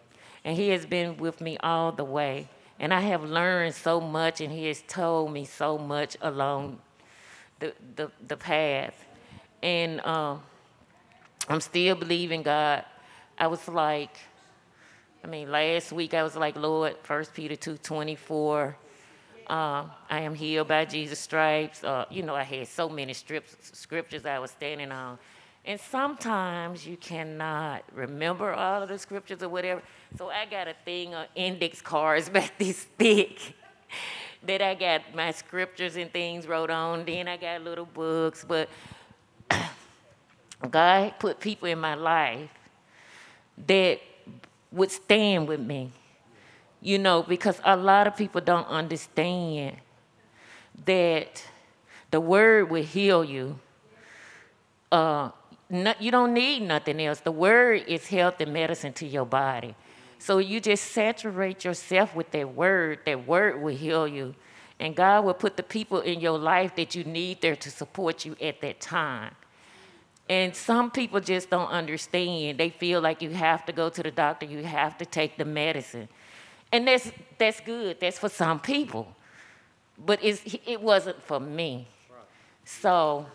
And 0.43 0.57
he 0.57 0.69
has 0.69 0.87
been 0.87 1.17
with 1.17 1.41
me 1.41 1.57
all 1.57 1.91
the 1.91 2.03
way. 2.03 2.47
And 2.79 2.91
I 2.91 3.01
have 3.01 3.23
learned 3.23 3.75
so 3.75 4.01
much, 4.01 4.41
and 4.41 4.51
he 4.51 4.65
has 4.65 4.81
told 4.87 5.31
me 5.31 5.45
so 5.45 5.77
much 5.77 6.17
along 6.23 6.79
the, 7.95 8.11
the, 8.27 8.37
path. 8.37 8.95
And 9.61 10.01
um, 10.01 10.41
I'm 11.47 11.61
still 11.61 11.95
believing 11.95 12.43
God. 12.43 12.83
I 13.37 13.47
was 13.47 13.67
like, 13.67 14.17
I 15.23 15.27
mean, 15.27 15.51
last 15.51 15.91
week 15.91 16.13
I 16.13 16.23
was 16.23 16.35
like, 16.35 16.57
Lord, 16.57 16.95
1 17.05 17.25
Peter 17.33 17.55
2 17.55 17.77
24. 17.77 18.77
Uh, 19.47 19.85
I 20.09 20.21
am 20.21 20.35
healed 20.35 20.67
by 20.67 20.85
Jesus' 20.85 21.19
stripes. 21.19 21.83
Uh, 21.83 22.05
you 22.09 22.23
know, 22.23 22.35
I 22.35 22.43
had 22.43 22.67
so 22.67 22.89
many 22.89 23.13
strips, 23.13 23.55
scriptures 23.77 24.25
I 24.25 24.39
was 24.39 24.51
standing 24.51 24.91
on. 24.91 25.19
And 25.65 25.79
sometimes 25.79 26.85
you 26.85 26.97
cannot 26.97 27.83
remember 27.93 28.53
all 28.53 28.83
of 28.83 28.89
the 28.89 28.99
scriptures 28.99 29.41
or 29.41 29.49
whatever. 29.49 29.81
So 30.17 30.29
I 30.29 30.45
got 30.45 30.67
a 30.67 30.75
thing 30.85 31.13
of 31.13 31.27
index 31.35 31.81
cards 31.81 32.29
back 32.29 32.57
this 32.57 32.83
thick 32.83 33.55
that 34.45 34.61
I 34.61 34.75
got 34.75 35.15
my 35.15 35.31
scriptures 35.31 35.95
and 35.95 36.11
things 36.11 36.47
wrote 36.47 36.69
on. 36.69 37.05
Then 37.05 37.27
I 37.27 37.37
got 37.37 37.61
little 37.61 37.85
books. 37.85 38.45
But 38.47 38.69
God 40.69 41.13
put 41.19 41.39
people 41.39 41.67
in 41.67 41.79
my 41.79 41.95
life 41.95 42.49
that 43.67 43.99
would 44.71 44.91
stand 44.91 45.47
with 45.47 45.59
me 45.59 45.91
you 46.83 46.99
know, 46.99 47.23
because 47.23 47.61
a 47.63 47.77
lot 47.77 48.07
of 48.07 48.15
people 48.15 48.41
don't 48.41 48.67
understand 48.67 49.77
that 50.85 51.43
the 52.11 52.19
word 52.19 52.69
will 52.69 52.83
heal 52.83 53.23
you. 53.23 53.57
Uh, 54.91 55.29
no, 55.69 55.93
you 55.99 56.11
don't 56.11 56.33
need 56.33 56.61
nothing 56.61 57.01
else. 57.01 57.21
The 57.21 57.31
word 57.31 57.85
is 57.87 58.07
health 58.07 58.41
and 58.41 58.51
medicine 58.53 58.91
to 58.93 59.07
your 59.07 59.25
body. 59.25 59.75
So 60.23 60.37
you 60.37 60.61
just 60.61 60.93
saturate 60.93 61.65
yourself 61.65 62.15
with 62.15 62.31
that 62.31 62.55
word. 62.55 62.99
That 63.05 63.27
word 63.27 63.61
will 63.61 63.75
heal 63.75 64.07
you. 64.07 64.35
And 64.79 64.95
God 64.95 65.25
will 65.25 65.33
put 65.33 65.57
the 65.57 65.63
people 65.63 65.99
in 65.99 66.21
your 66.21 66.39
life 66.39 66.77
that 66.77 66.95
you 66.95 67.03
need 67.03 67.41
there 67.41 67.57
to 67.57 67.69
support 67.69 68.23
you 68.23 68.37
at 68.41 68.61
that 68.61 68.79
time. 68.79 69.35
And 70.29 70.55
some 70.55 70.91
people 70.91 71.19
just 71.19 71.49
don't 71.49 71.67
understand. 71.67 72.57
They 72.57 72.69
feel 72.69 73.01
like 73.01 73.21
you 73.21 73.31
have 73.31 73.65
to 73.65 73.73
go 73.73 73.89
to 73.89 74.01
the 74.01 74.11
doctor, 74.11 74.45
you 74.45 74.63
have 74.63 74.97
to 74.99 75.05
take 75.05 75.37
the 75.37 75.43
medicine. 75.43 76.07
And 76.71 76.87
that's, 76.87 77.11
that's 77.37 77.59
good, 77.59 77.99
that's 77.99 78.17
for 78.17 78.29
some 78.29 78.61
people. 78.61 79.13
But 79.97 80.19
it 80.23 80.81
wasn't 80.81 81.21
for 81.21 81.41
me. 81.41 81.85
So 82.63 83.25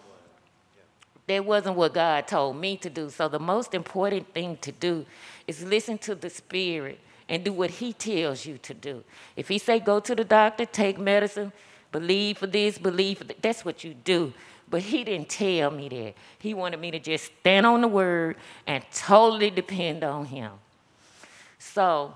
that 1.27 1.45
wasn't 1.45 1.77
what 1.77 1.93
God 1.93 2.27
told 2.27 2.57
me 2.57 2.79
to 2.79 2.89
do. 2.89 3.11
So 3.11 3.29
the 3.29 3.39
most 3.39 3.75
important 3.75 4.33
thing 4.33 4.57
to 4.63 4.73
do 4.73 5.05
is 5.49 5.65
listen 5.65 5.99
to 5.99 6.15
the 6.15 6.31
Spirit 6.31 7.01
and 7.29 7.43
do 7.43 7.53
what 7.53 7.71
He 7.71 7.93
tells 7.93 8.47
you 8.47 8.59
to 8.59 8.75
do. 8.75 9.03
If 9.35 9.49
He 9.49 9.59
say 9.59 9.81
go 9.81 9.99
to 9.99 10.15
the 10.15 10.25
doctor, 10.25 10.65
take 10.65 10.99
medicine, 10.99 11.53
believe 11.91 12.39
for 12.39 12.47
this, 12.47 12.79
believe 12.79 13.19
for 13.19 13.25
that, 13.25 13.43
that's 13.43 13.65
what 13.65 13.83
you 13.83 13.95
do. 13.95 14.33
But 14.71 14.83
He 14.83 15.03
didn't 15.03 15.31
tell 15.31 15.71
me 15.71 15.89
that. 15.89 16.15
He 16.39 16.55
wanted 16.55 16.79
me 16.79 16.91
to 16.93 16.99
just 17.01 17.33
stand 17.41 17.67
on 17.67 17.81
the 17.81 17.89
Word 17.89 18.37
and 18.67 18.85
totally 18.95 19.51
depend 19.51 20.05
on 20.05 20.27
Him. 20.27 20.53
So 21.59 22.15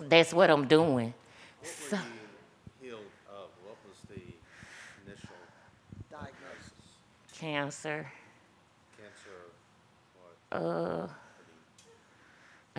that's 0.00 0.32
what 0.32 0.50
I'm 0.50 0.66
doing. 0.66 1.12
So, 1.62 1.98
Healed 2.80 3.00
of, 3.28 3.50
what 3.64 3.76
was 3.86 3.98
the 4.08 4.22
initial 5.04 5.36
diagnosis. 6.10 6.72
cancer. 7.38 8.10
cancer? 8.96 9.40
What? 10.50 10.62
Uh, 10.62 11.08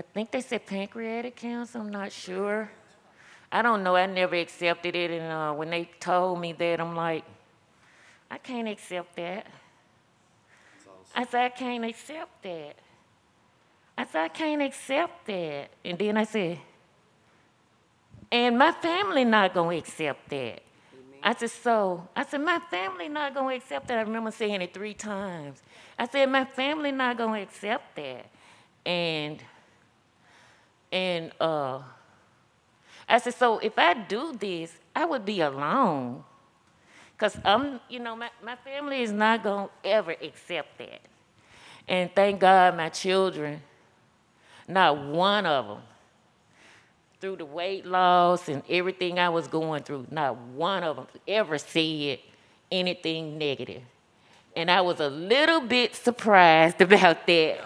I 0.01 0.13
think 0.15 0.31
they 0.31 0.41
said 0.41 0.65
pancreatic 0.65 1.35
cancer. 1.35 1.77
I'm 1.77 1.91
not 1.91 2.11
sure. 2.11 2.71
I 3.51 3.61
don't 3.61 3.83
know. 3.83 3.95
I 3.95 4.07
never 4.07 4.35
accepted 4.35 4.95
it, 4.95 5.11
and 5.11 5.31
uh, 5.31 5.53
when 5.53 5.69
they 5.69 5.91
told 5.99 6.41
me 6.41 6.53
that, 6.53 6.81
I'm 6.81 6.95
like, 6.95 7.23
I 8.31 8.39
can't 8.39 8.67
accept 8.67 9.15
that. 9.17 9.45
I 11.15 11.23
said, 11.25 11.43
I 11.43 11.49
can't 11.49 11.85
accept 11.85 12.41
that. 12.41 12.77
I 13.95 14.05
said, 14.05 14.23
I 14.23 14.27
can't 14.29 14.63
accept 14.63 15.27
that. 15.27 15.69
And 15.85 15.99
then 15.99 16.17
I 16.17 16.23
said, 16.23 16.57
and 18.31 18.57
my 18.57 18.71
family 18.71 19.23
not 19.23 19.53
gonna 19.53 19.77
accept 19.77 20.29
that. 20.31 20.63
I 21.21 21.35
said, 21.35 21.51
so, 21.51 22.07
I 22.15 22.25
said, 22.25 22.41
my 22.41 22.57
family 22.71 23.07
not 23.07 23.35
gonna 23.35 23.53
accept 23.53 23.87
that. 23.89 23.99
I 23.99 24.01
remember 24.01 24.31
saying 24.31 24.63
it 24.63 24.73
three 24.73 24.95
times. 24.95 25.61
I 25.99 26.07
said, 26.07 26.25
my 26.25 26.45
family 26.45 26.91
not 26.91 27.19
gonna 27.19 27.43
accept 27.43 27.95
that. 27.97 28.25
And, 28.83 29.43
and, 30.91 31.31
uh, 31.39 31.81
I 33.07 33.17
said, 33.17 33.33
so 33.35 33.59
if 33.59 33.77
I 33.77 33.93
do 33.93 34.33
this, 34.33 34.73
I 34.95 35.05
would 35.05 35.25
be 35.25 35.41
alone. 35.41 36.23
Because 37.13 37.37
I'm, 37.43 37.79
you 37.89 37.99
know, 37.99 38.15
my, 38.15 38.29
my 38.43 38.55
family 38.55 39.01
is 39.01 39.11
not 39.11 39.43
going 39.43 39.67
to 39.67 39.89
ever 39.89 40.15
accept 40.21 40.77
that. 40.77 41.01
And 41.87 42.09
thank 42.15 42.39
God 42.39 42.77
my 42.77 42.89
children, 42.89 43.61
not 44.67 44.97
one 44.97 45.45
of 45.45 45.67
them, 45.67 45.81
through 47.19 47.35
the 47.35 47.45
weight 47.45 47.85
loss 47.85 48.47
and 48.47 48.63
everything 48.69 49.19
I 49.19 49.29
was 49.29 49.47
going 49.47 49.83
through, 49.83 50.07
not 50.09 50.37
one 50.37 50.83
of 50.83 50.95
them 50.95 51.07
ever 51.27 51.57
said 51.57 52.19
anything 52.71 53.37
negative. 53.37 53.83
And 54.55 54.71
I 54.71 54.81
was 54.81 54.99
a 54.99 55.09
little 55.09 55.61
bit 55.61 55.95
surprised 55.95 56.81
about 56.81 57.27
that. 57.27 57.59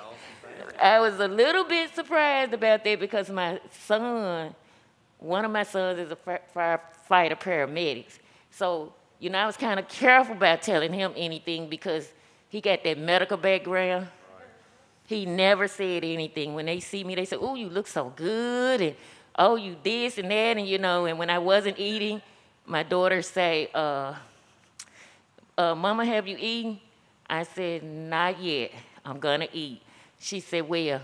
I 0.79 0.99
was 0.99 1.19
a 1.19 1.27
little 1.27 1.63
bit 1.63 1.93
surprised 1.93 2.53
about 2.53 2.83
that 2.83 2.99
because 2.99 3.29
my 3.29 3.59
son, 3.87 4.55
one 5.19 5.45
of 5.45 5.51
my 5.51 5.63
sons 5.63 5.99
is 5.99 6.11
a 6.11 6.15
firefighter 6.15 7.39
paramedics. 7.39 8.19
So, 8.51 8.93
you 9.19 9.29
know, 9.29 9.39
I 9.39 9.45
was 9.45 9.57
kind 9.57 9.79
of 9.79 9.87
careful 9.87 10.35
about 10.35 10.61
telling 10.61 10.93
him 10.93 11.13
anything 11.15 11.69
because 11.69 12.11
he 12.49 12.61
got 12.61 12.83
that 12.83 12.97
medical 12.97 13.37
background. 13.37 14.07
He 15.07 15.25
never 15.25 15.67
said 15.67 16.03
anything. 16.03 16.55
When 16.55 16.65
they 16.65 16.79
see 16.79 17.03
me, 17.03 17.15
they 17.15 17.25
say, 17.25 17.35
Oh, 17.35 17.55
you 17.55 17.69
look 17.69 17.87
so 17.87 18.11
good. 18.15 18.81
And 18.81 18.95
oh, 19.37 19.55
you 19.55 19.75
this 19.83 20.17
and 20.17 20.31
that. 20.31 20.57
And, 20.57 20.67
you 20.67 20.77
know, 20.77 21.05
and 21.05 21.19
when 21.19 21.29
I 21.29 21.37
wasn't 21.37 21.77
eating, 21.79 22.21
my 22.65 22.81
daughter 22.81 23.21
say, 23.21 23.69
uh, 23.73 24.15
uh, 25.57 25.75
Mama, 25.75 26.05
have 26.05 26.27
you 26.27 26.37
eaten? 26.39 26.79
I 27.29 27.43
said, 27.43 27.83
Not 27.83 28.41
yet. 28.41 28.71
I'm 29.05 29.19
going 29.19 29.41
to 29.41 29.55
eat. 29.55 29.81
She 30.25 30.39
said, 30.39 30.67
Well, 30.67 31.01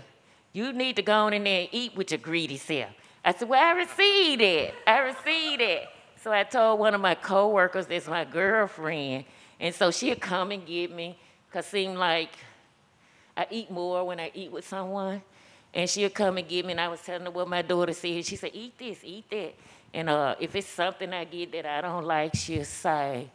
you 0.52 0.72
need 0.72 0.96
to 0.96 1.02
go 1.02 1.12
on 1.12 1.32
in 1.32 1.44
there 1.44 1.60
and 1.60 1.68
eat 1.70 1.94
with 1.94 2.10
your 2.10 2.18
greedy 2.18 2.56
self. 2.56 2.90
I 3.24 3.32
said, 3.32 3.48
Well, 3.48 3.62
I 3.62 3.70
received 3.78 4.42
it. 4.42 4.74
I 4.84 4.98
received 4.98 5.62
it. 5.62 5.84
So 6.20 6.32
I 6.32 6.42
told 6.42 6.80
one 6.80 6.92
of 6.92 7.00
my 7.00 7.14
coworkers 7.14 7.86
that's 7.86 8.08
my 8.08 8.24
girlfriend. 8.24 9.24
And 9.60 9.72
so 9.72 9.92
she'll 9.92 10.16
come 10.16 10.50
and 10.50 10.66
get 10.66 10.90
me, 10.90 11.16
because 11.48 11.66
it 11.66 11.70
seemed 11.70 11.98
like 11.98 12.30
I 13.36 13.46
eat 13.48 13.70
more 13.70 14.04
when 14.04 14.18
I 14.18 14.32
eat 14.34 14.50
with 14.50 14.66
someone. 14.66 15.22
And 15.72 15.88
she'll 15.88 16.10
come 16.10 16.38
and 16.38 16.48
get 16.48 16.66
me, 16.66 16.72
and 16.72 16.80
I 16.80 16.88
was 16.88 17.00
telling 17.00 17.22
her 17.22 17.30
what 17.30 17.46
my 17.46 17.62
daughter 17.62 17.92
said. 17.92 18.26
She 18.26 18.34
said, 18.34 18.50
Eat 18.52 18.76
this, 18.76 18.98
eat 19.04 19.30
that. 19.30 19.54
And 19.94 20.08
uh, 20.08 20.34
if 20.40 20.56
it's 20.56 20.66
something 20.66 21.12
I 21.12 21.26
get 21.26 21.52
that 21.52 21.64
I 21.64 21.80
don't 21.80 22.06
like, 22.06 22.34
she'll 22.34 22.64
say, 22.64 23.30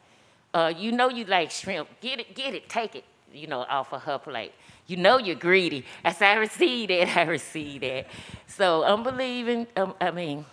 uh, 0.53 0.73
You 0.75 0.91
know 0.91 1.07
you 1.07 1.23
like 1.23 1.49
shrimp. 1.49 1.87
Get 2.01 2.19
it, 2.19 2.35
get 2.35 2.53
it, 2.53 2.67
take 2.67 2.97
it, 2.97 3.05
you 3.31 3.47
know, 3.47 3.61
off 3.61 3.93
of 3.93 4.03
her 4.03 4.17
plate. 4.17 4.51
You 4.87 4.95
know 4.95 5.17
you're 5.17 5.35
greedy. 5.35 5.83
I 6.03 6.13
said, 6.13 6.37
I 6.37 6.39
receive 6.39 6.87
that, 6.89 7.15
I 7.17 7.23
receive 7.23 7.81
that. 7.81 8.07
So 8.47 8.83
I'm 8.83 9.03
believing, 9.03 9.67
um, 9.75 9.93
I 9.99 10.11
mean, 10.11 10.45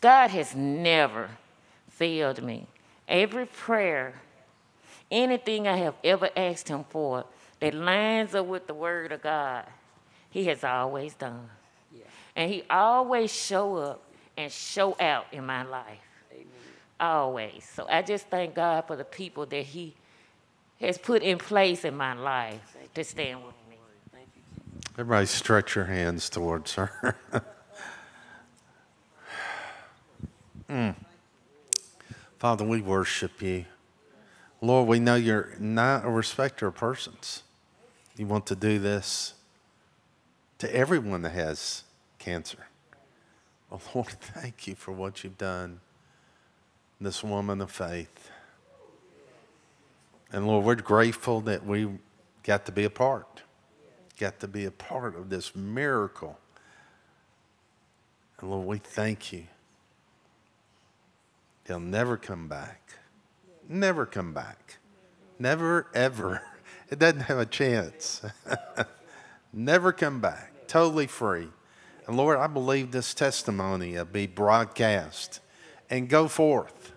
God 0.00 0.30
has 0.30 0.54
never 0.54 1.30
failed 1.88 2.42
me. 2.42 2.66
Every 3.08 3.46
prayer, 3.46 4.14
anything 5.10 5.66
I 5.66 5.78
have 5.78 5.94
ever 6.04 6.30
asked 6.36 6.68
Him 6.68 6.84
for 6.88 7.24
that 7.58 7.74
lines 7.74 8.34
up 8.34 8.46
with 8.46 8.68
the 8.68 8.74
Word 8.74 9.10
of 9.10 9.22
God, 9.22 9.64
He 10.30 10.44
has 10.44 10.62
always 10.62 11.14
done. 11.14 11.48
Yeah. 11.92 12.04
And 12.36 12.52
He 12.52 12.62
always 12.70 13.32
show 13.32 13.76
up 13.76 14.02
and 14.36 14.52
show 14.52 14.96
out 15.00 15.26
in 15.32 15.44
my 15.44 15.64
life. 15.64 15.98
Amen. 16.32 16.46
Always. 17.00 17.68
So 17.74 17.86
I 17.88 18.02
just 18.02 18.28
thank 18.28 18.54
God 18.54 18.86
for 18.86 18.94
the 18.94 19.04
people 19.04 19.46
that 19.46 19.64
He 19.64 19.94
has 20.80 20.98
put 20.98 21.22
in 21.22 21.38
place 21.38 21.84
in 21.84 21.96
my 21.96 22.14
life 22.14 22.76
to 22.94 23.04
stand 23.04 23.44
with 23.44 23.54
me. 23.70 23.76
Everybody, 24.98 25.26
stretch 25.26 25.74
your 25.74 25.86
hands 25.86 26.30
towards 26.30 26.74
her. 26.74 27.16
Mm. 30.68 30.96
Father, 32.38 32.64
we 32.64 32.80
worship 32.80 33.40
you. 33.40 33.64
Lord, 34.60 34.88
we 34.88 34.98
know 34.98 35.14
you're 35.14 35.54
not 35.58 36.04
a 36.04 36.10
respecter 36.10 36.66
of 36.66 36.74
persons. 36.74 37.42
You 38.16 38.26
want 38.26 38.46
to 38.46 38.56
do 38.56 38.78
this 38.78 39.34
to 40.58 40.74
everyone 40.74 41.22
that 41.22 41.32
has 41.32 41.84
cancer. 42.18 42.66
Oh, 43.70 43.80
Lord, 43.94 44.08
thank 44.20 44.66
you 44.66 44.74
for 44.74 44.92
what 44.92 45.22
you've 45.22 45.38
done. 45.38 45.80
This 47.00 47.22
woman 47.22 47.60
of 47.60 47.70
faith. 47.70 48.30
And 50.32 50.46
Lord, 50.46 50.64
we're 50.64 50.74
grateful 50.76 51.40
that 51.42 51.64
we 51.64 51.88
got 52.42 52.66
to 52.66 52.72
be 52.72 52.84
a 52.84 52.90
part, 52.90 53.42
got 54.18 54.40
to 54.40 54.48
be 54.48 54.64
a 54.64 54.70
part 54.70 55.16
of 55.16 55.30
this 55.30 55.54
miracle. 55.54 56.38
And 58.40 58.50
Lord, 58.50 58.66
we 58.66 58.78
thank 58.78 59.32
you. 59.32 59.44
They'll 61.64 61.80
never 61.80 62.16
come 62.16 62.48
back. 62.48 62.80
Never 63.68 64.06
come 64.06 64.32
back. 64.32 64.78
Never, 65.38 65.88
ever. 65.94 66.42
It 66.88 67.00
doesn't 67.00 67.22
have 67.22 67.38
a 67.38 67.46
chance. 67.46 68.22
never 69.52 69.92
come 69.92 70.20
back. 70.20 70.68
Totally 70.68 71.08
free. 71.08 71.48
And 72.06 72.16
Lord, 72.16 72.38
I 72.38 72.46
believe 72.46 72.92
this 72.92 73.12
testimony 73.12 73.94
will 73.94 74.04
be 74.04 74.28
broadcast 74.28 75.40
and 75.90 76.08
go 76.08 76.28
forth 76.28 76.92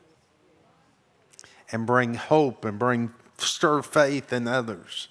and 1.71 1.85
bring 1.85 2.15
hope 2.15 2.65
and 2.65 2.79
bring 2.79 3.13
stir 3.37 3.81
faith 3.81 4.33
in 4.33 4.47
others 4.47 5.07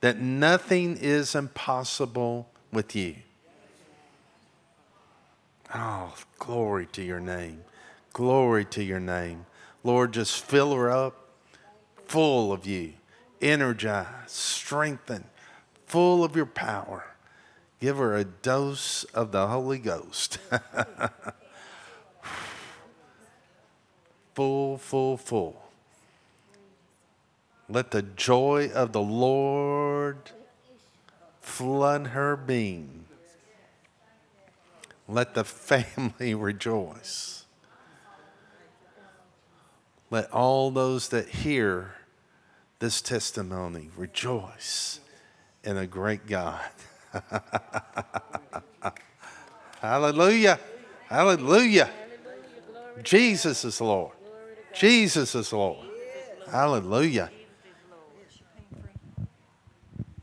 that 0.00 0.18
nothing 0.18 0.96
is 0.96 1.34
impossible 1.34 2.48
with 2.72 2.94
you. 2.96 3.16
Oh, 5.74 6.14
glory 6.38 6.86
to 6.92 7.02
your 7.02 7.20
name. 7.20 7.64
Glory 8.12 8.64
to 8.66 8.82
your 8.82 9.00
name. 9.00 9.46
Lord, 9.84 10.12
just 10.12 10.44
fill 10.44 10.74
her 10.74 10.90
up 10.90 11.22
full 12.06 12.52
of 12.52 12.66
you, 12.66 12.92
energize, 13.40 14.06
strengthen, 14.26 15.24
full 15.86 16.24
of 16.24 16.36
your 16.36 16.46
power. 16.46 17.04
Give 17.80 17.96
her 17.96 18.14
a 18.14 18.24
dose 18.24 19.04
of 19.14 19.32
the 19.32 19.46
Holy 19.46 19.78
Ghost. 19.78 20.38
full, 24.34 24.78
full, 24.78 25.16
full. 25.16 25.62
Let 27.68 27.90
the 27.90 28.02
joy 28.02 28.70
of 28.74 28.92
the 28.92 29.00
Lord 29.00 30.30
flood 31.40 32.08
her 32.08 32.36
being. 32.36 33.04
Let 35.08 35.34
the 35.34 35.44
family 35.44 36.34
rejoice. 36.48 37.44
Let 40.10 40.30
all 40.30 40.70
those 40.70 41.08
that 41.08 41.28
hear 41.28 41.94
this 42.78 43.00
testimony 43.00 43.88
rejoice 43.96 45.00
in 45.64 45.76
a 45.76 45.86
great 45.86 46.26
God. 46.26 46.60
Hallelujah. 49.80 50.58
Hallelujah. 51.08 51.88
Jesus 53.02 53.64
is 53.64 53.80
Lord. 53.80 54.12
Jesus 54.74 55.34
is 55.34 55.52
Lord. 55.52 55.86
Hallelujah. 56.50 57.30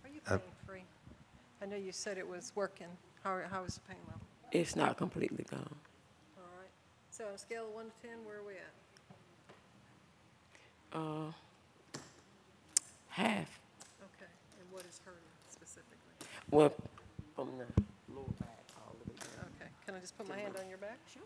Are 0.03 0.09
you 0.13 0.21
pain 0.27 0.39
free? 0.65 0.83
I 1.61 1.65
know 1.65 1.75
you 1.75 1.91
said 1.91 2.17
it 2.17 2.27
was 2.27 2.51
working. 2.55 2.87
How, 3.23 3.39
how 3.49 3.63
is 3.63 3.75
the 3.75 3.81
pain 3.81 3.97
level? 4.07 4.21
It's 4.51 4.75
not 4.75 4.97
completely 4.97 5.45
gone. 5.49 5.75
All 6.37 6.43
right. 6.59 6.69
So 7.11 7.27
on 7.27 7.33
a 7.33 7.37
scale 7.37 7.67
of 7.67 7.73
one 7.73 7.85
to 7.85 8.07
10, 8.07 8.17
where 8.25 8.37
are 8.37 8.43
we 8.43 8.53
at? 8.53 8.73
Uh, 10.99 11.31
half. 13.09 13.59
Okay. 14.01 14.31
And 14.59 14.71
what 14.71 14.83
is 14.89 14.99
hurting 15.05 15.21
specifically? 15.49 15.97
Well, 16.49 16.73
from 17.35 17.49
the 17.57 17.65
lower 18.13 18.25
back 18.39 18.59
all 18.77 18.95
the 19.03 19.11
way 19.11 19.17
down. 19.19 19.45
Okay. 19.55 19.69
Can 19.85 19.95
I 19.95 19.99
just 19.99 20.17
put 20.17 20.27
my 20.27 20.37
hand 20.37 20.55
on 20.59 20.67
your 20.67 20.79
back? 20.79 20.97
Sure. 21.13 21.23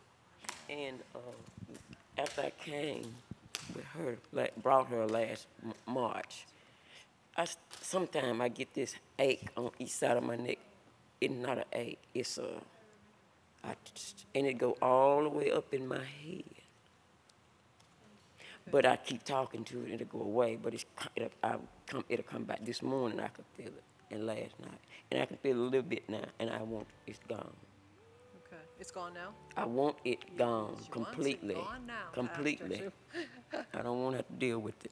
And 0.70 1.00
uh, 1.16 1.20
after 2.18 2.42
I 2.42 2.52
came 2.52 3.16
with 3.76 3.86
her, 3.86 4.18
like, 4.32 4.56
brought 4.62 4.88
her 4.88 5.06
last 5.08 5.48
M- 5.66 5.74
March, 5.88 6.46
I 7.38 7.44
s- 7.44 7.58
sometime 7.82 8.42
I 8.42 8.50
get 8.50 8.74
this 8.74 8.96
ache 9.20 9.48
on 9.58 9.72
each 9.80 9.92
side 9.92 10.18
of 10.18 10.24
my 10.24 10.36
neck. 10.36 10.60
It's 11.22 11.34
not 11.34 11.58
an 11.58 11.64
ache. 11.74 12.00
It's 12.14 12.38
a, 12.38 12.50
I 13.64 13.76
just, 13.94 14.26
and 14.36 14.46
it 14.48 14.56
go 14.58 14.78
all 14.82 15.24
the 15.24 15.30
way 15.30 15.52
up 15.52 15.74
in 15.74 15.88
my 15.88 16.04
head. 16.04 16.44
But 18.72 18.86
I 18.86 18.98
keep 18.98 19.24
talking 19.24 19.64
to 19.66 19.80
it 19.82 19.92
and 19.92 20.02
it'll 20.02 20.20
go 20.20 20.26
away. 20.26 20.58
But 20.62 20.74
it's 20.74 20.86
it'll, 21.16 21.30
I 21.44 21.56
come 21.88 22.06
it'll 22.10 22.24
come 22.24 22.44
back 22.44 22.64
this 22.66 22.82
morning. 22.82 23.20
I 23.20 23.28
could 23.28 23.46
feel 23.58 23.68
it, 23.68 23.84
and 24.12 24.26
last 24.26 24.60
night, 24.60 24.80
and 25.12 25.22
I 25.22 25.26
can 25.26 25.38
feel 25.38 25.58
it 25.58 25.60
a 25.60 25.64
little 25.64 25.82
bit 25.82 26.10
now, 26.10 26.24
and 26.40 26.50
I 26.50 26.62
want 26.64 26.88
it's 27.08 27.20
gone. 27.28 27.52
Okay. 28.84 28.90
It's 28.90 28.92
gone 28.92 29.14
now? 29.14 29.30
I 29.56 29.66
want 29.66 29.96
it 30.04 30.36
gone 30.38 30.68
She 30.68 30.74
wants 30.74 30.88
it 30.88 30.92
completely. 30.92 31.56
gone 31.56 31.86
now 31.88 32.12
Completely. 32.12 32.92
she- 33.14 33.58
I 33.74 33.82
don't 33.82 34.04
want 34.04 34.14
to 34.14 34.18
have 34.18 34.28
to 34.28 34.34
deal 34.34 34.60
with 34.60 34.84
it. 34.84 34.92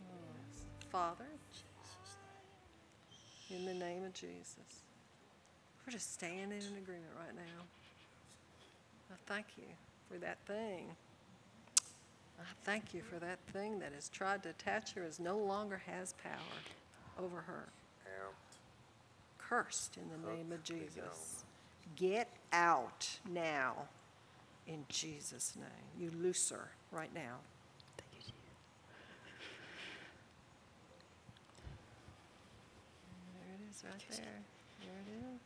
Father, 0.90 1.26
in 3.50 3.64
the 3.64 3.74
name 3.74 4.04
of 4.04 4.12
Jesus, 4.14 4.82
we're 5.86 5.92
just 5.92 6.12
standing 6.14 6.58
in 6.60 6.76
agreement 6.76 7.12
right 7.16 7.36
now. 7.36 7.62
I 9.12 9.14
thank 9.26 9.46
you 9.56 9.68
for 10.10 10.18
that 10.18 10.38
thing. 10.46 10.86
I 12.40 12.42
thank 12.64 12.92
you 12.92 13.02
for 13.02 13.20
that 13.20 13.38
thing 13.52 13.78
that 13.78 13.92
has 13.94 14.08
tried 14.08 14.42
to 14.42 14.48
attach 14.50 14.92
her 14.94 15.04
as 15.04 15.20
no 15.20 15.38
longer 15.38 15.80
has 15.86 16.14
power 16.14 17.22
over 17.24 17.42
her. 17.42 17.68
Cursed 19.38 19.96
in 19.96 20.10
the 20.10 20.28
name 20.28 20.50
of 20.50 20.64
Jesus. 20.64 21.45
Get 21.94 22.28
out 22.52 23.18
now 23.30 23.88
in 24.66 24.84
Jesus' 24.88 25.54
name. 25.56 25.66
You 25.98 26.10
loose 26.20 26.50
her 26.50 26.70
right 26.90 27.14
now. 27.14 27.38
Thank 27.96 28.12
you, 28.14 28.20
Jesus. 28.20 28.34
There 33.34 33.54
it 33.54 33.60
is 33.70 33.84
right 33.84 34.04
there. 34.10 34.42
There 34.80 35.00
it 35.02 35.10
is. 35.14 35.40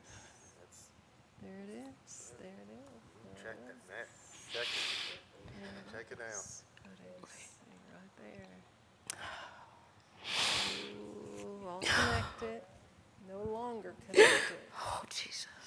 There 1.41 1.61
it 1.63 1.69
is. 2.05 2.33
There 2.39 2.49
it 2.49 2.69
is. 2.73 3.43
Check 3.43 3.57
it, 3.69 3.77
Matt. 3.87 4.09
Check 4.51 4.67
it. 4.67 5.91
Check 5.91 6.07
it 6.11 6.21
out. 6.21 6.45
Right 7.93 8.13
there. 8.17 8.55
Ooh, 10.93 11.67
all 11.67 11.79
connected. 11.79 12.61
No 13.29 13.39
longer 13.51 13.93
connected. 14.07 14.57
Oh, 14.79 15.03
Jesus. 15.09 15.60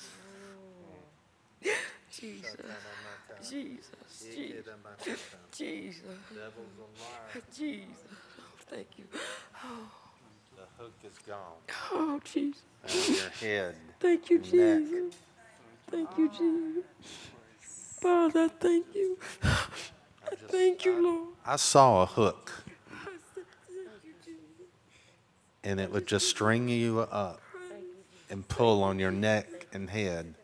Jesus. 2.20 2.57
Jesus. 3.51 4.27
Jesus. 4.35 5.19
Jesus. 5.53 6.03
Devil's 6.31 6.78
a 6.78 6.86
liar. 7.03 7.43
Jesus. 7.55 7.89
Oh, 8.39 8.43
thank 8.66 8.86
you. 8.97 9.05
The 10.57 10.82
hook 10.82 10.95
is 11.05 11.19
gone. 11.27 11.39
Oh, 11.93 12.20
Jesus. 12.24 12.62
Of 12.85 13.09
your 13.09 13.31
head. 13.31 13.74
Thank 14.01 14.31
you, 14.31 14.39
Neck. 14.39 14.49
Jesus. 14.49 15.15
Thank 15.91 16.19
you, 16.19 16.28
Jesus. 16.28 16.85
Father, 18.01 18.45
I 18.45 18.49
thank 18.49 18.95
you. 18.95 19.19
I 19.43 20.36
thank 20.49 20.85
you, 20.85 21.03
Lord. 21.03 21.28
I 21.47 21.57
saw 21.57 22.03
a 22.03 22.07
hook. 22.07 22.53
And 25.62 25.81
it 25.81 25.91
would 25.91 26.07
just 26.07 26.28
string 26.28 26.69
you 26.69 27.01
up 27.01 27.41
and 28.28 28.47
pull 28.47 28.82
on 28.82 28.99
your 28.99 29.11
neck 29.11 29.66
and 29.73 29.89
head. 29.89 30.35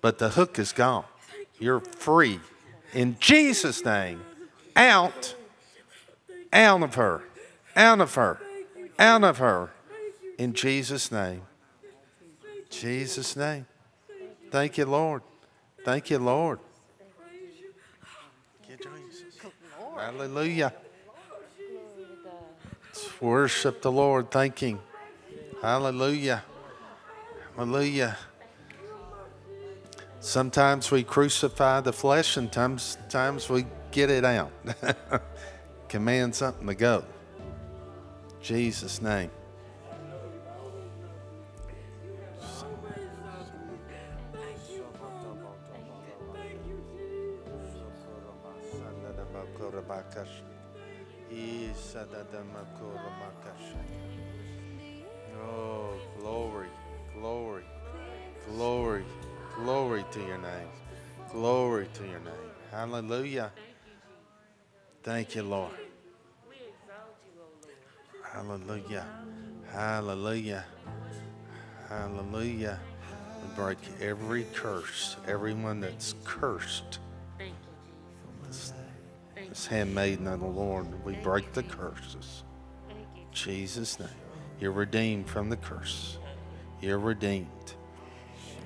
But 0.00 0.18
the 0.18 0.30
hook 0.30 0.58
is 0.58 0.72
gone. 0.72 1.04
You're 1.58 1.80
free. 1.80 2.40
In 2.92 3.16
Jesus' 3.20 3.84
name, 3.84 4.22
out, 4.74 5.34
out 6.52 6.82
of 6.82 6.94
her, 6.94 7.22
out 7.76 8.00
of 8.00 8.14
her, 8.14 8.40
out 8.98 9.24
of 9.24 9.38
her. 9.38 9.70
In 10.38 10.54
Jesus' 10.54 11.12
name. 11.12 11.42
Jesus' 12.70 13.36
name. 13.36 13.66
Thank 14.50 14.78
you, 14.78 14.86
Lord. 14.86 15.22
Thank 15.84 16.10
you, 16.10 16.18
Lord. 16.18 16.58
Hallelujah. 19.96 20.72
Let's 22.86 23.20
worship 23.20 23.82
the 23.82 23.92
Lord. 23.92 24.30
Thank 24.30 24.60
Him. 24.60 24.80
Hallelujah. 25.60 26.42
Hallelujah. 27.54 28.16
Sometimes 30.20 30.90
we 30.90 31.02
crucify 31.02 31.80
the 31.80 31.92
flesh, 31.92 32.36
and 32.36 32.52
times, 32.52 32.98
times 33.08 33.48
we 33.48 33.64
get 33.90 34.10
it 34.10 34.24
out. 34.24 34.52
Command 35.88 36.34
something 36.34 36.66
to 36.66 36.74
go. 36.74 37.04
Jesus' 38.42 39.00
name. 39.00 39.30
To 60.12 60.20
your 60.20 60.38
name. 60.38 60.68
Glory 61.32 61.88
to 61.94 62.02
your 62.02 62.20
name. 62.20 62.50
Hallelujah. 62.70 63.52
Thank 65.02 65.34
you, 65.34 65.42
Lord. 65.44 65.72
Hallelujah. 68.24 69.06
Hallelujah. 69.72 70.64
Hallelujah. 71.88 72.80
We 73.42 73.54
break 73.54 73.78
every 74.00 74.46
curse, 74.52 75.16
everyone 75.26 75.80
that's 75.80 76.14
cursed. 76.24 76.98
This 79.48 79.66
handmaiden 79.66 80.26
of 80.26 80.40
the 80.40 80.46
Lord, 80.46 81.04
we 81.04 81.14
break 81.16 81.52
the 81.52 81.62
curses. 81.62 82.44
Jesus' 83.32 83.98
name. 83.98 84.08
You're 84.60 84.72
redeemed 84.72 85.28
from 85.28 85.48
the 85.48 85.56
curse. 85.56 86.18
You're 86.80 86.98
redeemed. 86.98 87.74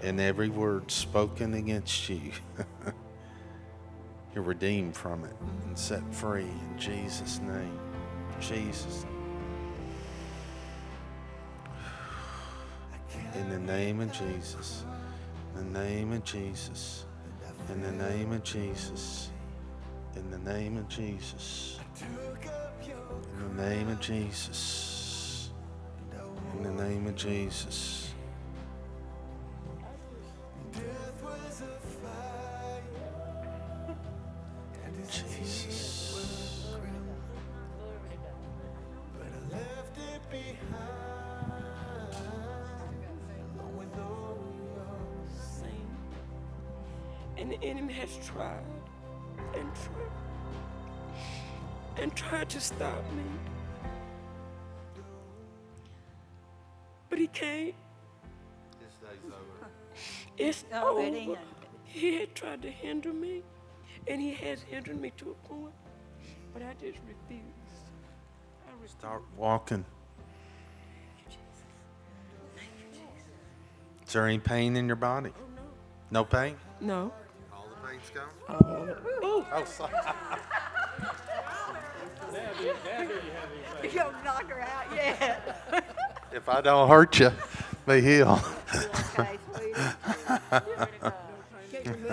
And 0.02 0.20
every 0.20 0.48
word 0.48 0.90
spoken 0.90 1.54
against 1.54 2.08
you, 2.08 2.32
you're 4.34 4.44
redeemed 4.44 4.96
from 4.96 5.24
it 5.24 5.34
and 5.64 5.78
set 5.78 6.02
free 6.14 6.42
in 6.42 6.78
Jesus' 6.78 7.40
name. 7.40 7.78
Jesus. 8.40 9.06
In 13.34 13.48
the 13.48 13.58
name 13.58 14.00
of 14.00 14.12
Jesus. 14.12 14.84
In 15.56 15.72
the 15.72 15.80
name 15.80 16.12
of 16.12 16.24
Jesus. 16.24 17.04
In 17.68 17.82
the 17.82 17.92
name 17.92 18.32
of 18.32 18.42
Jesus. 18.44 19.30
In 20.16 20.30
the 20.30 20.38
name 20.38 20.76
of 20.76 20.88
Jesus. 20.88 21.78
In 23.36 23.56
the 23.56 23.62
name 23.62 23.88
of 23.88 24.00
Jesus. 24.00 25.50
In 26.56 26.62
the 26.62 26.82
name 26.82 27.06
of 27.06 27.14
Jesus. 27.16 28.03
Jesus, 35.10 36.16
and 47.36 47.50
the 47.50 47.62
enemy 47.62 47.92
has 47.92 48.16
tried 48.24 48.62
and 49.54 49.68
tried 49.74 50.14
and 51.96 52.14
tried 52.16 52.48
to 52.48 52.60
stop 52.60 53.02
me. 53.12 53.22
But 57.08 57.18
he 57.18 57.26
can't. 57.28 57.74
It's 60.36 60.64
Oh, 60.72 60.98
it 60.98 61.28
over. 61.28 61.38
He 61.84 62.18
had 62.18 62.34
tried 62.34 62.62
to 62.62 62.70
hinder 62.70 63.12
me, 63.12 63.42
and 64.06 64.20
he 64.20 64.32
has 64.32 64.60
hindered 64.62 65.00
me 65.00 65.10
to 65.16 65.30
a 65.30 65.34
point, 65.48 65.74
but 66.52 66.62
I 66.62 66.72
just 66.74 66.98
refuse. 67.06 67.42
I 68.66 68.72
refuse. 68.72 68.90
Start 68.90 69.22
walking. 69.36 69.84
Is 74.06 74.12
there 74.12 74.26
any 74.26 74.38
pain 74.38 74.76
in 74.76 74.86
your 74.86 74.96
body? 74.96 75.30
Oh, 75.36 75.40
no 76.10 76.24
pain? 76.24 76.56
No. 76.80 77.12
All 77.52 77.66
the 77.68 77.88
pain's 77.88 78.10
gone? 78.10 78.28
Uh, 78.48 78.94
oh, 79.22 79.46
Oh, 79.52 79.64
sorry. 79.64 79.92
You 83.82 83.90
don't 83.90 84.24
knock 84.24 84.48
her 84.50 84.60
out 84.60 84.94
yet. 84.94 85.84
If 86.32 86.48
I 86.48 86.60
don't 86.60 86.88
hurt 86.88 87.18
you, 87.18 87.32
be 87.86 88.00
healed. 88.00 88.40
Okay, 89.18 89.38
sweetie. 89.54 89.74
Can 91.84 92.04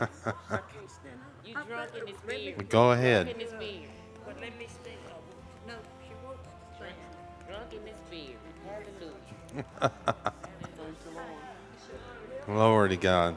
you 0.00 0.06
move 0.06 0.34
your 0.44 0.56
leg? 0.74 1.18
You 1.44 1.54
drunk 1.66 1.90
in 1.96 2.04
the 2.06 2.14
spirit. 2.18 2.68
Go 2.68 2.92
ahead. 2.92 3.26
Drunk 3.26 3.40
in 3.40 3.46
the 3.46 3.50
spirit. 3.50 3.90
but 4.24 4.40
let 4.40 4.58
me 4.58 4.66
stay 4.68 4.96
No, 5.66 5.74
she 6.06 6.14
won't. 6.24 6.38
Drunk 7.48 7.72
in 7.72 7.84
the 7.84 7.92
spirit. 8.06 8.38
Hallelujah. 8.66 9.92
Glory 12.46 12.88
to 12.90 12.96
God. 12.96 13.36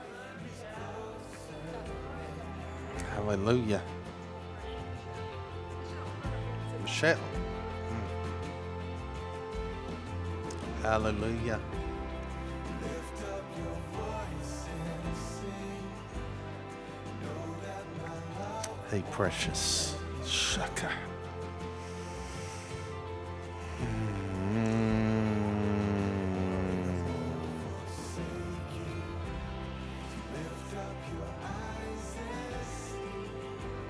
Hallelujah. 3.16 3.82
Michelle. 6.82 7.18
Mm. 7.18 8.04
Hallelujah. 10.82 11.60
Hey, 18.92 19.04
precious. 19.10 19.96
Shaka. 20.26 20.92
Mm. 23.82 24.52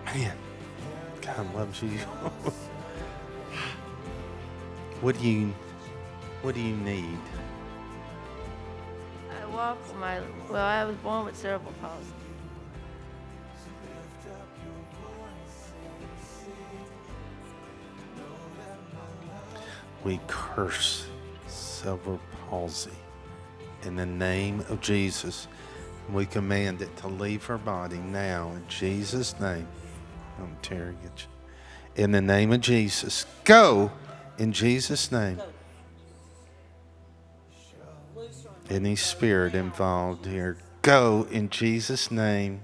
Man, 0.05 0.37
God 1.21 1.55
loves 1.55 1.81
you. 1.81 1.89
what 5.01 5.19
do 5.19 5.27
you 5.27 5.51
what 6.43 6.53
do 6.53 6.61
you 6.61 6.75
need? 6.75 7.17
I 9.31 9.45
walk 9.47 9.79
my, 9.99 10.19
well, 10.47 10.63
I 10.63 10.85
was 10.85 10.95
born 10.97 11.25
with 11.25 11.35
cerebral 11.35 11.73
palsy. 11.81 12.20
We 20.03 20.19
curse 20.27 21.05
cerebral 21.47 22.19
palsy 22.49 22.91
in 23.83 23.95
the 23.95 24.05
name 24.05 24.63
of 24.69 24.81
Jesus. 24.81 25.47
We 26.11 26.25
command 26.25 26.81
it 26.81 26.95
to 26.97 27.07
leave 27.07 27.45
her 27.45 27.57
body 27.57 27.97
now 27.97 28.51
in 28.51 28.67
Jesus' 28.67 29.39
name. 29.39 29.67
I'm 30.39 30.57
tearing 30.61 30.97
it. 31.05 31.27
In 31.95 32.11
the 32.11 32.21
name 32.21 32.51
of 32.51 32.61
Jesus. 32.61 33.25
Go 33.43 33.91
in 34.37 34.51
Jesus' 34.51 35.11
name. 35.11 35.39
Any 38.69 38.95
spirit 38.95 39.53
involved 39.53 40.25
here, 40.25 40.57
go 40.81 41.27
in 41.29 41.49
Jesus' 41.49 42.09
name. 42.09 42.61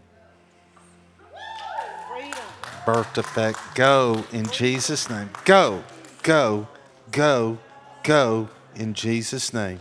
Birth 2.85 3.14
defect, 3.14 3.59
go 3.76 4.23
in 4.31 4.45
Jesus' 4.47 5.09
name. 5.09 5.30
Go, 5.43 5.84
go, 6.23 6.68
go, 7.11 7.57
go 8.03 8.49
in 8.75 8.93
Jesus' 8.93 9.53
name. 9.53 9.79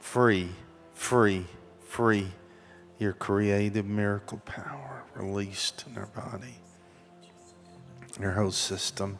Free, 0.00 0.48
free, 0.94 1.46
free. 1.86 2.32
Your 2.98 3.12
creative 3.14 3.86
miracle 3.86 4.38
power 4.44 5.04
released 5.14 5.84
in 5.88 5.96
our 5.96 6.06
body, 6.06 6.56
your 8.20 8.32
whole 8.32 8.50
system. 8.50 9.18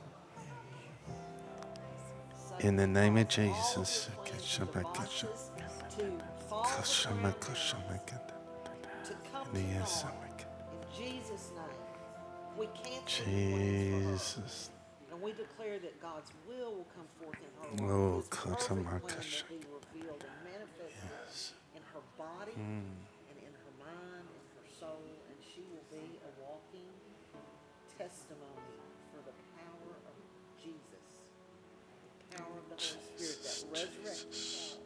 In 2.59 2.77
the 2.77 2.87
name 2.87 3.17
of 3.17 3.29
Jesus. 3.29 4.11
To 9.05 9.15
come 9.33 9.49
in 9.55 9.71
the 9.71 9.83
assembly. 9.83 10.29
In 10.29 11.05
Jesus' 11.05 11.51
name. 11.57 12.69
Jesus. 13.07 14.71
And 15.21 15.27
we 15.29 15.33
declare 15.37 15.77
that 15.81 16.01
God's 16.01 16.33
will 16.49 16.73
will 16.81 16.89
come 16.97 17.05
forth 17.21 17.37
in 17.37 17.53
her 17.85 17.93
Oh, 17.93 18.25
life. 18.25 18.25
His 18.25 18.29
perfect 18.33 18.73
plan 18.73 18.81
will 18.89 19.05
Katamakash. 19.05 19.43
be 19.53 19.61
revealed 19.69 20.25
and 20.25 20.37
manifested 20.49 21.61
in 21.77 21.83
her 21.93 22.01
body 22.17 22.57
Mm. 22.57 22.89
and 23.29 23.37
in 23.37 23.53
her 23.53 23.75
mind 23.85 24.25
and 24.33 24.47
her 24.57 24.65
soul, 24.81 25.05
and 25.29 25.37
she 25.45 25.61
will 25.69 25.85
be 25.93 26.17
a 26.25 26.31
walking 26.41 26.89
testimony 28.01 28.81
for 29.13 29.21
the 29.29 29.37
power 29.61 29.93
of 30.09 30.17
Jesus, 30.57 31.05
the 32.33 32.37
power 32.41 32.57
of 32.57 32.65
the 32.73 32.81
Holy 32.81 33.05
Spirit 33.13 33.45
that 33.45 33.61
resurrected 33.77 34.81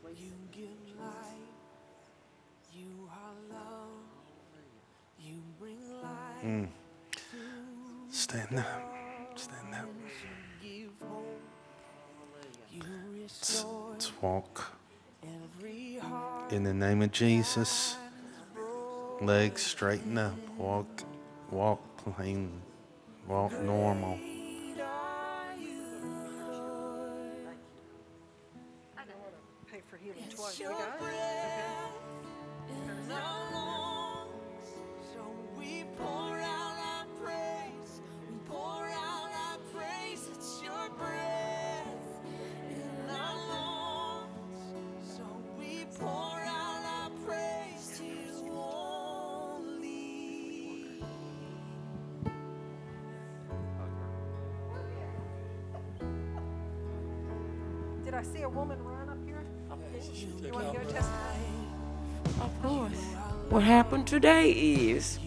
God. 0.00 0.16
You 0.16 0.32
give 0.50 0.96
light. 0.96 1.52
You 2.72 3.10
are 3.12 3.36
love. 3.52 4.00
You 5.20 5.42
bring 5.60 5.76
light. 6.00 6.42
Mm. 6.42 6.68
Stand 8.28 8.58
up. 8.58 8.66
Stand 9.36 9.74
up. 9.74 9.88
Let's, 13.18 13.64
let's 13.90 14.12
walk. 14.20 14.76
In 16.50 16.62
the 16.62 16.74
name 16.74 17.00
of 17.00 17.10
Jesus. 17.10 17.96
Legs 19.22 19.62
straighten 19.62 20.18
up. 20.18 20.36
Walk. 20.58 21.04
Walk 21.50 21.80
plain. 21.96 22.50
Walk 23.26 23.58
normal. 23.62 24.18
Today 64.20 64.50
is 64.50 65.20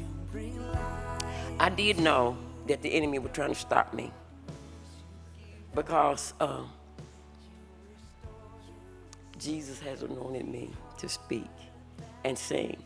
I 1.59 1.69
did 1.69 1.97
know 1.97 2.37
that 2.67 2.81
the 2.81 2.89
enemy 2.89 3.19
was 3.19 3.31
trying 3.31 3.53
to 3.53 3.59
stop 3.59 3.93
me 3.93 4.11
because 5.73 6.33
uh, 6.41 6.63
Jesus 9.39 9.79
has 9.79 10.03
anointed 10.03 10.45
me 10.45 10.71
to 10.97 11.07
speak 11.07 11.47
and 12.25 12.37
sing, 12.37 12.83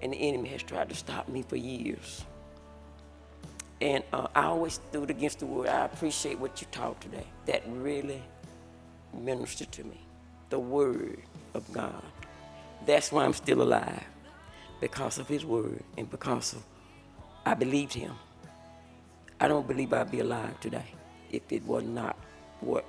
and 0.00 0.14
the 0.14 0.16
enemy 0.16 0.48
has 0.48 0.62
tried 0.62 0.88
to 0.88 0.94
stop 0.94 1.28
me 1.28 1.42
for 1.42 1.56
years. 1.56 2.24
And 3.82 4.02
uh, 4.14 4.28
I 4.34 4.44
always 4.44 4.80
stood 4.88 5.10
against 5.10 5.40
the 5.40 5.46
word. 5.46 5.68
I 5.68 5.84
appreciate 5.84 6.38
what 6.38 6.62
you 6.62 6.66
taught 6.70 6.98
today. 7.02 7.26
That 7.44 7.62
really 7.68 8.22
ministered 9.12 9.70
to 9.72 9.84
me. 9.84 10.00
The 10.48 10.58
word 10.58 11.18
of 11.52 11.70
God. 11.74 12.02
That's 12.86 13.12
why 13.12 13.26
I'm 13.26 13.34
still 13.34 13.60
alive. 13.60 14.02
Because 14.80 15.18
of 15.18 15.28
his 15.28 15.44
word 15.44 15.82
and 15.96 16.10
because 16.10 16.54
of 16.54 16.62
I 17.46 17.54
believed 17.54 17.94
him. 17.94 18.12
I 19.38 19.48
don't 19.48 19.68
believe 19.68 19.92
I'd 19.92 20.10
be 20.10 20.20
alive 20.20 20.58
today 20.60 20.86
if 21.30 21.42
it 21.50 21.64
was 21.64 21.84
not 21.84 22.18
what 22.60 22.84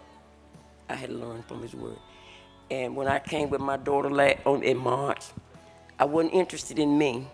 I 0.90 0.96
had 0.96 1.12
learned 1.12 1.46
from 1.46 1.62
his 1.62 1.76
word. 1.76 2.00
And 2.72 2.96
when 2.96 3.08
I 3.08 3.20
came 3.20 3.50
with 3.50 3.62
my 3.62 3.78
daughter 3.78 4.10
on, 4.46 4.64
in 4.64 4.78
March, 4.78 5.26
I 6.00 6.06
wasn't 6.06 6.34
interested 6.34 6.80
in 6.80 6.98
me 6.98 7.28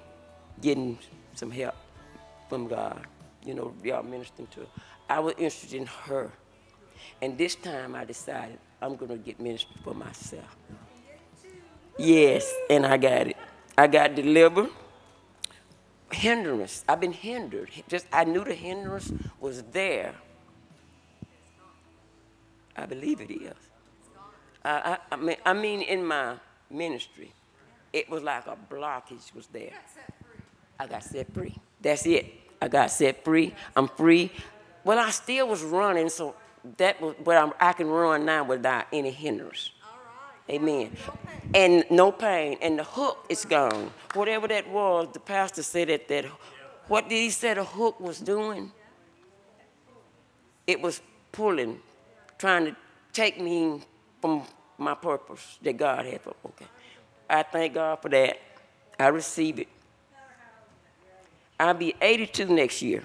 getting 0.61 0.97
some 1.33 1.49
help 1.49 1.75
from 2.49 2.67
God, 2.67 3.05
you 3.45 3.53
know, 3.53 3.73
y'all 3.83 4.03
ministering 4.03 4.47
to 4.49 4.61
her. 4.61 4.67
I 5.09 5.19
was 5.19 5.33
interested 5.35 5.73
in 5.73 5.85
her. 5.85 6.31
And 7.21 7.37
this 7.37 7.55
time 7.55 7.95
I 7.95 8.05
decided 8.05 8.59
I'm 8.81 8.95
going 8.95 9.11
to 9.11 9.17
get 9.17 9.39
ministry 9.39 9.75
for 9.83 9.93
myself. 9.93 10.55
Yes, 11.97 12.51
and 12.69 12.85
I 12.85 12.97
got 12.97 13.27
it. 13.27 13.37
I 13.77 13.87
got 13.87 14.15
delivered. 14.15 14.69
Hindrance. 16.11 16.83
I've 16.87 16.99
been 16.99 17.13
hindered. 17.13 17.71
Just 17.87 18.05
I 18.13 18.23
knew 18.23 18.43
the 18.43 18.53
hindrance 18.53 19.11
was 19.39 19.63
there. 19.63 20.13
I 22.75 22.85
believe 22.85 23.21
it 23.21 23.31
is. 23.31 23.53
I, 24.63 24.97
I, 25.11 25.13
I 25.13 25.15
mean, 25.15 25.35
I 25.45 25.53
mean, 25.53 25.81
in 25.81 26.05
my 26.05 26.35
ministry, 26.69 27.33
it 27.91 28.09
was 28.09 28.23
like 28.23 28.45
a 28.47 28.57
blockage 28.71 29.33
was 29.35 29.47
there. 29.47 29.73
I 30.79 30.87
got 30.87 31.03
set 31.03 31.31
free. 31.33 31.55
That's 31.81 32.05
it. 32.05 32.25
I 32.61 32.67
got 32.67 32.91
set 32.91 33.23
free. 33.23 33.53
I'm 33.75 33.87
free. 33.87 34.31
Well, 34.83 34.99
I 34.99 35.11
still 35.11 35.47
was 35.47 35.63
running, 35.63 36.09
so 36.09 36.35
that 36.77 37.01
was, 37.01 37.15
but 37.23 37.37
I'm, 37.37 37.53
I 37.59 37.73
can 37.73 37.87
run 37.87 38.25
now 38.25 38.43
without 38.43 38.85
any 38.91 39.11
hindrance. 39.11 39.71
Amen. 40.49 40.95
And 41.53 41.85
no 41.89 42.11
pain. 42.11 42.57
And 42.61 42.79
the 42.79 42.83
hook 42.83 43.25
is 43.29 43.45
gone. 43.45 43.91
Whatever 44.13 44.47
that 44.47 44.69
was, 44.69 45.07
the 45.13 45.19
pastor 45.19 45.63
said 45.63 45.87
that 45.89 46.07
that 46.07 46.25
what 46.87 47.07
did 47.07 47.15
he 47.15 47.29
say 47.29 47.53
the 47.53 47.63
hook 47.63 47.99
was 47.99 48.19
doing? 48.19 48.71
It 50.67 50.81
was 50.81 51.01
pulling, 51.31 51.79
trying 52.37 52.65
to 52.65 52.75
take 53.13 53.39
me 53.39 53.81
from 54.21 54.43
my 54.77 54.93
purpose 54.93 55.59
that 55.61 55.77
God 55.77 56.05
had 56.05 56.21
for 56.21 56.35
okay. 56.45 56.65
I 57.29 57.43
thank 57.43 57.73
God 57.73 58.01
for 58.01 58.09
that. 58.09 58.39
I 58.99 59.07
receive 59.07 59.59
it. 59.59 59.67
I'll 61.59 61.73
be 61.73 61.95
82 62.01 62.45
next 62.47 62.81
year. 62.81 63.03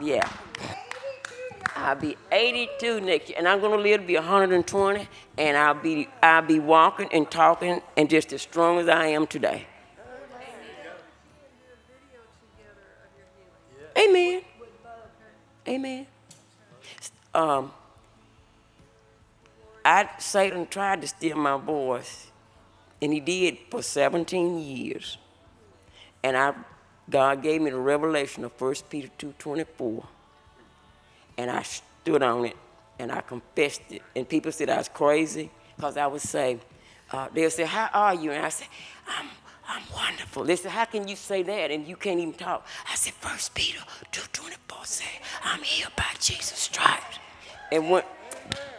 Yeah. 0.00 0.28
I'll 1.82 1.96
be 1.96 2.16
82 2.30 3.00
next 3.00 3.28
year, 3.28 3.38
and 3.38 3.48
I'm 3.48 3.60
gonna 3.60 3.76
live 3.76 4.02
to 4.02 4.06
be 4.06 4.14
120, 4.14 5.08
and 5.36 5.56
I'll 5.56 5.74
be 5.74 6.08
I'll 6.22 6.40
be 6.40 6.60
walking 6.60 7.08
and 7.12 7.28
talking 7.28 7.82
and 7.96 8.08
just 8.08 8.32
as 8.32 8.42
strong 8.42 8.78
as 8.78 8.88
I 8.88 9.06
am 9.06 9.26
today. 9.26 9.66
Amen. 13.98 14.42
Amen. 15.66 16.06
Um, 17.34 17.72
I 19.84 20.08
Satan 20.18 20.68
tried 20.68 21.00
to 21.00 21.08
steal 21.08 21.36
my 21.36 21.56
voice, 21.56 22.30
and 23.02 23.12
he 23.12 23.18
did 23.18 23.58
for 23.72 23.82
17 23.82 24.60
years. 24.60 25.18
And 26.22 26.36
I, 26.36 26.54
God 27.10 27.42
gave 27.42 27.60
me 27.60 27.70
the 27.70 27.78
revelation 27.78 28.44
of 28.44 28.52
1 28.60 28.74
Peter 28.88 29.08
2:24 29.18 30.04
and 31.36 31.50
I 31.50 31.62
stood 31.62 32.22
on 32.22 32.46
it 32.46 32.56
and 32.98 33.10
I 33.10 33.20
confessed 33.20 33.82
it. 33.90 34.02
And 34.14 34.28
people 34.28 34.52
said 34.52 34.70
I 34.70 34.78
was 34.78 34.88
crazy 34.88 35.50
because 35.76 35.96
I 35.96 36.06
would 36.06 36.20
say, 36.20 36.58
uh, 37.10 37.28
they'll 37.34 37.50
say, 37.50 37.64
How 37.64 37.90
are 37.92 38.14
you? 38.14 38.32
And 38.32 38.44
I 38.44 38.48
said, 38.48 38.68
I'm, 39.06 39.28
I'm 39.68 39.82
wonderful. 39.94 40.44
They 40.44 40.56
said, 40.56 40.72
how 40.72 40.84
can 40.84 41.08
you 41.08 41.16
say 41.16 41.42
that 41.42 41.70
and 41.70 41.86
you 41.86 41.96
can't 41.96 42.20
even 42.20 42.34
talk? 42.34 42.66
I 42.90 42.94
said, 42.94 43.14
First 43.14 43.54
Peter 43.54 43.78
2.24 44.12 44.84
said, 44.84 45.06
I'm 45.44 45.62
healed 45.62 45.94
by 45.96 46.04
Jesus' 46.18 46.58
stripes. 46.58 47.18
And 47.70 47.90
when, 47.90 48.02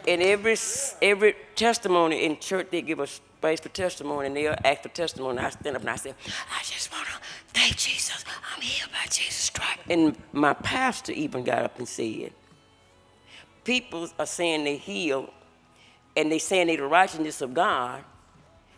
and 0.06 0.22
every, 0.22 0.56
every 1.02 1.34
testimony 1.56 2.24
in 2.24 2.38
church, 2.38 2.68
they 2.70 2.82
give 2.82 3.00
us 3.00 3.20
space 3.38 3.60
for 3.60 3.70
testimony 3.70 4.28
and 4.28 4.36
they'll 4.36 4.54
ask 4.64 4.82
for 4.82 4.88
testimony. 4.90 5.38
I 5.38 5.50
stand 5.50 5.76
up 5.76 5.82
and 5.82 5.90
I 5.90 5.96
say, 5.96 6.10
I 6.10 6.62
just 6.62 6.92
want 6.92 7.06
to 7.06 7.14
thank 7.52 7.76
Jesus. 7.76 8.24
I'm 8.54 8.62
healed 8.62 8.90
by 8.92 9.06
Jesus' 9.06 9.34
stripes. 9.34 9.82
And 9.88 10.16
my 10.32 10.52
pastor 10.52 11.12
even 11.12 11.44
got 11.44 11.62
up 11.62 11.78
and 11.78 11.88
said, 11.88 12.32
people 13.64 14.08
are 14.18 14.26
saying 14.26 14.64
they 14.64 14.76
healed 14.76 15.30
and 16.16 16.30
they 16.30 16.38
saying 16.38 16.68
they 16.68 16.76
the 16.76 16.84
righteousness 16.86 17.40
of 17.40 17.54
God. 17.54 18.04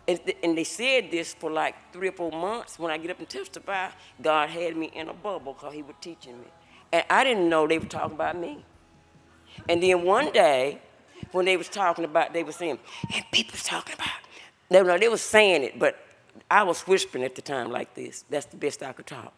And, 0.08 0.24
th- 0.24 0.38
and 0.42 0.56
they 0.56 0.64
said 0.64 1.10
this 1.10 1.34
for 1.34 1.50
like 1.50 1.74
three 1.92 2.08
or 2.08 2.12
four 2.12 2.30
months. 2.30 2.78
When 2.78 2.92
I 2.92 2.96
get 2.96 3.10
up 3.10 3.18
and 3.18 3.28
testify, 3.28 3.90
God 4.22 4.48
had 4.48 4.76
me 4.76 4.90
in 4.94 5.08
a 5.08 5.12
bubble 5.12 5.52
because 5.52 5.74
He 5.74 5.82
was 5.82 5.96
teaching 6.00 6.38
me. 6.38 6.46
And 6.92 7.04
I 7.10 7.24
didn't 7.24 7.48
know 7.48 7.66
they 7.66 7.78
were 7.78 7.86
talking 7.86 8.14
about 8.14 8.38
me. 8.38 8.64
And 9.68 9.82
then 9.82 10.04
one 10.04 10.30
day, 10.32 10.80
when 11.32 11.44
they 11.44 11.56
was 11.56 11.68
talking 11.68 12.04
about, 12.04 12.32
they 12.32 12.44
were 12.44 12.52
saying, 12.52 12.78
and 13.12 13.24
people's 13.32 13.64
talking 13.64 13.94
about, 13.94 14.08
no, 14.70 14.82
no, 14.82 14.96
they 14.96 15.08
was 15.08 15.22
saying 15.22 15.64
it, 15.64 15.78
but 15.78 15.98
I 16.50 16.62
was 16.62 16.82
whispering 16.82 17.24
at 17.24 17.34
the 17.34 17.42
time 17.42 17.70
like 17.70 17.94
this. 17.94 18.24
That's 18.30 18.46
the 18.46 18.56
best 18.56 18.82
I 18.82 18.92
could 18.92 19.06
talk. 19.06 19.32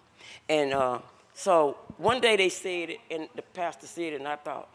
And 0.48 0.74
uh, 0.74 0.98
so 1.32 1.78
one 1.96 2.20
day 2.20 2.36
they 2.36 2.48
said 2.48 2.90
it, 2.90 2.98
and 3.10 3.28
the 3.34 3.42
pastor 3.42 3.86
said 3.86 4.12
it, 4.12 4.16
and 4.16 4.28
I 4.28 4.36
thought, 4.36 4.68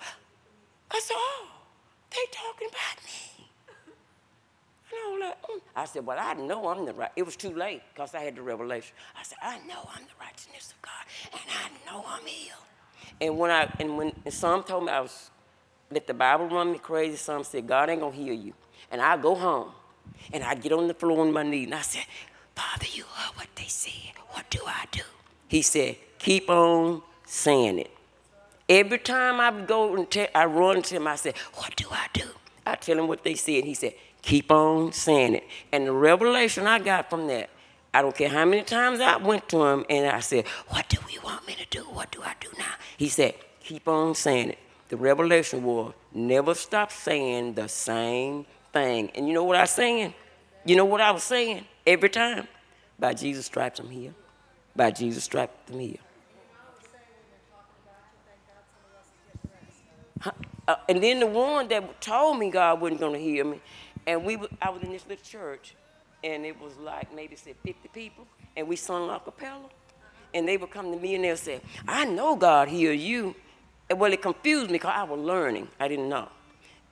I 0.94 1.00
said, 1.00 1.16
oh, 1.18 1.48
they 2.12 2.18
talking 2.32 2.68
about 2.70 3.04
me. 3.06 3.50
And 4.92 5.00
I 5.00 5.12
was 5.12 5.22
like, 5.22 5.42
mm. 5.42 5.62
I 5.76 5.86
said, 5.86 6.06
well, 6.06 6.18
I 6.20 6.34
know 6.36 6.68
I'm 6.68 6.86
the 6.86 6.94
right. 6.94 7.12
It 7.16 7.24
was 7.24 7.36
too 7.36 7.54
late 7.54 7.82
because 7.94 8.14
I 8.14 8.20
had 8.20 8.36
the 8.36 8.44
revelation. 8.44 8.96
I 9.20 9.24
said, 9.24 9.40
I 9.42 9.58
know 9.68 9.90
I'm 9.96 10.04
the 10.04 10.14
righteousness 10.20 10.74
of 10.76 10.82
God, 10.84 10.92
and 11.32 11.42
I 11.50 11.92
know 11.92 12.06
I'm 12.08 12.26
healed. 12.26 12.58
And 13.20 13.38
when 13.40 13.50
I 13.52 13.74
and 13.80 13.98
when 13.98 14.14
and 14.24 14.34
some 14.34 14.64
told 14.64 14.86
me 14.86 14.92
I 14.92 15.00
was 15.02 15.32
let 15.90 16.08
the 16.08 16.14
Bible 16.14 16.48
run 16.48 16.72
me 16.72 16.80
crazy, 16.80 17.16
some 17.16 17.44
said 17.44 17.68
God 17.68 17.90
ain't 17.90 18.02
gonna 18.02 18.16
heal 18.16 18.34
you. 18.34 18.54
And 18.92 19.02
I 19.02 19.18
go 19.18 19.36
home 19.36 19.72
and 20.32 20.44
I 20.44 20.56
get 20.56 20.72
on 20.72 20.88
the 20.88 20.94
floor 20.94 21.22
on 21.22 21.32
my 21.32 21.44
knees 21.44 21.66
and 21.66 21.76
I 21.76 21.82
said, 21.82 22.06
Father, 22.56 22.86
you 22.92 23.04
heard 23.04 23.36
what 23.36 23.48
they 23.56 23.68
said. 23.68 24.14
What 24.32 24.50
do 24.50 24.60
I 24.66 24.86
do? 24.92 25.02
He 25.48 25.62
said, 25.62 25.98
keep 26.18 26.50
on 26.50 27.02
saying 27.26 27.80
it. 27.80 27.92
Every 28.74 28.98
time 28.98 29.40
I 29.40 29.52
go 29.68 29.96
and 29.96 30.10
tell, 30.10 30.26
I 30.34 30.46
run 30.46 30.82
to 30.82 30.96
him, 30.96 31.06
I 31.06 31.16
said, 31.16 31.38
What 31.54 31.76
do 31.76 31.86
I 31.92 32.08
do? 32.12 32.28
I 32.66 32.74
tell 32.74 32.98
him 32.98 33.08
what 33.08 33.24
they 33.24 33.36
said. 33.36 33.66
He 33.66 33.76
said, 33.76 33.94
Keep 34.24 34.52
on 34.52 34.92
saying 34.94 35.36
it. 35.36 35.44
And 35.72 35.86
the 35.86 35.92
revelation 35.92 36.66
I 36.66 36.80
got 36.80 37.08
from 37.08 37.28
that, 37.28 37.52
I 37.94 38.02
don't 38.02 38.16
care 38.16 38.30
how 38.30 38.46
many 38.46 38.64
times 38.64 39.00
I 39.00 39.18
went 39.18 39.48
to 39.50 39.64
him 39.64 39.86
and 39.92 40.08
I 40.08 40.22
said, 40.22 40.48
What 40.70 40.90
do 40.90 40.98
you 41.12 41.22
want 41.24 41.46
me 41.46 41.54
to 41.54 41.68
do? 41.70 41.82
What 41.82 42.12
do 42.12 42.24
I 42.24 42.34
do 42.40 42.50
now? 42.58 42.74
He 42.98 43.10
said, 43.10 43.36
Keep 43.60 43.88
on 43.88 44.16
saying 44.16 44.50
it. 44.50 44.60
The 44.90 44.98
revelation 44.98 45.62
was 45.62 45.94
never 46.12 46.56
stop 46.56 46.92
saying 46.92 47.54
the 47.54 47.70
same 47.70 48.48
thing. 48.72 49.12
And 49.14 49.28
you 49.28 49.36
know 49.36 49.44
what 49.44 49.56
I 49.56 49.62
was 49.62 49.70
saying? 49.70 50.16
You 50.66 50.78
know 50.78 50.86
what 50.86 51.00
I 51.00 51.12
was 51.12 51.22
saying 51.22 51.66
every 51.86 52.10
time? 52.10 52.48
By 52.98 53.14
Jesus' 53.14 53.46
stripes, 53.46 53.80
I'm 53.80 53.92
here. 53.92 54.16
By 54.76 54.90
Jesus' 54.90 55.26
stripes, 55.26 55.54
I'm 55.72 55.78
here. 55.78 56.03
Uh, 60.26 60.76
and 60.88 61.04
then 61.04 61.20
the 61.20 61.28
one 61.28 61.68
that 61.68 62.00
told 62.02 62.40
me 62.40 62.50
God 62.50 62.80
wasn't 62.80 63.00
going 63.00 63.14
to 63.14 63.20
hear 63.20 63.44
me, 63.44 63.60
and 64.08 64.24
we, 64.24 64.38
I 64.62 64.70
was 64.70 64.82
in 64.82 64.92
this 64.92 65.06
little 65.08 65.24
church, 65.24 65.76
and 66.24 66.46
it 66.46 66.60
was 66.60 66.78
like 66.78 67.14
maybe 67.14 67.36
say 67.36 67.54
50 67.64 67.90
people, 67.90 68.26
and 68.56 68.68
we 68.68 68.76
sung 68.76 69.10
a 69.10 69.20
cappella, 69.20 69.66
and 70.34 70.48
they 70.48 70.58
would 70.58 70.72
come 70.72 70.92
to 70.92 70.98
me 70.98 71.16
and 71.16 71.24
they'll 71.24 71.38
say, 71.38 71.62
"I 71.88 72.06
know 72.06 72.36
God 72.36 72.70
hear 72.70 72.94
you," 72.94 73.36
and 73.90 74.00
well, 74.00 74.14
it 74.14 74.22
confused 74.22 74.68
me 74.68 74.74
because 74.74 74.94
I 74.96 75.04
was 75.04 75.20
learning, 75.20 75.68
I 75.80 75.88
didn't 75.88 76.10
know, 76.10 76.30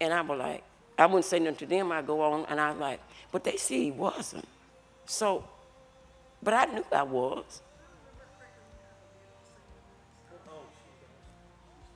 and 0.02 0.14
I 0.14 0.22
was 0.22 0.38
like, 0.38 0.64
I 0.98 1.06
wouldn't 1.06 1.26
say 1.26 1.40
nothing 1.40 1.56
to 1.60 1.66
them. 1.66 1.92
I 1.92 2.02
go 2.02 2.22
on, 2.22 2.46
and 2.50 2.60
I 2.60 2.72
was 2.72 2.80
like, 2.80 3.00
but 3.32 3.44
they 3.44 3.56
see 3.56 3.86
he 3.86 3.92
wasn't, 3.92 4.48
so, 5.06 5.46
but 6.44 6.54
I 6.54 6.66
knew 6.66 6.86
I 6.92 7.04
was. 7.04 7.62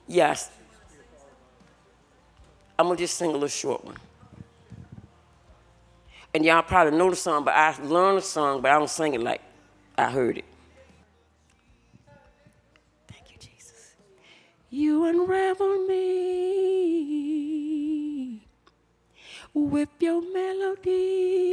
Yes. 0.08 0.50
I'm 2.78 2.86
gonna 2.86 2.98
just 2.98 3.16
sing 3.16 3.30
a 3.30 3.32
little 3.32 3.48
short 3.48 3.84
one. 3.84 3.96
And 6.34 6.44
y'all 6.44 6.62
probably 6.62 6.98
know 6.98 7.08
the 7.08 7.16
song, 7.16 7.44
but 7.44 7.54
I 7.54 7.74
learned 7.82 8.18
the 8.18 8.22
song, 8.22 8.60
but 8.60 8.70
I 8.70 8.78
don't 8.78 8.90
sing 8.90 9.14
it 9.14 9.22
like 9.22 9.40
I 9.96 10.10
heard 10.10 10.36
it. 10.36 10.44
Thank 13.08 13.32
you, 13.32 13.38
Jesus. 13.38 13.94
You 14.68 15.06
unravel 15.06 15.86
me 15.86 16.76
with 19.54 19.88
your 20.00 20.20
melody. 20.20 21.46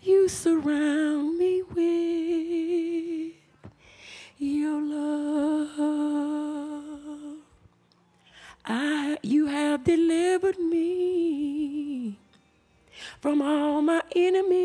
You 0.00 0.28
surround 0.28 1.36
me 1.36 1.62
with 1.62 3.34
your 4.38 4.80
love. 4.80 6.43
I, 8.66 9.18
you 9.22 9.46
have 9.46 9.84
delivered 9.84 10.58
me 10.58 12.18
from 13.20 13.42
all 13.42 13.82
my 13.82 14.00
enemies. 14.16 14.64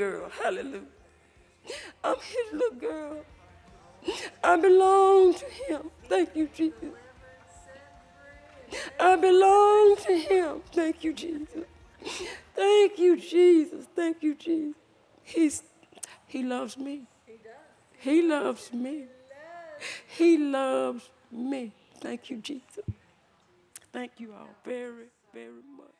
Girl. 0.00 0.30
Hallelujah. 0.42 0.80
I'm 2.02 2.16
his 2.16 2.52
little 2.54 2.78
girl. 2.78 3.16
I 4.42 4.56
belong 4.56 5.34
to 5.34 5.44
him. 5.44 5.90
Thank 6.08 6.34
you, 6.34 6.48
Jesus. 6.54 6.94
I 8.98 9.16
belong 9.16 9.96
to 10.06 10.16
him. 10.16 10.62
Thank 10.72 11.04
you, 11.04 11.12
Jesus. 11.12 11.66
Thank 12.56 12.98
you, 12.98 13.18
Jesus. 13.18 13.84
Thank 13.94 14.22
you, 14.22 14.34
Jesus. 14.34 14.80
He's, 15.22 15.62
he 16.26 16.42
loves 16.42 16.78
me. 16.78 17.02
He 17.98 18.22
loves 18.22 18.72
me. 18.72 19.04
He 20.16 20.38
loves 20.38 21.10
me. 21.30 21.72
Thank 22.00 22.30
you, 22.30 22.38
Jesus. 22.38 22.86
Thank 23.92 24.12
you 24.16 24.32
all 24.32 24.48
very, 24.64 25.08
very 25.34 25.62
much. 25.76 25.99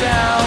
down. 0.00 0.37